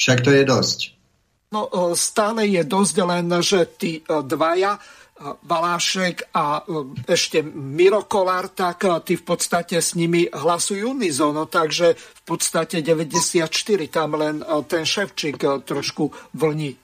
Však 0.00 0.18
to 0.24 0.30
je 0.32 0.42
dosť. 0.48 0.78
No 1.52 1.68
stále 1.92 2.48
je 2.48 2.62
dosť 2.64 2.96
len, 3.04 3.28
že 3.44 3.68
tí 3.76 4.00
dvaja, 4.04 4.80
Valášek 5.18 6.30
a 6.30 6.62
ešte 7.02 7.42
Miro 7.42 8.06
Kolár, 8.06 8.54
tak 8.54 8.86
tí 9.02 9.18
v 9.18 9.24
podstate 9.26 9.82
s 9.82 9.98
nimi 9.98 10.30
hlasujú 10.30 10.94
unizono, 10.94 11.50
takže 11.50 11.98
v 11.98 12.22
podstate 12.22 12.86
94, 12.86 13.50
tam 13.90 14.14
len 14.14 14.46
ten 14.70 14.86
Ševčík 14.86 15.66
trošku 15.66 16.14
vlní 16.38 16.78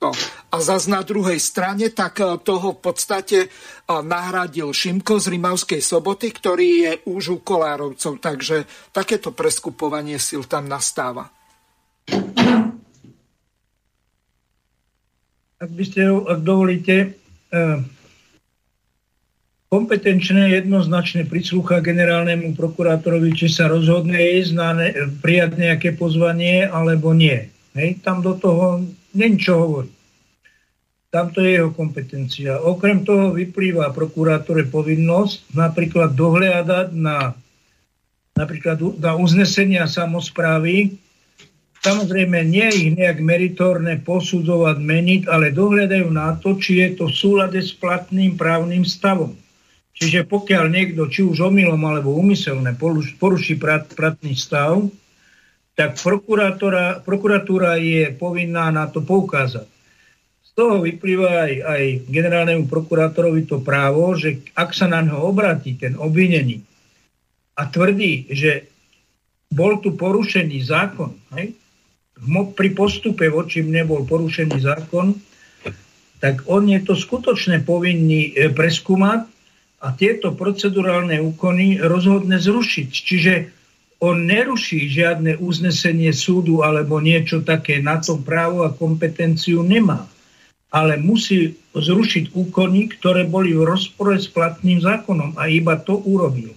No. 0.00 0.16
A 0.48 0.56
zase 0.64 0.88
na 0.88 1.04
druhej 1.04 1.36
strane, 1.36 1.92
tak 1.92 2.24
e, 2.24 2.40
toho 2.40 2.72
v 2.72 2.80
podstate 2.80 3.38
e, 3.44 3.48
nahradil 3.84 4.72
Šimko 4.72 5.20
z 5.20 5.36
Rimavskej 5.36 5.84
soboty, 5.84 6.32
ktorý 6.32 6.68
je 6.88 6.92
už 7.04 7.22
u 7.36 7.38
Kolárovcov, 7.44 8.16
takže 8.16 8.64
takéto 8.96 9.36
preskupovanie 9.36 10.16
sil 10.16 10.48
tam 10.48 10.72
nastáva. 10.72 11.28
Ak 15.60 15.68
by 15.68 15.84
ste, 15.84 16.08
ak 16.08 16.40
dovolíte, 16.40 16.96
e, 17.52 17.58
kompetenčné 19.68 20.64
jednoznačne 20.64 21.28
prislúcha 21.28 21.84
generálnemu 21.84 22.56
prokurátorovi, 22.56 23.36
či 23.36 23.52
sa 23.52 23.68
rozhodne 23.68 24.16
ísť 24.16 24.52
na 24.56 24.70
ne, 24.72 24.88
prijať 25.20 25.60
nejaké 25.60 25.92
pozvanie 25.92 26.64
alebo 26.64 27.12
nie. 27.12 27.52
Hej, 27.76 28.00
tam 28.00 28.24
do 28.24 28.32
toho 28.34 28.82
není 29.14 29.36
čo 29.38 29.52
hovoriť. 29.60 29.92
Tam 31.10 31.34
to 31.34 31.42
je 31.42 31.58
jeho 31.58 31.74
kompetencia. 31.74 32.62
Okrem 32.62 33.02
toho 33.02 33.34
vyplýva 33.34 33.90
prokurátore 33.90 34.62
povinnosť 34.70 35.58
napríklad 35.58 36.14
dohliadať 36.14 36.94
na, 36.94 37.34
napríklad 38.38 38.78
na 39.02 39.18
uznesenia 39.18 39.90
samozprávy. 39.90 40.94
Samozrejme, 41.82 42.46
nie 42.46 42.68
ich 42.70 42.90
nejak 42.94 43.18
meritorne 43.24 43.98
posudzovať, 43.98 44.76
meniť, 44.78 45.22
ale 45.26 45.50
dohľadajú 45.50 46.08
na 46.14 46.38
to, 46.38 46.54
či 46.54 46.78
je 46.78 47.02
to 47.02 47.04
v 47.10 47.18
súlade 47.18 47.58
s 47.58 47.74
platným 47.74 48.38
právnym 48.38 48.86
stavom. 48.86 49.34
Čiže 49.98 50.30
pokiaľ 50.30 50.64
niekto, 50.70 51.10
či 51.10 51.26
už 51.26 51.42
omylom 51.42 51.82
alebo 51.84 52.14
umyselne 52.14 52.70
poruší 53.18 53.58
platný 53.58 54.38
stav, 54.38 54.86
tak 55.80 55.96
prokuratúra 57.08 57.80
je 57.80 58.12
povinná 58.12 58.68
na 58.68 58.84
to 58.84 59.00
poukázať. 59.00 59.64
Z 60.44 60.50
toho 60.52 60.84
vyplýva 60.84 61.48
aj, 61.48 61.54
aj 61.64 61.82
generálnemu 62.12 62.68
prokurátorovi 62.68 63.48
to 63.48 63.64
právo, 63.64 64.12
že 64.12 64.44
ak 64.52 64.76
sa 64.76 64.92
na 64.92 65.00
ňo 65.00 65.24
obratí 65.24 65.80
ten 65.80 65.96
obvinený 65.96 66.60
a 67.56 67.64
tvrdí, 67.64 68.28
že 68.28 68.68
bol 69.48 69.80
tu 69.80 69.96
porušený 69.96 70.58
zákon, 70.68 71.16
hej, 71.40 71.56
pri 72.28 72.68
postupe 72.76 73.32
voči 73.32 73.64
mne 73.64 73.88
bol 73.88 74.04
porušený 74.04 74.56
zákon, 74.60 75.16
tak 76.20 76.44
on 76.44 76.68
je 76.68 76.84
to 76.84 76.92
skutočne 76.92 77.64
povinný 77.64 78.36
e, 78.36 78.52
preskúmať 78.52 79.24
a 79.80 79.96
tieto 79.96 80.36
procedurálne 80.36 81.16
úkony 81.24 81.80
rozhodne 81.80 82.36
zrušiť. 82.36 82.90
Čiže 82.92 83.32
on 84.00 84.24
neruší 84.24 84.88
žiadne 84.88 85.36
uznesenie 85.36 86.10
súdu 86.16 86.64
alebo 86.64 86.98
niečo 87.04 87.44
také, 87.44 87.84
na 87.84 88.00
to 88.00 88.16
právo 88.16 88.64
a 88.64 88.72
kompetenciu 88.72 89.60
nemá. 89.60 90.08
Ale 90.72 90.96
musí 90.96 91.54
zrušiť 91.76 92.32
úkony, 92.32 92.88
ktoré 92.96 93.28
boli 93.28 93.52
v 93.52 93.68
rozpore 93.68 94.16
s 94.16 94.30
platným 94.30 94.80
zákonom 94.80 95.36
a 95.36 95.50
iba 95.52 95.76
to 95.76 96.00
urobil. 96.00 96.54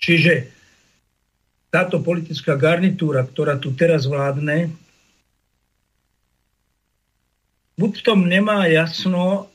Čiže 0.00 0.50
táto 1.70 2.02
politická 2.02 2.58
garnitúra, 2.58 3.22
ktorá 3.22 3.56
tu 3.56 3.70
teraz 3.72 4.04
vládne, 4.04 4.74
buď 7.78 7.90
v 7.94 8.04
tom 8.04 8.26
nemá 8.26 8.66
jasno, 8.66 9.49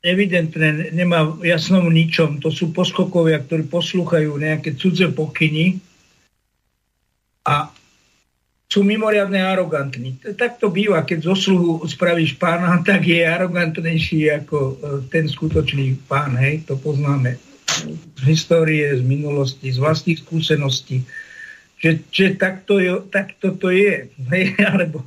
evidentne 0.00 0.92
nemá 0.96 1.36
jasno 1.44 1.84
v 1.84 1.92
ničom. 1.92 2.40
To 2.40 2.48
sú 2.48 2.72
poskokovia, 2.72 3.40
ktorí 3.44 3.68
poslúchajú 3.68 4.40
nejaké 4.40 4.76
cudze 4.76 5.08
pokyny 5.12 5.76
a 7.44 7.68
sú 8.70 8.86
mimoriadne 8.86 9.42
arogantní. 9.42 10.22
Tak 10.38 10.62
to 10.62 10.70
býva, 10.70 11.02
keď 11.02 11.34
zo 11.34 11.36
sluhu 11.36 11.82
spravíš 11.84 12.38
pána, 12.38 12.80
tak 12.88 13.04
je 13.04 13.20
arogantnejší 13.26 14.30
ako 14.30 14.56
e, 14.56 14.74
ten 15.10 15.28
skutočný 15.28 15.98
pán. 16.08 16.38
Hej? 16.38 16.64
To 16.70 16.78
poznáme 16.78 17.36
z 18.16 18.22
histórie, 18.24 18.86
z 18.94 19.02
minulosti, 19.04 19.68
z 19.68 19.78
vlastných 19.82 20.22
skúseností. 20.22 21.02
Že, 21.80 21.90
že 22.12 22.26
takto, 22.36 22.76
je, 22.78 22.92
takto 23.10 23.52
to 23.58 23.68
je. 23.74 24.08
Hej? 24.32 24.56
Alebo 24.64 25.02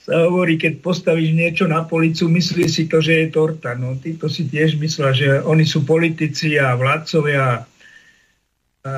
sa 0.00 0.26
hovorí, 0.26 0.56
keď 0.56 0.80
postavíš 0.80 1.36
niečo 1.36 1.64
na 1.68 1.84
policu, 1.84 2.24
myslí 2.24 2.64
si 2.66 2.88
to, 2.88 3.04
že 3.04 3.24
je 3.24 3.26
torta. 3.36 3.76
No, 3.76 3.94
to 4.00 4.26
si 4.32 4.48
tiež 4.48 4.80
myslia, 4.80 5.12
že 5.12 5.28
oni 5.44 5.68
sú 5.68 5.84
politici 5.84 6.56
a 6.56 6.72
vládcovia. 6.72 7.68
A 8.80 8.92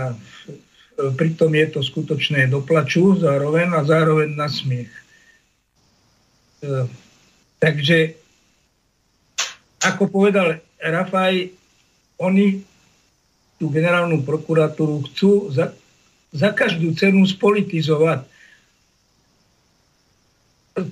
pritom 1.18 1.50
je 1.50 1.66
to 1.74 1.80
skutočné 1.82 2.46
doplaču 2.46 3.18
zároveň 3.18 3.74
a 3.74 3.82
zároveň 3.82 4.30
na 4.38 4.46
smiech. 4.46 4.92
E, 6.62 6.86
takže, 7.58 8.14
ako 9.82 10.06
povedal 10.06 10.62
Rafaj, 10.78 11.50
oni 12.22 12.62
tú 13.58 13.74
generálnu 13.74 14.22
prokuratúru 14.22 15.02
chcú 15.10 15.50
za, 15.50 15.74
za 16.30 16.54
každú 16.54 16.94
cenu 16.94 17.26
spolitizovať 17.26 18.31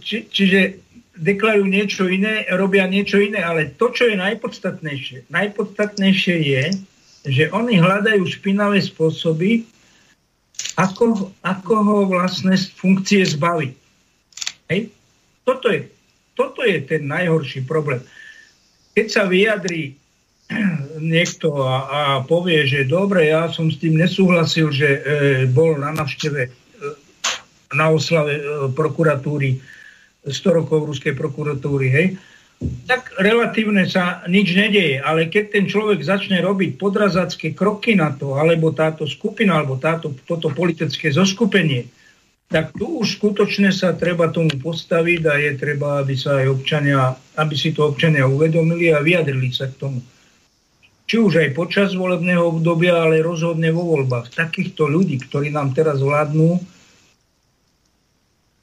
či, 0.00 0.28
čiže 0.28 0.80
deklarujú 1.20 1.66
niečo 1.68 2.04
iné, 2.08 2.48
robia 2.56 2.88
niečo 2.88 3.20
iné, 3.20 3.44
ale 3.44 3.76
to, 3.76 3.92
čo 3.92 4.08
je 4.08 4.16
najpodstatnejšie, 4.16 5.28
najpodstatnejšie 5.28 6.36
je, 6.40 6.64
že 7.28 7.44
oni 7.52 7.76
hľadajú 7.76 8.24
špinavé 8.24 8.80
spôsoby, 8.80 9.68
ako, 10.80 11.28
ako 11.44 11.74
ho 11.84 11.98
vlastne 12.08 12.56
z 12.56 12.72
funkcie 12.72 13.20
zbaviť. 13.24 13.72
Hej? 14.72 14.80
Toto, 15.44 15.68
je, 15.68 15.92
toto 16.32 16.64
je 16.64 16.80
ten 16.80 17.04
najhorší 17.04 17.68
problém. 17.68 18.00
Keď 18.96 19.06
sa 19.12 19.28
vyjadrí 19.28 19.92
niekto 21.12 21.52
a, 21.60 21.76
a 21.84 22.00
povie, 22.24 22.64
že 22.64 22.88
dobre, 22.88 23.28
ja 23.28 23.52
som 23.52 23.68
s 23.68 23.76
tým 23.76 24.00
nesúhlasil, 24.00 24.72
že 24.72 24.88
e, 24.88 25.00
bol 25.52 25.76
na 25.76 25.92
navšteve 25.92 26.59
na 27.74 27.90
oslave 27.90 28.38
e, 28.38 28.42
prokuratúry 28.74 29.60
100 30.26 30.58
rokov 30.58 30.84
ruskej 30.84 31.16
prokuratúry, 31.16 31.86
hej. 31.88 32.06
tak 32.84 33.16
relatívne 33.16 33.88
sa 33.88 34.20
nič 34.28 34.52
nedeje, 34.52 35.00
ale 35.00 35.32
keď 35.32 35.44
ten 35.56 35.64
človek 35.64 36.04
začne 36.04 36.44
robiť 36.44 36.76
podrazacké 36.76 37.56
kroky 37.56 37.96
na 37.96 38.12
to, 38.12 38.36
alebo 38.36 38.68
táto 38.76 39.08
skupina, 39.08 39.56
alebo 39.56 39.80
táto, 39.80 40.12
toto 40.28 40.52
politické 40.52 41.08
zoskupenie, 41.08 41.88
tak 42.50 42.74
tu 42.74 43.00
už 43.00 43.16
skutočne 43.22 43.70
sa 43.70 43.94
treba 43.94 44.26
tomu 44.28 44.50
postaviť 44.58 45.20
a 45.30 45.34
je 45.38 45.52
treba, 45.54 46.02
aby 46.02 46.18
sa 46.18 46.42
aj 46.42 46.46
občania, 46.50 47.14
aby 47.38 47.54
si 47.54 47.70
to 47.70 47.86
občania 47.86 48.26
uvedomili 48.26 48.90
a 48.90 49.00
vyjadrili 49.00 49.54
sa 49.54 49.70
k 49.70 49.78
tomu. 49.78 50.02
Či 51.06 51.16
už 51.22 51.42
aj 51.42 51.54
počas 51.54 51.94
volebného 51.94 52.42
obdobia, 52.42 53.06
ale 53.06 53.22
rozhodne 53.22 53.70
vo 53.70 53.86
voľbách. 53.94 54.34
Takýchto 54.34 54.90
ľudí, 54.90 55.22
ktorí 55.22 55.54
nám 55.54 55.74
teraz 55.78 56.02
vládnu, 56.02 56.58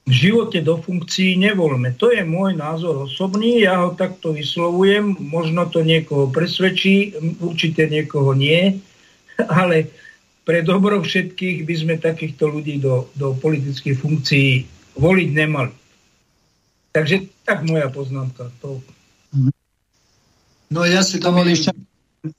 v 0.07 0.11
živote 0.15 0.63
do 0.63 0.79
funkcií 0.79 1.35
nevolme. 1.35 1.91
To 1.99 2.07
je 2.15 2.23
môj 2.23 2.55
názor 2.55 3.03
osobný, 3.03 3.67
ja 3.67 3.83
ho 3.83 3.91
takto 3.91 4.31
vyslovujem, 4.31 5.19
možno 5.19 5.67
to 5.67 5.83
niekoho 5.83 6.31
presvedčí, 6.31 7.11
určite 7.43 7.91
niekoho 7.91 8.31
nie, 8.31 8.79
ale 9.59 9.91
pre 10.47 10.63
dobro 10.63 11.03
všetkých 11.03 11.67
by 11.67 11.75
sme 11.75 11.95
takýchto 11.99 12.47
ľudí 12.47 12.79
do, 12.79 13.11
do 13.19 13.35
politických 13.35 13.99
funkcií 13.99 14.63
voliť 14.95 15.29
nemali. 15.35 15.75
Takže 16.95 17.27
tak 17.43 17.67
moja 17.67 17.91
poznámka. 17.91 18.47
To... 18.63 18.79
No 20.71 20.87
ja 20.87 21.03
si 21.03 21.19
to 21.19 21.35
ešte, 21.35 21.75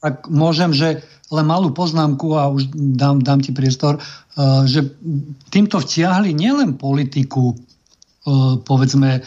tak 0.01 0.24
môžem, 0.32 0.73
že 0.73 1.05
len 1.28 1.44
malú 1.44 1.72
poznámku 1.76 2.36
a 2.36 2.48
už 2.48 2.72
dám, 2.72 3.20
dám 3.20 3.40
ti 3.44 3.52
priestor, 3.52 4.00
uh, 4.00 4.64
že 4.64 4.84
týmto 5.52 5.80
vtiahli 5.80 6.32
nielen 6.32 6.80
politiku, 6.80 7.52
uh, 7.52 8.56
povedzme, 8.64 9.20
uh, 9.20 9.24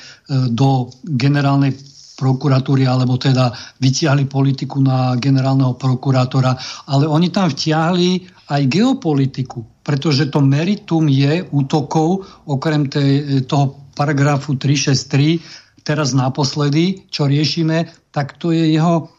do 0.50 0.90
generálnej 1.06 1.78
prokuratúry, 2.22 2.86
alebo 2.86 3.18
teda 3.18 3.50
vytiahli 3.82 4.30
politiku 4.30 4.78
na 4.78 5.18
generálneho 5.18 5.74
prokurátora, 5.74 6.54
ale 6.94 7.10
oni 7.10 7.34
tam 7.34 7.50
vtiahli 7.50 8.30
aj 8.54 8.62
geopolitiku, 8.70 9.82
pretože 9.82 10.30
to 10.30 10.38
meritum 10.38 11.10
je 11.10 11.42
útokov, 11.50 12.22
okrem 12.46 12.86
tej, 12.86 13.42
toho 13.50 13.90
paragrafu 13.98 14.54
363, 14.54 15.42
teraz 15.82 16.14
naposledy, 16.14 17.10
čo 17.10 17.26
riešime, 17.26 17.90
tak 18.14 18.38
to 18.38 18.54
je 18.54 18.78
jeho 18.78 19.10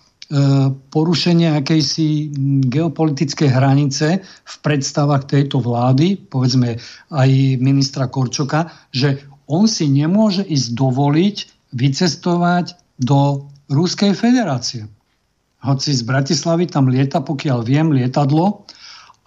porušenie 0.88 1.60
akejsi 1.60 2.32
geopolitickej 2.72 3.50
hranice 3.52 4.24
v 4.24 4.54
predstavách 4.64 5.28
tejto 5.28 5.60
vlády, 5.60 6.16
povedzme 6.16 6.80
aj 7.12 7.30
ministra 7.60 8.08
Korčoka, 8.08 8.72
že 8.88 9.20
on 9.44 9.68
si 9.68 9.92
nemôže 9.92 10.40
ísť 10.40 10.68
dovoliť 10.72 11.36
vycestovať 11.76 12.96
do 12.96 13.44
Ruskej 13.68 14.16
federácie. 14.16 14.88
Hoci 15.60 15.92
z 15.92 16.02
Bratislavy 16.02 16.64
tam 16.66 16.88
lieta, 16.88 17.20
pokiaľ 17.20 17.58
viem, 17.62 17.92
lietadlo 17.92 18.64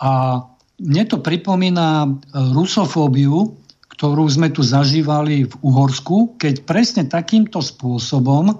a 0.01 0.41
mne 0.75 1.03
to 1.07 1.23
pripomína 1.23 2.19
rusofóbiu, 2.51 3.55
ktorú 3.95 4.27
sme 4.27 4.51
tu 4.51 4.59
zažívali 4.59 5.47
v 5.47 5.53
Uhorsku, 5.63 6.35
keď 6.35 6.67
presne 6.67 7.03
takýmto 7.07 7.63
spôsobom 7.63 8.59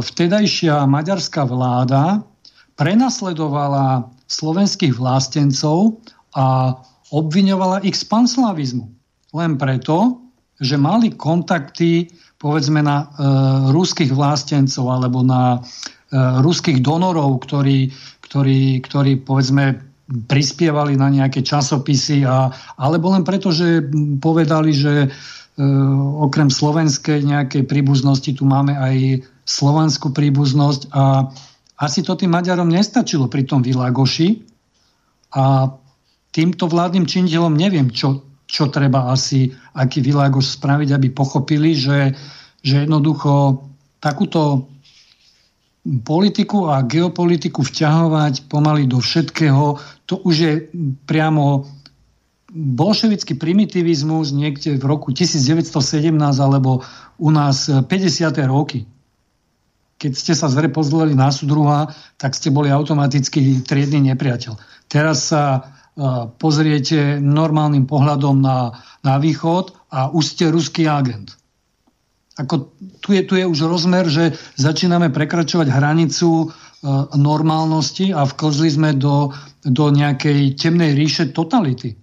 vtedajšia 0.00 0.88
maďarská 0.88 1.44
vláda 1.44 2.24
prenasledovala 2.78 4.08
slovenských 4.30 4.94
vlastencov 4.96 5.98
a 6.36 6.76
obviňovala 7.10 7.84
ich 7.84 7.96
z 7.96 8.04
panslavizmu. 8.06 8.86
Len 9.34 9.60
preto, 9.60 10.20
že 10.60 10.80
mali 10.80 11.12
kontakty 11.12 12.08
povedzme 12.38 12.80
na 12.80 13.02
e, 13.02 13.06
ruských 13.74 14.14
vlastencov 14.14 14.84
alebo 14.86 15.26
na 15.26 15.58
e, 15.58 15.58
ruských 16.16 16.78
donorov, 16.78 17.42
ktorí, 17.42 17.90
ktorí, 18.22 18.78
ktorí 18.86 19.12
povedzme 19.26 19.82
prispievali 20.08 20.96
na 20.96 21.12
nejaké 21.12 21.44
časopisy 21.44 22.24
a, 22.24 22.48
alebo 22.80 23.12
len 23.12 23.26
preto, 23.26 23.50
že 23.50 23.84
povedali, 24.22 24.70
že 24.70 24.94
e, 25.04 25.08
okrem 26.22 26.48
slovenskej 26.48 27.26
nejakej 27.26 27.66
príbuznosti 27.66 28.30
tu 28.38 28.46
máme 28.46 28.78
aj 28.78 29.26
slovanskú 29.48 30.12
príbuznosť 30.12 30.92
a 30.92 31.32
asi 31.80 32.04
to 32.04 32.12
tým 32.12 32.36
Maďarom 32.36 32.68
nestačilo 32.68 33.32
pri 33.32 33.48
tom 33.48 33.64
Világoši 33.64 34.44
a 35.32 35.72
týmto 36.28 36.68
vládnym 36.68 37.08
činiteľom 37.08 37.56
neviem, 37.56 37.88
čo, 37.88 38.28
čo 38.44 38.68
treba 38.68 39.08
asi, 39.08 39.48
aký 39.72 40.04
Világoš 40.04 40.60
spraviť, 40.60 40.92
aby 40.92 41.08
pochopili, 41.08 41.72
že, 41.72 42.12
že 42.60 42.84
jednoducho 42.84 43.64
takúto 44.04 44.68
politiku 46.04 46.68
a 46.68 46.84
geopolitiku 46.84 47.64
vťahovať 47.64 48.52
pomaly 48.52 48.84
do 48.84 49.00
všetkého, 49.00 49.80
to 50.04 50.20
už 50.28 50.34
je 50.36 50.52
priamo 51.08 51.64
bolševický 52.52 53.40
primitivizmus 53.40 54.36
niekde 54.36 54.76
v 54.76 54.84
roku 54.84 55.08
1917 55.16 56.12
alebo 56.36 56.84
u 57.16 57.30
nás 57.32 57.72
50. 57.72 57.88
roky 58.44 58.84
keď 59.98 60.12
ste 60.14 60.32
sa 60.38 60.46
zre 60.46 60.70
pozreli 60.70 61.12
na 61.18 61.34
súdruha, 61.34 61.90
tak 62.16 62.38
ste 62.38 62.54
boli 62.54 62.70
automaticky 62.70 63.66
triedny 63.66 64.14
nepriateľ. 64.14 64.54
Teraz 64.86 65.34
sa 65.34 65.42
e, 65.52 65.60
pozriete 66.38 67.18
normálnym 67.18 67.84
pohľadom 67.84 68.38
na, 68.38 68.78
na 69.02 69.18
východ 69.18 69.74
a 69.90 70.08
už 70.14 70.38
ste 70.38 70.54
ruský 70.54 70.86
agent. 70.86 71.34
Ako, 72.38 72.70
tu, 73.02 73.18
je, 73.18 73.26
tu 73.26 73.34
je 73.34 73.42
už 73.42 73.66
rozmer, 73.66 74.06
že 74.06 74.38
začíname 74.54 75.10
prekračovať 75.10 75.66
hranicu 75.66 76.30
e, 76.30 76.46
normálnosti 77.18 78.14
a 78.14 78.22
vklzli 78.22 78.70
sme 78.70 78.90
do, 78.94 79.34
do 79.66 79.90
nejakej 79.90 80.54
temnej 80.54 80.94
ríše 80.94 81.34
totality 81.34 81.98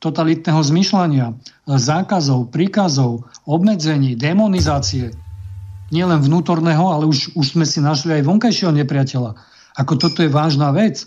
totalitného 0.00 0.64
zmyšľania, 0.64 1.36
zákazov, 1.68 2.48
príkazov, 2.48 3.28
obmedzení, 3.44 4.16
demonizácie 4.16 5.12
nielen 5.90 6.22
vnútorného, 6.22 6.86
ale 6.90 7.04
už, 7.06 7.34
už 7.34 7.58
sme 7.58 7.66
si 7.66 7.82
našli 7.82 8.18
aj 8.18 8.26
vonkajšieho 8.26 8.72
nepriateľa. 8.74 9.34
Ako 9.78 9.98
toto 9.98 10.22
je 10.22 10.30
vážna 10.30 10.70
vec. 10.74 11.06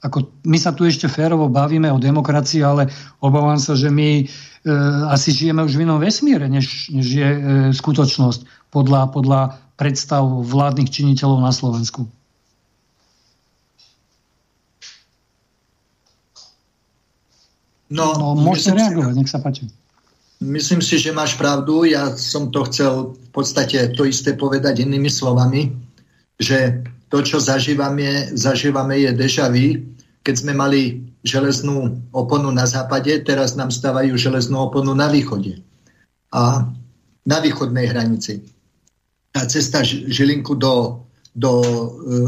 Ako 0.00 0.32
my 0.48 0.56
sa 0.56 0.72
tu 0.72 0.88
ešte 0.88 1.12
férovo 1.12 1.52
bavíme 1.52 1.92
o 1.92 2.00
demokracii, 2.00 2.64
ale 2.64 2.88
obávam 3.20 3.60
sa, 3.60 3.76
že 3.76 3.92
my 3.92 4.24
e, 4.24 4.24
asi 5.12 5.28
žijeme 5.28 5.60
už 5.60 5.76
v 5.76 5.84
inom 5.84 6.00
vesmíre, 6.00 6.48
než, 6.48 6.88
než 6.88 7.06
je 7.06 7.28
e, 7.28 7.40
skutočnosť 7.76 8.72
podľa, 8.72 9.12
podľa 9.12 9.60
predstav 9.76 10.24
vládnych 10.24 10.88
činiteľov 10.88 11.44
na 11.44 11.52
Slovensku. 11.52 12.08
No, 17.90 18.14
no 18.14 18.38
môžete 18.38 18.78
reagovať, 18.78 19.14
nech 19.18 19.28
sa 19.28 19.42
páči. 19.42 19.66
Myslím 20.40 20.80
si, 20.80 20.96
že 20.96 21.12
máš 21.12 21.36
pravdu. 21.36 21.84
Ja 21.84 22.16
som 22.16 22.48
to 22.48 22.64
chcel 22.64 23.12
v 23.12 23.30
podstate 23.30 23.92
to 23.92 24.08
isté 24.08 24.32
povedať 24.32 24.88
inými 24.88 25.12
slovami, 25.12 25.68
že 26.40 26.80
to, 27.12 27.20
čo 27.20 27.36
zažívame, 27.36 28.32
zažívame 28.32 29.04
je 29.04 29.10
deja 29.12 29.52
vu. 29.52 29.84
Keď 30.24 30.34
sme 30.40 30.56
mali 30.56 31.12
železnú 31.20 32.08
oponu 32.16 32.48
na 32.48 32.64
západe, 32.64 33.12
teraz 33.20 33.52
nám 33.52 33.68
stávajú 33.68 34.16
železnú 34.16 34.72
oponu 34.72 34.96
na 34.96 35.12
východe. 35.12 35.60
A 36.32 36.64
na 37.26 37.38
východnej 37.44 37.92
hranici. 37.92 38.40
Tá 39.30 39.44
cesta 39.44 39.84
Žilinku 39.84 40.56
do, 40.56 41.04
do 41.36 41.52
e, 41.60 41.68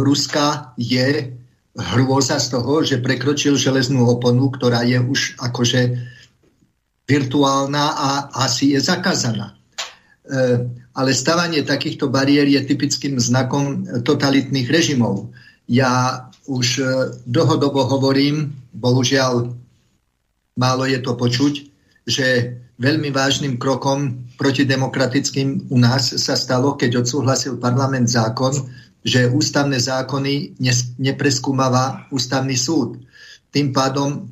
Ruska 0.05 0.77
je 0.77 1.33
hrôza 1.73 2.37
z 2.37 2.47
toho, 2.53 2.85
že 2.85 3.01
prekročil 3.01 3.57
železnú 3.57 4.05
oponu, 4.05 4.53
ktorá 4.53 4.85
je 4.85 5.01
už 5.01 5.41
akože 5.41 5.81
virtuálna 7.09 7.85
a 7.99 8.11
asi 8.47 8.73
je 8.73 8.81
zakázaná. 8.81 9.53
E, 9.53 9.55
ale 10.95 11.11
stavanie 11.17 11.67
takýchto 11.67 12.09
bariér 12.09 12.47
je 12.47 12.61
typickým 12.63 13.19
znakom 13.19 13.85
totalitných 14.05 14.69
režimov. 14.71 15.33
Ja 15.67 16.27
už 16.47 16.67
e, 16.79 16.83
dlhodobo 17.27 17.87
hovorím, 17.87 18.55
bohužiaľ 18.75 19.51
málo 20.59 20.85
je 20.87 21.01
to 21.01 21.17
počuť, 21.17 21.55
že 22.07 22.27
veľmi 22.83 23.15
vážnym 23.15 23.57
krokom 23.63 24.27
protidemokratickým 24.35 25.71
u 25.71 25.79
nás 25.79 26.11
sa 26.19 26.35
stalo, 26.35 26.75
keď 26.75 27.07
odsúhlasil 27.07 27.63
parlament 27.63 28.11
zákon, 28.11 28.53
že 29.03 29.31
ústavné 29.31 29.79
zákony 29.79 30.59
nepreskúmava 30.99 32.07
ústavný 32.15 32.55
súd. 32.55 33.03
Tým 33.51 33.75
pádom 33.75 34.31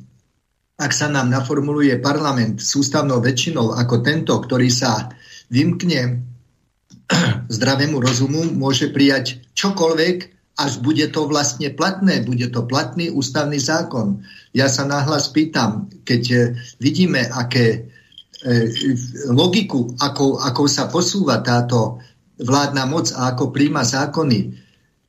ak 0.81 0.91
sa 0.97 1.05
nám 1.05 1.29
naformuluje 1.29 1.93
parlament 2.01 2.57
s 2.57 2.73
ústavnou 2.73 3.21
väčšinou 3.21 3.77
ako 3.77 4.01
tento, 4.01 4.33
ktorý 4.33 4.73
sa 4.73 5.13
vymkne 5.53 6.25
zdravému 7.55 8.01
rozumu, 8.01 8.49
môže 8.49 8.89
prijať 8.89 9.45
čokoľvek, 9.53 10.17
až 10.57 10.81
bude 10.83 11.05
to 11.13 11.29
vlastne 11.29 11.69
platné, 11.73 12.25
bude 12.25 12.49
to 12.49 12.65
platný 12.65 13.13
ústavný 13.13 13.61
zákon. 13.61 14.25
Ja 14.51 14.67
sa 14.67 14.83
nahlas 14.83 15.31
pýtam, 15.31 15.87
keď 16.03 16.23
e, 16.27 16.37
vidíme, 16.77 17.23
aké 17.23 17.65
e, 17.71 17.77
logiku, 19.31 19.95
ako, 20.01 20.43
ako 20.43 20.63
sa 20.67 20.91
posúva 20.91 21.39
táto 21.39 22.03
vládna 22.41 22.83
moc 22.89 23.09
a 23.15 23.31
ako 23.31 23.53
príjma 23.53 23.85
zákony. 23.85 24.59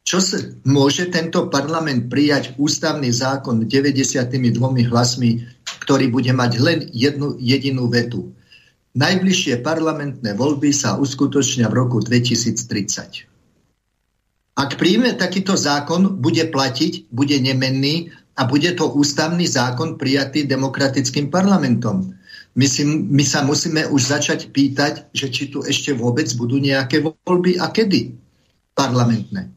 Čo 0.02 0.18
sa, 0.18 0.38
môže 0.66 1.10
tento 1.10 1.46
parlament 1.46 2.10
prijať 2.10 2.58
ústavný 2.58 3.10
zákon 3.14 3.70
92 3.70 4.90
hlasmi, 4.90 5.46
ktorý 5.82 6.14
bude 6.14 6.30
mať 6.30 6.52
len 6.62 6.78
jednu 6.94 7.34
jedinú 7.42 7.90
vetu? 7.90 8.30
Najbližšie 8.94 9.64
parlamentné 9.66 10.38
voľby 10.38 10.70
sa 10.70 11.00
uskutočnia 11.00 11.66
v 11.66 11.74
roku 11.74 11.98
2030. 11.98 13.26
Ak 14.52 14.76
príjme 14.76 15.16
takýto 15.16 15.56
zákon, 15.56 16.20
bude 16.20 16.44
platiť, 16.52 17.09
bude 17.09 17.34
nemenný 17.40 18.12
a 18.36 18.44
bude 18.44 18.68
to 18.76 18.92
ústavný 18.92 19.48
zákon 19.48 19.96
prijatý 19.96 20.44
demokratickým 20.44 21.32
parlamentom. 21.32 22.12
My, 22.52 22.68
si, 22.68 22.84
my 22.84 23.24
sa 23.24 23.40
musíme 23.48 23.88
už 23.88 24.12
začať 24.12 24.52
pýtať, 24.52 25.09
že 25.16 25.32
či 25.32 25.48
tu 25.48 25.64
ešte 25.64 25.96
vôbec 25.96 26.28
budú 26.36 26.60
nejaké 26.60 27.00
voľby 27.00 27.56
a 27.56 27.72
kedy 27.72 28.12
parlamentné. 28.76 29.48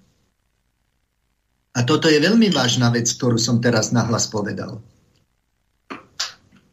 A 1.76 1.84
toto 1.84 2.07
je 2.07 2.23
veľmi 2.23 2.47
vážna 2.56 2.88
vec, 2.88 3.11
ktorú 3.11 3.35
som 3.35 3.60
teraz 3.60 3.91
nahlas 3.91 4.31
povedal. 4.31 4.80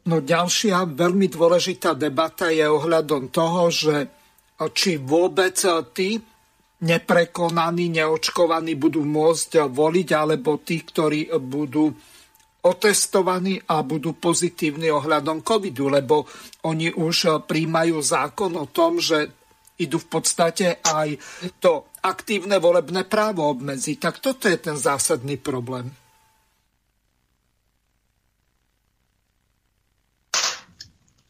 No 0.02 0.18
ďalšia 0.18 0.82
veľmi 0.98 1.30
dôležitá 1.30 1.94
debata 1.94 2.50
je 2.50 2.66
ohľadom 2.66 3.30
toho, 3.30 3.70
že 3.70 4.10
či 4.74 4.98
vôbec 4.98 5.54
tí 5.94 6.18
neprekonaní, 6.82 7.86
neočkovaní 7.94 8.74
budú 8.74 9.06
môcť 9.06 9.70
voliť, 9.70 10.08
alebo 10.10 10.58
tí, 10.58 10.82
ktorí 10.82 11.30
budú 11.38 11.94
otestovaní 12.62 13.58
a 13.70 13.82
budú 13.86 14.18
pozitívni 14.18 14.90
ohľadom 14.90 15.42
covidu, 15.46 15.86
lebo 15.86 16.26
oni 16.66 16.94
už 16.94 17.46
príjmajú 17.46 17.98
zákon 18.02 18.54
o 18.58 18.66
tom, 18.70 18.98
že 18.98 19.30
idú 19.78 19.98
v 19.98 20.08
podstate 20.18 20.78
aj 20.82 21.18
to 21.58 21.90
aktívne 22.02 22.58
volebné 22.58 23.06
právo 23.06 23.46
obmedziť. 23.50 23.96
Tak 23.98 24.18
toto 24.18 24.46
je 24.46 24.58
ten 24.58 24.78
zásadný 24.78 25.38
problém. 25.38 25.90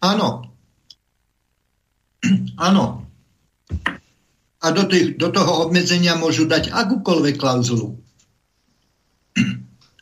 Áno. 0.02 0.50
Áno 2.58 3.02
a 4.62 4.70
do, 4.70 4.86
tých, 4.86 5.18
do 5.18 5.28
toho 5.34 5.66
obmedzenia 5.66 6.14
môžu 6.14 6.46
dať 6.46 6.70
akúkoľvek 6.70 7.34
klauzulu. 7.34 7.98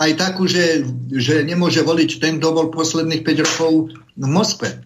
Aj 0.00 0.12
takú, 0.16 0.44
že, 0.44 0.84
že 1.12 1.44
nemôže 1.44 1.80
voliť 1.80 2.20
ten, 2.20 2.36
kto 2.36 2.52
bol 2.52 2.66
posledných 2.68 3.24
5 3.24 3.44
rokov 3.44 3.72
v 3.96 4.26
Moskve. 4.28 4.84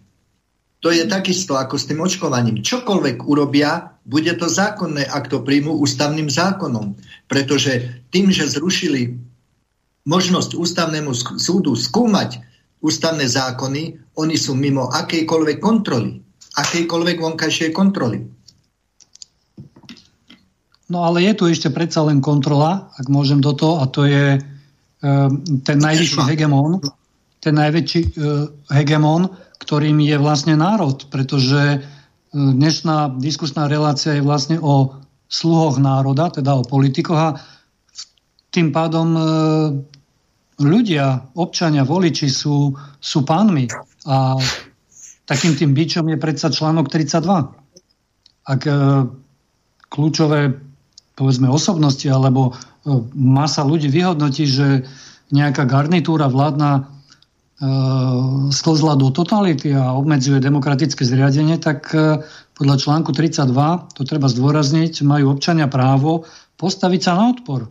To 0.82 0.94
je 0.94 1.02
takisto 1.10 1.58
ako 1.58 1.74
s 1.74 1.86
tým 1.90 2.02
očkovaním. 2.02 2.62
Čokoľvek 2.62 3.26
urobia, 3.26 3.98
bude 4.04 4.30
to 4.36 4.46
zákonné, 4.46 5.06
ak 5.06 5.32
to 5.32 5.42
príjmu 5.42 5.74
ústavným 5.80 6.28
zákonom. 6.30 6.94
Pretože 7.26 8.04
tým, 8.14 8.30
že 8.30 8.46
zrušili 8.46 9.16
možnosť 10.04 10.54
ústavnému 10.54 11.10
súdu 11.40 11.72
skúmať 11.74 12.44
ústavné 12.84 13.24
zákony, 13.24 13.96
oni 14.20 14.36
sú 14.36 14.52
mimo 14.52 14.92
akejkoľvek 14.92 15.58
kontroly, 15.58 16.20
akejkoľvek 16.60 17.16
vonkajšej 17.16 17.70
kontroly. 17.72 18.20
No 20.92 21.08
ale 21.08 21.24
je 21.24 21.32
tu 21.32 21.44
ešte 21.48 21.72
predsa 21.72 22.04
len 22.04 22.20
kontrola, 22.20 22.92
ak 23.00 23.08
môžem 23.08 23.40
do 23.40 23.56
toho, 23.56 23.80
a 23.80 23.88
to 23.88 24.04
je 24.04 24.36
e, 24.36 24.40
ten 25.64 25.78
najvyšší 25.80 26.28
hegemón, 26.28 26.84
ten 27.40 27.56
najväčší 27.56 28.00
e, 28.04 28.10
hegemón, 28.68 29.32
ktorým 29.64 29.96
je 30.04 30.20
vlastne 30.20 30.60
národ, 30.60 31.08
pretože 31.08 31.56
e, 31.56 31.78
dnešná 32.36 33.16
diskusná 33.16 33.64
relácia 33.64 34.12
je 34.12 34.22
vlastne 34.22 34.60
o 34.60 34.92
sluhoch 35.24 35.80
národa, 35.80 36.28
teda 36.28 36.52
o 36.52 36.68
politikoch 36.68 37.16
a 37.16 37.30
tým 38.52 38.70
pádom 38.70 39.18
ľudia, 40.60 41.34
občania, 41.34 41.82
voliči 41.82 42.28
sú, 42.30 42.74
sú 43.00 43.18
pánmi 43.26 43.66
a 44.06 44.38
takým 45.24 45.56
tým 45.56 45.72
bičom 45.72 46.06
je 46.12 46.18
predsa 46.20 46.52
článok 46.52 46.86
32. 46.92 48.44
Ak 48.44 48.60
e, 48.68 48.72
kľúčové 49.88 50.52
povedzme 51.14 51.48
osobnosti 51.48 52.04
alebo 52.10 52.50
e, 52.50 52.52
masa 53.14 53.64
ľudí 53.64 53.88
vyhodnotí, 53.88 54.44
že 54.44 54.84
nejaká 55.32 55.64
garnitúra 55.64 56.28
vládna 56.28 56.70
e, 56.74 56.82
sklzla 58.52 58.98
do 59.00 59.08
totality 59.14 59.72
a 59.72 59.94
obmedzuje 59.96 60.42
demokratické 60.42 61.06
zriadenie, 61.06 61.56
tak 61.56 61.88
e, 61.94 62.20
podľa 62.54 62.76
článku 62.78 63.10
32, 63.10 63.96
to 63.96 64.02
treba 64.06 64.28
zdôrazniť, 64.30 65.02
majú 65.06 65.34
občania 65.34 65.66
právo 65.70 66.28
postaviť 66.60 67.00
sa 67.00 67.12
na 67.18 67.24
odpor. 67.34 67.70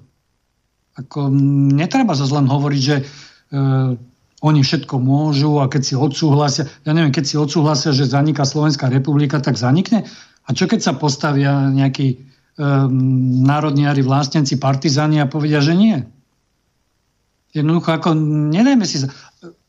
Ako, 0.94 1.34
netreba 1.74 2.14
sa 2.14 2.30
len 2.30 2.46
hovoriť, 2.46 2.82
že 2.82 2.98
e, 3.02 3.04
oni 4.44 4.62
všetko 4.62 5.00
môžu 5.00 5.64
a 5.64 5.72
keď 5.72 5.82
si 5.82 5.96
odsúhlasia, 5.96 6.68
ja 6.84 6.92
neviem, 6.92 7.16
keď 7.16 7.26
si 7.26 7.36
odsúhlasia, 7.40 7.96
že 7.96 8.12
zaniká 8.12 8.44
Slovenská 8.44 8.92
republika, 8.92 9.40
tak 9.40 9.56
zanikne. 9.56 10.04
A 10.44 10.50
čo 10.52 10.68
keď 10.68 10.84
sa 10.84 10.94
postavia 11.00 11.72
nejaký 11.72 12.20
um, 12.60 12.92
národniari, 13.48 14.04
vlástenci, 14.04 14.60
partizáni 14.60 15.24
a 15.24 15.32
povedia, 15.32 15.64
že 15.64 15.80
nie. 15.80 16.04
Jednoducho, 17.56 17.90
ako 17.96 18.10
nedajme 18.52 18.84
si... 18.84 19.08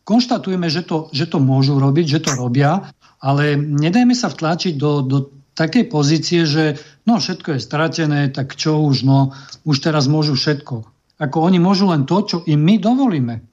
Konštatujeme, 0.05 0.69
že 0.69 0.85
to, 0.85 1.09
že 1.17 1.31
to 1.31 1.41
môžu 1.41 1.81
robiť, 1.81 2.19
že 2.19 2.21
to 2.29 2.37
robia, 2.37 2.93
ale 3.25 3.57
nedajme 3.57 4.13
sa 4.13 4.29
vtlačiť 4.29 4.77
do, 4.77 5.01
do 5.01 5.33
takej 5.57 5.89
pozície, 5.89 6.45
že 6.45 6.77
no 7.09 7.17
všetko 7.17 7.57
je 7.57 7.61
stratené, 7.63 8.21
tak 8.29 8.53
čo 8.53 8.85
už, 8.85 9.07
no 9.07 9.33
už 9.65 9.81
teraz 9.81 10.05
môžu 10.11 10.37
všetko. 10.37 10.94
Ako 11.19 11.47
oni 11.47 11.63
môžu 11.63 11.91
len 11.91 12.07
to, 12.07 12.27
čo 12.27 12.37
im 12.47 12.59
my 12.59 12.79
dovolíme. 12.79 13.45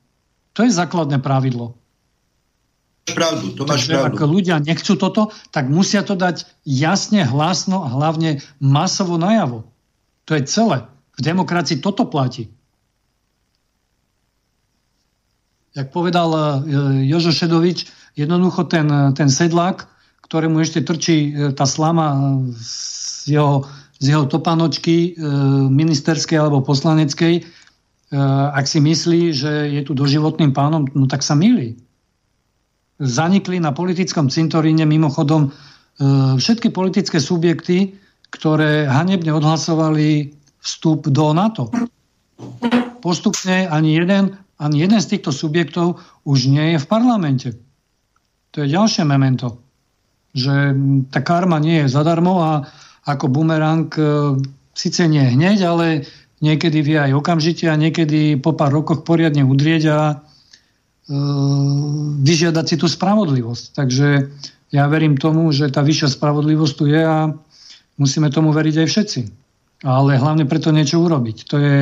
To 0.57 0.65
je 0.65 0.71
základné 0.73 1.21
pravidlo 1.21 1.81
pravdu, 3.13 3.45
to 3.53 3.63
máš 3.65 3.85
Takže 3.85 3.93
pravdu. 3.97 4.15
Ak 4.17 4.21
ľudia 4.23 4.55
nechcú 4.61 4.93
toto, 4.95 5.21
tak 5.49 5.67
musia 5.67 6.01
to 6.05 6.13
dať 6.13 6.47
jasne, 6.63 7.25
hlasno 7.25 7.83
a 7.85 7.87
hlavne 7.91 8.41
masovo 8.61 9.17
najavo. 9.17 9.67
To 10.29 10.37
je 10.37 10.45
celé. 10.47 10.87
V 11.17 11.21
demokracii 11.21 11.83
toto 11.83 12.07
platí. 12.07 12.49
Jak 15.71 15.87
povedal 15.91 16.29
e, 16.35 16.41
Jožo 17.07 17.31
Šedovič, 17.31 17.87
jednoducho 18.19 18.67
ten, 18.67 19.15
ten 19.15 19.31
sedlák, 19.31 19.87
ktorému 20.27 20.59
ešte 20.59 20.83
trčí 20.83 21.31
e, 21.31 21.55
tá 21.55 21.63
slama 21.63 22.19
z 22.59 23.39
jeho, 23.39 23.63
z 24.01 24.05
jeho 24.17 24.25
topanočky 24.25 25.13
e, 25.13 25.29
ministerskej 25.69 26.41
alebo 26.41 26.65
poslaneckej, 26.65 27.45
ak 28.51 28.67
si 28.67 28.83
myslí, 28.83 29.31
že 29.31 29.71
je 29.71 29.81
tu 29.87 29.95
doživotným 29.95 30.51
pánom, 30.51 30.83
no 30.91 31.07
tak 31.07 31.23
sa 31.23 31.31
milí 31.31 31.79
zanikli 33.01 33.57
na 33.57 33.73
politickom 33.73 34.29
cintoríne 34.29 34.85
mimochodom 34.85 35.49
e, 35.49 35.51
všetky 36.37 36.69
politické 36.69 37.17
subjekty, 37.17 37.97
ktoré 38.29 38.85
hanebne 38.85 39.33
odhlasovali 39.33 40.31
vstup 40.61 41.09
do 41.09 41.33
NATO. 41.33 41.73
Postupne 43.01 43.65
ani 43.65 43.97
jeden, 43.97 44.37
ani 44.61 44.85
jeden 44.85 45.01
z 45.01 45.17
týchto 45.17 45.33
subjektov 45.33 45.97
už 46.29 46.45
nie 46.45 46.77
je 46.77 46.79
v 46.79 46.87
parlamente. 46.87 47.49
To 48.53 48.61
je 48.61 48.69
ďalšie 48.69 49.01
memento. 49.09 49.57
Že 50.37 50.77
tá 51.09 51.25
karma 51.25 51.57
nie 51.57 51.81
je 51.83 51.91
zadarmo 51.91 52.39
a 52.39 52.51
ako 53.07 53.25
bumerang 53.29 53.89
e, 53.97 54.03
síce 54.73 55.07
nie 55.07 55.23
hneď, 55.23 55.65
ale 55.65 55.85
niekedy 56.41 56.81
vie 56.81 56.97
aj 56.97 57.17
okamžite 57.17 57.69
a 57.69 57.79
niekedy 57.79 58.37
po 58.37 58.53
pár 58.53 58.73
rokoch 58.73 59.05
poriadne 59.05 59.45
udrieť 59.45 59.83
a 59.89 59.99
E, 61.11 61.17
vyžiadať 62.23 62.65
si 62.65 62.75
tú 62.79 62.87
spravodlivosť. 62.87 63.75
Takže 63.75 64.31
ja 64.71 64.87
verím 64.87 65.19
tomu, 65.19 65.51
že 65.51 65.67
tá 65.67 65.83
vyššia 65.83 66.15
spravodlivosť 66.15 66.73
tu 66.77 66.87
je 66.87 67.01
a 67.03 67.33
musíme 67.99 68.31
tomu 68.31 68.55
veriť 68.55 68.85
aj 68.85 68.87
všetci. 68.87 69.21
Ale 69.83 70.15
hlavne 70.15 70.47
preto 70.47 70.71
niečo 70.71 71.03
urobiť. 71.03 71.37
To 71.51 71.55
je, 71.59 71.77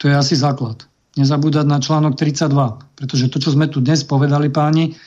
to 0.00 0.10
je 0.10 0.14
asi 0.16 0.34
základ. 0.34 0.88
Nezabúdať 1.14 1.66
na 1.68 1.78
článok 1.78 2.18
32, 2.18 2.98
pretože 2.98 3.30
to, 3.30 3.38
čo 3.38 3.54
sme 3.54 3.70
tu 3.70 3.78
dnes 3.78 4.02
povedali 4.02 4.50
páni, 4.50 4.98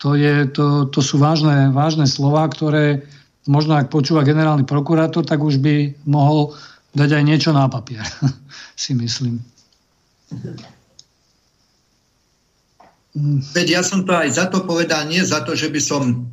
to, 0.00 0.16
je, 0.16 0.48
to, 0.48 0.88
to 0.88 1.04
sú 1.04 1.20
vážne, 1.20 1.68
vážne 1.76 2.08
slova, 2.08 2.48
ktoré 2.48 3.04
možno 3.50 3.74
ak 3.74 3.90
počúva 3.90 4.22
generálny 4.22 4.62
prokurátor, 4.62 5.26
tak 5.26 5.42
už 5.42 5.58
by 5.58 6.06
mohol 6.06 6.54
dať 6.94 7.18
aj 7.18 7.22
niečo 7.26 7.50
na 7.50 7.66
papier, 7.66 8.06
si 8.78 8.94
myslím. 8.94 9.42
Veď 13.50 13.66
ja 13.66 13.82
som 13.82 14.06
to 14.06 14.14
aj 14.14 14.30
za 14.30 14.46
to 14.46 14.62
povedal, 14.62 15.02
nie 15.10 15.18
za 15.26 15.42
to, 15.42 15.58
že 15.58 15.66
by 15.66 15.82
som 15.82 16.30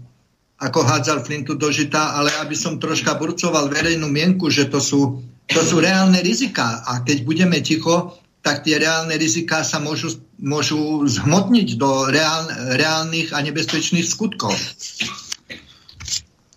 ako 0.58 0.86
hádzal 0.86 1.26
flintu 1.26 1.58
do 1.58 1.70
žita, 1.70 2.18
ale 2.18 2.34
aby 2.42 2.54
som 2.54 2.82
troška 2.82 3.18
burcoval 3.18 3.70
verejnú 3.70 4.10
mienku, 4.10 4.50
že 4.50 4.70
to 4.70 4.82
sú, 4.82 5.22
to 5.50 5.62
sú 5.62 5.82
reálne 5.82 6.18
riziká. 6.22 6.86
A 6.86 7.02
keď 7.06 7.26
budeme 7.26 7.62
ticho, 7.62 8.18
tak 8.42 8.66
tie 8.66 8.82
reálne 8.82 9.14
riziká 9.18 9.62
sa 9.62 9.78
môžu, 9.78 10.18
môžu 10.42 11.06
zhmotniť 11.06 11.78
do 11.78 12.10
reál, 12.10 12.50
reálnych 12.74 13.34
a 13.34 13.42
nebezpečných 13.46 14.06
skutkov. 14.06 14.54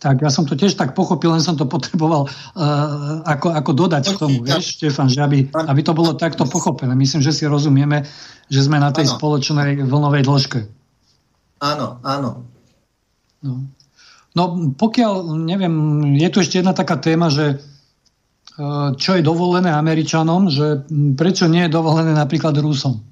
Tak 0.00 0.24
ja 0.24 0.32
som 0.32 0.48
to 0.48 0.56
tiež 0.56 0.80
tak 0.80 0.96
pochopil, 0.96 1.28
len 1.36 1.44
som 1.44 1.60
to 1.60 1.68
potreboval 1.74 2.24
uh, 2.24 3.20
ako, 3.28 3.52
ako 3.52 3.70
dodať 3.76 4.04
k 4.08 4.16
tomu, 4.16 4.36
vieš, 4.40 4.80
Štefan, 4.80 5.12
že 5.12 5.20
aby, 5.20 5.52
aby 5.52 5.80
to 5.84 5.92
bolo 5.92 6.16
takto 6.16 6.48
pochopené. 6.48 6.96
Myslím, 6.96 7.20
že 7.20 7.36
si 7.36 7.44
rozumieme, 7.44 8.08
že 8.48 8.64
sme 8.64 8.80
na 8.80 8.90
tej 8.96 9.12
ano. 9.12 9.14
spoločnej 9.20 9.84
vlnovej 9.84 10.22
dĺžke. 10.24 10.60
Áno, 11.60 12.00
áno. 12.00 12.48
No. 13.44 13.52
no 14.32 14.42
pokiaľ, 14.72 15.36
neviem, 15.36 15.74
je 16.16 16.28
tu 16.32 16.40
ešte 16.40 16.64
jedna 16.64 16.72
taká 16.72 16.96
téma, 16.96 17.28
že 17.28 17.60
uh, 17.60 18.96
čo 18.96 19.20
je 19.20 19.22
dovolené 19.22 19.68
Američanom, 19.68 20.48
že 20.48 20.88
prečo 21.12 21.44
nie 21.44 21.68
je 21.68 21.76
dovolené 21.76 22.16
napríklad 22.16 22.56
Rusom. 22.56 23.04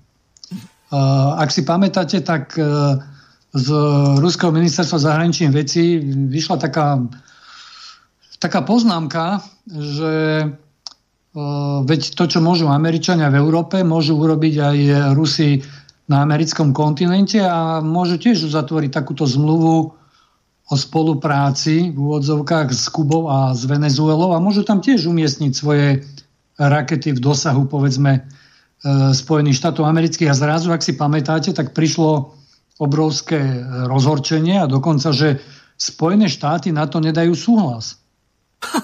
Uh, 0.89 1.37
ak 1.37 1.53
si 1.53 1.69
pamätáte, 1.69 2.25
tak 2.25 2.57
uh, 2.57 2.97
z 3.59 3.69
Ruského 4.23 4.55
ministerstva 4.55 5.03
zahraničných 5.03 5.53
vecí 5.53 5.99
vyšla 6.31 6.63
taká, 6.63 7.03
taká 8.39 8.63
poznámka, 8.63 9.43
že 9.67 10.47
uh, 10.47 11.79
veď 11.83 12.15
to, 12.15 12.25
čo 12.31 12.39
môžu 12.39 12.71
Američania 12.71 13.27
v 13.29 13.43
Európe, 13.43 13.83
môžu 13.83 14.15
urobiť 14.15 14.55
aj 14.63 14.77
Rusi 15.19 15.61
na 16.09 16.25
americkom 16.25 16.73
kontinente 16.73 17.43
a 17.43 17.85
môžu 17.85 18.17
tiež 18.17 18.49
zatvoriť 18.49 18.91
takúto 18.95 19.29
zmluvu 19.29 19.93
o 20.69 20.75
spolupráci 20.77 21.93
v 21.93 21.97
úvodzovkách 21.97 22.73
s 22.73 22.89
Kubou 22.93 23.29
a 23.29 23.53
s 23.57 23.65
Venezuelou 23.65 24.37
a 24.37 24.41
môžu 24.41 24.65
tam 24.65 24.81
tiež 24.85 25.09
umiestniť 25.09 25.53
svoje 25.53 26.05
rakety 26.61 27.13
v 27.17 27.21
dosahu, 27.23 27.69
povedzme, 27.69 28.25
Spojených 29.11 29.59
štátov 29.59 29.91
amerických. 29.91 30.31
A 30.31 30.39
zrazu, 30.39 30.71
ak 30.71 30.87
si 30.87 30.95
pamätáte, 30.95 31.51
tak 31.51 31.75
prišlo 31.75 32.38
obrovské 32.79 33.39
rozhorčenie 33.91 34.63
a 34.63 34.71
dokonca, 34.71 35.11
že 35.11 35.43
Spojené 35.79 36.27
štáty 36.27 36.75
na 36.75 36.91
to 36.91 36.99
nedajú 36.99 37.39
súhlas. 37.39 38.03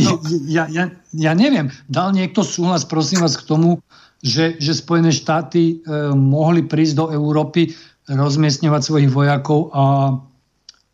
no. 0.00 0.16
ja, 0.48 0.64
ja, 0.72 0.88
ja 1.12 1.32
neviem, 1.36 1.68
dal 1.92 2.16
niekto 2.16 2.40
súhlas, 2.40 2.88
prosím 2.88 3.20
vás, 3.20 3.36
k 3.36 3.44
tomu, 3.44 3.84
že, 4.24 4.56
že 4.56 4.72
Spojené 4.72 5.12
štáty 5.12 5.80
e, 5.80 5.92
mohli 6.16 6.64
prísť 6.64 6.94
do 6.96 7.06
Európy, 7.12 7.76
rozmiestňovať 8.08 8.82
svojich 8.82 9.10
vojakov 9.12 9.70
a, 9.70 10.16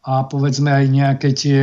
a 0.04 0.12
povedzme 0.28 0.68
aj 0.68 0.84
nejaké 0.90 1.28
tie 1.32 1.58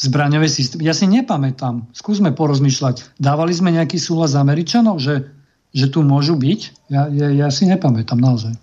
zbraňové 0.00 0.50
systémy. 0.50 0.88
Ja 0.88 0.96
si 0.96 1.06
nepamätám. 1.06 1.86
Skúsme 1.94 2.34
porozmýšľať. 2.34 3.20
Dávali 3.20 3.54
sme 3.54 3.70
nejaký 3.70 4.00
súhlas 4.02 4.34
Američanov, 4.34 4.98
že, 4.98 5.30
že 5.70 5.86
tu 5.92 6.02
môžu 6.02 6.34
byť? 6.34 6.90
Ja, 6.90 7.06
ja, 7.12 7.28
ja 7.30 7.48
si 7.54 7.70
nepamätám 7.70 8.18
naozaj. 8.18 8.58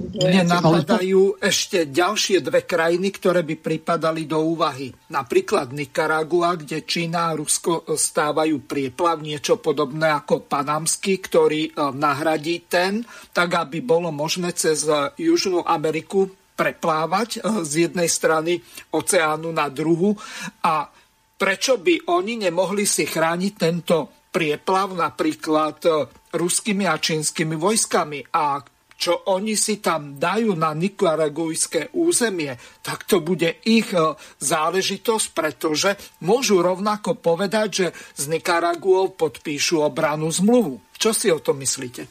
Mne 0.00 0.42
napadajú 0.48 1.38
ešte 1.38 1.86
ďalšie 1.86 2.40
dve 2.42 2.64
krajiny, 2.64 3.12
ktoré 3.14 3.44
by 3.44 3.56
pripadali 3.60 4.24
do 4.24 4.40
úvahy. 4.42 4.90
Napríklad 5.12 5.70
Nikaragua, 5.70 6.56
kde 6.56 6.82
Čína 6.82 7.30
a 7.30 7.36
Rusko 7.36 7.84
stávajú 7.94 8.64
prieplav, 8.64 9.20
niečo 9.20 9.60
podobné 9.60 10.10
ako 10.10 10.48
panamský, 10.48 11.20
ktorý 11.20 11.62
e, 11.68 11.70
nahradí 11.94 12.66
ten, 12.66 13.04
tak 13.30 13.54
aby 13.54 13.84
bolo 13.84 14.08
možné 14.10 14.56
cez 14.56 14.88
e, 14.88 15.14
Južnú 15.20 15.62
Ameriku 15.62 16.32
preplávať 16.58 17.38
e, 17.38 17.62
z 17.62 17.90
jednej 17.90 18.08
strany 18.08 18.58
oceánu 18.90 19.52
na 19.52 19.68
druhu. 19.68 20.16
A 20.64 20.88
prečo 21.36 21.78
by 21.78 22.10
oni 22.10 22.50
nemohli 22.50 22.88
si 22.88 23.04
chrániť 23.04 23.52
tento 23.54 24.28
prieplav 24.30 24.94
napríklad 24.94 25.82
ruskými 26.30 26.86
a 26.86 26.94
čínskymi 26.94 27.58
vojskami 27.58 28.30
a 28.30 28.62
čo 29.00 29.16
oni 29.32 29.56
si 29.56 29.80
tam 29.80 30.20
dajú 30.20 30.52
na 30.52 30.76
nikaragujské 30.76 31.96
územie, 31.96 32.52
tak 32.84 33.08
to 33.08 33.24
bude 33.24 33.48
ich 33.64 33.88
e, 33.96 34.12
záležitosť, 34.44 35.26
pretože 35.32 35.96
môžu 36.20 36.60
rovnako 36.60 37.16
povedať, 37.16 37.68
že 37.72 37.86
s 37.96 38.28
Nikaraguou 38.28 39.16
podpíšu 39.16 39.80
obranu 39.80 40.28
zmluvu. 40.28 40.84
Čo 41.00 41.16
si 41.16 41.32
o 41.32 41.40
tom 41.40 41.64
myslíte? 41.64 42.04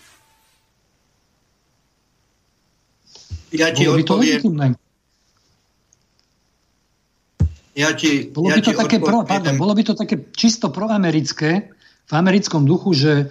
Ja 3.53 3.69
ti 3.69 3.85
bolo 3.85 4.01
odpoviem. 4.01 4.73
Ja 7.77 7.93
ti, 7.93 8.27
bolo, 8.33 8.49
ja 8.49 8.57
by 8.57 8.65
to 8.65 8.73
také 8.75 8.97
pro, 8.97 9.23
pardon, 9.23 9.55
bolo 9.55 9.77
by 9.77 9.83
to 9.85 9.93
také 9.93 10.33
čisto 10.33 10.73
proamerické, 10.73 11.69
v 12.09 12.13
americkom 12.17 12.65
duchu, 12.65 12.97
že 12.97 13.13
e, 13.21 13.25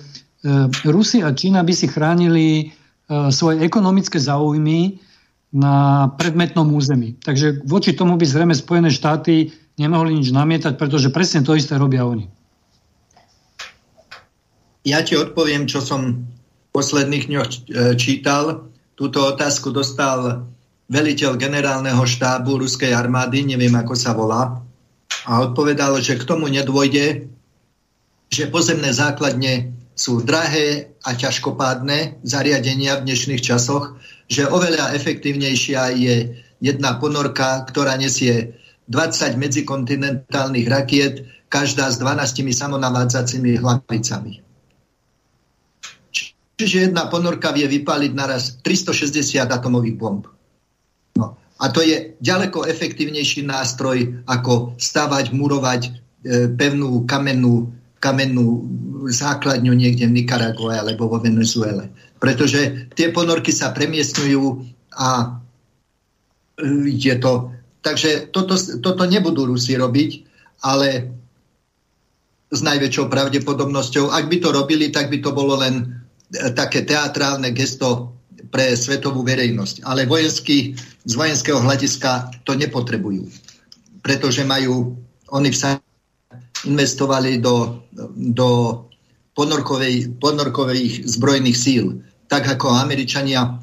Rusi 0.86 1.26
a 1.26 1.34
Čína 1.34 1.66
by 1.66 1.74
si 1.74 1.90
chránili 1.90 2.70
E, 2.70 2.87
svoje 3.08 3.64
ekonomické 3.64 4.20
záujmy 4.20 5.00
na 5.48 6.08
predmetnom 6.20 6.68
území. 6.68 7.16
Takže 7.24 7.64
voči 7.64 7.96
tomu 7.96 8.20
by 8.20 8.26
zrejme 8.28 8.52
Spojené 8.52 8.92
štáty 8.92 9.48
nemohli 9.80 10.18
nič 10.18 10.34
namietať, 10.34 10.76
pretože 10.76 11.08
presne 11.08 11.40
to 11.40 11.56
isté 11.56 11.78
robia 11.78 12.04
oni. 12.04 12.28
Ja 14.84 15.00
ti 15.06 15.14
odpoviem, 15.16 15.70
čo 15.70 15.80
som 15.80 16.26
v 16.26 16.68
posledných 16.74 17.24
dňoch 17.30 17.48
e, 17.48 17.56
čítal. 17.96 18.68
Túto 18.98 19.22
otázku 19.24 19.70
dostal 19.70 20.44
veliteľ 20.90 21.38
generálneho 21.38 22.00
štábu 22.02 22.58
ruskej 22.58 22.92
armády, 22.92 23.44
neviem 23.46 23.72
ako 23.76 23.94
sa 23.94 24.16
volá, 24.16 24.58
a 25.28 25.44
odpovedal, 25.44 26.00
že 26.00 26.16
k 26.16 26.24
tomu 26.24 26.48
nedôjde, 26.48 27.28
že 28.32 28.48
pozemné 28.48 28.92
základne 28.96 29.76
sú 29.98 30.22
drahé 30.22 30.94
a 31.02 31.18
ťažkopádne 31.18 32.22
zariadenia 32.22 33.02
v 33.02 33.10
dnešných 33.10 33.42
časoch, 33.42 33.98
že 34.30 34.46
oveľa 34.46 34.94
efektívnejšia 34.94 35.90
je 35.98 36.14
jedna 36.62 37.02
ponorka, 37.02 37.66
ktorá 37.66 37.98
nesie 37.98 38.54
20 38.86 39.34
medzikontinentálnych 39.34 40.66
rakiet, 40.70 41.26
každá 41.50 41.90
s 41.90 41.98
12 41.98 42.46
samonavádzacími 42.54 43.58
hlavicami. 43.58 44.46
Čiže 46.58 46.90
jedna 46.90 47.06
ponorka 47.06 47.54
vie 47.54 47.66
vypáliť 47.66 48.12
naraz 48.14 48.58
360 48.62 49.46
atomových 49.46 49.96
bomb. 49.98 50.26
No. 51.14 51.38
A 51.58 51.64
to 51.70 51.82
je 51.82 52.18
ďaleko 52.18 52.66
efektívnejší 52.66 53.46
nástroj, 53.46 54.26
ako 54.26 54.74
stavať, 54.78 55.30
murovať 55.30 55.80
e, 55.86 55.90
pevnú 56.50 57.06
kamennú 57.06 57.77
kamennú 57.98 58.66
základňu 59.10 59.72
niekde 59.74 60.06
v 60.06 60.22
Nikarague 60.22 60.74
alebo 60.74 61.10
vo 61.10 61.18
Venezuele. 61.18 61.90
Pretože 62.18 62.90
tie 62.94 63.14
ponorky 63.14 63.54
sa 63.54 63.70
premiestňujú 63.74 64.44
a 64.98 65.38
e, 66.58 66.94
je 66.94 67.14
to... 67.18 67.54
Takže 67.78 68.34
toto, 68.34 68.58
toto 68.82 69.06
nebudú 69.06 69.46
Rusi 69.46 69.78
robiť, 69.78 70.10
ale 70.66 71.14
s 72.50 72.60
najväčšou 72.64 73.06
pravdepodobnosťou, 73.06 74.10
ak 74.10 74.24
by 74.26 74.36
to 74.42 74.48
robili, 74.50 74.90
tak 74.90 75.12
by 75.12 75.22
to 75.22 75.30
bolo 75.30 75.60
len 75.62 75.86
e, 76.34 76.50
také 76.54 76.82
teatrálne 76.82 77.54
gesto 77.54 78.18
pre 78.48 78.74
svetovú 78.74 79.22
verejnosť. 79.22 79.84
Ale 79.84 80.08
vojenský, 80.08 80.74
z 81.04 81.14
vojenského 81.14 81.60
hľadiska 81.60 82.42
to 82.48 82.56
nepotrebujú. 82.56 83.28
Pretože 84.00 84.42
majú, 84.42 84.96
oni 85.30 85.48
v 85.52 85.60
investovali 86.66 87.38
do, 87.38 87.84
do 88.14 88.82
ponorkovej, 89.38 90.18
ponorkových 90.18 91.06
zbrojných 91.06 91.54
síl. 91.54 92.02
Tak 92.26 92.58
ako 92.58 92.74
Američania 92.74 93.62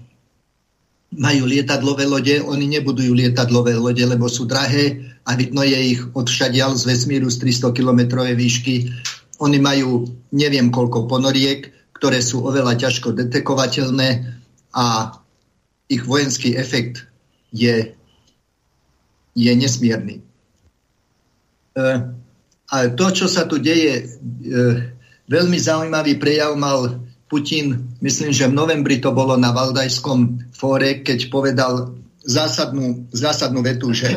majú 1.16 1.44
lietadlové 1.48 2.08
lode, 2.08 2.40
oni 2.44 2.68
nebudujú 2.80 3.12
lietadlové 3.16 3.76
lode, 3.76 4.04
lebo 4.04 4.28
sú 4.28 4.48
drahé 4.48 5.00
a 5.28 5.36
vidno 5.36 5.64
je 5.64 5.98
ich 5.98 6.02
odšadial 6.16 6.76
z 6.76 6.88
vesmíru 6.88 7.28
z 7.32 7.44
300 7.44 7.76
km 7.76 8.24
výšky. 8.24 8.92
Oni 9.44 9.60
majú 9.60 10.08
neviem 10.32 10.72
koľko 10.72 11.08
ponoriek, 11.08 11.72
ktoré 11.96 12.20
sú 12.20 12.44
oveľa 12.44 12.76
ťažko 12.76 13.16
detekovateľné 13.16 14.28
a 14.76 15.16
ich 15.88 16.04
vojenský 16.04 16.58
efekt 16.60 17.08
je, 17.56 17.96
je 19.38 19.52
nesmierny. 19.56 20.20
E, 21.76 21.84
a 22.66 22.90
to, 22.90 23.06
čo 23.14 23.28
sa 23.30 23.46
tu 23.46 23.62
deje, 23.62 24.02
e, 24.02 24.06
veľmi 25.30 25.58
zaujímavý 25.58 26.18
prejav 26.18 26.58
mal 26.58 26.98
Putin, 27.30 27.94
myslím, 28.02 28.34
že 28.34 28.50
v 28.50 28.58
novembri 28.58 29.02
to 29.02 29.10
bolo 29.14 29.38
na 29.38 29.50
Valdajskom 29.54 30.50
fóre, 30.54 31.02
keď 31.02 31.30
povedal 31.30 31.94
zásadnú, 32.26 33.10
zásadnú 33.14 33.62
vetu, 33.66 33.94
že 33.94 34.14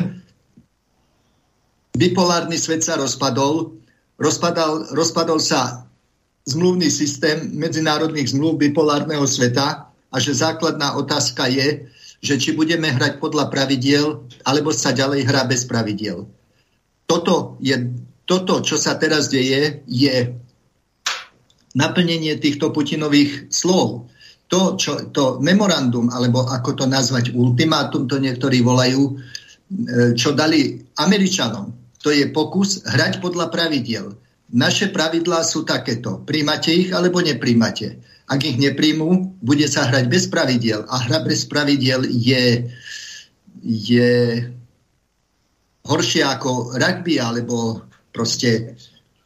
bipolárny 1.97 2.57
svet 2.61 2.85
sa 2.85 2.97
rozpadol, 2.97 3.77
rozpadal, 4.21 4.93
rozpadol 4.93 5.41
sa 5.41 5.89
zmluvný 6.49 6.89
systém 6.89 7.53
medzinárodných 7.53 8.33
zmluv 8.33 8.57
bipolárneho 8.61 9.29
sveta 9.29 9.93
a 10.09 10.17
že 10.17 10.33
základná 10.33 10.97
otázka 10.97 11.53
je, 11.53 11.89
že 12.25 12.35
či 12.41 12.57
budeme 12.57 12.89
hrať 12.89 13.21
podľa 13.21 13.53
pravidiel, 13.53 14.25
alebo 14.43 14.73
sa 14.73 14.97
ďalej 14.97 15.29
hrá 15.29 15.45
bez 15.45 15.69
pravidiel. 15.69 16.25
Toto 17.05 17.61
je 17.61 17.77
toto, 18.29 18.61
čo 18.61 18.77
sa 18.77 19.01
teraz 19.01 19.33
deje, 19.33 19.81
je 19.89 20.37
naplnenie 21.73 22.37
týchto 22.37 22.69
Putinových 22.69 23.49
slov. 23.49 24.13
To, 24.49 24.77
čo, 24.81 25.13
to 25.13 25.41
memorandum, 25.45 26.09
alebo 26.13 26.45
ako 26.45 26.77
to 26.77 26.85
nazvať, 26.89 27.33
ultimátum, 27.37 28.09
to 28.09 28.17
niektorí 28.17 28.65
volajú, 28.65 29.17
čo 30.17 30.33
dali 30.33 30.81
Američanom, 30.97 31.73
to 32.01 32.09
je 32.09 32.29
pokus 32.33 32.81
hrať 32.89 33.21
podľa 33.21 33.53
pravidiel. 33.53 34.17
Naše 34.49 34.89
pravidlá 34.89 35.45
sú 35.45 35.69
takéto. 35.69 36.25
Príjmate 36.25 36.73
ich 36.73 36.89
alebo 36.97 37.21
nepríjmate. 37.21 38.01
Ak 38.29 38.41
ich 38.41 38.57
nepríjmú, 38.57 39.37
bude 39.45 39.69
sa 39.69 39.85
hrať 39.89 40.09
bez 40.09 40.25
pravidiel. 40.33 40.89
A 40.89 40.97
hra 41.05 41.21
bez 41.21 41.45
pravidiel 41.45 42.09
je, 42.09 42.73
je 43.61 44.13
horšia 45.85 46.41
ako 46.41 46.77
rugby 46.81 47.21
alebo 47.21 47.88
proste 48.13 48.79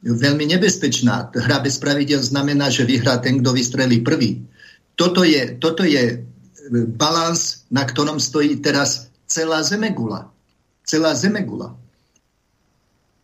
veľmi 0.02 0.44
nebezpečná. 0.50 1.30
Hra 1.30 1.62
bez 1.62 1.78
pravidel 1.78 2.18
znamená, 2.18 2.68
že 2.68 2.82
vyhrá 2.82 3.22
ten, 3.22 3.38
kto 3.38 3.54
vystrelí 3.54 4.02
prvý. 4.02 4.42
Toto 4.98 5.22
je, 5.22 5.56
toto 5.56 5.86
je 5.86 6.02
e, 6.02 6.16
balans, 6.90 7.64
na 7.70 7.86
ktorom 7.86 8.18
stojí 8.18 8.58
teraz 8.58 9.08
celá 9.30 9.62
Zemegula. 9.62 10.28
Celá 10.84 11.14
Zemegula. 11.14 11.78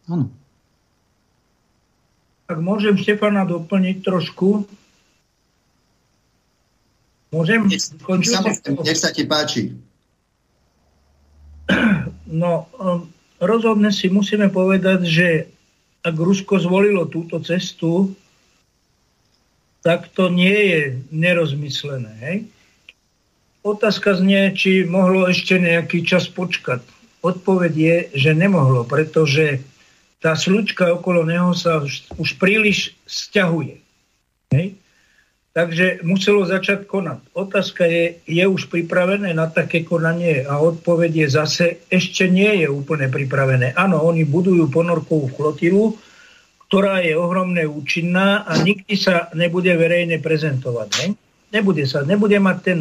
Áno. 0.09 0.33
Ak 2.49 2.59
môžem 2.65 2.97
Štefana 2.97 3.45
doplniť 3.45 3.97
trošku. 4.01 4.65
Môžem? 7.29 7.69
Nech, 7.69 7.85
nech 8.65 8.97
sa 8.97 9.13
ti 9.13 9.29
páči. 9.29 9.77
No, 12.25 12.65
um, 12.81 13.13
rozhodne 13.43 13.91
si 13.95 14.11
musíme 14.11 14.51
povedať, 14.51 15.01
že 15.07 15.29
ak 16.03 16.15
Rusko 16.15 16.63
zvolilo 16.63 17.11
túto 17.11 17.43
cestu, 17.43 18.15
tak 19.83 20.11
to 20.15 20.31
nie 20.31 20.55
je 20.55 20.83
nerozmyslené. 21.15 22.13
Hej? 22.23 22.37
Otázka 23.67 24.19
znie, 24.19 24.55
či 24.55 24.87
mohlo 24.87 25.27
ešte 25.27 25.59
nejaký 25.59 26.03
čas 26.07 26.31
počkať. 26.31 26.83
Odpoveď 27.23 27.73
je, 27.75 27.97
že 28.15 28.31
nemohlo, 28.35 28.87
pretože 28.87 29.63
tá 30.19 30.35
slučka 30.35 30.95
okolo 30.95 31.27
neho 31.27 31.55
sa 31.55 31.83
už 32.19 32.31
príliš 32.39 32.95
stiahuje. 33.07 33.79
Hej? 34.55 34.75
Takže 35.59 36.07
muselo 36.07 36.47
začať 36.47 36.87
konať. 36.87 37.35
Otázka 37.35 37.83
je, 37.83 38.23
je 38.31 38.45
už 38.47 38.71
pripravené 38.71 39.35
na 39.35 39.51
také 39.51 39.83
konanie 39.83 40.47
a 40.47 40.63
odpoveď 40.63 41.27
je 41.27 41.29
zase, 41.35 41.67
ešte 41.91 42.31
nie 42.31 42.63
je 42.63 42.71
úplne 42.71 43.11
pripravené. 43.11 43.75
Áno, 43.75 43.99
oni 44.07 44.23
budujú 44.23 44.71
ponorkovú 44.71 45.35
flotilu, 45.35 45.99
ktorá 46.71 47.03
je 47.03 47.19
ohromne 47.19 47.67
účinná 47.67 48.47
a 48.47 48.55
nikdy 48.63 48.95
sa 48.95 49.35
nebude 49.35 49.75
verejne 49.75 50.23
prezentovať. 50.23 50.89
Ne? 51.03 51.07
Nebude 51.51 51.91
sa, 51.91 52.07
nebude 52.07 52.39
mať 52.39 52.59
ten 52.63 52.79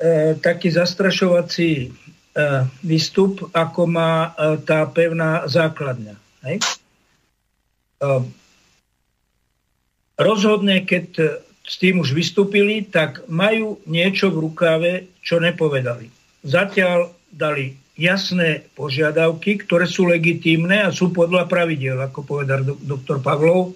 e, 0.00 0.32
taký 0.40 0.72
zastrašovací 0.72 1.70
e, 1.76 1.86
výstup, 2.80 3.52
ako 3.52 3.84
má 3.84 4.32
e, 4.32 4.64
tá 4.64 4.88
pevná 4.88 5.44
základňa. 5.44 6.16
Ne? 6.40 6.56
E, 6.56 8.45
rozhodne, 10.16 10.82
keď 10.82 11.06
e, 11.20 11.24
s 11.62 11.74
tým 11.76 12.00
už 12.00 12.16
vystúpili, 12.16 12.84
tak 12.88 13.28
majú 13.28 13.80
niečo 13.84 14.32
v 14.32 14.50
rukáve, 14.50 14.92
čo 15.20 15.38
nepovedali. 15.38 16.08
Zatiaľ 16.46 17.12
dali 17.30 17.76
jasné 17.96 18.68
požiadavky, 18.76 19.64
ktoré 19.64 19.88
sú 19.88 20.08
legitímne 20.08 20.84
a 20.84 20.92
sú 20.92 21.10
podľa 21.10 21.48
pravidel, 21.48 21.96
ako 22.00 22.20
povedal 22.22 22.62
doktor 22.64 23.24
Pavlov. 23.24 23.72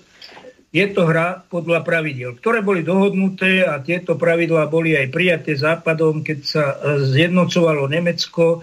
Je 0.71 0.87
to 0.95 1.03
hra 1.03 1.43
podľa 1.51 1.83
pravidel, 1.83 2.39
ktoré 2.39 2.63
boli 2.63 2.87
dohodnuté 2.87 3.67
a 3.67 3.83
tieto 3.83 4.15
pravidlá 4.15 4.71
boli 4.71 4.95
aj 4.95 5.11
prijaté 5.11 5.59
západom, 5.59 6.23
keď 6.23 6.39
sa 6.47 6.65
e, 6.79 7.03
zjednocovalo 7.11 7.91
Nemecko 7.91 8.63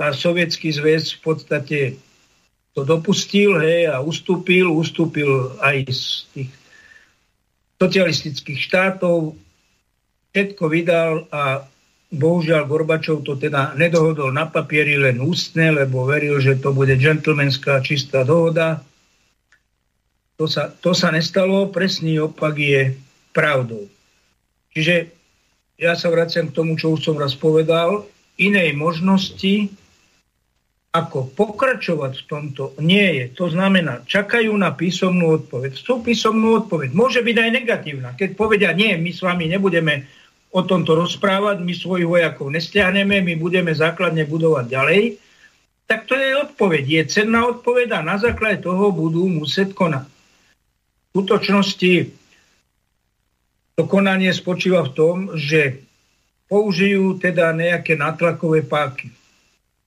a 0.00 0.10
sovietský 0.10 0.72
zväz 0.72 1.14
v 1.14 1.20
podstate 1.20 1.78
to 2.72 2.82
dopustil 2.88 3.60
hej, 3.60 3.92
a 3.92 4.00
ustúpil, 4.00 4.72
ustúpil 4.72 5.52
aj 5.60 5.76
z 5.92 6.02
tých 6.32 6.50
socialistických 7.82 8.60
štátov, 8.62 9.34
všetko 10.30 10.64
vydal 10.70 11.26
a 11.34 11.66
bohužiaľ 12.14 12.68
Gorbačov 12.70 13.26
to 13.26 13.34
teda 13.34 13.74
nedohodol 13.74 14.30
na 14.30 14.46
papieri 14.46 15.00
len 15.00 15.18
ústne, 15.18 15.74
lebo 15.74 16.06
veril, 16.06 16.38
že 16.38 16.62
to 16.62 16.70
bude 16.70 16.94
džentlmenská 16.94 17.82
čistá 17.82 18.22
dohoda. 18.22 18.84
To 20.38 20.46
sa, 20.46 20.70
to 20.70 20.94
sa 20.94 21.10
nestalo, 21.10 21.74
presný 21.74 22.22
opak 22.22 22.54
je 22.54 22.94
pravdou. 23.34 23.90
Čiže 24.72 25.10
ja 25.80 25.98
sa 25.98 26.08
vraciam 26.08 26.48
k 26.48 26.56
tomu, 26.56 26.78
čo 26.78 26.94
už 26.94 27.02
som 27.02 27.16
raz 27.18 27.34
povedal, 27.34 28.06
inej 28.38 28.78
možnosti 28.78 29.72
ako 30.92 31.32
pokračovať 31.32 32.12
v 32.20 32.24
tomto 32.28 32.76
nie 32.84 33.16
je. 33.16 33.24
To 33.40 33.48
znamená, 33.48 34.04
čakajú 34.04 34.52
na 34.52 34.76
písomnú 34.76 35.40
odpoveď. 35.40 35.72
Sú 35.72 36.04
písomnú 36.04 36.60
odpoveď. 36.60 36.92
Môže 36.92 37.24
byť 37.24 37.36
aj 37.40 37.50
negatívna. 37.50 38.12
Keď 38.12 38.36
povedia, 38.36 38.76
nie, 38.76 39.00
my 39.00 39.08
s 39.08 39.24
vami 39.24 39.48
nebudeme 39.48 40.04
o 40.52 40.60
tomto 40.60 40.92
rozprávať, 40.92 41.64
my 41.64 41.72
svojich 41.72 42.04
vojakov 42.04 42.52
nestiahneme, 42.52 43.24
my 43.24 43.40
budeme 43.40 43.72
základne 43.72 44.28
budovať 44.28 44.68
ďalej, 44.68 45.02
tak 45.88 46.04
to 46.04 46.12
je 46.12 46.36
odpoveď. 46.36 46.84
Je 46.84 47.02
cenná 47.08 47.48
odpoveď 47.48 47.96
a 47.96 48.04
na 48.04 48.20
základe 48.20 48.60
toho 48.60 48.92
budú 48.92 49.32
musieť 49.32 49.72
konať. 49.72 50.04
V 50.04 51.04
skutočnosti 51.16 51.92
to 53.80 53.82
konanie 53.88 54.28
spočíva 54.28 54.84
v 54.84 54.92
tom, 54.92 55.16
že 55.40 55.80
použijú 56.52 57.16
teda 57.16 57.56
nejaké 57.56 57.96
natlakové 57.96 58.60
páky 58.60 59.21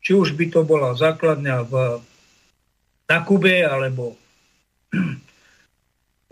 či 0.05 0.13
už 0.13 0.37
by 0.37 0.53
to 0.53 0.61
bola 0.61 0.93
základňa 0.93 1.65
v, 1.65 1.73
na 3.09 3.17
Kube 3.25 3.65
alebo 3.65 4.13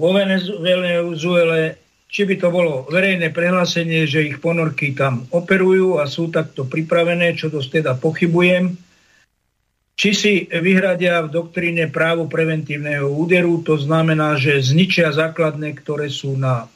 vo 0.01 0.09
Venezuele, 0.13 1.81
či 2.05 2.29
by 2.29 2.35
to 2.37 2.53
bolo 2.53 2.85
verejné 2.93 3.33
prehlásenie, 3.33 4.05
že 4.05 4.29
ich 4.29 4.37
ponorky 4.37 4.93
tam 4.93 5.25
operujú 5.33 5.97
a 5.97 6.05
sú 6.05 6.29
takto 6.29 6.69
pripravené, 6.69 7.33
čo 7.33 7.49
dosť 7.49 7.81
teda 7.81 7.97
pochybujem. 7.97 8.77
Či 9.97 10.09
si 10.13 10.33
vyhradia 10.49 11.25
v 11.25 11.33
doktríne 11.33 11.89
právo 11.89 12.29
preventívneho 12.29 13.09
úderu, 13.09 13.61
to 13.65 13.77
znamená, 13.77 14.37
že 14.37 14.61
zničia 14.61 15.09
základne, 15.13 15.73
ktoré 15.73 16.09
sú 16.09 16.37
na 16.37 16.69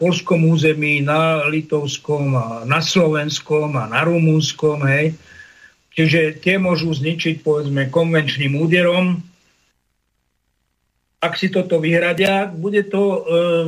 polskom 0.00 0.48
území, 0.48 1.04
na 1.04 1.44
litovskom, 1.48 2.32
a 2.36 2.46
na 2.64 2.80
slovenskom 2.80 3.76
a 3.76 3.88
na 3.88 4.04
rumúnskom, 4.04 4.84
hej, 4.88 5.16
Čiže 5.92 6.40
tie 6.40 6.56
môžu 6.56 6.96
zničiť 6.96 7.44
povedzme 7.44 7.92
konvenčným 7.92 8.56
úderom. 8.56 9.20
Ak 11.20 11.36
si 11.36 11.52
toto 11.52 11.78
vyhradia, 11.78 12.48
bude 12.48 12.82
to, 12.88 13.02
e, 13.04 13.20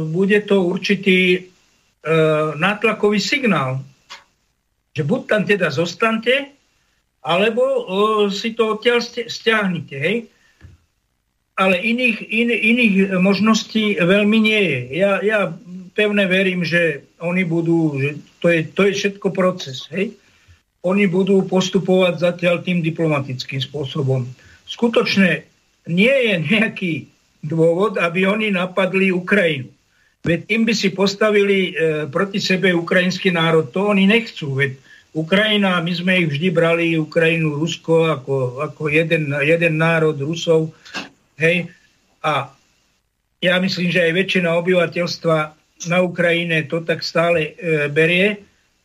bude 0.09 0.41
to 0.49 0.65
určitý 0.65 1.19
e, 1.37 1.41
nátlakový 2.57 3.21
signál, 3.21 3.85
že 4.97 5.05
buď 5.05 5.21
tam 5.29 5.43
teda 5.45 5.69
zostaňte, 5.69 6.51
alebo 7.21 7.63
e, 7.63 7.81
si 8.33 8.57
to 8.57 8.81
odtiaľ 8.81 9.05
stiahnite. 9.05 9.95
Hej? 9.95 10.17
Ale 11.55 11.79
iných, 11.79 12.19
in, 12.25 12.51
iných 12.51 12.95
možností 13.21 14.01
veľmi 14.01 14.39
nie 14.43 14.63
je. 14.65 14.81
Ja, 14.99 15.13
ja 15.23 15.39
pevne 15.95 16.27
verím, 16.27 16.67
že 16.67 17.07
oni 17.23 17.47
budú, 17.47 18.01
že 18.01 18.19
to 18.43 18.51
je, 18.51 18.61
to 18.67 18.91
je 18.91 18.93
všetko 18.99 19.31
proces. 19.31 19.87
Hej? 19.95 20.19
Oni 20.85 21.09
budú 21.09 21.41
postupovať 21.49 22.21
zatiaľ 22.21 22.61
tým 22.61 22.85
diplomatickým 22.85 23.59
spôsobom. 23.65 24.29
Skutočne 24.69 25.49
nie 25.89 26.13
je 26.13 26.35
nejaký 26.45 26.93
dôvod, 27.41 27.97
aby 27.97 28.29
oni 28.29 28.53
napadli 28.53 29.09
Ukrajinu. 29.09 29.73
Veď 30.25 30.49
tým 30.49 30.63
by 30.65 30.73
si 30.73 30.89
postavili 30.89 31.73
e, 31.77 32.09
proti 32.09 32.41
sebe 32.41 32.73
ukrajinský 32.73 33.29
národ. 33.29 33.69
To 33.77 33.93
oni 33.93 34.09
nechcú. 34.09 34.57
Veď 34.57 34.81
Ukrajina, 35.13 35.85
my 35.85 35.93
sme 35.93 36.25
ich 36.25 36.33
vždy 36.33 36.49
brali, 36.49 36.97
Ukrajinu, 36.97 37.61
Rusko, 37.61 38.09
ako, 38.09 38.65
ako 38.65 38.89
jeden, 38.89 39.37
jeden 39.45 39.75
národ 39.77 40.17
Rusov. 40.17 40.73
Hej. 41.37 41.69
A 42.25 42.49
ja 43.45 43.55
myslím, 43.61 43.93
že 43.93 44.01
aj 44.01 44.17
väčšina 44.17 44.49
obyvateľstva 44.57 45.37
na 45.93 45.99
Ukrajine 46.01 46.65
to 46.65 46.81
tak 46.81 47.05
stále 47.05 47.53
e, 47.53 47.93
berie 47.93 48.41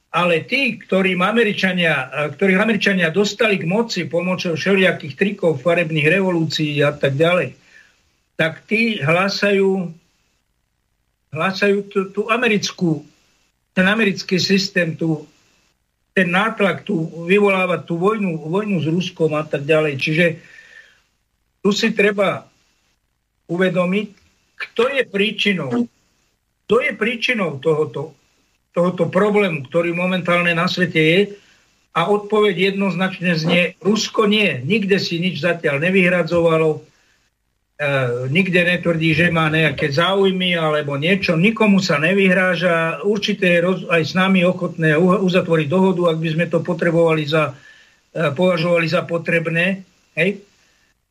ale 0.10 0.42
tí, 0.42 0.82
ktorým 0.82 1.22
Američania, 1.22 2.10
ktorých 2.34 2.58
Američania 2.58 3.14
dostali 3.14 3.62
k 3.62 3.70
moci 3.70 4.10
pomocou 4.10 4.58
všelijakých 4.58 5.14
trikov, 5.14 5.62
farebných 5.62 6.10
revolúcií 6.10 6.82
a 6.82 6.90
tak 6.98 7.14
ďalej, 7.14 7.54
tak 8.34 8.66
tí 8.66 8.98
hlásajú, 8.98 9.94
hlásajú 11.30 11.78
tú, 11.94 12.00
tú 12.10 12.22
americkú, 12.34 13.06
ten 13.78 13.86
americký 13.86 14.42
systém, 14.42 14.98
tú, 14.98 15.30
ten 16.18 16.34
nátlak, 16.34 16.90
tu 16.90 17.06
vyvolávať 17.30 17.86
tú 17.86 18.02
vojnu, 18.02 18.50
vojnu 18.50 18.82
s 18.82 18.90
Ruskom 18.90 19.38
a 19.38 19.46
tak 19.46 19.62
ďalej. 19.70 19.94
Čiže 20.02 20.26
tu 21.62 21.70
si 21.70 21.94
treba 21.94 22.50
uvedomiť, 23.46 24.08
kto 24.58 24.84
je 24.90 25.04
príčinou, 25.06 25.72
kto 26.66 26.76
je 26.82 26.92
príčinou 26.98 27.62
tohoto 27.62 28.19
tohoto 28.74 29.10
problému, 29.10 29.66
ktorý 29.66 29.94
momentálne 29.98 30.54
na 30.54 30.70
svete 30.70 31.02
je 31.02 31.20
A 31.90 32.06
odpoveď 32.06 32.74
jednoznačne 32.74 33.34
znie, 33.34 33.74
Rusko 33.82 34.30
nie, 34.30 34.62
nikde 34.62 35.02
si 35.02 35.18
nič 35.18 35.42
zatiaľ 35.42 35.82
nevyhradzovalo, 35.82 36.78
e, 36.78 36.80
nikde 38.30 38.62
netvrdí, 38.62 39.18
že 39.18 39.34
má 39.34 39.50
nejaké 39.50 39.90
záujmy 39.90 40.54
alebo 40.54 41.02
niečo, 41.02 41.34
nikomu 41.34 41.82
sa 41.82 41.98
nevyhráža, 41.98 43.02
určite 43.02 43.50
je 43.50 43.60
roz, 43.66 43.80
aj 43.90 44.04
s 44.06 44.14
nami 44.14 44.46
ochotné 44.46 44.94
uzatvoriť 45.02 45.68
dohodu, 45.68 46.14
ak 46.14 46.18
by 46.22 46.30
sme 46.30 46.46
to 46.46 46.62
potrebovali 46.62 47.26
za, 47.26 47.58
e, 48.14 48.30
považovali 48.38 48.86
za 48.86 49.02
potrebné. 49.04 49.82
Hej? 50.14 50.46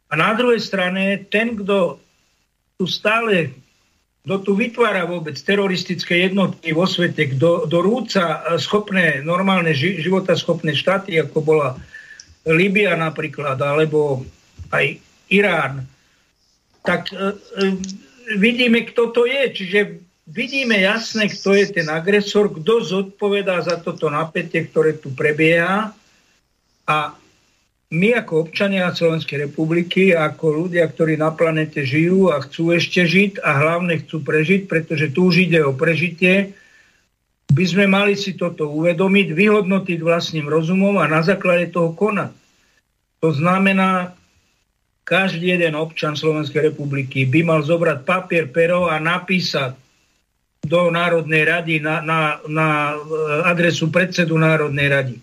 A 0.08 0.14
na 0.14 0.30
druhej 0.38 0.62
strane, 0.62 1.26
ten, 1.26 1.58
kto 1.58 1.98
tu 2.78 2.86
stále 2.86 3.50
kto 4.28 4.44
tu 4.44 4.52
vytvára 4.60 5.08
vôbec 5.08 5.40
teroristické 5.40 6.28
jednotky 6.28 6.76
vo 6.76 6.84
svete, 6.84 7.32
kto, 7.32 7.64
kto 7.64 7.76
rúca 7.80 8.44
schopné, 8.60 9.24
normálne 9.24 9.72
života 9.72 10.36
schopné 10.36 10.76
štáty, 10.76 11.16
ako 11.16 11.40
bola 11.40 11.80
Libia 12.44 12.92
napríklad, 12.92 13.56
alebo 13.56 14.28
aj 14.68 15.00
Irán, 15.32 15.88
tak 16.84 17.08
e, 17.08 17.40
vidíme, 18.36 18.84
kto 18.92 19.16
to 19.16 19.24
je. 19.24 19.42
Čiže 19.48 19.80
vidíme 20.28 20.76
jasne, 20.76 21.32
kto 21.32 21.56
je 21.56 21.80
ten 21.80 21.88
agresor, 21.88 22.52
kto 22.52 22.84
zodpovedá 22.84 23.64
za 23.64 23.80
toto 23.80 24.12
napätie, 24.12 24.68
ktoré 24.68 25.00
tu 25.00 25.08
prebieha. 25.08 25.96
A 26.84 27.16
my 27.88 28.20
ako 28.20 28.48
občania 28.48 28.92
Slovenskej 28.92 29.48
republiky, 29.48 30.12
ako 30.12 30.68
ľudia, 30.68 30.84
ktorí 30.92 31.16
na 31.16 31.32
planete 31.32 31.80
žijú 31.88 32.28
a 32.28 32.44
chcú 32.44 32.76
ešte 32.76 33.08
žiť 33.08 33.40
a 33.40 33.50
hlavne 33.56 34.04
chcú 34.04 34.20
prežiť, 34.20 34.68
pretože 34.68 35.08
tu 35.08 35.32
už 35.32 35.48
ide 35.48 35.64
o 35.64 35.72
prežitie, 35.72 36.52
by 37.48 37.64
sme 37.64 37.88
mali 37.88 38.12
si 38.12 38.36
toto 38.36 38.68
uvedomiť, 38.68 39.32
vyhodnotiť 39.32 39.98
vlastným 40.04 40.44
rozumom 40.52 41.00
a 41.00 41.08
na 41.08 41.24
základe 41.24 41.72
toho 41.72 41.96
konať. 41.96 42.36
To 43.24 43.32
znamená, 43.32 44.12
každý 45.08 45.56
jeden 45.56 45.72
občan 45.72 46.12
Slovenskej 46.12 46.68
republiky 46.68 47.24
by 47.24 47.40
mal 47.40 47.60
zobrať 47.64 48.04
papier, 48.04 48.52
pero 48.52 48.92
a 48.92 49.00
napísať 49.00 49.72
do 50.60 50.92
Národnej 50.92 51.48
rady 51.48 51.80
na, 51.80 52.04
na, 52.04 52.36
na 52.44 52.92
adresu 53.48 53.88
predsedu 53.88 54.36
Národnej 54.36 54.88
rady 54.92 55.16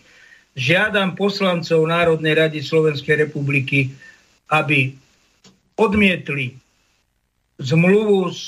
žiadam 0.56 1.20
poslancov 1.20 1.84
Národnej 1.84 2.34
rady 2.40 2.60
Slovenskej 2.64 3.28
republiky, 3.28 3.92
aby 4.50 4.96
odmietli 5.76 6.56
zmluvu 7.60 8.32
s, 8.32 8.42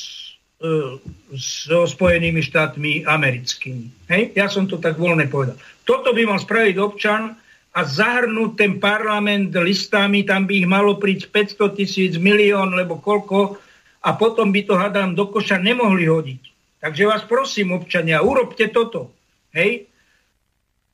e, 0.63 0.99
so 1.35 1.83
Spojenými 1.83 2.39
štátmi 2.39 3.03
americkými. 3.03 4.07
Hej? 4.07 4.23
Ja 4.35 4.47
som 4.47 4.65
to 4.67 4.79
tak 4.79 4.95
voľne 4.95 5.27
povedal. 5.27 5.59
Toto 5.83 6.15
by 6.15 6.23
mal 6.23 6.39
spraviť 6.39 6.75
občan 6.79 7.35
a 7.75 7.79
zahrnúť 7.83 8.51
ten 8.57 8.71
parlament 8.79 9.53
listami, 9.53 10.23
tam 10.23 10.47
by 10.47 10.63
ich 10.63 10.67
malo 10.67 10.97
príť 10.97 11.29
500 11.29 11.77
tisíc, 11.77 12.13
milión, 12.17 12.73
lebo 12.73 12.97
koľko, 12.97 13.59
a 14.07 14.09
potom 14.15 14.49
by 14.55 14.63
to, 14.63 14.73
hadám, 14.79 15.13
do 15.13 15.27
koša 15.27 15.59
nemohli 15.59 16.07
hodiť. 16.07 16.41
Takže 16.79 17.03
vás 17.03 17.23
prosím, 17.27 17.75
občania, 17.75 18.23
urobte 18.23 18.71
toto. 18.71 19.11
Hej? 19.51 19.86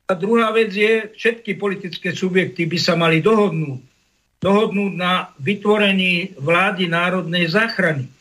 A 0.03 0.19
druhá 0.19 0.51
vec 0.51 0.75
je, 0.75 1.15
všetky 1.15 1.55
politické 1.55 2.11
subjekty 2.11 2.67
by 2.67 2.77
sa 2.79 2.99
mali 2.99 3.23
dohodnúť. 3.23 3.79
Dohodnúť 4.43 4.93
na 4.99 5.31
vytvorení 5.39 6.35
vlády 6.35 6.91
národnej 6.91 7.47
záchrany. 7.47 8.11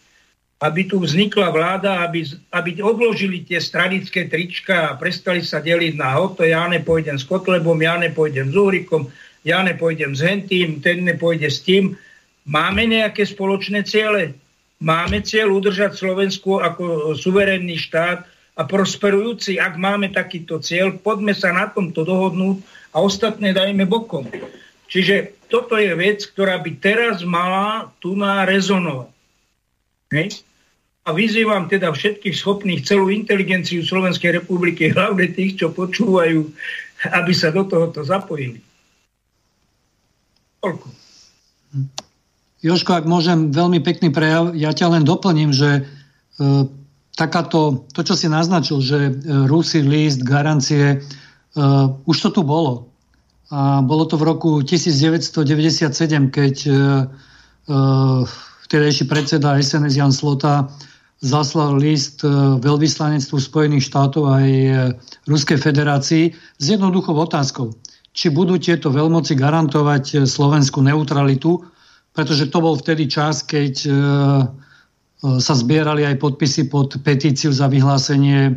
Aby 0.63 0.87
tu 0.87 1.03
vznikla 1.03 1.51
vláda, 1.51 2.07
aby, 2.07 2.23
aby 2.55 2.79
odložili 2.79 3.43
tie 3.43 3.59
stranické 3.59 4.31
trička 4.31 4.95
a 4.95 4.97
prestali 4.97 5.43
sa 5.43 5.59
deliť 5.59 5.99
na 5.99 6.15
to 6.31 6.47
ja 6.47 6.71
nepôjdem 6.71 7.19
s 7.19 7.27
Kotlebom, 7.27 7.75
ja 7.83 7.99
nepôjdem 7.99 8.55
s 8.55 8.55
Uhrikom, 8.55 9.11
ja 9.43 9.59
nepôjdem 9.67 10.15
s 10.15 10.23
Hentým, 10.23 10.79
ten 10.79 11.03
nepôjde 11.03 11.51
s 11.51 11.67
tým. 11.67 11.99
Máme 12.47 12.87
nejaké 12.87 13.27
spoločné 13.27 13.83
ciele? 13.83 14.39
Máme 14.79 15.23
cieľ 15.27 15.59
udržať 15.59 15.99
Slovensku 15.99 16.63
ako 16.63 17.15
suverénny 17.19 17.75
štát, 17.75 18.23
a 18.53 18.63
prosperujúci, 18.69 19.57
ak 19.57 19.81
máme 19.81 20.13
takýto 20.13 20.61
cieľ, 20.61 20.93
poďme 21.01 21.33
sa 21.33 21.57
na 21.57 21.73
tomto 21.73 22.05
dohodnúť 22.05 22.61
a 22.93 23.01
ostatné 23.01 23.57
dajme 23.57 23.89
bokom. 23.89 24.29
Čiže 24.93 25.49
toto 25.49 25.81
je 25.81 25.93
vec, 25.97 26.21
ktorá 26.21 26.61
by 26.61 26.71
teraz 26.77 27.25
mala 27.25 27.89
tu 27.97 28.13
na 28.13 28.45
rezonovať. 28.45 29.13
Hej? 30.13 30.45
A 31.03 31.17
vyzývam 31.17 31.67
teda 31.67 31.89
všetkých 31.89 32.37
schopných, 32.37 32.85
celú 32.85 33.09
inteligenciu 33.09 33.81
Slovenskej 33.81 34.37
republiky, 34.45 34.93
hlavne 34.93 35.33
tých, 35.33 35.65
čo 35.65 35.73
počúvajú, 35.73 36.45
aby 37.09 37.33
sa 37.33 37.51
do 37.51 37.65
tohoto 37.65 38.05
zapojili. 38.05 38.61
Toľko. 40.63 40.87
Joško, 42.63 43.03
ak 43.03 43.11
môžem, 43.11 43.51
veľmi 43.51 43.83
pekný 43.83 44.15
prejav. 44.15 44.55
Ja 44.55 44.71
ťa 44.71 44.95
len 44.95 45.03
doplním, 45.03 45.51
že 45.51 45.83
e, 45.83 45.83
takáto, 47.17 47.85
to, 47.93 48.01
čo 48.03 48.15
si 48.17 48.27
naznačil, 48.29 48.81
že 48.81 48.99
e, 49.09 49.13
Rusy, 49.47 49.85
list, 49.85 50.25
garancie, 50.25 51.05
uh, 51.55 51.93
už 52.09 52.17
to 52.17 52.29
tu 52.33 52.43
bolo. 52.43 52.89
A 53.53 53.85
bolo 53.85 54.09
to 54.09 54.17
v 54.17 54.25
roku 54.25 54.51
1997, 54.65 55.93
keď 56.33 56.55
uh, 56.73 57.05
uh, 57.69 59.05
predseda 59.05 59.61
SNS 59.61 59.93
Jan 59.93 60.13
Slota 60.17 60.73
zaslal 61.21 61.77
list 61.77 62.25
veľvyslanectvu 62.59 63.37
Spojených 63.39 63.87
štátov 63.87 64.27
aj 64.27 64.49
Ruskej 65.29 65.61
federácii 65.61 66.35
s 66.35 66.65
jednoduchou 66.67 67.15
otázkou, 67.15 67.71
či 68.11 68.33
budú 68.33 68.59
tieto 68.59 68.91
veľmoci 68.91 69.39
garantovať 69.39 70.27
slovenskú 70.27 70.83
neutralitu, 70.83 71.63
pretože 72.17 72.51
to 72.51 72.59
bol 72.59 72.75
vtedy 72.75 73.07
čas, 73.07 73.47
keď 73.47 73.87
E, 73.87 73.93
sa 75.23 75.55
zbierali 75.55 76.03
aj 76.03 76.19
podpisy 76.19 76.67
pod 76.67 76.99
petíciu 77.07 77.55
za 77.55 77.71
vyhlásenie 77.71 78.51
e, 78.51 78.53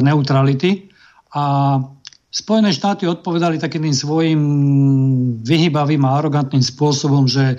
neutrality. 0.00 0.88
A 1.36 1.76
Spojené 2.28 2.76
štáty 2.76 3.08
odpovedali 3.08 3.56
takým 3.56 3.88
svojim 3.88 4.40
vyhybavým 5.40 6.04
a 6.04 6.20
arogantným 6.20 6.60
spôsobom, 6.60 7.24
že 7.24 7.56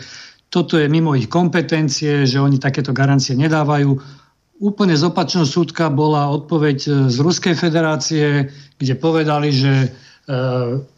toto 0.54 0.78
je 0.78 0.86
mimo 0.86 1.18
ich 1.18 1.26
kompetencie, 1.26 2.30
že 2.30 2.38
oni 2.38 2.62
takéto 2.62 2.94
garancie 2.94 3.34
nedávajú. 3.34 3.98
Úplne 4.62 4.94
z 4.94 5.04
opačného 5.10 5.46
súdka 5.46 5.90
bola 5.90 6.30
odpoveď 6.34 6.78
e, 6.86 6.90
z 7.10 7.18
Ruskej 7.22 7.54
federácie, 7.54 8.50
kde 8.78 8.94
povedali, 8.98 9.50
že 9.54 9.74
e, 9.74 9.88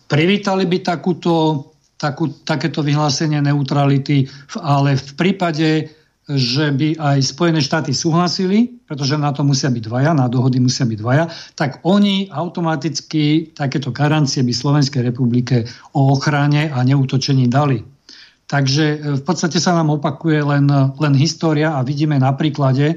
privítali 0.08 0.68
by 0.68 0.78
takúto, 0.84 1.68
takú, 1.96 2.32
takéto 2.48 2.80
vyhlásenie 2.84 3.44
neutrality, 3.44 4.28
ale 4.60 5.00
v 5.00 5.12
prípade 5.20 6.00
že 6.36 6.72
by 6.72 7.00
aj 7.00 7.18
Spojené 7.24 7.60
štáty 7.60 7.92
súhlasili, 7.92 8.80
pretože 8.88 9.20
na 9.20 9.32
to 9.36 9.44
musia 9.44 9.72
byť 9.72 9.84
dvaja, 9.84 10.12
na 10.14 10.28
dohody 10.32 10.60
musia 10.62 10.88
byť 10.88 11.00
dvaja, 11.00 11.26
tak 11.56 11.84
oni 11.84 12.30
automaticky 12.32 13.56
takéto 13.56 13.92
garancie 13.92 14.44
by 14.44 14.54
Slovenskej 14.54 15.02
republike 15.04 15.68
o 15.96 16.14
ochrane 16.14 16.72
a 16.72 16.80
neútočení 16.84 17.48
dali. 17.52 17.84
Takže 18.52 18.86
e, 18.86 18.98
v 19.20 19.24
podstate 19.24 19.64
sa 19.64 19.76
nám 19.76 19.96
opakuje 19.96 20.44
len, 20.44 20.68
len 21.00 21.14
história 21.16 21.76
a 21.76 21.88
vidíme 21.88 22.20
na 22.20 22.36
príklade 22.36 22.86
e, 22.92 22.96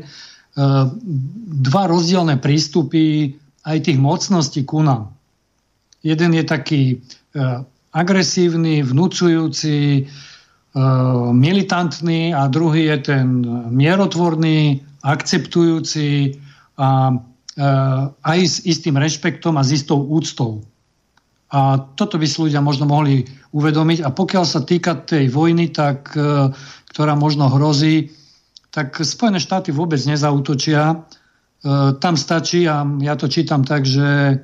dva 1.62 1.82
rozdielne 1.86 2.43
prístupy 2.43 3.35
aj 3.65 3.78
tých 3.86 3.98
mocností 4.02 4.66
ku 4.66 4.82
nám. 4.82 5.15
Jeden 6.02 6.35
je 6.35 6.44
taký 6.44 6.82
e, 6.90 6.97
agresívny, 7.94 8.82
vnúcujúci, 8.82 10.11
militantný 11.31 12.35
a 12.35 12.51
druhý 12.51 12.91
je 12.91 13.15
ten 13.15 13.27
mierotvorný, 13.71 14.83
akceptujúci 15.07 16.35
a 16.81 17.13
e, 17.13 17.17
aj 18.19 18.39
s 18.43 18.57
istým 18.67 18.99
rešpektom 18.99 19.55
a 19.55 19.63
s 19.63 19.71
istou 19.71 20.03
úctou. 20.03 20.67
A 21.55 21.79
toto 21.95 22.19
by 22.19 22.27
si 22.27 22.43
ľudia 22.43 22.59
možno 22.59 22.91
mohli 22.91 23.23
uvedomiť. 23.55 24.03
A 24.03 24.11
pokiaľ 24.11 24.45
sa 24.49 24.67
týka 24.67 24.99
tej 25.07 25.31
vojny, 25.31 25.71
tak, 25.71 26.11
e, 26.19 26.51
ktorá 26.91 27.15
možno 27.15 27.47
hrozí, 27.47 28.11
tak 28.75 28.99
Spojené 28.99 29.39
štáty 29.39 29.71
vôbec 29.71 30.03
nezautočia. 30.03 31.07
Tam 32.03 32.15
stačí, 32.19 32.67
a 32.67 32.83
ja 33.01 33.15
to 33.15 33.31
čítam 33.31 33.63
tak, 33.63 33.87
že 33.87 34.43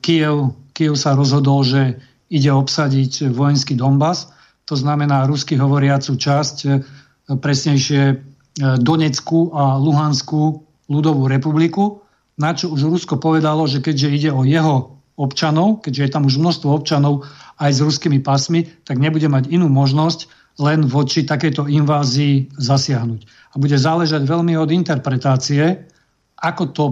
Kiev, 0.00 0.54
Kiev 0.70 0.94
sa 0.94 1.18
rozhodol, 1.18 1.66
že 1.66 1.98
ide 2.30 2.54
obsadiť 2.54 3.34
vojenský 3.34 3.74
Donbass 3.74 4.30
to 4.68 4.76
znamená 4.76 5.24
rusky 5.24 5.56
hovoriacu 5.56 6.12
časť, 6.20 6.56
e, 6.68 6.70
presnejšie 7.40 8.02
e, 8.12 8.14
Donetskú 8.76 9.56
a 9.56 9.80
Luhanskú 9.80 10.60
ľudovú 10.92 11.24
republiku, 11.24 12.04
na 12.36 12.52
čo 12.52 12.68
už 12.68 12.86
Rusko 12.86 13.16
povedalo, 13.16 13.64
že 13.64 13.80
keďže 13.80 14.08
ide 14.12 14.30
o 14.30 14.44
jeho 14.44 15.00
občanov, 15.18 15.82
keďže 15.82 16.02
je 16.04 16.12
tam 16.14 16.28
už 16.28 16.38
množstvo 16.38 16.68
občanov 16.70 17.26
aj 17.58 17.70
s 17.74 17.80
ruskými 17.82 18.22
pasmi, 18.22 18.68
tak 18.86 19.02
nebude 19.02 19.26
mať 19.26 19.50
inú 19.50 19.66
možnosť 19.66 20.30
len 20.62 20.86
voči 20.86 21.26
takejto 21.26 21.66
invázii 21.66 22.54
zasiahnuť. 22.54 23.20
A 23.26 23.54
bude 23.58 23.74
záležať 23.74 24.22
veľmi 24.22 24.54
od 24.54 24.70
interpretácie, 24.70 25.90
ako 26.38 26.64
to 26.70 26.84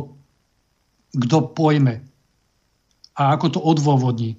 kto 1.17 1.39
pojme 1.57 2.05
a 3.17 3.23
ako 3.33 3.47
to 3.57 3.61
odôvodní. 3.63 4.37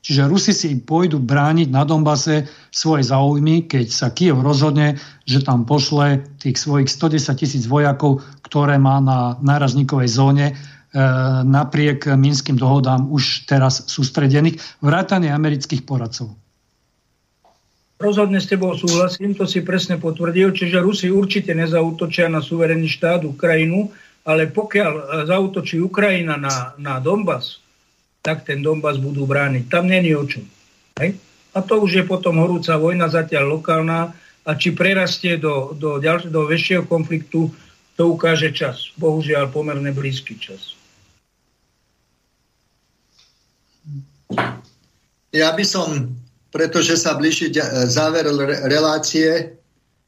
Čiže 0.00 0.32
Rusi 0.32 0.56
si 0.56 0.80
pôjdu 0.80 1.20
brániť 1.20 1.68
na 1.68 1.84
Donbase 1.84 2.48
svoje 2.72 3.04
záujmy, 3.04 3.68
keď 3.68 3.86
sa 3.92 4.08
Kiev 4.08 4.40
rozhodne, 4.40 4.96
že 5.28 5.44
tam 5.44 5.68
pošle 5.68 6.24
tých 6.40 6.56
svojich 6.56 6.88
110 6.88 7.36
tisíc 7.36 7.64
vojakov, 7.68 8.24
ktoré 8.40 8.80
má 8.80 8.96
na 9.04 9.36
nárazníkovej 9.44 10.08
zóne 10.08 10.46
e, 10.50 10.54
napriek 11.44 12.08
minským 12.16 12.56
dohodám 12.56 13.12
už 13.12 13.44
teraz 13.44 13.84
sústredených, 13.92 14.56
vrátane 14.80 15.28
amerických 15.28 15.84
poradcov. 15.84 16.32
Rozhodne 18.00 18.40
s 18.40 18.48
tebou 18.48 18.72
súhlasím, 18.80 19.36
to 19.36 19.44
si 19.44 19.60
presne 19.60 20.00
potvrdil, 20.00 20.56
čiže 20.56 20.80
Rusi 20.80 21.12
určite 21.12 21.52
nezautočia 21.52 22.32
na 22.32 22.40
suverénny 22.40 22.88
štát 22.88 23.28
Ukrajinu, 23.28 23.92
ale 24.24 24.48
pokiaľ 24.48 24.92
e, 24.96 25.02
zautočí 25.28 25.76
Ukrajina 25.76 26.40
na, 26.40 26.72
na 26.80 26.96
Donbass, 27.04 27.60
tak 28.20 28.44
ten 28.44 28.60
Donbass 28.60 29.00
budú 29.00 29.24
brániť. 29.24 29.68
Tam 29.72 29.88
není 29.88 30.12
o 30.12 30.24
čom. 30.28 30.44
Hej? 31.00 31.16
A 31.56 31.58
to 31.64 31.80
už 31.82 32.00
je 32.00 32.04
potom 32.06 32.38
horúca 32.38 32.76
vojna, 32.76 33.10
zatiaľ 33.10 33.58
lokálna, 33.58 34.14
a 34.48 34.56
či 34.56 34.72
prerastie 34.72 35.36
do, 35.36 35.76
do, 35.76 36.00
ďalšie, 36.00 36.32
do 36.32 36.48
väčšieho 36.48 36.84
konfliktu, 36.88 37.52
to 37.96 38.02
ukáže 38.08 38.56
čas. 38.56 38.88
Bohužiaľ 38.96 39.52
pomerne 39.52 39.92
blízky 39.92 40.40
čas. 40.40 40.72
Ja 45.30 45.52
by 45.52 45.64
som, 45.66 46.16
pretože 46.50 46.96
sa 46.96 47.14
blíži 47.20 47.52
záver 47.86 48.24
relácie, 48.66 49.54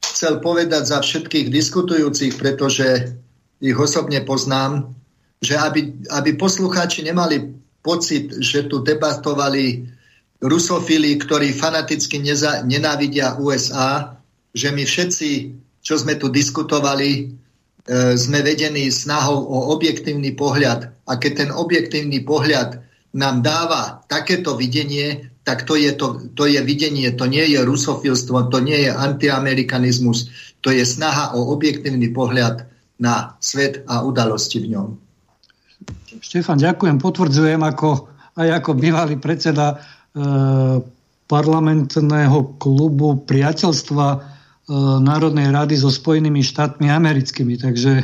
chcel 0.01 0.41
povedať 0.41 0.89
za 0.89 0.99
všetkých 1.05 1.53
diskutujúcich, 1.53 2.35
pretože 2.41 3.13
ich 3.63 3.77
osobne 3.77 4.19
poznám, 4.25 4.91
že 5.39 5.55
aby, 5.55 5.93
aby 6.11 6.35
poslucháči 6.35 7.07
nemali 7.07 7.53
pocit, 7.83 8.31
že 8.39 8.65
tu 8.71 8.79
debatovali 8.79 9.85
rusofili, 10.43 11.19
ktorí 11.19 11.55
fanaticky 11.55 12.19
neza, 12.19 12.63
nenávidia 12.63 13.39
USA, 13.39 14.17
že 14.55 14.71
my 14.71 14.83
všetci, 14.83 15.29
čo 15.83 15.95
sme 15.99 16.19
tu 16.19 16.27
diskutovali, 16.31 17.09
e, 17.15 17.23
sme 18.19 18.43
vedení 18.43 18.91
snahou 18.91 19.39
o 19.39 19.75
objektívny 19.75 20.35
pohľad. 20.35 20.91
A 21.07 21.19
keď 21.19 21.47
ten 21.47 21.49
objektívny 21.51 22.23
pohľad 22.23 22.79
nám 23.15 23.43
dáva 23.43 24.03
takéto 24.07 24.55
videnie, 24.55 25.31
tak 25.43 25.67
to 25.67 25.75
je, 25.75 25.91
to, 25.95 26.23
to 26.39 26.47
je 26.47 26.59
videnie, 26.63 27.11
to 27.11 27.27
nie 27.27 27.43
je 27.51 27.59
rusofilstvo, 27.59 28.47
to 28.47 28.63
nie 28.63 28.87
je 28.87 28.91
antiamerikanizmus, 28.91 30.31
to 30.63 30.71
je 30.71 30.87
snaha 30.87 31.35
o 31.35 31.51
objektívny 31.51 32.15
pohľad 32.15 32.63
na 32.99 33.35
svet 33.43 33.83
a 33.91 34.07
udalosti 34.07 34.63
v 34.63 34.71
ňom. 34.75 35.02
Štefan, 36.19 36.59
ďakujem. 36.59 36.97
Potvrdzujem 36.99 37.61
ako, 37.61 38.07
aj 38.37 38.49
ako 38.63 38.71
bývalý 38.77 39.15
predseda 39.19 39.75
e, 39.75 39.77
parlamentného 41.27 42.61
klubu 42.61 43.17
priateľstva 43.23 44.07
e, 44.13 44.17
Národnej 45.01 45.49
rady 45.49 45.75
so 45.79 45.89
Spojenými 45.89 46.45
štátmi 46.45 46.87
americkými. 46.91 47.55
Takže 47.57 47.91
e, 47.99 48.03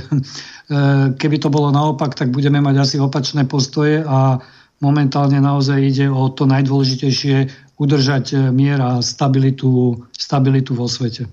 keby 1.14 1.38
to 1.38 1.54
bolo 1.54 1.70
naopak, 1.70 2.16
tak 2.18 2.34
budeme 2.34 2.64
mať 2.64 2.76
asi 2.80 2.96
opačné 2.98 3.46
postoje 3.46 4.02
a 4.02 4.42
momentálne 4.80 5.38
naozaj 5.44 5.80
ide 5.80 6.08
o 6.08 6.32
to 6.32 6.48
najdôležitejšie 6.48 7.38
udržať 7.78 8.26
e, 8.34 8.38
mier 8.50 8.80
a 8.82 9.04
stabilitu, 9.06 10.02
stabilitu 10.16 10.74
vo 10.76 10.88
svete. 10.90 11.30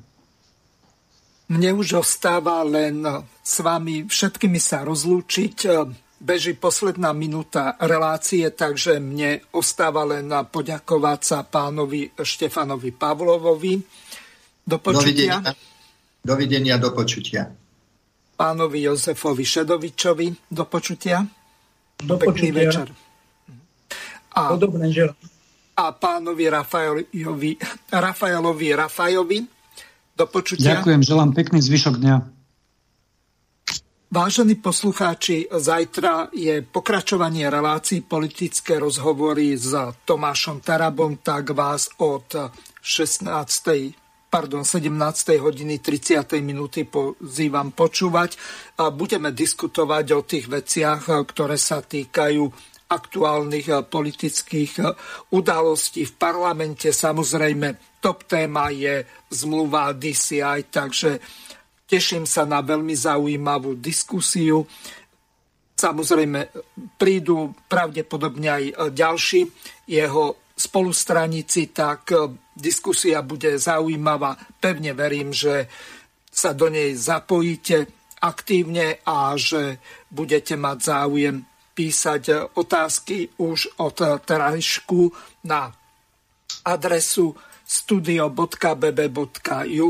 Mne 1.46 1.78
už 1.78 2.02
ostáva 2.02 2.66
len 2.66 3.06
s 3.38 3.62
vami 3.62 4.02
všetkými 4.10 4.58
sa 4.58 4.82
rozlúčiť. 4.82 5.56
Beží 6.16 6.56
posledná 6.56 7.12
minúta 7.12 7.76
relácie, 7.76 8.48
takže 8.48 8.96
mne 8.96 9.44
ostáva 9.52 10.00
len 10.08 10.32
poďakovať 10.32 11.20
sa 11.20 11.38
pánovi 11.44 12.08
Štefanovi 12.16 12.90
Pavlovovi. 12.96 13.76
Do 14.64 14.80
počutia. 14.80 15.44
Dovidenia, 15.44 15.54
dovidenia 16.24 16.76
do 16.80 16.90
počutia. 16.96 17.52
Pánovi 18.36 18.88
Jozefovi 18.88 19.44
Šedovičovi. 19.44 20.48
Do 20.48 20.64
počutia. 20.64 21.20
Do 22.00 22.16
Pekný 22.16 22.52
počutia. 22.52 22.60
večer. 22.64 22.86
A, 24.36 24.52
Podobne, 24.52 24.88
a 25.76 25.84
pánovi 25.96 26.44
Rafaelovi, 26.48 27.52
Rafaelovi 27.92 28.68
Rafajovi. 28.72 29.38
Do 30.16 30.24
počutia. 30.28 30.80
Ďakujem, 30.80 31.00
želám 31.04 31.36
pekný 31.36 31.60
zvyšok 31.60 32.00
dňa. 32.00 32.35
Vážení 34.06 34.54
poslucháči, 34.54 35.50
zajtra 35.50 36.30
je 36.30 36.62
pokračovanie 36.62 37.50
relácií 37.50 38.06
politické 38.06 38.78
rozhovory 38.78 39.58
s 39.58 39.74
Tomášom 40.06 40.62
Tarabom, 40.62 41.18
tak 41.18 41.50
vás 41.50 41.90
od 41.98 42.54
16. 42.78 43.26
Pardon, 44.30 44.62
17. 44.62 44.94
hodiny 45.42 45.82
30. 45.82 46.22
minúty 46.38 46.86
pozývam 46.86 47.74
počúvať. 47.74 48.38
Budeme 48.94 49.34
diskutovať 49.34 50.06
o 50.14 50.22
tých 50.22 50.46
veciach, 50.54 51.10
ktoré 51.26 51.58
sa 51.58 51.82
týkajú 51.82 52.46
aktuálnych 52.86 53.90
politických 53.90 54.86
udalostí 55.34 56.06
v 56.06 56.14
parlamente. 56.14 56.94
Samozrejme, 56.94 57.98
top 57.98 58.22
téma 58.30 58.70
je 58.70 59.02
zmluva 59.34 59.90
DCI, 59.90 60.70
takže 60.70 61.18
Teším 61.86 62.26
sa 62.26 62.42
na 62.42 62.66
veľmi 62.66 62.98
zaujímavú 62.98 63.78
diskusiu. 63.78 64.66
Samozrejme, 65.76 66.50
prídu 66.98 67.54
pravdepodobne 67.70 68.48
aj 68.50 68.64
ďalší 68.90 69.46
jeho 69.86 70.50
spolustranici, 70.56 71.70
tak 71.70 72.10
diskusia 72.56 73.22
bude 73.22 73.54
zaujímavá. 73.60 74.34
Pevne 74.58 74.98
verím, 74.98 75.30
že 75.30 75.70
sa 76.26 76.56
do 76.56 76.66
nej 76.72 76.96
zapojíte 76.96 77.86
aktívne 78.24 78.98
a 79.04 79.36
že 79.38 79.78
budete 80.10 80.56
mať 80.56 80.78
záujem 80.80 81.36
písať 81.76 82.50
otázky 82.56 83.36
už 83.36 83.78
od 83.78 83.96
terajšku 84.24 85.12
na 85.44 85.68
adresu 86.64 87.36
studio.bb.ju 87.66 89.26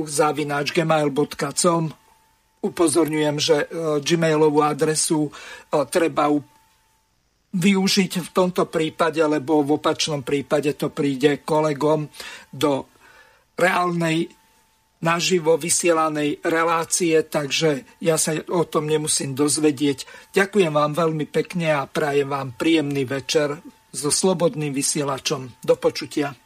zavináč 0.08 0.72
gmail.com 0.72 1.92
Upozorňujem, 2.64 3.36
že 3.36 3.68
e, 3.68 4.00
gmailovú 4.00 4.64
adresu 4.64 5.28
e, 5.28 5.30
treba 5.86 6.32
využiť 7.52 8.12
v 8.24 8.28
tomto 8.32 8.64
prípade, 8.66 9.20
lebo 9.20 9.60
v 9.60 9.76
opačnom 9.76 10.24
prípade 10.24 10.72
to 10.74 10.88
príde 10.88 11.44
kolegom 11.44 12.08
do 12.48 12.88
reálnej 13.54 14.32
naživo 15.04 15.60
vysielanej 15.60 16.40
relácie, 16.44 17.20
takže 17.28 17.84
ja 18.00 18.16
sa 18.16 18.32
o 18.48 18.64
tom 18.64 18.88
nemusím 18.88 19.36
dozvedieť. 19.36 20.32
Ďakujem 20.32 20.72
vám 20.72 20.92
veľmi 20.96 21.28
pekne 21.28 21.76
a 21.76 21.84
prajem 21.84 22.32
vám 22.32 22.56
príjemný 22.56 23.04
večer 23.04 23.60
so 23.92 24.08
slobodným 24.08 24.72
vysielačom. 24.72 25.60
Do 25.60 25.76
počutia. 25.76 26.45